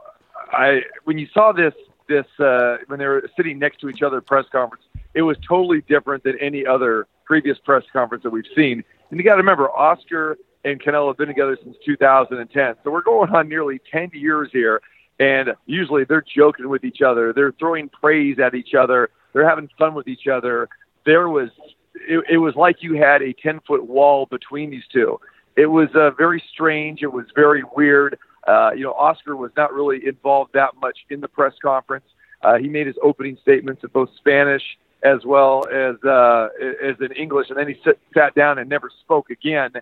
I 0.52 0.82
when 1.04 1.18
you 1.18 1.26
saw 1.34 1.52
this 1.52 1.74
this 2.08 2.26
uh, 2.38 2.78
when 2.86 2.98
they 2.98 3.06
were 3.06 3.28
sitting 3.36 3.58
next 3.58 3.80
to 3.80 3.88
each 3.88 4.02
other 4.02 4.18
at 4.18 4.26
press 4.26 4.46
conference. 4.50 4.84
It 5.14 5.22
was 5.22 5.36
totally 5.46 5.82
different 5.82 6.24
than 6.24 6.38
any 6.40 6.66
other 6.66 7.06
previous 7.24 7.58
press 7.58 7.84
conference 7.92 8.22
that 8.24 8.30
we've 8.30 8.44
seen. 8.54 8.84
And 9.10 9.18
you 9.18 9.24
got 9.24 9.32
to 9.32 9.38
remember, 9.38 9.70
Oscar 9.70 10.38
and 10.64 10.82
Canelo 10.82 11.08
have 11.08 11.16
been 11.16 11.28
together 11.28 11.56
since 11.62 11.76
2010, 11.84 12.74
so 12.82 12.90
we're 12.90 13.02
going 13.02 13.30
on 13.30 13.48
nearly 13.48 13.80
10 13.90 14.10
years 14.12 14.48
here. 14.52 14.80
And 15.20 15.54
usually 15.66 16.04
they're 16.04 16.22
joking 16.22 16.68
with 16.68 16.84
each 16.84 17.02
other, 17.02 17.32
they're 17.32 17.52
throwing 17.52 17.88
praise 17.88 18.38
at 18.38 18.54
each 18.54 18.74
other, 18.74 19.10
they're 19.32 19.48
having 19.48 19.68
fun 19.78 19.94
with 19.94 20.08
each 20.08 20.28
other. 20.28 20.68
There 21.04 21.28
was 21.28 21.50
it, 21.94 22.24
it 22.30 22.38
was 22.38 22.54
like 22.54 22.82
you 22.82 22.94
had 22.94 23.22
a 23.22 23.32
10 23.32 23.60
foot 23.66 23.84
wall 23.84 24.26
between 24.26 24.70
these 24.70 24.86
two. 24.92 25.20
It 25.56 25.66
was 25.66 25.88
uh, 25.94 26.10
very 26.12 26.42
strange. 26.52 27.02
It 27.02 27.12
was 27.12 27.26
very 27.34 27.64
weird. 27.76 28.18
Uh, 28.48 28.70
you 28.72 28.82
know, 28.82 28.92
Oscar 28.92 29.36
was 29.36 29.50
not 29.56 29.74
really 29.74 30.06
involved 30.06 30.54
that 30.54 30.70
much 30.80 30.98
in 31.10 31.20
the 31.20 31.28
press 31.28 31.52
conference. 31.60 32.06
Uh, 32.42 32.56
he 32.56 32.68
made 32.68 32.86
his 32.86 32.96
opening 33.02 33.36
statements 33.42 33.82
in 33.84 33.90
both 33.90 34.08
Spanish 34.16 34.62
as 35.02 35.24
well 35.24 35.66
as 35.68 35.96
uh, 36.02 36.48
as 36.82 36.96
in 37.00 37.12
English, 37.12 37.50
and 37.50 37.58
then 37.58 37.68
he 37.68 37.76
sit, 37.84 37.98
sat 38.14 38.34
down 38.34 38.58
and 38.58 38.68
never 38.68 38.90
spoke 39.04 39.30
again. 39.30 39.72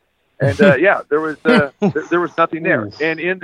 And 0.41 0.61
uh, 0.61 0.77
yeah, 0.77 1.03
there 1.09 1.21
was 1.21 1.37
uh, 1.45 1.71
there, 1.81 2.05
there 2.11 2.21
was 2.21 2.37
nothing 2.37 2.65
there. 2.65 2.91
And 3.01 3.21
in 3.21 3.43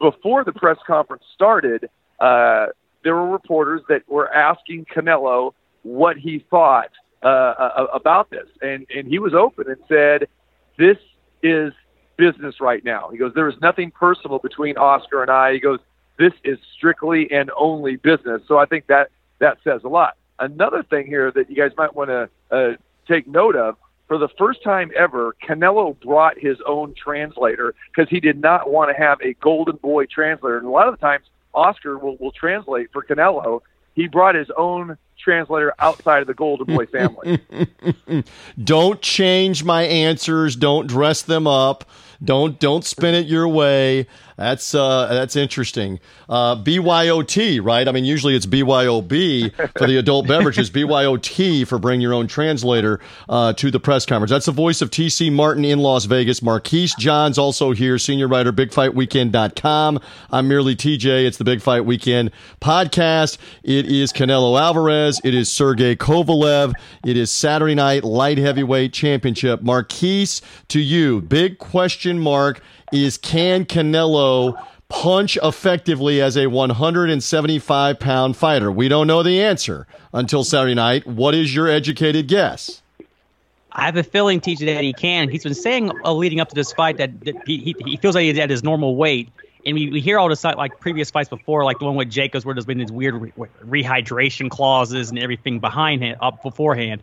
before 0.00 0.42
the 0.44 0.52
press 0.52 0.78
conference 0.86 1.24
started, 1.34 1.88
uh, 2.18 2.66
there 3.04 3.14
were 3.14 3.28
reporters 3.28 3.82
that 3.88 4.08
were 4.08 4.32
asking 4.32 4.86
Canelo 4.86 5.52
what 5.82 6.16
he 6.16 6.44
thought 6.50 6.90
uh, 7.22 7.86
about 7.92 8.30
this, 8.30 8.48
and 8.62 8.86
and 8.94 9.06
he 9.06 9.18
was 9.18 9.34
open 9.34 9.66
and 9.68 9.78
said, 9.86 10.28
"This 10.78 10.98
is 11.42 11.72
business 12.16 12.60
right 12.60 12.84
now. 12.84 13.08
He 13.10 13.18
goes, 13.18 13.32
there 13.34 13.48
is 13.48 13.54
nothing 13.60 13.90
personal 13.90 14.38
between 14.38 14.76
Oscar 14.76 15.22
and 15.22 15.30
I. 15.30 15.54
He 15.54 15.60
goes, 15.60 15.80
this 16.18 16.32
is 16.44 16.58
strictly 16.76 17.30
and 17.30 17.50
only 17.58 17.96
business. 17.96 18.42
So 18.46 18.58
I 18.58 18.66
think 18.66 18.86
that 18.86 19.10
that 19.38 19.58
says 19.64 19.82
a 19.84 19.88
lot. 19.88 20.16
Another 20.38 20.82
thing 20.82 21.06
here 21.06 21.30
that 21.32 21.50
you 21.50 21.56
guys 21.56 21.72
might 21.76 21.94
want 21.94 22.10
to 22.10 22.28
uh, 22.50 22.76
take 23.08 23.26
note 23.26 23.56
of 23.56 23.76
for 24.12 24.18
the 24.18 24.28
first 24.36 24.62
time 24.62 24.90
ever, 24.94 25.34
Canelo 25.42 25.98
brought 26.00 26.38
his 26.38 26.58
own 26.66 26.94
translator 26.94 27.74
because 27.88 28.10
he 28.10 28.20
did 28.20 28.38
not 28.38 28.70
want 28.70 28.94
to 28.94 29.02
have 29.02 29.18
a 29.22 29.32
golden 29.34 29.76
boy 29.76 30.04
translator. 30.04 30.58
And 30.58 30.66
a 30.66 30.70
lot 30.70 30.86
of 30.86 30.92
the 30.92 31.00
times, 31.00 31.24
Oscar 31.54 31.96
will, 31.96 32.16
will 32.18 32.32
translate 32.32 32.92
for 32.92 33.02
Canelo. 33.02 33.60
He 33.94 34.08
brought 34.08 34.34
his 34.34 34.50
own 34.56 34.96
translator 35.18 35.72
outside 35.78 36.20
of 36.20 36.26
the 36.26 36.34
Golden 36.34 36.74
Boy 36.74 36.86
family. 36.86 37.40
don't 38.64 39.00
change 39.00 39.64
my 39.64 39.82
answers. 39.82 40.56
Don't 40.56 40.86
dress 40.86 41.22
them 41.22 41.46
up. 41.46 41.84
Don't 42.22 42.58
don't 42.60 42.84
spin 42.84 43.14
it 43.14 43.26
your 43.26 43.48
way. 43.48 44.06
That's 44.36 44.74
uh, 44.74 45.06
that's 45.08 45.36
interesting. 45.36 46.00
Uh, 46.28 46.56
BYOT, 46.56 47.60
right? 47.62 47.86
I 47.86 47.92
mean, 47.92 48.04
usually 48.04 48.34
it's 48.34 48.46
BYOB 48.46 49.54
for 49.78 49.86
the 49.86 49.98
adult 49.98 50.26
beverages. 50.26 50.70
BYOT 50.70 51.66
for 51.66 51.78
bring 51.78 52.00
your 52.00 52.14
own 52.14 52.26
translator 52.26 53.00
uh, 53.28 53.52
to 53.54 53.70
the 53.70 53.78
press 53.78 54.06
conference. 54.06 54.30
That's 54.30 54.46
the 54.46 54.52
voice 54.52 54.80
of 54.80 54.90
TC 54.90 55.32
Martin 55.32 55.64
in 55.64 55.78
Las 55.78 56.06
Vegas. 56.06 56.42
Marquise 56.42 56.94
Johns 56.96 57.38
also 57.38 57.72
here, 57.72 57.98
senior 57.98 58.28
writer, 58.28 58.52
BigFightWeekend.com. 58.52 60.00
I'm 60.30 60.48
merely 60.48 60.74
TJ. 60.74 61.24
It's 61.26 61.38
the 61.38 61.44
Big 61.44 61.60
Fight 61.60 61.84
Weekend 61.84 62.30
podcast. 62.60 63.38
It 63.62 63.86
is 63.86 64.12
Canelo 64.12 64.60
Alvarez. 64.60 65.20
It 65.24 65.34
is 65.34 65.52
Sergey 65.52 65.94
Kovalev. 65.94 66.72
It 67.04 67.16
is 67.16 67.30
Saturday 67.30 67.74
night 67.74 68.04
light 68.04 68.38
heavyweight 68.38 68.92
championship. 68.92 69.62
Marquise, 69.62 70.40
to 70.68 70.80
you, 70.80 71.20
big 71.20 71.58
question 71.58 72.11
mark 72.18 72.60
is 72.92 73.18
can 73.18 73.64
Canelo 73.64 74.60
punch 74.88 75.38
effectively 75.42 76.20
as 76.20 76.36
a 76.36 76.46
175 76.48 77.98
pound 77.98 78.36
fighter? 78.36 78.70
We 78.70 78.88
don't 78.88 79.06
know 79.06 79.22
the 79.22 79.40
answer 79.42 79.86
until 80.12 80.44
Saturday 80.44 80.74
night. 80.74 81.06
What 81.06 81.34
is 81.34 81.54
your 81.54 81.68
educated 81.68 82.28
guess? 82.28 82.82
I 83.74 83.86
have 83.86 83.96
a 83.96 84.02
feeling, 84.02 84.40
TJ, 84.40 84.66
that 84.66 84.84
he 84.84 84.92
can. 84.92 85.30
He's 85.30 85.44
been 85.44 85.54
saying 85.54 85.90
uh, 86.04 86.12
leading 86.12 86.40
up 86.40 86.50
to 86.50 86.54
this 86.54 86.72
fight 86.72 86.98
that, 86.98 87.18
that 87.24 87.34
he, 87.46 87.58
he, 87.58 87.76
he, 87.84 87.96
feels 87.96 88.14
like 88.14 88.24
he's 88.24 88.38
at 88.38 88.50
his 88.50 88.62
normal 88.62 88.96
weight. 88.96 89.30
And 89.64 89.74
we, 89.74 89.90
we 89.90 90.00
hear 90.00 90.18
all 90.18 90.28
this 90.28 90.44
like 90.44 90.78
previous 90.80 91.10
fights 91.10 91.30
before, 91.30 91.64
like 91.64 91.78
the 91.78 91.86
one 91.86 91.94
with 91.94 92.10
Jacobs, 92.10 92.44
where 92.44 92.54
there's 92.54 92.66
been 92.66 92.78
these 92.78 92.92
weird 92.92 93.14
re- 93.14 93.32
rehydration 93.64 94.50
clauses 94.50 95.08
and 95.08 95.18
everything 95.18 95.58
behind 95.58 96.02
him, 96.02 96.16
up 96.20 96.42
beforehand. 96.42 97.02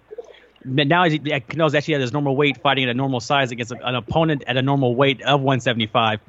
But 0.65 0.87
now 0.87 1.05
he 1.05 1.19
knows 1.55 1.73
actually 1.73 1.95
at 1.95 2.01
his 2.01 2.11
normal 2.11 2.35
weight, 2.35 2.61
fighting 2.61 2.85
at 2.85 2.89
a 2.89 2.93
normal 2.93 3.19
size 3.19 3.51
against 3.51 3.71
an 3.71 3.95
opponent 3.95 4.43
at 4.47 4.57
a 4.57 4.61
normal 4.61 4.95
weight 4.95 5.21
of 5.21 5.41
175. 5.41 6.19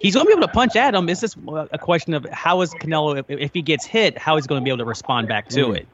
He's 0.00 0.14
going 0.14 0.26
to 0.26 0.28
be 0.28 0.32
able 0.36 0.46
to 0.46 0.52
punch 0.52 0.76
at 0.76 0.94
him. 0.94 1.08
It's 1.08 1.20
just 1.20 1.36
a 1.72 1.78
question 1.78 2.14
of 2.14 2.24
how 2.26 2.60
is 2.60 2.72
Canelo, 2.74 3.18
if, 3.18 3.28
if 3.28 3.52
he 3.52 3.62
gets 3.62 3.84
hit, 3.84 4.16
how 4.16 4.36
he's 4.36 4.46
going 4.46 4.60
to 4.60 4.64
be 4.64 4.70
able 4.70 4.78
to 4.78 4.84
respond 4.84 5.26
back 5.26 5.48
to 5.48 5.66
mm. 5.66 5.76
it. 5.78 5.88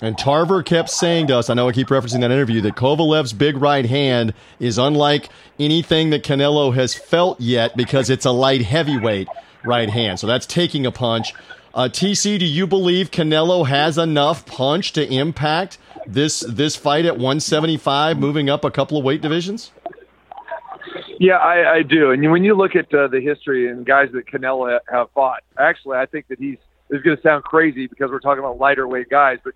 And 0.00 0.18
Tarver 0.18 0.64
kept 0.64 0.90
saying 0.90 1.28
to 1.28 1.36
us, 1.36 1.48
I 1.48 1.54
know 1.54 1.68
I 1.68 1.72
keep 1.72 1.88
referencing 1.88 2.20
that 2.20 2.32
interview, 2.32 2.60
that 2.62 2.74
Kovalev's 2.74 3.32
big 3.32 3.56
right 3.56 3.86
hand 3.86 4.34
is 4.58 4.76
unlike 4.76 5.28
anything 5.60 6.10
that 6.10 6.24
Canelo 6.24 6.74
has 6.74 6.92
felt 6.92 7.40
yet 7.40 7.76
because 7.76 8.10
it's 8.10 8.24
a 8.24 8.32
light 8.32 8.62
heavyweight 8.62 9.28
right 9.64 9.88
hand. 9.88 10.18
So 10.18 10.26
that's 10.26 10.44
taking 10.44 10.86
a 10.86 10.90
punch. 10.90 11.32
Uh, 11.74 11.88
TC, 11.88 12.38
do 12.38 12.44
you 12.44 12.66
believe 12.66 13.10
Canelo 13.10 13.66
has 13.66 13.96
enough 13.96 14.44
punch 14.44 14.92
to 14.92 15.10
impact 15.10 15.78
this 16.06 16.40
this 16.40 16.76
fight 16.76 17.06
at 17.06 17.14
175, 17.14 18.18
moving 18.18 18.50
up 18.50 18.64
a 18.64 18.70
couple 18.70 18.98
of 18.98 19.04
weight 19.04 19.22
divisions? 19.22 19.70
Yeah, 21.18 21.36
I, 21.36 21.76
I 21.76 21.82
do. 21.82 22.10
And 22.10 22.30
when 22.30 22.44
you 22.44 22.54
look 22.54 22.74
at 22.76 22.92
uh, 22.92 23.08
the 23.08 23.20
history 23.20 23.68
and 23.68 23.86
guys 23.86 24.10
that 24.12 24.26
Canelo 24.26 24.78
have 24.90 25.10
fought, 25.12 25.42
actually, 25.58 25.98
I 25.98 26.06
think 26.06 26.28
that 26.28 26.38
he's. 26.38 26.58
Is 26.90 27.00
going 27.00 27.16
to 27.16 27.22
sound 27.22 27.42
crazy 27.44 27.86
because 27.86 28.10
we're 28.10 28.18
talking 28.20 28.40
about 28.40 28.58
lighter 28.58 28.86
weight 28.86 29.08
guys, 29.08 29.38
but 29.42 29.54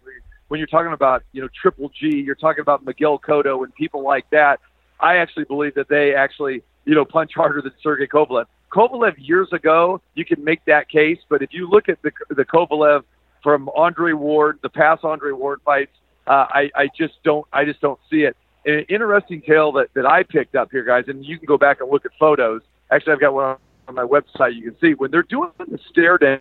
when 0.49 0.59
you're 0.59 0.67
talking 0.67 0.93
about 0.93 1.23
you 1.33 1.43
know 1.43 1.49
Triple 1.61 1.91
G, 1.91 2.23
you're 2.23 2.35
talking 2.35 2.63
about 2.63 2.85
Miguel 2.85 3.19
Cotto 3.19 3.63
and 3.63 3.75
people 3.75 4.03
like 4.03 4.25
that. 4.31 4.61
I 5.01 5.17
actually 5.17 5.45
believe 5.45 5.75
that 5.75 5.89
they 5.89 6.15
actually 6.15 6.63
you 6.87 6.95
know 6.95 7.05
punch 7.05 7.33
harder 7.35 7.61
than 7.61 7.73
Sergey 7.83 8.07
Kovalev. 8.07 8.47
Kovalev 8.77 9.15
years 9.17 9.49
ago, 9.53 10.03
you 10.15 10.27
can 10.27 10.45
make 10.45 10.63
that 10.67 10.91
case, 10.91 11.19
but 11.31 11.41
if 11.41 11.55
you 11.55 11.67
look 11.67 11.89
at 11.89 12.03
the 12.03 12.13
the 12.29 12.45
Kovalev 12.45 13.05
from 13.43 13.71
Andre 13.75 14.13
Ward, 14.13 14.59
the 14.63 14.69
past 14.69 15.03
Andre 15.03 15.33
Ward 15.33 15.61
fights, 15.65 15.97
uh, 16.27 16.47
I, 16.51 16.71
I 16.75 16.89
just 16.95 17.15
don't 17.25 17.47
I 17.55 17.65
just 17.65 17.81
don't 17.81 17.99
see 18.11 18.25
it. 18.25 18.37
an 18.67 18.85
interesting 18.89 19.41
tale 19.41 19.73
that, 19.73 19.89
that 19.95 20.05
I 20.05 20.25
picked 20.25 20.57
up 20.57 20.71
here, 20.71 20.85
guys, 20.85 21.05
and 21.09 21.25
you 21.25 21.39
can 21.39 21.47
go 21.47 21.57
back 21.57 21.81
and 21.81 21.91
look 21.91 22.05
at 22.05 22.11
photos. 22.19 22.61
Actually, 22.91 23.15
I've 23.15 23.21
got 23.21 23.33
one 23.33 23.57
on 23.89 23.95
my 23.95 24.03
website. 24.03 24.55
You 24.55 24.71
can 24.71 24.81
see 24.81 24.93
when 24.95 25.11
they're 25.11 25.23
doing 25.23 25.51
the 25.59 25.79
stare 25.91 26.19
down, 26.19 26.41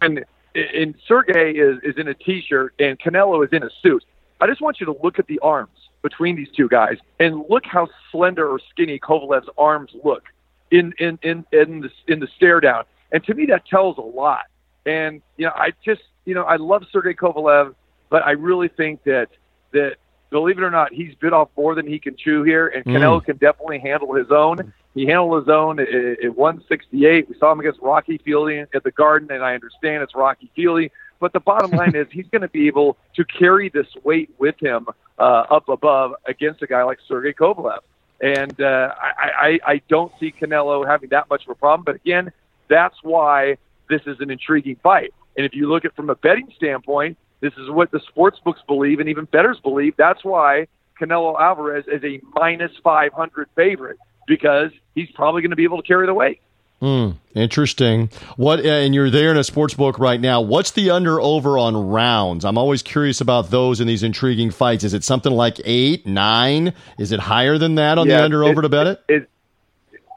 and, 0.00 0.24
and 0.54 0.94
Sergey 1.08 1.52
is, 1.52 1.78
is 1.82 1.96
in 1.96 2.08
a 2.08 2.14
t-shirt 2.14 2.74
and 2.78 2.98
Canelo 2.98 3.44
is 3.44 3.52
in 3.52 3.62
a 3.62 3.70
suit. 3.82 4.04
I 4.40 4.46
just 4.46 4.60
want 4.60 4.80
you 4.80 4.86
to 4.86 4.96
look 5.02 5.18
at 5.18 5.26
the 5.26 5.38
arms 5.40 5.70
between 6.02 6.36
these 6.36 6.48
two 6.56 6.68
guys 6.68 6.98
and 7.20 7.44
look 7.48 7.64
how 7.64 7.88
slender 8.10 8.48
or 8.48 8.60
skinny 8.70 8.98
Kovalev's 8.98 9.48
arms 9.56 9.90
look 10.04 10.24
in 10.72 10.92
in 10.98 11.18
in 11.22 11.44
in 11.52 11.80
the 11.80 11.90
in 12.08 12.18
the 12.18 12.28
stare 12.34 12.60
down. 12.60 12.84
And 13.12 13.22
to 13.24 13.34
me, 13.34 13.46
that 13.46 13.66
tells 13.66 13.98
a 13.98 14.00
lot. 14.00 14.46
And 14.84 15.22
you 15.36 15.46
know, 15.46 15.52
I 15.54 15.72
just 15.84 16.02
you 16.24 16.34
know, 16.34 16.42
I 16.42 16.56
love 16.56 16.84
Sergey 16.90 17.14
Kovalev. 17.14 17.74
But 18.10 18.26
I 18.26 18.32
really 18.32 18.68
think 18.68 19.04
that 19.04 19.28
that 19.72 19.96
believe 20.30 20.58
it 20.58 20.64
or 20.64 20.70
not, 20.70 20.92
he's 20.92 21.14
bit 21.14 21.32
off 21.32 21.48
more 21.56 21.74
than 21.74 21.86
he 21.86 21.98
can 21.98 22.14
chew 22.14 22.42
here, 22.42 22.66
and 22.66 22.84
mm. 22.84 22.92
Canelo 22.92 23.24
can 23.24 23.36
definitely 23.36 23.78
handle 23.78 24.14
his 24.14 24.30
own. 24.30 24.72
He 24.94 25.06
handled 25.06 25.46
his 25.46 25.48
own 25.48 25.80
at, 25.80 25.88
at 25.88 26.36
168. 26.36 27.28
We 27.28 27.38
saw 27.38 27.52
him 27.52 27.60
against 27.60 27.80
Rocky 27.80 28.18
Fielding 28.18 28.66
at 28.74 28.82
the 28.84 28.90
Garden, 28.90 29.30
and 29.30 29.42
I 29.42 29.54
understand 29.54 30.02
it's 30.02 30.14
Rocky 30.14 30.50
Fielding, 30.54 30.90
but 31.20 31.32
the 31.32 31.40
bottom 31.40 31.70
line 31.70 31.96
is 31.96 32.06
he's 32.10 32.26
going 32.30 32.42
to 32.42 32.48
be 32.48 32.66
able 32.66 32.98
to 33.14 33.24
carry 33.24 33.70
this 33.70 33.86
weight 34.04 34.28
with 34.38 34.56
him 34.60 34.88
uh, 35.18 35.44
up 35.50 35.70
above 35.70 36.12
against 36.26 36.60
a 36.60 36.66
guy 36.66 36.82
like 36.82 36.98
Sergey 37.08 37.32
Kovalev. 37.32 37.78
And 38.22 38.58
uh, 38.60 38.94
I, 39.00 39.58
I, 39.66 39.72
I 39.72 39.82
don't 39.88 40.12
see 40.20 40.32
Canelo 40.32 40.86
having 40.86 41.10
that 41.10 41.28
much 41.28 41.42
of 41.42 41.50
a 41.50 41.54
problem. 41.56 41.84
But 41.84 41.96
again, 41.96 42.32
that's 42.68 42.96
why 43.02 43.56
this 43.90 44.00
is 44.06 44.20
an 44.20 44.30
intriguing 44.30 44.76
fight. 44.82 45.12
And 45.36 45.44
if 45.44 45.54
you 45.54 45.68
look 45.68 45.84
at 45.84 45.94
from 45.96 46.08
a 46.08 46.14
betting 46.14 46.48
standpoint, 46.56 47.18
this 47.40 47.52
is 47.54 47.68
what 47.68 47.90
the 47.90 48.00
sports 48.08 48.38
books 48.44 48.60
believe, 48.68 49.00
and 49.00 49.08
even 49.08 49.24
bettors 49.24 49.58
believe. 49.60 49.94
That's 49.96 50.24
why 50.24 50.68
Canelo 51.00 51.38
Alvarez 51.40 51.84
is 51.88 52.02
a 52.04 52.20
minus 52.34 52.70
500 52.84 53.48
favorite 53.56 53.98
because 54.28 54.70
he's 54.94 55.10
probably 55.10 55.42
going 55.42 55.50
to 55.50 55.56
be 55.56 55.64
able 55.64 55.82
to 55.82 55.86
carry 55.86 56.06
the 56.06 56.14
weight. 56.14 56.40
Hmm. 56.82 57.10
interesting. 57.36 58.10
What 58.36 58.58
and 58.58 58.92
you're 58.92 59.08
there 59.08 59.30
in 59.30 59.36
a 59.36 59.44
sports 59.44 59.72
book 59.72 60.00
right 60.00 60.20
now. 60.20 60.40
What's 60.40 60.72
the 60.72 60.90
under 60.90 61.20
over 61.20 61.56
on 61.56 61.76
rounds? 61.76 62.44
I'm 62.44 62.58
always 62.58 62.82
curious 62.82 63.20
about 63.20 63.52
those 63.52 63.80
in 63.80 63.86
these 63.86 64.02
intriguing 64.02 64.50
fights. 64.50 64.82
Is 64.82 64.92
it 64.92 65.04
something 65.04 65.32
like 65.32 65.60
eight, 65.64 66.08
nine? 66.08 66.74
Is 66.98 67.12
it 67.12 67.20
higher 67.20 67.56
than 67.56 67.76
that 67.76 67.98
on 67.98 68.08
yeah, 68.08 68.16
the 68.16 68.24
under 68.24 68.42
over 68.42 68.62
to 68.62 68.68
bet 68.68 68.86
it? 68.88 69.04
it, 69.08 69.30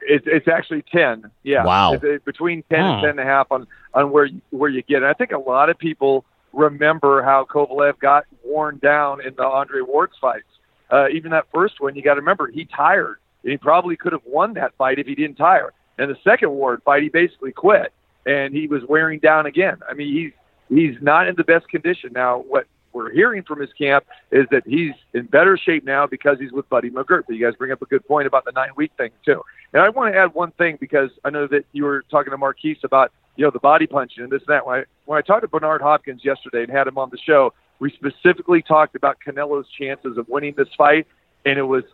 it 0.02 0.22
it's 0.26 0.48
actually 0.48 0.82
ten. 0.90 1.30
Yeah. 1.44 1.64
Wow. 1.64 1.92
It's, 2.02 2.24
between 2.24 2.64
ten 2.64 2.80
and 2.80 3.00
ten 3.00 3.10
and 3.10 3.20
a 3.20 3.24
half 3.24 3.52
on 3.52 3.68
on 3.94 4.10
where 4.10 4.24
you, 4.24 4.40
where 4.50 4.68
you 4.68 4.82
get. 4.82 5.04
it. 5.04 5.06
I 5.06 5.12
think 5.12 5.30
a 5.30 5.38
lot 5.38 5.70
of 5.70 5.78
people 5.78 6.24
remember 6.52 7.22
how 7.22 7.46
Kovalev 7.48 8.00
got 8.00 8.24
worn 8.44 8.78
down 8.78 9.24
in 9.24 9.36
the 9.36 9.44
Andre 9.44 9.82
Ward's 9.82 10.16
fights. 10.20 10.42
Uh, 10.90 11.10
even 11.10 11.30
that 11.30 11.44
first 11.54 11.80
one, 11.80 11.94
you 11.94 12.02
got 12.02 12.14
to 12.14 12.20
remember 12.22 12.48
he 12.48 12.64
tired, 12.64 13.18
and 13.44 13.52
he 13.52 13.56
probably 13.56 13.94
could 13.94 14.10
have 14.10 14.22
won 14.26 14.54
that 14.54 14.74
fight 14.76 14.98
if 14.98 15.06
he 15.06 15.14
didn't 15.14 15.36
tire. 15.36 15.72
And 15.98 16.10
the 16.10 16.16
second 16.24 16.50
Ward 16.50 16.82
fight, 16.84 17.02
he 17.02 17.08
basically 17.08 17.52
quit, 17.52 17.92
and 18.26 18.54
he 18.54 18.66
was 18.66 18.82
wearing 18.88 19.18
down 19.18 19.46
again. 19.46 19.78
I 19.88 19.94
mean, 19.94 20.12
he's 20.12 20.32
he's 20.68 21.00
not 21.00 21.28
in 21.28 21.36
the 21.36 21.44
best 21.44 21.68
condition 21.68 22.10
now. 22.12 22.38
What 22.38 22.66
we're 22.92 23.10
hearing 23.10 23.42
from 23.42 23.60
his 23.60 23.72
camp 23.74 24.06
is 24.30 24.46
that 24.50 24.62
he's 24.66 24.92
in 25.12 25.26
better 25.26 25.58
shape 25.58 25.84
now 25.84 26.06
because 26.06 26.38
he's 26.40 26.52
with 26.52 26.68
Buddy 26.68 26.90
McGirt. 26.90 27.24
But 27.26 27.36
you 27.36 27.44
guys 27.44 27.54
bring 27.56 27.70
up 27.70 27.82
a 27.82 27.86
good 27.86 28.06
point 28.06 28.26
about 28.26 28.44
the 28.44 28.52
nine 28.52 28.70
week 28.76 28.92
thing 28.96 29.10
too. 29.24 29.42
And 29.72 29.82
I 29.82 29.88
want 29.90 30.14
to 30.14 30.18
add 30.18 30.34
one 30.34 30.52
thing 30.52 30.78
because 30.80 31.10
I 31.24 31.30
know 31.30 31.46
that 31.48 31.64
you 31.72 31.84
were 31.84 32.04
talking 32.10 32.30
to 32.30 32.38
Marquise 32.38 32.78
about 32.84 33.12
you 33.36 33.44
know 33.44 33.50
the 33.50 33.60
body 33.60 33.86
punching 33.86 34.22
and 34.22 34.32
this 34.32 34.42
and 34.46 34.54
that. 34.54 34.66
When 34.66 34.80
I 34.80 34.84
when 35.04 35.18
I 35.18 35.22
talked 35.22 35.42
to 35.42 35.48
Bernard 35.48 35.82
Hopkins 35.82 36.24
yesterday 36.24 36.62
and 36.62 36.70
had 36.70 36.86
him 36.86 36.98
on 36.98 37.10
the 37.10 37.18
show, 37.18 37.52
we 37.78 37.90
specifically 37.90 38.62
talked 38.62 38.96
about 38.96 39.18
Canelo's 39.26 39.66
chances 39.78 40.16
of 40.16 40.28
winning 40.28 40.54
this 40.56 40.68
fight, 40.76 41.06
and 41.44 41.58
it 41.58 41.64
was 41.64 41.84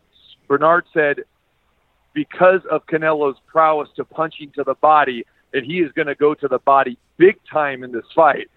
Bernard 0.48 0.84
said 0.94 1.24
because 2.14 2.60
of 2.70 2.86
Canelo's 2.86 3.38
prowess 3.46 3.88
to 3.96 4.04
punching 4.04 4.52
to 4.52 4.64
the 4.64 4.74
body, 4.74 5.24
and 5.52 5.64
he 5.64 5.80
is 5.80 5.92
going 5.92 6.08
to 6.08 6.14
go 6.14 6.34
to 6.34 6.48
the 6.48 6.58
body 6.58 6.98
big 7.16 7.38
time 7.50 7.84
in 7.84 7.92
this 7.92 8.04
fight. 8.14 8.50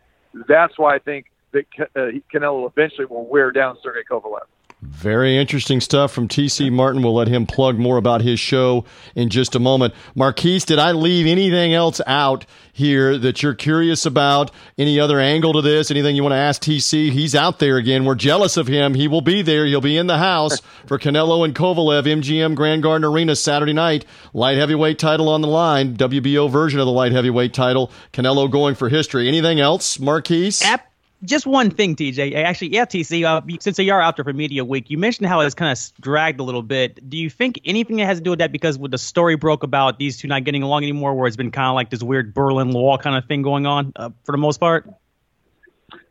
That's 0.47 0.77
why 0.77 0.95
I 0.95 0.99
think 0.99 1.27
that 1.51 1.65
uh, 1.95 2.19
Canelo 2.33 2.69
eventually 2.69 3.05
will 3.05 3.25
wear 3.25 3.51
down 3.51 3.77
Sergey 3.81 4.01
Kovalev. 4.09 4.47
Very 4.87 5.37
interesting 5.37 5.81
stuff 5.81 6.11
from 6.11 6.27
TC 6.27 6.71
Martin. 6.71 7.01
We'll 7.01 7.13
let 7.15 7.27
him 7.27 7.45
plug 7.45 7.77
more 7.77 7.97
about 7.97 8.21
his 8.21 8.39
show 8.39 8.85
in 9.15 9.29
just 9.29 9.55
a 9.55 9.59
moment. 9.59 9.93
Marquise, 10.15 10.65
did 10.65 10.79
I 10.79 10.91
leave 10.91 11.25
anything 11.27 11.73
else 11.73 12.01
out 12.05 12.45
here 12.71 13.17
that 13.17 13.41
you're 13.41 13.53
curious 13.53 14.05
about? 14.05 14.51
Any 14.77 14.99
other 14.99 15.19
angle 15.19 15.53
to 15.53 15.61
this? 15.61 15.91
Anything 15.91 16.15
you 16.15 16.23
want 16.23 16.33
to 16.33 16.37
ask 16.37 16.61
TC? 16.61 17.11
He's 17.11 17.35
out 17.35 17.59
there 17.59 17.77
again. 17.77 18.05
We're 18.05 18.15
jealous 18.15 18.57
of 18.57 18.67
him. 18.67 18.93
He 18.93 19.07
will 19.07 19.21
be 19.21 19.41
there. 19.41 19.65
He'll 19.65 19.81
be 19.81 19.97
in 19.97 20.07
the 20.07 20.17
house 20.17 20.59
for 20.85 20.99
Canelo 20.99 21.43
and 21.43 21.55
Kovalev, 21.55 22.03
MGM 22.03 22.55
Grand 22.55 22.83
Garden 22.83 23.05
Arena 23.05 23.35
Saturday 23.35 23.73
night. 23.73 24.05
Light 24.33 24.57
heavyweight 24.57 24.99
title 24.99 25.29
on 25.29 25.41
the 25.41 25.47
line. 25.47 25.95
WBO 25.97 26.49
version 26.49 26.79
of 26.79 26.85
the 26.85 26.91
light 26.91 27.11
heavyweight 27.11 27.53
title. 27.53 27.91
Canelo 28.13 28.49
going 28.49 28.75
for 28.75 28.89
history. 28.89 29.27
Anything 29.27 29.59
else, 29.59 29.99
Marquise? 29.99 30.61
Ap- 30.61 30.91
just 31.25 31.45
one 31.45 31.71
thing, 31.71 31.95
TJ. 31.95 32.35
Actually, 32.35 32.73
yeah, 32.73 32.85
TC. 32.85 33.23
Uh, 33.25 33.41
since 33.59 33.77
you 33.79 33.91
are 33.91 34.01
out 34.01 34.15
there 34.15 34.23
for 34.23 34.33
media 34.33 34.63
week, 34.63 34.89
you 34.89 34.97
mentioned 34.97 35.27
how 35.27 35.39
it's 35.41 35.55
kind 35.55 35.71
of 35.71 36.01
dragged 36.01 36.39
a 36.39 36.43
little 36.43 36.63
bit. 36.63 37.09
Do 37.09 37.17
you 37.17 37.29
think 37.29 37.59
anything 37.65 37.97
that 37.97 38.05
has 38.05 38.19
to 38.19 38.23
do 38.23 38.29
with 38.31 38.39
that 38.39 38.51
because 38.51 38.77
with 38.77 38.91
the 38.91 38.97
story 38.97 39.35
broke 39.35 39.63
about 39.63 39.99
these 39.99 40.17
two 40.17 40.27
not 40.27 40.43
getting 40.43 40.63
along 40.63 40.83
anymore, 40.83 41.13
where 41.13 41.27
it's 41.27 41.35
been 41.35 41.51
kind 41.51 41.67
of 41.67 41.75
like 41.75 41.89
this 41.89 42.03
weird 42.03 42.33
Berlin 42.33 42.71
Wall 42.71 42.97
kind 42.97 43.15
of 43.15 43.25
thing 43.25 43.41
going 43.41 43.65
on 43.65 43.93
uh, 43.95 44.09
for 44.23 44.31
the 44.31 44.37
most 44.37 44.59
part? 44.59 44.89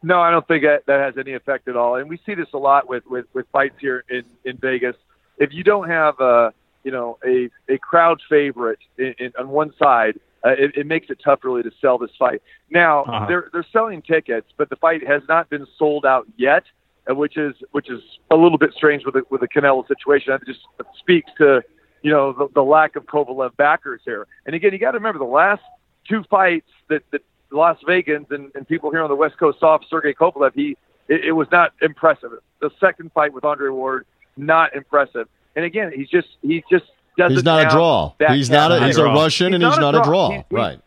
No, 0.03 0.21
I 0.21 0.31
don't 0.31 0.47
think 0.47 0.65
that, 0.65 0.85
that 0.87 1.01
has 1.01 1.17
any 1.19 1.33
effect 1.33 1.67
at 1.69 1.77
all. 1.77 1.97
And 1.97 2.09
we 2.09 2.19
see 2.27 2.35
this 2.35 2.49
a 2.53 2.59
lot 2.59 2.89
with 2.89 3.07
with, 3.07 3.27
with 3.33 3.47
fights 3.53 3.77
here 3.81 4.05
in 4.09 4.25
in 4.45 4.59
Vegas. 4.59 4.97
If 5.39 5.53
you 5.53 5.65
don't 5.65 5.89
have 5.89 6.21
a 6.21 6.53
you 6.85 6.93
know 6.93 7.19
a 7.25 7.51
a 7.73 7.79
crowd 7.79 8.21
favorite 8.29 8.79
in, 8.99 9.15
in, 9.19 9.33
on 9.39 9.49
one 9.49 9.73
side 9.79 10.21
uh, 10.45 10.51
it, 10.51 10.77
it 10.77 10.87
makes 10.87 11.09
it 11.11 11.19
tough 11.25 11.41
really 11.43 11.63
to 11.63 11.71
sell 11.81 11.99
this 11.99 12.11
fight. 12.19 12.43
Now 12.71 13.03
uh-huh. 13.05 13.27
they're 13.27 13.51
they're 13.53 13.67
selling 13.73 14.03
tickets, 14.03 14.49
but 14.57 14.71
the 14.71 14.77
fight 14.77 15.07
has 15.07 15.23
not 15.29 15.49
been 15.49 15.67
sold 15.79 16.05
out 16.05 16.27
yet, 16.37 16.65
uh, 17.11 17.15
which 17.15 17.37
is 17.37 17.55
which 17.73 17.91
is 17.91 18.01
a 18.31 18.37
little 18.37 18.59
bit 18.59 18.73
strange 18.75 19.05
with 19.05 19.15
the, 19.15 19.23
with 19.31 19.41
the 19.41 19.49
Canelo 19.49 19.87
situation. 19.89 20.33
That 20.33 20.47
just 20.47 20.61
speaks 20.99 21.31
to 21.39 21.63
you 22.03 22.11
know 22.11 22.33
the, 22.33 22.49
the 22.55 22.63
lack 22.63 22.97
of 22.97 23.07
Kovalev 23.07 23.57
backers 23.57 24.03
here. 24.05 24.27
And 24.47 24.55
again, 24.55 24.73
you 24.73 24.79
got 24.79 24.93
to 24.93 24.99
remember 24.99 25.19
the 25.19 25.25
last 25.25 25.63
two 26.09 26.23
fights 26.31 26.69
that 26.89 27.03
that 27.13 27.23
Las 27.51 27.79
Vegans 27.89 28.31
and, 28.31 28.51
and 28.55 28.69
people 28.69 28.91
here 28.91 29.03
on 29.03 29.09
the 29.09 29.17
West 29.17 29.39
Coast 29.39 29.61
saw 29.61 29.79
Sergey 29.89 30.13
Kovalev. 30.13 30.53
He 30.55 30.77
it, 31.09 31.25
it 31.27 31.33
was 31.33 31.49
not 31.51 31.73
impressive. 31.81 32.31
The 32.61 32.71
second 32.81 33.13
fight 33.13 33.33
with 33.33 33.45
Andre 33.45 33.71
Ward, 33.71 34.07
not 34.37 34.75
impressive. 34.75 35.29
And 35.57 35.65
again, 35.65 35.93
he's 35.95 36.09
just 36.09 36.29
he's 36.43 36.65
just 36.71 36.85
doesn't. 37.17 37.35
He's 37.35 37.45
not 37.45 37.67
a 37.67 37.71
draw. 37.71 38.15
He's 38.29 38.51
not. 38.51 38.73
A, 38.73 38.87
he's 38.87 38.99
a 38.99 39.05
Russian, 39.05 39.53
he's 39.53 39.63
and 39.63 39.65
he's 39.65 39.79
not 39.79 39.95
a 39.95 40.03
draw. 40.03 40.31
He's, 40.31 40.43
right. 40.51 40.81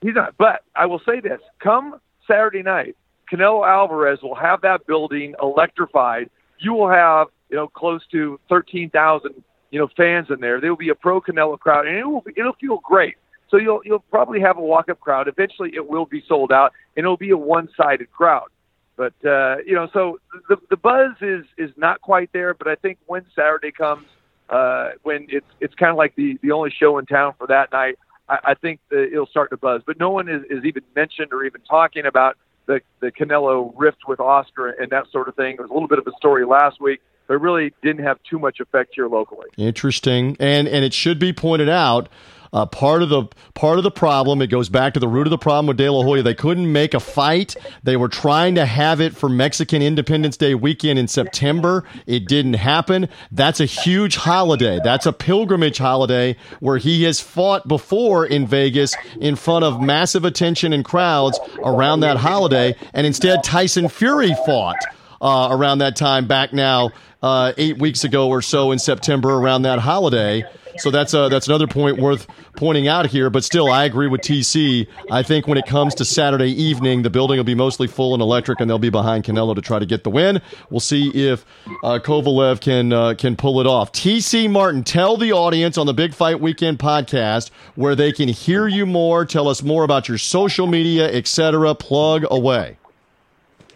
He's 0.00 0.14
not. 0.14 0.36
But 0.36 0.62
I 0.74 0.86
will 0.86 1.00
say 1.00 1.20
this: 1.20 1.40
come 1.60 2.00
Saturday 2.26 2.62
night, 2.62 2.96
Canelo 3.30 3.66
Alvarez 3.66 4.20
will 4.22 4.34
have 4.34 4.60
that 4.62 4.86
building 4.86 5.34
electrified. 5.42 6.30
You 6.58 6.74
will 6.74 6.90
have 6.90 7.28
you 7.50 7.56
know 7.56 7.68
close 7.68 8.02
to 8.12 8.38
thirteen 8.48 8.90
thousand 8.90 9.42
you 9.70 9.80
know 9.80 9.88
fans 9.96 10.28
in 10.30 10.40
there. 10.40 10.60
There 10.60 10.70
will 10.70 10.76
be 10.76 10.90
a 10.90 10.94
pro 10.94 11.20
Canelo 11.20 11.58
crowd, 11.58 11.86
and 11.86 11.96
it 11.96 12.06
will 12.06 12.20
be, 12.20 12.32
it'll 12.36 12.54
feel 12.54 12.78
great. 12.78 13.16
So 13.50 13.56
you'll 13.56 13.80
you'll 13.84 14.04
probably 14.10 14.40
have 14.40 14.56
a 14.56 14.60
walk 14.60 14.88
up 14.88 15.00
crowd. 15.00 15.28
Eventually, 15.28 15.74
it 15.74 15.88
will 15.88 16.06
be 16.06 16.22
sold 16.26 16.52
out, 16.52 16.72
and 16.96 17.04
it'll 17.04 17.16
be 17.16 17.30
a 17.30 17.36
one 17.36 17.68
sided 17.76 18.10
crowd. 18.12 18.48
But 18.96 19.14
uh, 19.24 19.56
you 19.66 19.74
know, 19.74 19.88
so 19.92 20.20
the 20.48 20.56
the 20.70 20.76
buzz 20.76 21.12
is 21.20 21.44
is 21.58 21.70
not 21.76 22.00
quite 22.00 22.30
there. 22.32 22.54
But 22.54 22.68
I 22.68 22.76
think 22.76 22.98
when 23.06 23.24
Saturday 23.34 23.72
comes, 23.72 24.06
uh, 24.48 24.90
when 25.02 25.26
it's 25.28 25.46
it's 25.60 25.74
kind 25.74 25.90
of 25.90 25.96
like 25.96 26.14
the 26.16 26.38
the 26.42 26.52
only 26.52 26.70
show 26.70 26.98
in 26.98 27.06
town 27.06 27.34
for 27.38 27.46
that 27.46 27.72
night. 27.72 27.98
I, 28.28 28.38
I 28.44 28.54
think 28.54 28.80
the, 28.90 29.04
it'll 29.10 29.26
start 29.26 29.50
to 29.50 29.56
buzz, 29.56 29.82
but 29.86 29.98
no 29.98 30.10
one 30.10 30.28
is, 30.28 30.42
is 30.48 30.64
even 30.64 30.82
mentioned 30.96 31.32
or 31.32 31.44
even 31.44 31.60
talking 31.62 32.06
about 32.06 32.36
the 32.66 32.80
the 33.00 33.10
Canelo 33.10 33.72
rift 33.76 34.08
with 34.08 34.20
Oscar 34.20 34.70
and 34.70 34.90
that 34.90 35.10
sort 35.10 35.28
of 35.28 35.34
thing. 35.34 35.54
It 35.54 35.60
was 35.60 35.70
a 35.70 35.72
little 35.72 35.88
bit 35.88 35.98
of 35.98 36.06
a 36.06 36.12
story 36.18 36.44
last 36.46 36.80
week, 36.80 37.00
but 37.26 37.38
really 37.38 37.72
didn't 37.82 38.04
have 38.04 38.18
too 38.28 38.38
much 38.38 38.60
effect 38.60 38.92
here 38.94 39.08
locally. 39.08 39.48
Interesting, 39.56 40.36
and 40.40 40.68
and 40.68 40.84
it 40.84 40.94
should 40.94 41.18
be 41.18 41.32
pointed 41.32 41.68
out 41.68 42.08
uh, 42.54 42.64
part 42.64 43.02
of 43.02 43.08
the 43.08 43.24
part 43.54 43.78
of 43.78 43.84
the 43.84 43.90
problem, 43.90 44.40
it 44.40 44.46
goes 44.46 44.68
back 44.68 44.94
to 44.94 45.00
the 45.00 45.08
root 45.08 45.26
of 45.26 45.32
the 45.32 45.38
problem 45.38 45.66
with 45.66 45.76
De 45.76 45.90
La 45.90 46.02
Hoya. 46.04 46.22
They 46.22 46.34
couldn't 46.34 46.70
make 46.72 46.94
a 46.94 47.00
fight. 47.00 47.56
They 47.82 47.96
were 47.96 48.08
trying 48.08 48.54
to 48.54 48.64
have 48.64 49.00
it 49.00 49.14
for 49.16 49.28
Mexican 49.28 49.82
Independence 49.82 50.36
Day 50.36 50.54
weekend 50.54 50.98
in 50.98 51.08
September. 51.08 51.84
It 52.06 52.28
didn't 52.28 52.54
happen. 52.54 53.08
That's 53.32 53.58
a 53.58 53.64
huge 53.64 54.16
holiday. 54.16 54.78
That's 54.82 55.04
a 55.04 55.12
pilgrimage 55.12 55.78
holiday 55.78 56.36
where 56.60 56.78
he 56.78 57.02
has 57.02 57.20
fought 57.20 57.66
before 57.66 58.24
in 58.24 58.46
Vegas 58.46 58.94
in 59.20 59.34
front 59.34 59.64
of 59.64 59.82
massive 59.82 60.24
attention 60.24 60.72
and 60.72 60.84
crowds 60.84 61.40
around 61.64 62.00
that 62.00 62.18
holiday, 62.18 62.76
and 62.92 63.04
instead 63.04 63.42
Tyson 63.42 63.88
Fury 63.88 64.34
fought. 64.46 64.78
Uh, 65.20 65.48
around 65.50 65.78
that 65.78 65.96
time 65.96 66.26
back 66.26 66.52
now, 66.52 66.90
uh, 67.22 67.54
eight 67.56 67.78
weeks 67.78 68.04
ago 68.04 68.28
or 68.28 68.42
so 68.42 68.72
in 68.72 68.78
September 68.78 69.30
around 69.30 69.62
that 69.62 69.78
holiday. 69.78 70.44
So 70.78 70.90
that's 70.90 71.14
a, 71.14 71.28
that's 71.28 71.46
another 71.46 71.66
point 71.66 71.98
worth 71.98 72.26
pointing 72.56 72.88
out 72.88 73.06
here. 73.06 73.30
But 73.30 73.44
still, 73.44 73.70
I 73.70 73.84
agree 73.84 74.08
with 74.08 74.20
TC. 74.20 74.86
I 75.10 75.22
think 75.22 75.46
when 75.46 75.58
it 75.58 75.66
comes 75.66 75.94
to 75.96 76.04
Saturday 76.04 76.50
evening, 76.50 77.02
the 77.02 77.10
building 77.10 77.36
will 77.36 77.44
be 77.44 77.54
mostly 77.54 77.86
full 77.86 78.14
and 78.14 78.22
electric, 78.22 78.60
and 78.60 78.68
they'll 78.68 78.78
be 78.78 78.90
behind 78.90 79.24
Canelo 79.24 79.54
to 79.54 79.60
try 79.60 79.78
to 79.78 79.86
get 79.86 80.04
the 80.04 80.10
win. 80.10 80.40
We'll 80.70 80.80
see 80.80 81.10
if 81.10 81.44
uh, 81.82 81.98
Kovalev 82.02 82.60
can 82.60 82.92
uh, 82.92 83.14
can 83.14 83.36
pull 83.36 83.60
it 83.60 83.66
off. 83.66 83.92
TC 83.92 84.50
Martin, 84.50 84.84
tell 84.84 85.16
the 85.16 85.32
audience 85.32 85.78
on 85.78 85.86
the 85.86 85.94
Big 85.94 86.14
Fight 86.14 86.40
Weekend 86.40 86.78
podcast 86.78 87.50
where 87.74 87.94
they 87.94 88.12
can 88.12 88.28
hear 88.28 88.66
you 88.66 88.86
more. 88.86 89.24
Tell 89.24 89.48
us 89.48 89.62
more 89.62 89.84
about 89.84 90.08
your 90.08 90.18
social 90.18 90.66
media, 90.66 91.10
etc. 91.10 91.74
Plug 91.74 92.24
away. 92.30 92.78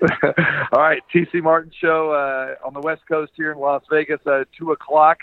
All 0.72 0.80
right, 0.80 1.02
TC 1.12 1.42
Martin 1.42 1.72
show 1.80 2.12
uh, 2.12 2.66
on 2.66 2.72
the 2.72 2.80
West 2.80 3.02
Coast 3.08 3.32
here 3.34 3.50
in 3.50 3.58
Las 3.58 3.82
Vegas, 3.90 4.20
uh, 4.26 4.44
two 4.56 4.70
o'clock. 4.70 5.18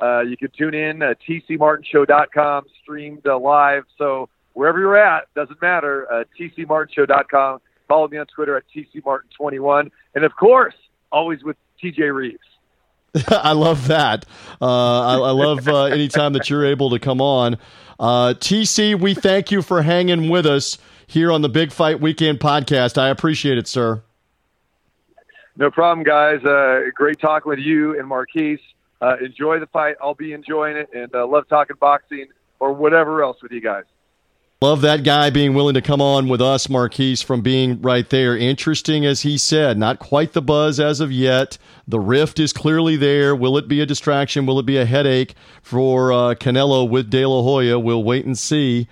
Uh, 0.00 0.20
you 0.20 0.36
can 0.36 0.50
tune 0.56 0.74
in 0.74 1.02
uh, 1.02 1.14
tcmartinshow.com, 1.28 2.64
streamed 2.82 3.26
uh, 3.26 3.38
live. 3.38 3.84
So 3.96 4.28
wherever 4.52 4.78
you're 4.78 4.96
at, 4.96 5.32
doesn't 5.34 5.60
matter. 5.60 6.10
Uh, 6.12 6.24
tcmartinshow.com. 6.38 7.60
Follow 7.88 8.08
me 8.08 8.18
on 8.18 8.26
Twitter 8.26 8.56
at 8.56 8.64
tcmartin21, 8.74 9.90
and 10.14 10.24
of 10.24 10.36
course, 10.36 10.74
always 11.10 11.42
with 11.42 11.56
TJ 11.82 12.14
Reeves. 12.14 12.38
I 13.28 13.52
love 13.52 13.88
that. 13.88 14.26
Uh, 14.60 14.66
I, 14.66 15.14
I, 15.14 15.30
love 15.30 15.66
uh, 15.66 15.84
anytime 15.84 16.34
that 16.34 16.50
you're 16.50 16.66
able 16.66 16.90
to 16.90 16.98
come 16.98 17.20
on. 17.20 17.56
Uh, 17.98 18.34
TC, 18.38 19.00
we 19.00 19.14
thank 19.14 19.50
you 19.50 19.62
for 19.62 19.82
hanging 19.82 20.28
with 20.28 20.46
us 20.46 20.78
here 21.06 21.32
on 21.32 21.40
the 21.40 21.48
Big 21.48 21.72
Fight 21.72 22.00
Weekend 22.00 22.38
podcast. 22.38 22.98
I 22.98 23.08
appreciate 23.08 23.58
it, 23.58 23.66
sir. 23.66 24.02
No 25.56 25.70
problem, 25.70 26.04
guys. 26.04 26.44
Uh, 26.44 26.82
great 26.94 27.18
talking 27.18 27.48
with 27.48 27.58
you 27.58 27.98
and 27.98 28.06
Marquise. 28.06 28.60
Uh, 29.00 29.16
enjoy 29.24 29.60
the 29.60 29.66
fight. 29.66 29.96
I'll 30.02 30.14
be 30.14 30.32
enjoying 30.32 30.76
it, 30.76 30.88
and 30.92 31.14
uh, 31.14 31.26
love 31.26 31.48
talking 31.48 31.76
boxing 31.78 32.26
or 32.60 32.72
whatever 32.72 33.22
else 33.22 33.36
with 33.42 33.52
you 33.52 33.60
guys. 33.60 33.84
Love 34.60 34.80
that 34.80 35.04
guy 35.04 35.30
being 35.30 35.54
willing 35.54 35.74
to 35.74 35.80
come 35.80 36.00
on 36.00 36.26
with 36.26 36.42
us, 36.42 36.68
Marquise, 36.68 37.22
from 37.22 37.42
being 37.42 37.80
right 37.80 38.10
there. 38.10 38.36
Interesting, 38.36 39.06
as 39.06 39.22
he 39.22 39.38
said, 39.38 39.78
not 39.78 40.00
quite 40.00 40.32
the 40.32 40.42
buzz 40.42 40.80
as 40.80 40.98
of 40.98 41.12
yet. 41.12 41.58
The 41.86 42.00
rift 42.00 42.40
is 42.40 42.52
clearly 42.52 42.96
there. 42.96 43.36
Will 43.36 43.56
it 43.56 43.68
be 43.68 43.80
a 43.80 43.86
distraction? 43.86 44.46
Will 44.46 44.58
it 44.58 44.66
be 44.66 44.76
a 44.76 44.84
headache 44.84 45.36
for 45.62 46.12
uh, 46.12 46.34
Canelo 46.34 46.90
with 46.90 47.08
De 47.08 47.24
La 47.24 47.40
Hoya? 47.40 47.78
We'll 47.78 48.02
wait 48.02 48.26
and 48.26 48.36
see 48.36 48.88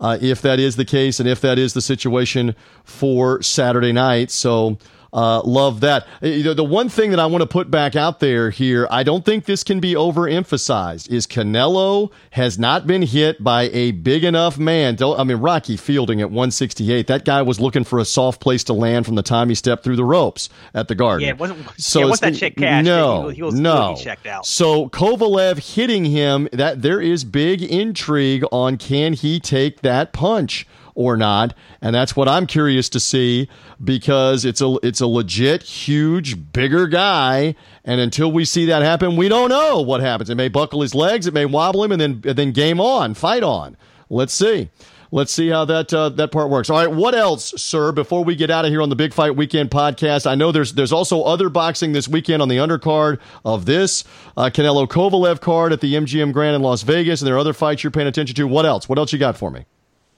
uh, 0.00 0.18
if 0.20 0.42
that 0.42 0.60
is 0.60 0.76
the 0.76 0.84
case 0.84 1.18
and 1.18 1.26
if 1.26 1.40
that 1.40 1.58
is 1.58 1.72
the 1.72 1.80
situation 1.80 2.54
for 2.84 3.40
Saturday 3.40 3.92
night. 3.92 4.30
So 4.30 4.76
uh, 5.16 5.40
love 5.44 5.80
that. 5.80 6.06
You 6.20 6.44
know, 6.44 6.54
the 6.54 6.62
one 6.62 6.90
thing 6.90 7.10
that 7.10 7.18
I 7.18 7.24
want 7.24 7.40
to 7.40 7.46
put 7.46 7.70
back 7.70 7.96
out 7.96 8.20
there 8.20 8.50
here, 8.50 8.86
I 8.90 9.02
don't 9.02 9.24
think 9.24 9.46
this 9.46 9.64
can 9.64 9.80
be 9.80 9.94
overemphasized, 9.94 11.10
is 11.10 11.26
Canelo 11.26 12.12
has 12.30 12.58
not 12.58 12.86
been 12.86 13.00
hit 13.00 13.42
by 13.42 13.70
a 13.72 13.92
big 13.92 14.24
enough 14.24 14.58
man. 14.58 14.98
I 15.00 15.24
mean, 15.24 15.38
Rocky 15.38 15.78
Fielding 15.78 16.20
at 16.20 16.28
168, 16.28 17.06
that 17.06 17.24
guy 17.24 17.40
was 17.40 17.58
looking 17.58 17.82
for 17.82 17.98
a 17.98 18.04
soft 18.04 18.42
place 18.42 18.62
to 18.64 18.74
land 18.74 19.06
from 19.06 19.14
the 19.14 19.22
time 19.22 19.48
he 19.48 19.54
stepped 19.54 19.84
through 19.84 19.96
the 19.96 20.04
ropes 20.04 20.50
at 20.74 20.88
the 20.88 20.94
Garden. 20.94 21.26
Yeah, 21.26 21.32
it 21.32 21.38
wasn't, 21.38 21.66
so 21.80 22.00
yeah, 22.00 22.04
once 22.06 22.20
that 22.20 22.34
check 22.34 22.56
cashed, 22.56 22.84
no, 22.84 23.28
he, 23.28 23.36
he 23.36 23.42
was, 23.42 23.54
no. 23.54 23.94
He 23.96 24.04
checked 24.04 24.26
out. 24.26 24.44
So 24.44 24.90
Kovalev 24.90 25.74
hitting 25.74 26.04
him, 26.04 26.46
that 26.52 26.82
there 26.82 27.00
is 27.00 27.24
big 27.24 27.62
intrigue 27.62 28.44
on 28.52 28.76
can 28.76 29.14
he 29.14 29.40
take 29.40 29.80
that 29.80 30.12
punch 30.12 30.66
or 30.96 31.16
not. 31.16 31.54
And 31.80 31.94
that's 31.94 32.16
what 32.16 32.28
I'm 32.28 32.46
curious 32.46 32.88
to 32.88 32.98
see 32.98 33.48
because 33.84 34.44
it's 34.44 34.60
a 34.60 34.76
it's 34.82 35.00
a 35.00 35.06
legit 35.06 35.62
huge 35.62 36.52
bigger 36.52 36.88
guy 36.88 37.54
and 37.84 38.00
until 38.00 38.32
we 38.32 38.44
see 38.44 38.64
that 38.64 38.82
happen 38.82 39.14
we 39.14 39.28
don't 39.28 39.50
know 39.50 39.80
what 39.80 40.00
happens. 40.00 40.28
It 40.28 40.34
may 40.34 40.48
buckle 40.48 40.80
his 40.80 40.94
legs, 40.94 41.28
it 41.28 41.34
may 41.34 41.44
wobble 41.44 41.84
him 41.84 41.92
and 41.92 42.00
then 42.00 42.22
and 42.26 42.36
then 42.36 42.50
game 42.50 42.80
on, 42.80 43.14
fight 43.14 43.44
on. 43.44 43.76
Let's 44.08 44.32
see. 44.32 44.70
Let's 45.12 45.32
see 45.32 45.48
how 45.48 45.64
that 45.66 45.94
uh, 45.94 46.08
that 46.10 46.32
part 46.32 46.50
works. 46.50 46.68
All 46.68 46.78
right, 46.78 46.90
what 46.90 47.14
else, 47.14 47.54
sir? 47.62 47.92
Before 47.92 48.24
we 48.24 48.34
get 48.34 48.50
out 48.50 48.64
of 48.64 48.72
here 48.72 48.82
on 48.82 48.88
the 48.88 48.96
Big 48.96 49.14
Fight 49.14 49.36
Weekend 49.36 49.70
podcast, 49.70 50.26
I 50.26 50.34
know 50.34 50.50
there's 50.50 50.72
there's 50.72 50.92
also 50.92 51.22
other 51.22 51.48
boxing 51.48 51.92
this 51.92 52.08
weekend 52.08 52.42
on 52.42 52.48
the 52.48 52.56
undercard 52.56 53.20
of 53.44 53.66
this 53.66 54.02
uh, 54.36 54.50
Canelo 54.52 54.88
Kovalev 54.88 55.40
card 55.40 55.72
at 55.72 55.80
the 55.80 55.94
MGM 55.94 56.32
Grand 56.32 56.56
in 56.56 56.62
Las 56.62 56.82
Vegas, 56.82 57.20
and 57.20 57.28
there 57.28 57.36
are 57.36 57.38
other 57.38 57.52
fights 57.52 57.84
you're 57.84 57.92
paying 57.92 58.08
attention 58.08 58.34
to. 58.34 58.48
What 58.48 58.66
else? 58.66 58.88
What 58.88 58.98
else 58.98 59.12
you 59.12 59.18
got 59.18 59.36
for 59.36 59.50
me? 59.50 59.64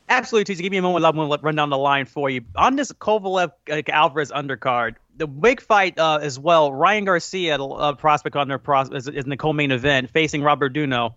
Absolutely, 0.08 0.54
Teasy. 0.54 0.62
Give 0.62 0.70
me 0.70 0.78
a 0.78 0.82
moment. 0.82 1.04
I'm 1.04 1.14
going 1.14 1.30
to 1.30 1.38
run 1.42 1.54
down 1.54 1.70
the 1.70 1.78
line 1.78 2.06
for 2.06 2.30
you. 2.30 2.42
On 2.56 2.76
this 2.76 2.92
Kovalev 2.92 3.52
uh, 3.70 3.82
Alvarez 3.92 4.30
undercard, 4.30 4.96
the 5.16 5.26
big 5.26 5.60
fight 5.60 5.98
uh, 5.98 6.18
as 6.22 6.38
well. 6.38 6.72
Ryan 6.72 7.04
Garcia, 7.04 7.58
a 7.58 7.94
prospect 7.96 8.36
on 8.36 8.48
their 8.48 8.58
pros- 8.58 8.90
is, 8.90 9.08
is 9.08 9.24
in 9.24 9.30
the 9.30 9.36
co-main 9.36 9.70
event, 9.70 10.10
facing 10.10 10.42
Romero 10.42 10.68
Duno. 10.70 11.14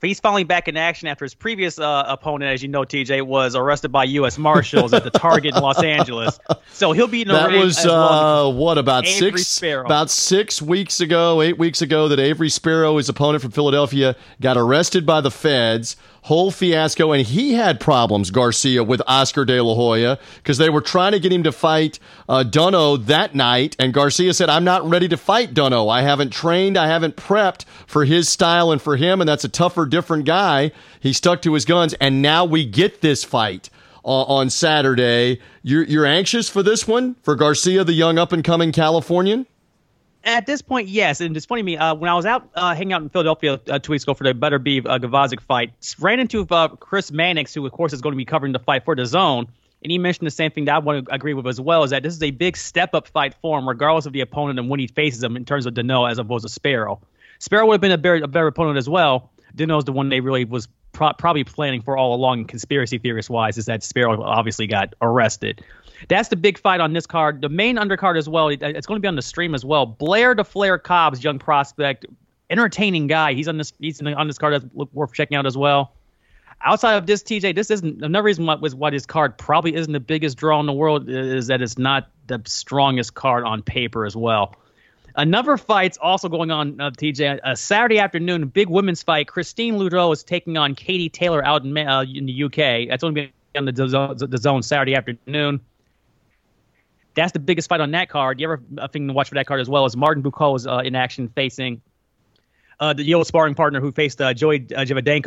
He's 0.00 0.20
finally 0.20 0.44
back 0.44 0.68
in 0.68 0.76
action 0.76 1.08
after 1.08 1.24
his 1.24 1.34
previous 1.34 1.76
uh, 1.76 2.04
opponent, 2.06 2.52
as 2.52 2.62
you 2.62 2.68
know, 2.68 2.82
TJ, 2.82 3.26
was 3.26 3.56
arrested 3.56 3.90
by 3.90 4.04
U.S. 4.04 4.38
Marshals 4.38 4.92
at 4.92 5.02
the 5.02 5.10
Target 5.10 5.56
in 5.56 5.62
Los 5.62 5.82
Angeles. 5.82 6.38
So 6.72 6.92
he'll 6.92 7.08
be 7.08 7.22
in 7.22 7.28
the 7.28 7.34
that 7.34 7.50
was 7.50 7.84
well 7.84 8.48
uh, 8.48 8.52
what 8.52 8.78
about 8.78 9.04
Avery 9.04 9.38
six 9.38 9.48
Sparrow. 9.48 9.84
about 9.84 10.10
six 10.10 10.62
weeks 10.62 11.00
ago, 11.00 11.42
eight 11.42 11.58
weeks 11.58 11.82
ago, 11.82 12.06
that 12.06 12.20
Avery 12.20 12.48
Sparrow, 12.48 12.98
his 12.98 13.08
opponent 13.08 13.42
from 13.42 13.50
Philadelphia, 13.50 14.14
got 14.40 14.56
arrested 14.56 15.04
by 15.04 15.20
the 15.20 15.32
feds. 15.32 15.96
Whole 16.22 16.50
fiasco, 16.50 17.12
and 17.12 17.26
he 17.26 17.54
had 17.54 17.80
problems, 17.80 18.30
Garcia, 18.30 18.84
with 18.84 19.00
Oscar 19.06 19.44
De 19.44 19.62
La 19.62 19.74
Hoya 19.74 20.18
because 20.36 20.58
they 20.58 20.68
were 20.68 20.80
trying 20.80 21.12
to 21.12 21.20
get 21.20 21.32
him 21.32 21.44
to 21.44 21.52
fight 21.52 21.98
uh, 22.28 22.44
Duno 22.46 23.04
that 23.06 23.34
night, 23.34 23.76
and 23.78 23.94
Garcia 23.94 24.34
said, 24.34 24.50
"I'm 24.50 24.64
not 24.64 24.88
ready 24.88 25.08
to 25.08 25.16
fight 25.16 25.54
Duno. 25.54 25.90
I 25.90 26.02
haven't 26.02 26.30
trained, 26.30 26.76
I 26.76 26.88
haven't 26.88 27.16
prepped 27.16 27.64
for 27.86 28.04
his 28.04 28.28
style 28.28 28.70
and 28.70 28.82
for 28.82 28.96
him, 28.96 29.20
and 29.20 29.28
that's 29.28 29.44
a 29.44 29.48
tougher, 29.48 29.86
different 29.86 30.24
guy." 30.24 30.72
He 31.00 31.12
stuck 31.12 31.40
to 31.42 31.54
his 31.54 31.64
guns, 31.64 31.94
and 31.94 32.20
now 32.20 32.44
we 32.44 32.66
get 32.66 33.00
this 33.00 33.24
fight 33.24 33.70
uh, 34.04 34.22
on 34.24 34.50
Saturday. 34.50 35.40
You're 35.62 35.84
you're 35.84 36.06
anxious 36.06 36.48
for 36.48 36.62
this 36.62 36.86
one 36.88 37.14
for 37.22 37.36
Garcia, 37.36 37.84
the 37.84 37.92
young 37.92 38.18
up 38.18 38.32
and 38.32 38.42
coming 38.42 38.72
Californian. 38.72 39.46
At 40.24 40.46
this 40.46 40.62
point, 40.62 40.88
yes. 40.88 41.20
And 41.20 41.36
it's 41.36 41.46
funny 41.46 41.62
to 41.62 41.66
me, 41.66 41.76
uh, 41.76 41.94
when 41.94 42.10
I 42.10 42.14
was 42.14 42.26
out 42.26 42.50
uh, 42.54 42.74
hanging 42.74 42.92
out 42.92 43.02
in 43.02 43.08
Philadelphia 43.08 43.60
uh, 43.68 43.78
two 43.78 43.92
weeks 43.92 44.02
ago 44.02 44.14
for 44.14 44.24
the 44.24 44.34
Beterbiev 44.34 44.86
uh, 44.86 45.40
fight, 45.46 45.72
ran 45.98 46.20
into 46.20 46.46
uh, 46.50 46.68
Chris 46.68 47.10
Mannix, 47.12 47.54
who, 47.54 47.64
of 47.64 47.72
course, 47.72 47.92
is 47.92 48.00
going 48.00 48.12
to 48.12 48.16
be 48.16 48.24
covering 48.24 48.52
the 48.52 48.58
fight 48.58 48.84
for 48.84 48.96
DAZN. 48.96 49.48
And 49.82 49.92
he 49.92 49.98
mentioned 49.98 50.26
the 50.26 50.32
same 50.32 50.50
thing 50.50 50.64
that 50.64 50.74
I 50.74 50.78
want 50.78 51.06
to 51.06 51.14
agree 51.14 51.34
with 51.34 51.46
as 51.46 51.60
well 51.60 51.84
is 51.84 51.90
that 51.90 52.02
this 52.02 52.14
is 52.14 52.22
a 52.22 52.32
big 52.32 52.56
step 52.56 52.94
up 52.94 53.06
fight 53.06 53.34
for 53.40 53.58
him, 53.58 53.68
regardless 53.68 54.06
of 54.06 54.12
the 54.12 54.20
opponent 54.20 54.58
and 54.58 54.68
when 54.68 54.80
he 54.80 54.88
faces 54.88 55.22
him 55.22 55.36
in 55.36 55.44
terms 55.44 55.66
of 55.66 55.74
Duno 55.74 56.10
as 56.10 56.18
opposed 56.18 56.44
to 56.44 56.48
Sparrow. 56.48 57.00
Sparrow 57.38 57.66
would 57.66 57.74
have 57.74 57.80
been 57.80 57.92
a 57.92 57.98
better, 57.98 58.16
a 58.16 58.28
better 58.28 58.48
opponent 58.48 58.76
as 58.76 58.88
well. 58.88 59.30
Duno's 59.56 59.84
the 59.84 59.92
one 59.92 60.08
they 60.08 60.20
really 60.20 60.44
was 60.44 60.68
pro- 60.92 61.12
probably 61.12 61.44
planning 61.44 61.80
for 61.80 61.96
all 61.96 62.14
along, 62.14 62.46
conspiracy 62.46 62.98
theorist 62.98 63.30
wise, 63.30 63.56
is 63.56 63.66
that 63.66 63.84
Sparrow 63.84 64.20
obviously 64.22 64.66
got 64.66 64.94
arrested. 65.00 65.62
That's 66.06 66.28
the 66.28 66.36
big 66.36 66.58
fight 66.58 66.80
on 66.80 66.92
this 66.92 67.06
card. 67.06 67.40
The 67.40 67.48
main 67.48 67.76
undercard 67.76 68.16
as 68.16 68.28
well. 68.28 68.48
It's 68.48 68.86
going 68.86 68.98
to 68.98 69.00
be 69.00 69.08
on 69.08 69.16
the 69.16 69.22
stream 69.22 69.54
as 69.54 69.64
well. 69.64 69.86
Blair 69.86 70.34
the 70.34 70.44
Flair 70.44 70.78
Cobbs, 70.78 71.24
young 71.24 71.38
prospect, 71.38 72.06
entertaining 72.50 73.08
guy. 73.08 73.34
He's 73.34 73.48
on 73.48 73.58
this. 73.58 73.72
He's 73.78 74.00
on 74.00 74.26
this 74.26 74.38
card 74.38 74.54
that's 74.54 74.64
worth 74.92 75.12
checking 75.12 75.36
out 75.36 75.46
as 75.46 75.56
well. 75.56 75.92
Outside 76.60 76.94
of 76.94 77.06
this, 77.06 77.22
TJ, 77.22 77.54
this 77.54 77.70
isn't 77.70 78.02
another 78.02 78.24
reason 78.24 78.44
why, 78.44 78.56
was 78.56 78.74
why 78.74 78.90
this 78.90 79.06
card 79.06 79.38
probably 79.38 79.74
isn't 79.74 79.92
the 79.92 80.00
biggest 80.00 80.36
draw 80.36 80.58
in 80.58 80.66
the 80.66 80.72
world 80.72 81.08
is 81.08 81.46
that 81.46 81.62
it's 81.62 81.78
not 81.78 82.08
the 82.26 82.42
strongest 82.46 83.14
card 83.14 83.44
on 83.44 83.62
paper 83.62 84.04
as 84.04 84.16
well. 84.16 84.56
Another 85.14 85.56
fight's 85.56 85.98
also 85.98 86.28
going 86.28 86.50
on, 86.50 86.80
uh, 86.80 86.90
TJ. 86.90 87.40
A 87.44 87.56
Saturday 87.56 87.98
afternoon, 87.98 88.46
big 88.48 88.68
women's 88.68 89.02
fight. 89.02 89.28
Christine 89.28 89.76
Ludo 89.78 90.10
is 90.12 90.22
taking 90.22 90.56
on 90.56 90.74
Katie 90.74 91.08
Taylor 91.08 91.44
out 91.44 91.64
in, 91.64 91.76
uh, 91.76 92.04
in 92.12 92.26
the 92.26 92.44
UK. 92.44 92.88
That's 92.88 93.04
only 93.04 93.32
on 93.56 93.64
the, 93.64 93.72
the, 93.72 94.26
the 94.26 94.38
zone 94.38 94.62
Saturday 94.62 94.94
afternoon. 94.94 95.60
That's 97.22 97.32
the 97.32 97.38
biggest 97.38 97.68
fight 97.68 97.80
on 97.80 97.90
that 97.92 98.08
card. 98.08 98.40
You 98.40 98.48
The 98.70 98.82
other 98.82 98.92
thing 98.92 99.06
to 99.08 99.12
watch 99.12 99.28
for 99.28 99.34
that 99.36 99.46
card 99.46 99.60
as 99.60 99.68
well 99.68 99.84
is 99.84 99.96
Martin 99.96 100.22
Bakole 100.22 100.56
is 100.56 100.66
uh, 100.66 100.78
in 100.78 100.94
action 100.94 101.28
facing 101.28 101.80
uh, 102.80 102.92
the 102.92 103.12
old 103.14 103.26
sparring 103.26 103.56
partner 103.56 103.80
who 103.80 103.90
faced 103.90 104.20
uh, 104.20 104.32
Joey 104.32 104.64
uh, 104.76 104.84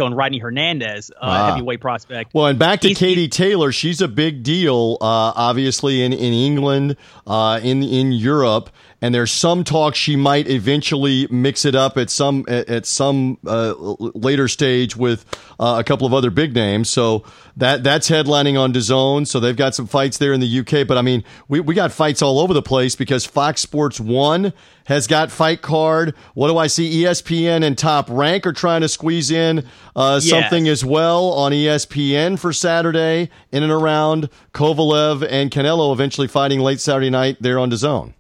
and 0.08 0.16
Rodney 0.16 0.38
Hernandez, 0.40 1.12
uh, 1.12 1.16
Ah. 1.22 1.52
heavyweight 1.52 1.82
prospect. 1.82 2.34
Well, 2.34 2.46
and 2.48 2.58
back 2.58 2.80
to 2.82 2.88
He's- 2.88 2.98
Katie 3.00 3.28
Taylor, 3.28 3.74
she's 3.74 4.00
a 4.00 4.08
big 4.08 4.42
deal, 4.42 4.98
uh, 5.02 5.34
obviously 5.36 6.02
in 6.02 6.14
in 6.14 6.34
England, 6.34 6.96
uh, 7.28 7.60
in 7.62 7.84
in 7.84 8.14
Europe, 8.14 8.70
and 9.04 9.16
there's 9.16 9.32
some 9.32 9.64
talk 9.64 9.96
she 9.96 10.16
might 10.16 10.48
eventually 10.48 11.28
mix 11.32 11.66
it 11.66 11.74
up 11.74 11.98
at 11.98 12.10
some 12.12 12.46
at, 12.48 12.86
some 12.86 13.40
uh, 13.48 13.74
later 13.78 14.48
stage 14.48 14.96
with 14.96 15.26
uh, 15.60 15.78
a 15.80 15.84
couple 15.84 16.06
of 16.06 16.14
other 16.14 16.30
big 16.30 16.54
names. 16.54 16.90
So 16.90 17.24
that 17.58 17.84
that's 17.84 18.10
headlining 18.10 18.60
on 18.60 18.72
DAZN. 18.74 19.26
So 19.26 19.40
they've 19.40 19.56
got 19.56 19.74
some 19.74 19.88
fights 19.88 20.20
there 20.20 20.34
in 20.34 20.40
the 20.40 20.60
UK. 20.60 20.88
But 20.88 20.98
I 20.98 21.02
mean, 21.02 21.24
we 21.48 21.60
we 21.60 21.74
got 21.74 21.92
fights 21.92 22.22
all 22.22 22.40
over 22.40 22.54
the 22.54 22.62
place 22.62 22.96
because 22.96 23.26
Fox 23.26 23.62
Sports 23.62 24.00
One 24.00 24.54
has 24.86 25.08
got 25.08 25.32
fight 25.32 25.62
card. 25.62 26.14
What 26.36 26.50
do 26.50 26.58
I 26.58 26.68
see? 26.68 27.04
ESPN 27.04 27.64
and 27.64 27.78
Top 27.78 28.08
Rank 28.10 28.46
are 28.46 28.54
trying 28.54 28.82
to 28.82 28.88
squeeze 28.88 29.32
in 29.32 29.66
uh, 29.96 30.20
Yes. 30.22 30.30
something 30.30 30.68
as 30.68 30.84
well 30.86 31.26
on 31.34 31.52
ESPN 31.54 32.38
for 32.38 32.54
Saturday 32.54 33.30
in 33.52 33.64
and 33.64 33.72
around 33.72 34.30
Kovalev 34.54 35.26
and 35.28 35.50
Canelo 35.50 35.92
eventually 35.94 36.28
fighting 36.28 36.60
late 36.60 36.80
Saturday 36.80 37.10
night 37.10 37.38
there 37.40 37.58
on 37.58 37.72
DAZN. 37.72 38.14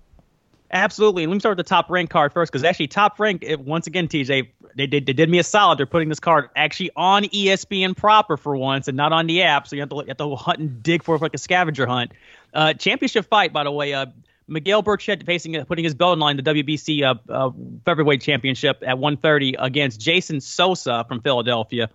Absolutely. 0.74 1.28
Let 1.28 1.34
me 1.34 1.40
start 1.40 1.58
with 1.58 1.66
the 1.66 1.70
top 1.70 1.90
rank 1.90 2.10
card 2.10 2.32
first, 2.32 2.52
because 2.52 2.64
actually, 2.64 2.88
top 2.88 3.20
rank, 3.20 3.44
it, 3.44 3.60
once 3.60 3.88
again, 3.88 4.08
TJ, 4.08 4.48
they 4.76 4.88
did, 4.88 5.06
they 5.06 5.14
did 5.14 5.30
me 5.30 5.40
a 5.40 5.44
solid. 5.44 5.78
They're 5.78 5.86
putting 5.86 6.08
this 6.08 6.22
card 6.22 6.50
actually 6.56 6.92
on 6.96 7.24
ESPN 7.26 7.96
proper 7.96 8.38
for 8.38 8.56
once 8.56 8.88
and 8.88 8.96
not 8.96 9.12
on 9.12 9.28
the 9.28 9.44
app. 9.44 9.68
So 9.68 9.76
you 9.76 9.82
have 9.82 9.90
to, 9.90 9.96
you 9.98 10.06
have 10.08 10.18
to 10.18 10.36
hunt 10.36 10.60
and 10.60 10.82
dig 10.82 11.04
for 11.04 11.16
it 11.16 11.22
like 11.22 11.34
a 11.34 11.38
scavenger 11.38 11.86
hunt. 11.86 12.14
Uh, 12.54 12.74
championship 12.74 13.26
fight, 13.26 13.52
by 13.52 13.66
the 13.66 13.72
way. 13.72 13.94
Uh, 13.94 14.08
Miguel 14.48 14.84
Berchelt 14.84 15.26
facing, 15.26 15.56
uh, 15.58 15.66
putting 15.66 15.84
his 15.84 15.94
belt 15.94 16.14
on 16.14 16.20
line, 16.20 16.38
the 16.38 16.44
WBC 16.44 17.04
uh, 17.04 17.16
uh, 17.32 17.52
featherweight 17.86 18.22
championship 18.22 18.84
at 18.86 18.98
130 18.98 19.56
against 19.58 20.00
Jason 20.00 20.42
Sosa 20.42 21.06
from 21.08 21.22
Philadelphia. 21.22 21.90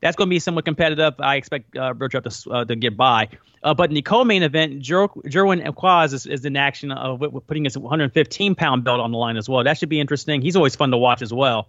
That's 0.00 0.16
going 0.16 0.28
to 0.28 0.30
be 0.30 0.38
somewhat 0.38 0.64
competitive. 0.64 1.14
I 1.18 1.36
expect 1.36 1.76
uh, 1.76 1.92
to, 1.92 2.50
uh, 2.50 2.64
to 2.64 2.76
get 2.76 2.96
by. 2.96 3.28
Uh, 3.62 3.74
but 3.74 3.90
in 3.90 3.94
the 3.94 4.02
co-main 4.02 4.42
event, 4.42 4.80
Jer- 4.80 5.08
Jerwin 5.08 5.66
Ancajas 5.66 6.12
is, 6.12 6.26
is 6.26 6.44
in 6.44 6.56
action 6.56 6.92
of 6.92 7.22
uh, 7.22 7.28
putting 7.46 7.64
his 7.64 7.76
115 7.76 8.54
pound 8.54 8.84
belt 8.84 9.00
on 9.00 9.10
the 9.12 9.18
line 9.18 9.36
as 9.36 9.48
well. 9.48 9.64
That 9.64 9.78
should 9.78 9.88
be 9.88 10.00
interesting. 10.00 10.40
He's 10.40 10.56
always 10.56 10.76
fun 10.76 10.90
to 10.90 10.96
watch 10.96 11.22
as 11.22 11.32
well. 11.32 11.68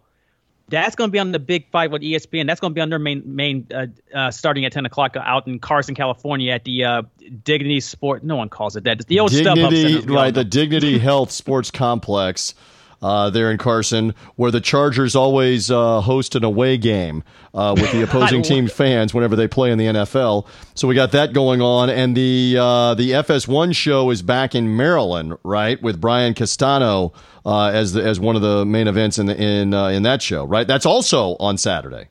That's 0.69 0.95
going 0.95 1.09
to 1.09 1.11
be 1.11 1.19
on 1.19 1.31
the 1.31 1.39
big 1.39 1.71
fight 1.71 1.91
with 1.91 2.01
ESPN. 2.01 2.45
That's 2.45 2.59
going 2.59 2.71
to 2.71 2.75
be 2.75 2.81
on 2.81 2.89
their 2.89 2.99
main 2.99 3.23
main 3.25 3.67
uh, 3.73 3.87
uh, 4.13 4.31
starting 4.31 4.65
at 4.65 4.73
10 4.73 4.85
o'clock 4.85 5.15
out 5.15 5.47
in 5.47 5.59
Carson, 5.59 5.95
California 5.95 6.51
at 6.51 6.65
the 6.65 6.83
uh, 6.83 7.01
Dignity 7.45 7.79
Sport. 7.79 8.23
No 8.23 8.35
one 8.35 8.49
calls 8.49 8.75
it 8.75 8.83
that. 8.83 8.97
It's 8.97 9.05
the 9.05 9.21
old 9.21 9.31
Dignity, 9.31 9.61
Center, 9.61 9.97
as 9.99 10.05
we 10.05 10.15
all 10.15 10.21
right? 10.21 10.33
The. 10.33 10.43
Dignity 10.43 10.99
Health 10.99 11.31
Sports 11.31 11.71
Complex. 11.71 12.53
uh, 13.01 13.29
there 13.29 13.51
in 13.51 13.57
Carson, 13.57 14.13
where 14.35 14.51
the 14.51 14.61
Chargers 14.61 15.15
always 15.15 15.69
uh, 15.69 16.01
host 16.01 16.35
an 16.35 16.43
away 16.43 16.77
game 16.77 17.23
uh, 17.53 17.75
with 17.77 17.91
the 17.91 18.01
opposing 18.03 18.41
team 18.41 18.67
fans 18.67 19.13
whenever 19.13 19.35
they 19.35 19.47
play 19.47 19.71
in 19.71 19.77
the 19.77 19.85
NFL. 19.85 20.47
So 20.73 20.87
we 20.87 20.95
got 20.95 21.11
that 21.11 21.33
going 21.33 21.61
on, 21.61 21.89
and 21.89 22.15
the 22.15 22.57
uh, 22.59 22.93
the 22.95 23.11
FS1 23.11 23.75
show 23.75 24.09
is 24.09 24.21
back 24.21 24.55
in 24.55 24.75
Maryland, 24.75 25.37
right, 25.43 25.81
with 25.81 26.01
Brian 26.01 26.33
Castano 26.33 27.13
uh, 27.45 27.67
as 27.67 27.93
the, 27.93 28.03
as 28.03 28.19
one 28.19 28.35
of 28.35 28.41
the 28.41 28.65
main 28.65 28.87
events 28.87 29.17
in 29.17 29.27
the, 29.27 29.41
in 29.41 29.73
uh, 29.73 29.87
in 29.87 30.03
that 30.03 30.21
show, 30.21 30.45
right? 30.45 30.67
That's 30.67 30.85
also 30.85 31.35
on 31.39 31.57
Saturday. 31.57 32.09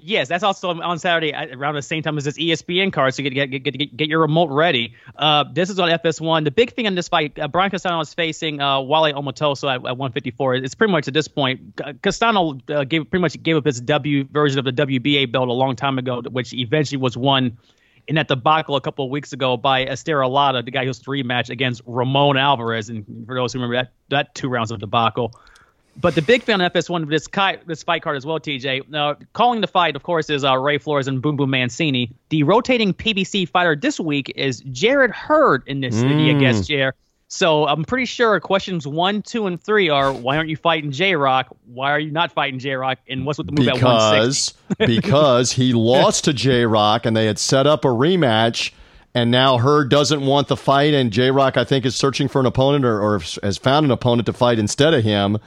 Yes, 0.00 0.28
that's 0.28 0.44
also 0.44 0.80
on 0.80 0.98
Saturday 0.98 1.32
around 1.32 1.74
the 1.74 1.82
same 1.82 2.02
time 2.02 2.16
as 2.18 2.24
this 2.24 2.38
ESPN 2.38 2.92
card, 2.92 3.14
so 3.14 3.22
you 3.22 3.30
get 3.30 3.50
get, 3.50 3.64
get, 3.64 3.96
get 3.96 4.08
your 4.08 4.20
remote 4.20 4.50
ready. 4.50 4.94
Uh, 5.16 5.44
this 5.52 5.70
is 5.70 5.78
on 5.80 5.88
FS1. 5.88 6.44
The 6.44 6.52
big 6.52 6.72
thing 6.72 6.86
on 6.86 6.94
this 6.94 7.08
fight, 7.08 7.36
uh, 7.38 7.48
Brian 7.48 7.70
Castano 7.70 8.00
is 8.00 8.14
facing 8.14 8.60
uh, 8.60 8.80
Wally 8.80 9.12
Omotoso 9.12 9.68
at, 9.68 9.76
at 9.76 9.98
154. 9.98 10.54
It's 10.56 10.74
pretty 10.76 10.92
much 10.92 11.08
at 11.08 11.14
this 11.14 11.26
point, 11.26 11.80
Castano 12.02 12.60
uh, 12.68 12.84
gave 12.84 13.10
pretty 13.10 13.22
much 13.22 13.42
gave 13.42 13.56
up 13.56 13.66
his 13.66 13.80
W 13.80 14.24
version 14.24 14.60
of 14.60 14.64
the 14.64 14.72
WBA 14.72 15.32
belt 15.32 15.48
a 15.48 15.52
long 15.52 15.74
time 15.74 15.98
ago, 15.98 16.22
which 16.30 16.52
eventually 16.52 16.98
was 16.98 17.16
won 17.16 17.58
in 18.06 18.14
that 18.14 18.28
debacle 18.28 18.76
a 18.76 18.80
couple 18.80 19.04
of 19.04 19.10
weeks 19.10 19.32
ago 19.32 19.56
by 19.56 19.84
Erislandy 19.84 20.30
Lara, 20.30 20.62
the 20.62 20.70
guy 20.70 20.84
who's 20.86 21.00
rematch 21.00 21.50
against 21.50 21.82
Ramon 21.86 22.36
Alvarez. 22.36 22.88
And 22.88 23.04
for 23.26 23.34
those 23.34 23.52
who 23.52 23.58
remember 23.58 23.82
that 23.82 23.92
that 24.10 24.34
two 24.34 24.48
rounds 24.48 24.70
of 24.70 24.78
debacle. 24.78 25.34
But 26.00 26.14
the 26.14 26.22
big 26.22 26.42
fan 26.44 26.60
of 26.60 26.72
FS1 26.72 27.02
of 27.02 27.08
this, 27.08 27.26
ki- 27.26 27.56
this 27.66 27.82
fight 27.82 28.02
card 28.02 28.16
as 28.16 28.24
well, 28.24 28.38
TJ. 28.38 28.94
Uh, 28.94 29.14
calling 29.32 29.60
the 29.60 29.66
fight, 29.66 29.96
of 29.96 30.04
course, 30.04 30.30
is 30.30 30.44
uh, 30.44 30.56
Ray 30.56 30.78
Flores 30.78 31.08
and 31.08 31.20
Boom 31.20 31.36
Boom 31.36 31.50
Mancini. 31.50 32.12
The 32.28 32.44
rotating 32.44 32.94
PBC 32.94 33.48
fighter 33.48 33.74
this 33.74 33.98
week 33.98 34.32
is 34.36 34.60
Jarrett 34.70 35.10
Hurd 35.10 35.64
in 35.66 35.80
this 35.80 35.96
mm. 35.96 36.38
guest 36.38 36.68
chair. 36.68 36.94
So 37.28 37.66
I'm 37.66 37.84
pretty 37.84 38.06
sure 38.06 38.38
questions 38.40 38.86
one, 38.86 39.22
two, 39.22 39.46
and 39.46 39.60
three 39.60 39.90
are 39.90 40.12
why 40.12 40.38
aren't 40.38 40.48
you 40.48 40.56
fighting 40.56 40.92
J 40.92 41.14
Rock? 41.14 41.54
Why 41.66 41.90
are 41.90 42.00
you 42.00 42.10
not 42.10 42.32
fighting 42.32 42.58
J 42.58 42.74
Rock? 42.74 42.98
And 43.06 43.26
what's 43.26 43.36
with 43.36 43.48
the 43.48 43.52
move 43.52 43.74
because, 43.74 44.54
at 44.78 44.78
160? 44.78 44.96
because 44.96 45.52
he 45.52 45.74
lost 45.74 46.24
to 46.24 46.32
J 46.32 46.64
Rock 46.64 47.04
and 47.04 47.14
they 47.14 47.26
had 47.26 47.38
set 47.38 47.66
up 47.66 47.84
a 47.84 47.88
rematch. 47.88 48.72
And 49.14 49.30
now 49.30 49.58
Hurd 49.58 49.90
doesn't 49.90 50.24
want 50.24 50.48
the 50.48 50.56
fight, 50.56 50.94
and 50.94 51.10
J 51.10 51.30
Rock, 51.30 51.56
I 51.56 51.64
think, 51.64 51.84
is 51.84 51.96
searching 51.96 52.28
for 52.28 52.40
an 52.40 52.46
opponent 52.46 52.84
or, 52.84 53.00
or 53.00 53.18
has 53.42 53.58
found 53.58 53.84
an 53.84 53.90
opponent 53.90 54.26
to 54.26 54.32
fight 54.32 54.58
instead 54.58 54.94
of 54.94 55.02
him. 55.02 55.38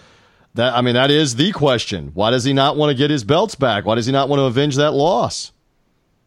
That 0.56 0.74
I 0.74 0.82
mean, 0.82 0.96
that 0.96 1.12
is 1.12 1.36
the 1.36 1.52
question. 1.52 2.12
Why 2.14 2.32
does 2.32 2.44
he 2.44 2.54
not 2.54 2.76
want 2.76 2.90
to 2.90 2.96
get 2.96 3.10
his 3.10 3.24
belts 3.24 3.56
back? 3.56 3.86
Why 3.86 3.96
does 3.96 4.06
he 4.06 4.12
not 4.12 4.28
want 4.28 4.40
to 4.40 4.44
avenge 4.44 4.76
that 4.76 4.92
loss? 4.92 5.52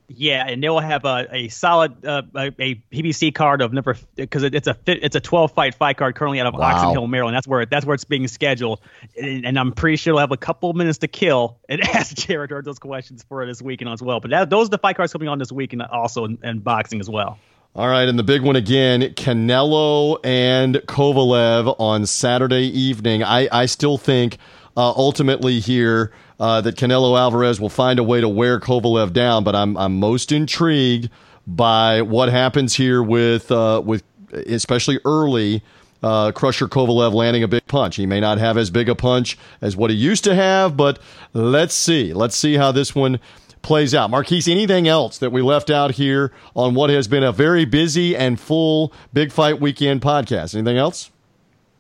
Yeah, 0.09 0.47
and 0.47 0.63
they 0.63 0.69
will 0.69 0.81
have 0.81 1.07
a, 1.07 1.27
a 1.31 1.49
solid 1.49 2.05
uh, 2.05 2.23
a, 2.35 2.53
a, 2.59 2.75
PBC 2.93 3.35
card 3.35 3.63
of 3.63 3.73
number 3.73 3.97
because 4.17 4.43
it's 4.43 4.67
a 4.67 4.77
it's 4.87 5.17
a 5.17 5.21
12 5.21 5.53
fight 5.53 5.75
fight 5.75 5.97
card 5.97 6.15
currently 6.15 6.41
out 6.41 6.47
of 6.47 6.55
wow. 6.55 6.75
Oxon 6.75 6.91
Hill, 6.91 7.07
Maryland. 7.07 7.35
That's 7.35 7.47
where 7.47 7.65
that's 7.65 7.87
where 7.87 7.95
it's 7.95 8.05
being 8.05 8.29
scheduled, 8.29 8.81
and, 9.21 9.47
and 9.47 9.59
I'm 9.59 9.73
pretty 9.73 9.97
sure 9.97 10.13
they'll 10.13 10.21
have 10.21 10.31
a 10.31 10.37
couple 10.37 10.73
minutes 10.75 10.99
to 10.99 11.09
kill 11.09 11.59
and 11.71 11.81
ask 11.95 12.15
Jarrett 12.17 12.65
those 12.65 12.79
questions 12.79 13.25
for 13.27 13.47
this 13.47 13.63
weekend 13.63 13.91
as 13.91 14.03
well. 14.03 14.21
But 14.21 14.31
that, 14.31 14.51
those 14.51 14.67
are 14.67 14.71
the 14.71 14.79
fight 14.79 14.97
cards 14.97 15.13
coming 15.13 15.29
on 15.29 15.39
this 15.39 15.51
weekend, 15.51 15.83
also 15.83 16.27
in, 16.27 16.39
in 16.43 16.59
boxing 16.59 17.01
as 17.01 17.09
well. 17.09 17.39
All 17.77 17.89
right, 17.89 18.09
and 18.09 18.17
the 18.17 18.23
big 18.23 18.43
one 18.43 18.55
again, 18.55 19.03
Canelo 19.03 20.21
and 20.23 20.77
Kovalev 20.77 21.75
on 21.81 22.07
Saturday 22.07 22.67
evening. 22.67 23.25
I, 23.25 23.49
I 23.51 23.67
still 23.67 23.99
think 23.99 24.39
uh, 24.77 24.91
ultimately 24.91 25.59
here 25.59 26.13
uh, 26.39 26.61
that 26.61 26.77
Canelo 26.77 27.19
Alvarez 27.19 27.61
will 27.61 27.69
find 27.69 27.99
a 27.99 28.05
way 28.05 28.21
to 28.21 28.29
wear 28.29 28.61
Kovalev 28.61 29.13
down, 29.13 29.43
but 29.43 29.57
I'm 29.57 29.77
I'm 29.77 29.99
most 29.99 30.31
intrigued 30.31 31.11
by 31.49 32.01
what 32.03 32.29
happens 32.29 32.77
here 32.77 33.03
with 33.03 33.51
uh, 33.51 33.83
with 33.85 34.05
especially 34.33 35.01
early. 35.05 35.65
Uh, 36.01 36.31
Crusher 36.31 36.69
Kovalev 36.69 37.13
landing 37.13 37.43
a 37.43 37.49
big 37.49 37.67
punch. 37.67 37.97
He 37.97 38.07
may 38.07 38.21
not 38.21 38.39
have 38.39 38.57
as 38.57 38.71
big 38.71 38.89
a 38.89 38.95
punch 38.95 39.37
as 39.61 39.75
what 39.75 39.91
he 39.91 39.97
used 39.97 40.23
to 40.25 40.35
have, 40.37 40.77
but 40.77 41.01
let's 41.33 41.75
see. 41.75 42.13
Let's 42.13 42.37
see 42.37 42.55
how 42.55 42.71
this 42.71 42.95
one 42.95 43.19
plays 43.65 43.95
out. 43.95 44.11
Marquise, 44.11 44.47
anything 44.47 44.87
else 44.87 45.19
that 45.19 45.31
we 45.31 45.43
left 45.43 45.71
out 45.71 45.93
here 45.93 46.31
on 46.55 46.75
what 46.75 46.91
has 46.91 47.09
been 47.09 47.25
a 47.25 47.33
very 47.33 47.65
busy 47.65 48.17
and 48.17 48.39
full 48.39 48.93
Big 49.13 49.33
Fight 49.33 49.61
Weekend 49.61 50.01
podcast? 50.01 50.55
Anything 50.55 50.77
else? 50.77 51.11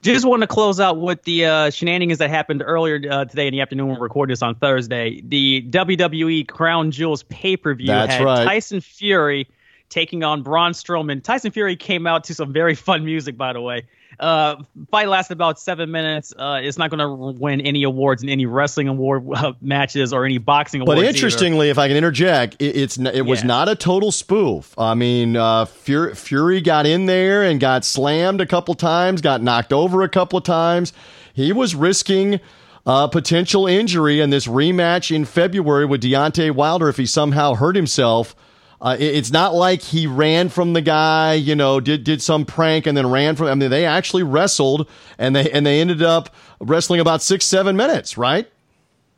Just 0.02 0.26
want 0.26 0.42
to 0.42 0.46
close 0.46 0.80
out 0.80 0.98
with 0.98 1.22
the 1.22 1.46
uh, 1.46 1.70
shenanigans 1.70 2.18
that 2.18 2.28
happened 2.28 2.62
earlier 2.66 3.00
uh, 3.10 3.24
today 3.24 3.46
in 3.46 3.52
the 3.52 3.60
afternoon. 3.62 3.86
When 3.86 3.96
We're 3.96 4.02
recording 4.02 4.32
this 4.32 4.42
on 4.42 4.54
Thursday. 4.56 5.22
The 5.26 5.62
WWE 5.70 6.46
Crown 6.46 6.90
Jewels 6.90 7.22
pay 7.22 7.56
per 7.56 7.74
view 7.74 7.90
had 7.90 8.22
right. 8.22 8.44
Tyson 8.44 8.82
Fury 8.82 9.48
taking 9.88 10.22
on 10.22 10.42
Braun 10.42 10.72
Strowman. 10.72 11.22
Tyson 11.22 11.52
Fury 11.52 11.76
came 11.76 12.06
out 12.06 12.24
to 12.24 12.34
some 12.34 12.52
very 12.52 12.74
fun 12.74 13.04
music, 13.04 13.38
by 13.38 13.52
the 13.52 13.60
way. 13.62 13.86
Uh, 14.18 14.56
fight 14.90 15.08
lasted 15.08 15.34
about 15.34 15.58
seven 15.58 15.90
minutes. 15.90 16.32
Uh, 16.36 16.60
it's 16.62 16.78
not 16.78 16.90
going 16.90 17.00
to 17.00 17.38
win 17.38 17.60
any 17.60 17.82
awards 17.82 18.22
in 18.22 18.28
any 18.28 18.46
wrestling 18.46 18.88
award 18.88 19.26
uh, 19.34 19.52
matches 19.60 20.12
or 20.12 20.24
any 20.24 20.38
boxing 20.38 20.80
awards. 20.80 21.00
But 21.00 21.06
interestingly, 21.06 21.66
either. 21.66 21.72
if 21.72 21.78
I 21.78 21.88
can 21.88 21.96
interject, 21.96 22.56
it, 22.60 22.76
it's 22.76 22.98
it 22.98 23.22
was 23.22 23.44
not 23.44 23.68
a 23.68 23.74
total 23.74 24.12
spoof. 24.12 24.74
I 24.78 24.94
mean, 24.94 25.36
uh, 25.36 25.64
Fury, 25.64 26.14
Fury 26.14 26.60
got 26.60 26.86
in 26.86 27.06
there 27.06 27.42
and 27.42 27.60
got 27.60 27.84
slammed 27.84 28.40
a 28.40 28.46
couple 28.46 28.74
times, 28.74 29.20
got 29.20 29.42
knocked 29.42 29.72
over 29.72 30.02
a 30.02 30.08
couple 30.08 30.38
of 30.38 30.44
times. 30.44 30.92
He 31.32 31.52
was 31.52 31.74
risking. 31.74 32.40
Uh, 32.86 33.06
potential 33.06 33.66
injury 33.66 34.20
in 34.20 34.28
this 34.28 34.46
rematch 34.46 35.10
in 35.10 35.24
February 35.24 35.86
with 35.86 36.02
Deontay 36.02 36.50
Wilder 36.50 36.90
if 36.90 36.98
he 36.98 37.06
somehow 37.06 37.54
hurt 37.54 37.76
himself. 37.76 38.36
Uh, 38.84 38.98
it's 39.00 39.30
not 39.30 39.54
like 39.54 39.80
he 39.80 40.06
ran 40.06 40.50
from 40.50 40.74
the 40.74 40.82
guy, 40.82 41.32
you 41.32 41.56
know, 41.56 41.80
did 41.80 42.04
did 42.04 42.20
some 42.20 42.44
prank 42.44 42.86
and 42.86 42.94
then 42.94 43.10
ran 43.10 43.34
from. 43.34 43.46
I 43.46 43.54
mean, 43.54 43.70
they 43.70 43.86
actually 43.86 44.22
wrestled 44.22 44.86
and 45.16 45.34
they 45.34 45.50
and 45.50 45.64
they 45.64 45.80
ended 45.80 46.02
up 46.02 46.28
wrestling 46.60 47.00
about 47.00 47.22
six 47.22 47.46
seven 47.46 47.76
minutes, 47.76 48.18
right? 48.18 48.46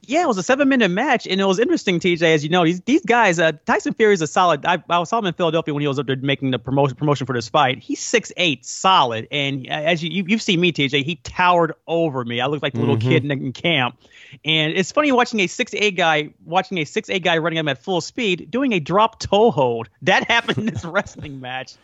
Yeah, 0.08 0.22
it 0.22 0.28
was 0.28 0.38
a 0.38 0.42
seven 0.42 0.68
minute 0.68 0.88
match, 0.88 1.26
and 1.26 1.40
it 1.40 1.44
was 1.44 1.58
interesting, 1.58 1.98
TJ. 1.98 2.22
As 2.22 2.44
you 2.44 2.50
know, 2.50 2.64
these 2.64 2.80
these 2.82 3.04
guys, 3.04 3.40
uh, 3.40 3.52
Tyson 3.66 3.92
Fury 3.92 4.14
is 4.14 4.22
a 4.22 4.26
solid. 4.26 4.64
I, 4.64 4.82
I 4.88 5.04
saw 5.04 5.18
him 5.18 5.26
in 5.26 5.34
Philadelphia 5.34 5.74
when 5.74 5.80
he 5.80 5.88
was 5.88 5.98
up 5.98 6.06
there 6.06 6.16
making 6.16 6.52
the 6.52 6.60
promotion 6.60 6.96
promotion 6.96 7.26
for 7.26 7.32
this 7.32 7.48
fight. 7.48 7.78
He's 7.78 8.00
six 8.00 8.32
eight, 8.36 8.64
solid, 8.64 9.26
and 9.32 9.66
as 9.66 10.04
you, 10.04 10.10
you 10.10 10.36
have 10.36 10.42
seen 10.42 10.60
me, 10.60 10.72
TJ, 10.72 11.04
he 11.04 11.16
towered 11.16 11.74
over 11.88 12.24
me. 12.24 12.40
I 12.40 12.46
looked 12.46 12.62
like 12.62 12.74
the 12.74 12.80
little 12.80 12.96
mm-hmm. 12.96 13.08
kid 13.08 13.24
in, 13.24 13.32
in, 13.32 13.52
camp, 13.52 13.98
and 14.44 14.72
it's 14.74 14.92
funny 14.92 15.10
watching 15.10 15.40
a 15.40 15.48
six 15.48 15.74
eight 15.74 15.96
guy 15.96 16.30
watching 16.44 16.78
a 16.78 16.84
six 16.84 17.10
eight 17.10 17.24
guy 17.24 17.38
running 17.38 17.58
him 17.58 17.66
at 17.66 17.82
full 17.82 18.00
speed 18.00 18.48
doing 18.50 18.72
a 18.74 18.80
drop 18.80 19.18
toe 19.18 19.50
hold. 19.50 19.88
That 20.02 20.30
happened 20.30 20.58
in 20.58 20.66
this 20.66 20.84
wrestling 20.84 21.40
match 21.40 21.74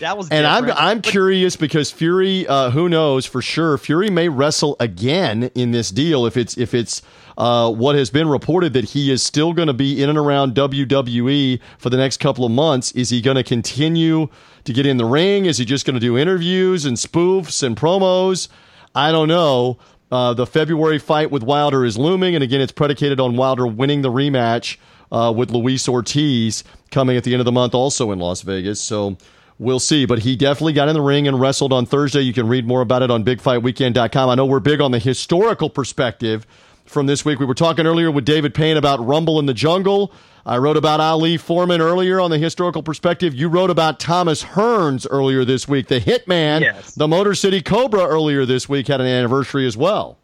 that 0.00 0.16
was. 0.16 0.28
And 0.30 0.44
different. 0.44 0.78
I'm 0.78 0.88
I'm 0.88 1.02
curious 1.02 1.56
because 1.56 1.90
Fury, 1.90 2.46
uh, 2.46 2.70
who 2.70 2.88
knows 2.88 3.26
for 3.26 3.42
sure? 3.42 3.78
Fury 3.78 4.10
may 4.10 4.28
wrestle 4.28 4.76
again 4.80 5.50
in 5.54 5.70
this 5.72 5.90
deal 5.90 6.26
if 6.26 6.36
it's 6.36 6.56
if 6.56 6.74
it's 6.74 7.02
uh, 7.38 7.70
what 7.70 7.94
has 7.96 8.10
been 8.10 8.28
reported 8.28 8.72
that 8.72 8.84
he 8.84 9.10
is 9.10 9.22
still 9.22 9.52
going 9.52 9.68
to 9.68 9.74
be 9.74 10.02
in 10.02 10.08
and 10.08 10.18
around 10.18 10.54
WWE 10.54 11.60
for 11.78 11.90
the 11.90 11.96
next 11.96 12.18
couple 12.18 12.44
of 12.44 12.50
months. 12.50 12.92
Is 12.92 13.10
he 13.10 13.20
going 13.20 13.36
to 13.36 13.42
continue 13.42 14.28
to 14.64 14.72
get 14.72 14.86
in 14.86 14.96
the 14.96 15.04
ring? 15.04 15.46
Is 15.46 15.58
he 15.58 15.64
just 15.64 15.84
going 15.84 15.94
to 15.94 16.00
do 16.00 16.16
interviews 16.16 16.84
and 16.84 16.96
spoofs 16.96 17.62
and 17.62 17.76
promos? 17.76 18.48
I 18.94 19.12
don't 19.12 19.28
know. 19.28 19.78
Uh, 20.10 20.34
the 20.34 20.46
February 20.46 20.98
fight 20.98 21.30
with 21.30 21.42
Wilder 21.42 21.84
is 21.84 21.98
looming, 21.98 22.34
and 22.34 22.44
again, 22.44 22.60
it's 22.60 22.72
predicated 22.72 23.18
on 23.18 23.36
Wilder 23.36 23.66
winning 23.66 24.02
the 24.02 24.10
rematch 24.10 24.76
uh, 25.10 25.32
with 25.36 25.50
Luis 25.50 25.88
Ortiz 25.88 26.64
coming 26.90 27.16
at 27.16 27.24
the 27.24 27.32
end 27.32 27.40
of 27.40 27.44
the 27.44 27.52
month, 27.52 27.74
also 27.74 28.12
in 28.12 28.18
Las 28.18 28.42
Vegas. 28.42 28.80
So 28.80 29.16
We'll 29.58 29.80
see, 29.80 30.04
but 30.04 30.20
he 30.20 30.36
definitely 30.36 30.74
got 30.74 30.88
in 30.88 30.94
the 30.94 31.00
ring 31.00 31.26
and 31.26 31.40
wrestled 31.40 31.72
on 31.72 31.86
Thursday. 31.86 32.20
You 32.20 32.34
can 32.34 32.46
read 32.46 32.66
more 32.66 32.82
about 32.82 33.02
it 33.02 33.10
on 33.10 33.24
bigfightweekend.com. 33.24 34.28
I 34.28 34.34
know 34.34 34.44
we're 34.44 34.60
big 34.60 34.82
on 34.82 34.90
the 34.90 34.98
historical 34.98 35.70
perspective 35.70 36.46
from 36.84 37.06
this 37.06 37.24
week. 37.24 37.38
We 37.38 37.46
were 37.46 37.54
talking 37.54 37.86
earlier 37.86 38.10
with 38.10 38.26
David 38.26 38.52
Payne 38.52 38.76
about 38.76 39.04
Rumble 39.04 39.38
in 39.38 39.46
the 39.46 39.54
Jungle. 39.54 40.12
I 40.44 40.58
wrote 40.58 40.76
about 40.76 41.00
Ali 41.00 41.38
Foreman 41.38 41.80
earlier 41.80 42.20
on 42.20 42.30
the 42.30 42.38
historical 42.38 42.82
perspective. 42.82 43.34
You 43.34 43.48
wrote 43.48 43.70
about 43.70 43.98
Thomas 43.98 44.44
Hearns 44.44 45.06
earlier 45.10 45.44
this 45.44 45.66
week. 45.66 45.88
The 45.88 46.00
Hitman, 46.00 46.60
yes. 46.60 46.94
the 46.94 47.08
Motor 47.08 47.34
City 47.34 47.62
Cobra 47.62 48.06
earlier 48.06 48.44
this 48.44 48.68
week 48.68 48.88
had 48.88 49.00
an 49.00 49.06
anniversary 49.06 49.66
as 49.66 49.76
well. 49.76 50.18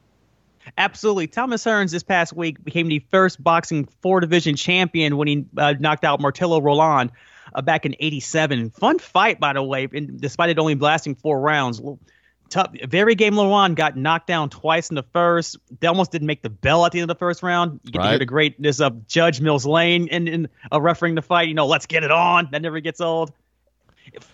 Absolutely. 0.78 1.26
Thomas 1.26 1.64
Hearns 1.64 1.90
this 1.90 2.02
past 2.02 2.34
week 2.34 2.62
became 2.62 2.86
the 2.86 3.00
first 3.10 3.42
boxing 3.42 3.88
four 4.00 4.20
division 4.20 4.56
champion 4.56 5.16
when 5.16 5.26
he 5.26 5.44
uh, 5.56 5.74
knocked 5.80 6.04
out 6.04 6.20
Martillo 6.20 6.62
Roldan 6.62 7.10
uh, 7.54 7.62
back 7.62 7.86
in 7.86 7.94
'87. 7.98 8.70
Fun 8.70 8.98
fight, 8.98 9.40
by 9.40 9.52
the 9.52 9.62
way, 9.62 9.88
and 9.92 10.20
despite 10.20 10.50
it 10.50 10.58
only 10.58 10.74
lasting 10.74 11.14
four 11.16 11.40
rounds. 11.40 11.80
Tough. 12.50 12.68
Very 12.84 13.14
game 13.14 13.32
Lewan 13.32 13.74
got 13.74 13.96
knocked 13.96 14.26
down 14.26 14.50
twice 14.50 14.90
in 14.90 14.94
the 14.94 15.02
first. 15.02 15.56
They 15.80 15.86
almost 15.86 16.12
didn't 16.12 16.26
make 16.26 16.42
the 16.42 16.50
bell 16.50 16.84
at 16.84 16.92
the 16.92 17.00
end 17.00 17.10
of 17.10 17.16
the 17.16 17.18
first 17.18 17.42
round. 17.42 17.80
You 17.82 17.92
get 17.92 17.98
right. 17.98 18.04
to 18.04 18.10
hear 18.10 18.18
the 18.18 18.26
greatness 18.26 18.78
of 18.78 19.06
Judge 19.06 19.40
Mills 19.40 19.64
Lane 19.64 20.08
and 20.10 20.28
in, 20.28 20.44
in 20.44 20.48
uh, 20.70 20.78
refereing 20.78 21.14
the 21.14 21.22
fight. 21.22 21.48
You 21.48 21.54
know, 21.54 21.66
let's 21.66 21.86
get 21.86 22.04
it 22.04 22.10
on. 22.10 22.48
That 22.52 22.60
never 22.60 22.80
gets 22.80 23.00
old. 23.00 23.32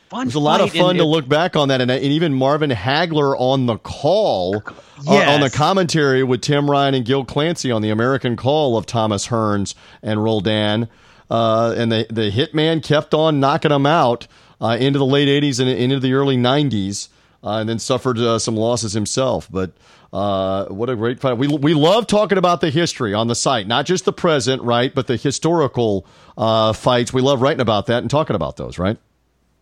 Fun. 0.08 0.22
It 0.22 0.24
was 0.26 0.34
a 0.34 0.40
lot 0.40 0.60
of 0.60 0.72
fun 0.72 0.96
to 0.96 1.04
look 1.04 1.28
back 1.28 1.54
on 1.54 1.68
that, 1.68 1.80
and, 1.80 1.90
and, 1.90 2.02
even 2.02 2.32
Marvin 2.32 2.70
Hagler 2.70 3.36
on 3.38 3.66
the 3.66 3.76
call, 3.76 4.62
yes. 5.04 5.06
uh, 5.06 5.32
on 5.32 5.40
the 5.40 5.50
commentary 5.50 6.24
with 6.24 6.40
Tim 6.40 6.68
Ryan 6.68 6.94
and 6.94 7.04
Gil 7.04 7.24
Clancy 7.24 7.70
on 7.70 7.82
the 7.82 7.90
American 7.90 8.34
call 8.34 8.76
of 8.76 8.86
Thomas 8.86 9.28
Hearns 9.28 9.74
and 10.02 10.24
Roldan. 10.24 10.88
Uh, 11.30 11.74
and 11.76 11.92
the 11.92 12.06
the 12.10 12.30
Hitman 12.30 12.82
kept 12.82 13.14
on 13.14 13.40
knocking 13.40 13.70
them 13.70 13.86
out 13.86 14.26
uh, 14.60 14.76
into 14.80 14.98
the 14.98 15.06
late 15.06 15.28
'80s 15.28 15.60
and 15.60 15.68
into 15.68 16.00
the 16.00 16.14
early 16.14 16.36
'90s. 16.36 17.08
uh, 17.42 17.58
and 17.58 17.68
then 17.68 17.78
suffered 17.78 18.18
uh, 18.18 18.38
some 18.38 18.56
losses 18.56 18.92
himself. 18.92 19.48
But 19.50 19.72
uh, 20.12 20.66
what 20.66 20.90
a 20.90 20.96
great 20.96 21.20
fight! 21.20 21.34
We 21.38 21.48
we 21.48 21.74
love 21.74 22.06
talking 22.06 22.38
about 22.38 22.60
the 22.60 22.70
history 22.70 23.14
on 23.14 23.28
the 23.28 23.34
site, 23.34 23.66
not 23.66 23.86
just 23.86 24.04
the 24.04 24.12
present, 24.12 24.62
right, 24.62 24.94
but 24.94 25.06
the 25.06 25.16
historical 25.16 26.06
uh, 26.36 26.72
fights. 26.72 27.12
We 27.12 27.22
love 27.22 27.42
writing 27.42 27.60
about 27.60 27.86
that 27.86 28.02
and 28.02 28.10
talking 28.10 28.36
about 28.36 28.56
those, 28.56 28.78
right? 28.78 28.96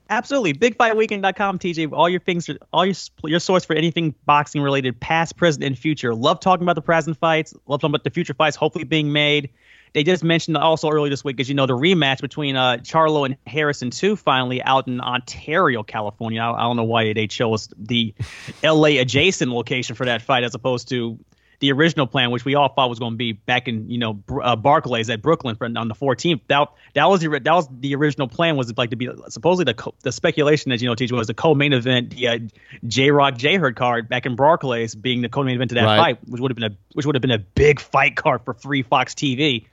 Absolutely. 0.09 0.55
BigFightWeekend.com, 0.55 1.59
TJ. 1.59 1.93
All 1.93 2.09
your 2.09 2.21
things, 2.21 2.49
all 2.73 2.87
your 2.87 2.95
your 3.25 3.41
source 3.41 3.65
for 3.65 3.75
anything 3.75 4.15
boxing 4.25 4.63
related, 4.63 5.01
past, 5.01 5.37
present, 5.37 5.65
and 5.65 5.77
future. 5.77 6.15
Love 6.15 6.39
talking 6.39 6.63
about 6.63 6.77
the 6.77 6.83
present 6.83 7.17
fights. 7.19 7.53
Love 7.67 7.81
talking 7.81 7.91
about 7.91 8.05
the 8.05 8.11
future 8.11 8.33
fights, 8.33 8.55
hopefully 8.55 8.85
being 8.85 9.13
made. 9.13 9.51
They 9.97 10.05
just 10.05 10.23
mentioned 10.23 10.59
also 10.59 10.91
earlier 10.91 11.09
this 11.09 11.25
week, 11.25 11.41
as 11.41 11.49
you 11.49 11.55
know, 11.55 11.65
the 11.65 11.73
rematch 11.73 12.21
between 12.21 12.55
uh, 12.55 12.77
Charlo 12.83 13.25
and 13.25 13.39
Harrison 13.47 13.89
two 13.89 14.15
finally 14.15 14.63
out 14.63 14.87
in 14.89 15.01
Ontario, 15.01 15.83
California. 15.83 16.43
I, 16.43 16.53
I 16.53 16.63
don't 16.65 16.77
know 16.77 16.85
why 16.85 17.15
they 17.15 17.27
chose 17.27 17.71
the 17.79 18.13
L.A. 18.63 18.99
adjacent 18.99 19.51
location 19.51 19.95
for 19.95 20.05
that 20.05 20.21
fight 20.21 20.45
as 20.45 20.55
opposed 20.55 20.91
to 20.91 21.19
the 21.61 21.73
original 21.73 22.07
plan, 22.07 22.31
which 22.31 22.45
we 22.45 22.57
all 22.57 22.69
thought 22.69 22.91
was 22.91 22.99
going 22.99 23.13
to 23.13 23.17
be 23.17 23.33
back 23.33 23.69
in 23.69 23.89
you 23.89 23.97
know 23.97 24.23
uh, 24.43 24.55
Barclays 24.55 25.09
at 25.09 25.23
Brooklyn 25.23 25.57
for, 25.57 25.65
on 25.65 25.89
the 25.89 25.95
14th. 25.95 26.43
That 26.49 26.69
that 26.93 27.07
was 27.07 27.23
the 27.23 27.29
that 27.29 27.55
was 27.55 27.67
the 27.81 27.95
original 27.95 28.29
plan 28.29 28.59
was 28.59 28.77
like 28.77 28.91
to 28.91 28.97
be 28.97 29.09
supposedly 29.29 29.73
the 29.73 29.93
the 30.03 30.13
speculation 30.13 30.73
that 30.73 30.83
you 30.83 30.89
know 30.91 30.95
teacher 30.95 31.15
was 31.15 31.27
the 31.27 31.33
co-main 31.33 31.73
event 31.73 32.11
the 32.11 32.29
uh, 32.29 32.39
J 32.87 33.13
Rock 33.13 33.39
J 33.39 33.57
Hurd 33.57 33.77
card 33.77 34.11
back 34.11 34.27
in 34.27 34.37
Barclays 34.37 34.95
being 34.95 35.23
the 35.23 35.31
co-main 35.31 35.55
event 35.55 35.71
to 35.71 35.77
that 35.77 35.85
right. 35.85 35.97
fight, 35.97 36.29
which 36.29 36.43
would 36.43 36.51
have 36.51 36.57
been 36.57 36.73
a 36.73 36.77
which 36.93 37.07
would 37.07 37.15
have 37.15 37.23
been 37.23 37.31
a 37.31 37.39
big 37.39 37.81
fight 37.81 38.15
card 38.15 38.43
for 38.45 38.53
free 38.53 38.83
Fox 38.83 39.15
TV. 39.15 39.65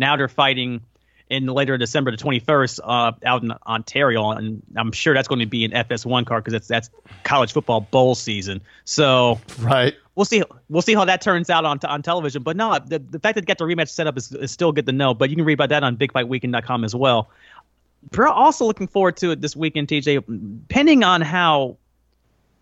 Now 0.00 0.16
they're 0.16 0.28
fighting 0.28 0.80
in 1.28 1.46
later 1.46 1.78
December 1.78 2.10
the 2.10 2.16
21st 2.16 2.80
uh, 2.82 3.12
out 3.24 3.42
in 3.44 3.52
Ontario, 3.66 4.30
and 4.30 4.62
I'm 4.76 4.90
sure 4.90 5.14
that's 5.14 5.28
going 5.28 5.38
to 5.38 5.46
be 5.46 5.64
an 5.64 5.70
FS1 5.70 6.26
card 6.26 6.42
because 6.42 6.52
that's 6.52 6.66
that's 6.66 6.90
college 7.22 7.52
football 7.52 7.82
bowl 7.82 8.16
season. 8.16 8.60
So 8.84 9.38
right, 9.60 9.94
we'll 10.16 10.24
see 10.24 10.42
we'll 10.68 10.82
see 10.82 10.94
how 10.94 11.04
that 11.04 11.20
turns 11.20 11.48
out 11.48 11.64
on 11.64 11.78
on 11.84 12.02
television. 12.02 12.42
But 12.42 12.56
no, 12.56 12.76
the, 12.78 12.98
the 12.98 13.20
fact 13.20 13.36
that 13.36 13.42
they 13.42 13.46
got 13.46 13.58
the 13.58 13.64
rematch 13.64 13.90
set 13.90 14.08
up 14.08 14.18
is, 14.18 14.32
is 14.32 14.50
still 14.50 14.72
good 14.72 14.86
to 14.86 14.92
know. 14.92 15.14
But 15.14 15.30
you 15.30 15.36
can 15.36 15.44
read 15.44 15.54
about 15.54 15.68
that 15.68 15.84
on 15.84 15.96
BigFightWeekend.com 15.96 16.82
as 16.82 16.94
well. 16.94 17.30
We're 18.16 18.26
also 18.26 18.64
looking 18.64 18.88
forward 18.88 19.18
to 19.18 19.30
it 19.30 19.40
this 19.40 19.54
weekend, 19.54 19.88
TJ. 19.88 20.24
Depending 20.66 21.04
on 21.04 21.20
how 21.20 21.76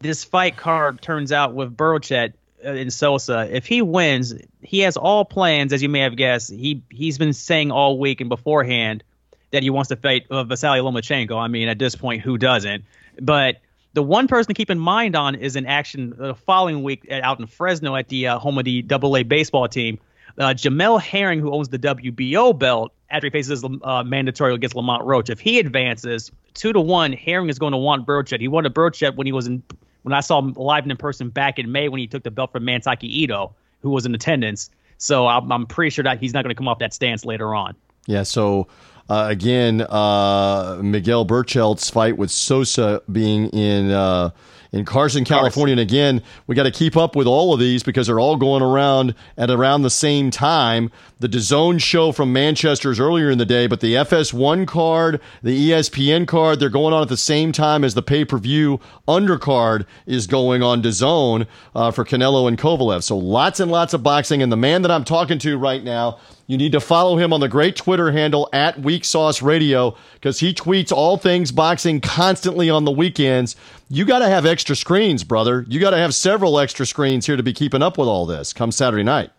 this 0.00 0.24
fight 0.24 0.56
card 0.56 1.00
turns 1.00 1.32
out 1.32 1.54
with 1.54 1.76
Berchelt, 1.76 2.30
uh, 2.30 2.36
in 2.62 2.90
Sosa, 2.90 3.48
if 3.50 3.66
he 3.66 3.82
wins, 3.82 4.34
he 4.62 4.80
has 4.80 4.96
all 4.96 5.24
plans, 5.24 5.72
as 5.72 5.82
you 5.82 5.88
may 5.88 6.00
have 6.00 6.16
guessed. 6.16 6.50
He 6.50 6.82
he's 6.90 7.18
been 7.18 7.32
saying 7.32 7.70
all 7.70 7.98
week 7.98 8.20
and 8.20 8.28
beforehand 8.28 9.04
that 9.50 9.62
he 9.62 9.70
wants 9.70 9.88
to 9.88 9.96
fight 9.96 10.26
uh, 10.30 10.44
Vasily 10.44 10.80
Lomachenko. 10.80 11.36
I 11.36 11.48
mean, 11.48 11.68
at 11.68 11.78
this 11.78 11.94
point, 11.96 12.22
who 12.22 12.36
doesn't? 12.36 12.84
But 13.20 13.56
the 13.94 14.02
one 14.02 14.28
person 14.28 14.48
to 14.48 14.54
keep 14.54 14.70
in 14.70 14.78
mind 14.78 15.16
on 15.16 15.34
is 15.34 15.56
an 15.56 15.66
action 15.66 16.14
the 16.16 16.34
following 16.34 16.82
week 16.82 17.10
out 17.10 17.40
in 17.40 17.46
Fresno 17.46 17.96
at 17.96 18.08
the 18.08 18.28
uh, 18.28 18.38
home 18.38 18.58
of 18.58 18.64
the 18.64 18.82
Double 18.82 19.16
A 19.16 19.22
baseball 19.22 19.68
team. 19.68 19.98
Uh, 20.36 20.54
Jamel 20.54 21.00
Herring, 21.00 21.40
who 21.40 21.52
owns 21.52 21.68
the 21.68 21.78
WBO 21.78 22.56
belt, 22.56 22.92
after 23.10 23.26
he 23.26 23.30
faces 23.30 23.64
uh, 23.64 24.04
mandatory 24.04 24.54
against 24.54 24.76
Lamont 24.76 25.04
Roach, 25.04 25.30
if 25.30 25.40
he 25.40 25.58
advances 25.58 26.30
two 26.54 26.72
to 26.72 26.80
one, 26.80 27.12
Herring 27.12 27.48
is 27.48 27.58
going 27.58 27.72
to 27.72 27.78
want 27.78 28.06
Berchelt. 28.06 28.40
He 28.40 28.48
wanted 28.48 28.74
Berchelt 28.74 29.16
when 29.16 29.26
he 29.26 29.32
was 29.32 29.46
in 29.46 29.62
when 30.02 30.12
I 30.12 30.20
saw 30.20 30.38
him 30.38 30.52
live 30.54 30.84
and 30.84 30.90
in 30.90 30.96
person 30.96 31.28
back 31.30 31.58
in 31.58 31.70
May 31.72 31.88
when 31.88 32.00
he 32.00 32.06
took 32.06 32.22
the 32.22 32.30
belt 32.30 32.52
from 32.52 32.64
Masayuki 32.64 33.04
Ito, 33.04 33.54
who 33.80 33.90
was 33.90 34.06
in 34.06 34.14
attendance. 34.14 34.70
So 34.98 35.26
I'm, 35.26 35.50
I'm 35.52 35.66
pretty 35.66 35.90
sure 35.90 36.04
that 36.04 36.18
he's 36.18 36.34
not 36.34 36.42
going 36.42 36.54
to 36.54 36.58
come 36.58 36.68
off 36.68 36.78
that 36.80 36.92
stance 36.92 37.24
later 37.24 37.54
on. 37.54 37.74
Yeah. 38.06 38.22
So 38.22 38.68
uh, 39.08 39.26
again, 39.30 39.82
uh, 39.82 40.80
Miguel 40.82 41.24
Berchelt's 41.24 41.88
fight 41.88 42.16
with 42.16 42.30
Sosa 42.30 43.02
being 43.10 43.48
in 43.50 43.90
uh, 43.90 44.30
in 44.72 44.84
Carson, 44.84 45.24
California. 45.24 45.72
And 45.72 45.80
again, 45.80 46.22
we 46.46 46.54
got 46.54 46.64
to 46.64 46.70
keep 46.70 46.96
up 46.96 47.16
with 47.16 47.26
all 47.26 47.54
of 47.54 47.60
these 47.60 47.82
because 47.82 48.06
they're 48.06 48.20
all 48.20 48.36
going 48.36 48.62
around 48.62 49.14
at 49.36 49.50
around 49.50 49.82
the 49.82 49.90
same 49.90 50.30
time. 50.30 50.90
The 51.20 51.28
DAZN 51.28 51.80
show 51.80 52.12
from 52.12 52.32
Manchester 52.32 52.90
is 52.90 53.00
earlier 53.00 53.30
in 53.30 53.38
the 53.38 53.46
day, 53.46 53.66
but 53.66 53.80
the 53.80 53.94
FS1 53.94 54.66
card, 54.66 55.20
the 55.42 55.70
ESPN 55.70 56.26
card, 56.26 56.60
they're 56.60 56.68
going 56.68 56.94
on 56.94 57.02
at 57.02 57.08
the 57.08 57.16
same 57.16 57.52
time 57.52 57.82
as 57.82 57.94
the 57.94 58.02
pay 58.02 58.24
per 58.24 58.38
view 58.38 58.80
undercard 59.06 59.86
is 60.06 60.26
going 60.26 60.62
on 60.62 60.82
DAZN 60.82 61.46
uh, 61.74 61.90
for 61.90 62.04
Canelo 62.04 62.46
and 62.46 62.58
Kovalev. 62.58 63.02
So 63.02 63.16
lots 63.16 63.60
and 63.60 63.70
lots 63.70 63.94
of 63.94 64.02
boxing. 64.02 64.42
And 64.42 64.52
the 64.52 64.56
man 64.56 64.82
that 64.82 64.90
I'm 64.90 65.04
talking 65.04 65.38
to 65.40 65.58
right 65.58 65.82
now 65.82 66.18
you 66.48 66.56
need 66.56 66.72
to 66.72 66.80
follow 66.80 67.18
him 67.18 67.34
on 67.34 67.40
the 67.40 67.48
great 67.48 67.76
Twitter 67.76 68.10
handle 68.10 68.48
at 68.54 68.80
Weak 68.80 69.04
Sauce 69.04 69.42
Radio 69.42 69.94
because 70.14 70.40
he 70.40 70.54
tweets 70.54 70.90
all 70.90 71.18
things 71.18 71.52
boxing 71.52 72.00
constantly 72.00 72.70
on 72.70 72.86
the 72.86 72.90
weekends. 72.90 73.54
You 73.90 74.06
got 74.06 74.20
to 74.20 74.28
have 74.28 74.46
extra 74.46 74.74
screens, 74.74 75.24
brother. 75.24 75.66
You 75.68 75.78
got 75.78 75.90
to 75.90 75.98
have 75.98 76.14
several 76.14 76.58
extra 76.58 76.86
screens 76.86 77.26
here 77.26 77.36
to 77.36 77.42
be 77.42 77.52
keeping 77.52 77.82
up 77.82 77.98
with 77.98 78.08
all 78.08 78.24
this 78.24 78.54
come 78.54 78.72
Saturday 78.72 79.02
night. 79.02 79.30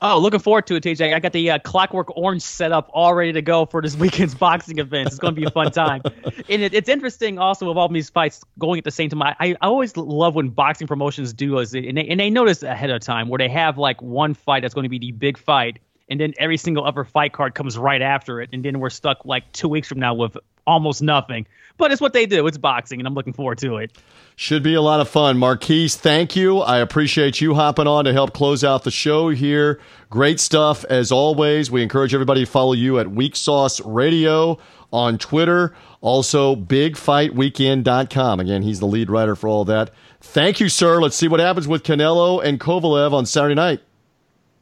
Oh, 0.00 0.18
looking 0.18 0.38
forward 0.38 0.66
to 0.68 0.76
it, 0.76 0.84
TJ. 0.84 1.12
I 1.12 1.18
got 1.18 1.32
the 1.32 1.50
uh, 1.50 1.58
Clockwork 1.58 2.16
Orange 2.16 2.40
set 2.40 2.72
up 2.72 2.88
all 2.94 3.14
ready 3.14 3.32
to 3.32 3.42
go 3.42 3.66
for 3.66 3.82
this 3.82 3.96
weekend's 3.98 4.34
boxing 4.34 4.78
event. 4.78 5.08
It's 5.08 5.18
going 5.18 5.34
to 5.34 5.40
be 5.40 5.46
a 5.46 5.50
fun 5.50 5.70
time. 5.70 6.00
and 6.48 6.62
it, 6.62 6.72
it's 6.72 6.88
interesting 6.88 7.38
also 7.38 7.68
with 7.68 7.76
all 7.76 7.88
these 7.88 8.08
fights 8.08 8.42
going 8.58 8.78
at 8.78 8.84
the 8.84 8.90
same 8.90 9.10
time. 9.10 9.22
I, 9.22 9.34
I 9.40 9.56
always 9.60 9.96
love 9.98 10.34
when 10.34 10.48
boxing 10.48 10.86
promotions 10.86 11.34
do 11.34 11.58
is 11.58 11.74
and 11.74 11.98
they, 11.98 12.08
and 12.08 12.18
they 12.18 12.30
notice 12.30 12.62
ahead 12.62 12.88
of 12.88 13.02
time 13.02 13.28
where 13.28 13.38
they 13.38 13.50
have 13.50 13.76
like 13.76 14.00
one 14.00 14.32
fight 14.32 14.62
that's 14.62 14.72
going 14.72 14.84
to 14.84 14.88
be 14.88 15.00
the 15.00 15.12
big 15.12 15.36
fight 15.36 15.80
and 16.08 16.20
then 16.20 16.32
every 16.38 16.56
single 16.56 16.84
other 16.84 17.04
fight 17.04 17.32
card 17.32 17.54
comes 17.54 17.76
right 17.78 18.02
after 18.02 18.40
it, 18.40 18.50
and 18.52 18.64
then 18.64 18.80
we're 18.80 18.90
stuck 18.90 19.24
like 19.24 19.50
two 19.52 19.68
weeks 19.68 19.88
from 19.88 19.98
now 19.98 20.14
with 20.14 20.36
almost 20.66 21.02
nothing. 21.02 21.46
But 21.76 21.92
it's 21.92 22.00
what 22.00 22.12
they 22.12 22.26
do. 22.26 22.46
It's 22.46 22.58
boxing, 22.58 23.00
and 23.00 23.06
I'm 23.06 23.14
looking 23.14 23.32
forward 23.32 23.58
to 23.58 23.76
it. 23.76 23.96
Should 24.36 24.62
be 24.62 24.74
a 24.74 24.82
lot 24.82 25.00
of 25.00 25.08
fun. 25.08 25.38
Marquise, 25.38 25.96
thank 25.96 26.36
you. 26.36 26.58
I 26.58 26.78
appreciate 26.78 27.40
you 27.40 27.54
hopping 27.54 27.86
on 27.86 28.04
to 28.04 28.12
help 28.12 28.32
close 28.32 28.64
out 28.64 28.84
the 28.84 28.90
show 28.90 29.28
here. 29.30 29.80
Great 30.10 30.40
stuff 30.40 30.84
as 30.86 31.12
always. 31.12 31.70
We 31.70 31.82
encourage 31.82 32.14
everybody 32.14 32.44
to 32.44 32.50
follow 32.50 32.72
you 32.72 32.98
at 32.98 33.10
Weak 33.10 33.36
Sauce 33.36 33.80
Radio 33.84 34.58
on 34.92 35.18
Twitter. 35.18 35.74
Also, 36.00 36.56
bigfightweekend.com. 36.56 38.40
Again, 38.40 38.62
he's 38.62 38.80
the 38.80 38.86
lead 38.86 39.10
writer 39.10 39.36
for 39.36 39.48
all 39.48 39.64
that. 39.64 39.90
Thank 40.20 40.60
you, 40.60 40.68
sir. 40.68 41.00
Let's 41.00 41.16
see 41.16 41.28
what 41.28 41.40
happens 41.40 41.68
with 41.68 41.82
Canelo 41.82 42.42
and 42.42 42.58
Kovalev 42.58 43.12
on 43.12 43.26
Saturday 43.26 43.54
night 43.54 43.80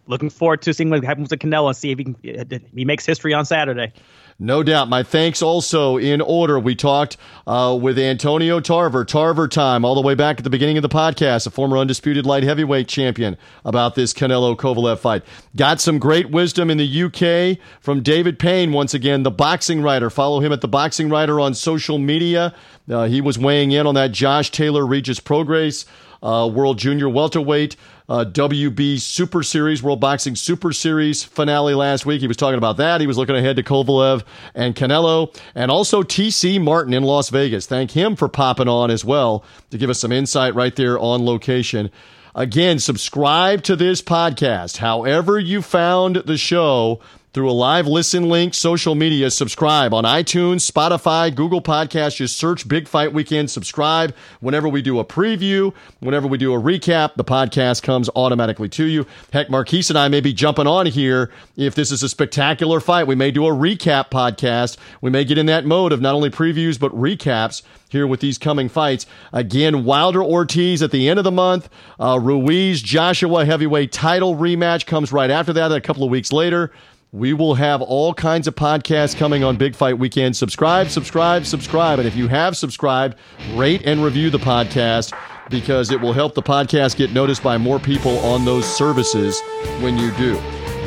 looking 0.06 0.30
forward 0.30 0.62
to 0.62 0.74
seeing 0.74 0.90
what 0.90 1.02
happens 1.04 1.30
with 1.30 1.40
Canelo 1.40 1.68
and 1.68 1.76
see 1.76 1.90
if 1.90 1.98
he 1.98 2.04
can, 2.04 2.64
he 2.74 2.84
makes 2.84 3.04
history 3.04 3.34
on 3.34 3.44
Saturday. 3.44 3.92
No 4.38 4.62
doubt. 4.62 4.90
My 4.90 5.02
thanks 5.02 5.40
also 5.40 5.96
in 5.96 6.20
order. 6.20 6.58
We 6.58 6.74
talked 6.74 7.16
uh, 7.46 7.78
with 7.80 7.98
Antonio 7.98 8.60
Tarver, 8.60 9.06
Tarver 9.06 9.48
time, 9.48 9.82
all 9.82 9.94
the 9.94 10.02
way 10.02 10.14
back 10.14 10.36
at 10.36 10.44
the 10.44 10.50
beginning 10.50 10.76
of 10.76 10.82
the 10.82 10.90
podcast, 10.90 11.46
a 11.46 11.50
former 11.50 11.78
undisputed 11.78 12.26
light 12.26 12.42
heavyweight 12.42 12.86
champion, 12.86 13.38
about 13.64 13.94
this 13.94 14.12
Canelo 14.12 14.54
Kovalev 14.54 14.98
fight. 14.98 15.22
Got 15.56 15.80
some 15.80 15.98
great 15.98 16.30
wisdom 16.30 16.70
in 16.70 16.76
the 16.76 17.02
UK 17.04 17.58
from 17.80 18.02
David 18.02 18.38
Payne, 18.38 18.72
once 18.72 18.92
again, 18.92 19.22
the 19.22 19.30
boxing 19.30 19.80
writer. 19.80 20.10
Follow 20.10 20.40
him 20.40 20.52
at 20.52 20.60
the 20.60 20.68
boxing 20.68 21.08
writer 21.08 21.40
on 21.40 21.54
social 21.54 21.96
media. 21.96 22.54
Uh, 22.90 23.04
he 23.04 23.22
was 23.22 23.38
weighing 23.38 23.72
in 23.72 23.86
on 23.86 23.94
that 23.94 24.12
Josh 24.12 24.50
Taylor 24.50 24.86
Regis 24.86 25.18
Prograis 25.18 25.86
uh, 26.22 26.48
World 26.52 26.78
Junior 26.78 27.08
Welterweight 27.08 27.76
uh, 28.08 28.24
WB 28.24 29.00
Super 29.00 29.42
Series, 29.42 29.82
World 29.82 30.00
Boxing 30.00 30.36
Super 30.36 30.72
Series 30.72 31.24
finale 31.24 31.74
last 31.74 32.06
week. 32.06 32.20
He 32.20 32.28
was 32.28 32.36
talking 32.36 32.58
about 32.58 32.76
that. 32.76 33.00
He 33.00 33.06
was 33.06 33.18
looking 33.18 33.36
ahead 33.36 33.56
to 33.56 33.62
Kovalev 33.62 34.24
and 34.54 34.74
Canelo, 34.74 35.36
and 35.54 35.70
also 35.70 36.02
TC 36.02 36.60
Martin 36.62 36.94
in 36.94 37.02
Las 37.02 37.30
Vegas. 37.30 37.66
Thank 37.66 37.92
him 37.92 38.16
for 38.16 38.28
popping 38.28 38.68
on 38.68 38.90
as 38.90 39.04
well 39.04 39.44
to 39.70 39.78
give 39.78 39.90
us 39.90 40.00
some 40.00 40.12
insight 40.12 40.54
right 40.54 40.74
there 40.76 40.98
on 40.98 41.24
location. 41.24 41.90
Again, 42.34 42.78
subscribe 42.78 43.62
to 43.62 43.76
this 43.76 44.02
podcast. 44.02 44.76
However, 44.76 45.38
you 45.38 45.62
found 45.62 46.16
the 46.16 46.36
show, 46.36 47.00
through 47.36 47.50
a 47.50 47.52
live 47.52 47.86
listen 47.86 48.30
link, 48.30 48.54
social 48.54 48.94
media. 48.94 49.30
Subscribe 49.30 49.92
on 49.92 50.04
iTunes, 50.04 50.66
Spotify, 50.66 51.32
Google 51.34 51.60
Podcasts. 51.60 52.16
Just 52.16 52.38
search 52.38 52.66
Big 52.66 52.88
Fight 52.88 53.12
Weekend. 53.12 53.50
Subscribe. 53.50 54.14
Whenever 54.40 54.70
we 54.70 54.80
do 54.80 54.98
a 54.98 55.04
preview, 55.04 55.74
whenever 56.00 56.26
we 56.26 56.38
do 56.38 56.54
a 56.54 56.58
recap, 56.58 57.16
the 57.16 57.24
podcast 57.24 57.82
comes 57.82 58.08
automatically 58.16 58.70
to 58.70 58.86
you. 58.86 59.04
Heck, 59.34 59.50
Marquise 59.50 59.90
and 59.90 59.98
I 59.98 60.08
may 60.08 60.22
be 60.22 60.32
jumping 60.32 60.66
on 60.66 60.86
here 60.86 61.30
if 61.58 61.74
this 61.74 61.92
is 61.92 62.02
a 62.02 62.08
spectacular 62.08 62.80
fight. 62.80 63.06
We 63.06 63.14
may 63.14 63.30
do 63.30 63.44
a 63.44 63.50
recap 63.50 64.08
podcast. 64.08 64.78
We 65.02 65.10
may 65.10 65.26
get 65.26 65.36
in 65.36 65.44
that 65.44 65.66
mode 65.66 65.92
of 65.92 66.00
not 66.00 66.14
only 66.14 66.30
previews, 66.30 66.80
but 66.80 66.90
recaps 66.92 67.60
here 67.90 68.06
with 68.06 68.20
these 68.20 68.38
coming 68.38 68.70
fights. 68.70 69.04
Again, 69.34 69.84
Wilder 69.84 70.22
Ortiz 70.22 70.82
at 70.82 70.90
the 70.90 71.06
end 71.06 71.18
of 71.18 71.24
the 71.24 71.30
month. 71.30 71.68
Uh, 72.00 72.18
Ruiz 72.18 72.80
Joshua 72.80 73.44
heavyweight 73.44 73.92
title 73.92 74.36
rematch 74.36 74.86
comes 74.86 75.12
right 75.12 75.30
after 75.30 75.52
that, 75.52 75.70
a 75.70 75.82
couple 75.82 76.02
of 76.02 76.10
weeks 76.10 76.32
later. 76.32 76.72
We 77.16 77.32
will 77.32 77.54
have 77.54 77.80
all 77.80 78.12
kinds 78.12 78.46
of 78.46 78.56
podcasts 78.56 79.16
coming 79.16 79.42
on 79.42 79.56
Big 79.56 79.74
Fight 79.74 79.98
Weekend. 79.98 80.36
Subscribe, 80.36 80.90
subscribe, 80.90 81.46
subscribe. 81.46 81.98
And 81.98 82.06
if 82.06 82.14
you 82.14 82.28
have 82.28 82.58
subscribed, 82.58 83.16
rate 83.54 83.80
and 83.86 84.04
review 84.04 84.28
the 84.28 84.38
podcast 84.38 85.18
because 85.48 85.90
it 85.90 85.98
will 85.98 86.12
help 86.12 86.34
the 86.34 86.42
podcast 86.42 86.96
get 86.96 87.12
noticed 87.12 87.42
by 87.42 87.56
more 87.56 87.78
people 87.78 88.18
on 88.18 88.44
those 88.44 88.66
services 88.66 89.40
when 89.80 89.96
you 89.96 90.10
do. 90.16 90.34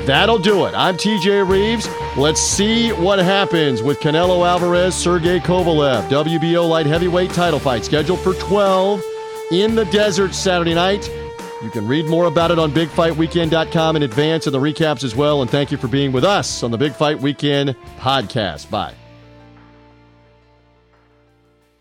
That'll 0.06 0.38
do 0.38 0.66
it. 0.66 0.76
I'm 0.76 0.98
TJ 0.98 1.50
Reeves. 1.50 1.90
Let's 2.16 2.40
see 2.40 2.92
what 2.92 3.18
happens 3.18 3.82
with 3.82 4.00
Canelo 4.00 4.48
Alvarez, 4.48 4.94
Sergey 4.94 5.40
Kovalev, 5.40 6.10
WBO 6.10 6.70
light 6.70 6.86
heavyweight 6.86 7.32
title 7.32 7.60
fight 7.60 7.86
scheduled 7.86 8.20
for 8.20 8.36
12 8.36 9.02
in 9.52 9.74
the 9.74 9.86
desert 9.86 10.36
Saturday 10.36 10.76
night. 10.76 11.10
You 11.62 11.70
can 11.70 11.88
read 11.88 12.06
more 12.06 12.26
about 12.26 12.52
it 12.52 12.60
on 12.60 12.72
bigfightweekend.com 12.72 13.96
in 13.96 14.04
advance 14.04 14.48
and 14.48 14.54
the 14.54 14.60
recaps 14.60 15.04
as 15.04 15.16
well. 15.16 15.42
And 15.42 15.52
thank 15.52 15.72
you 15.72 15.78
for 15.78 15.88
being 15.88 16.12
with 16.12 16.24
us 16.24 16.64
on 16.64 16.72
the 16.72 16.78
Big 16.78 16.94
Fight 16.94 17.20
Weekend 17.20 17.76
podcast. 18.00 18.70
Bye. 18.70 18.94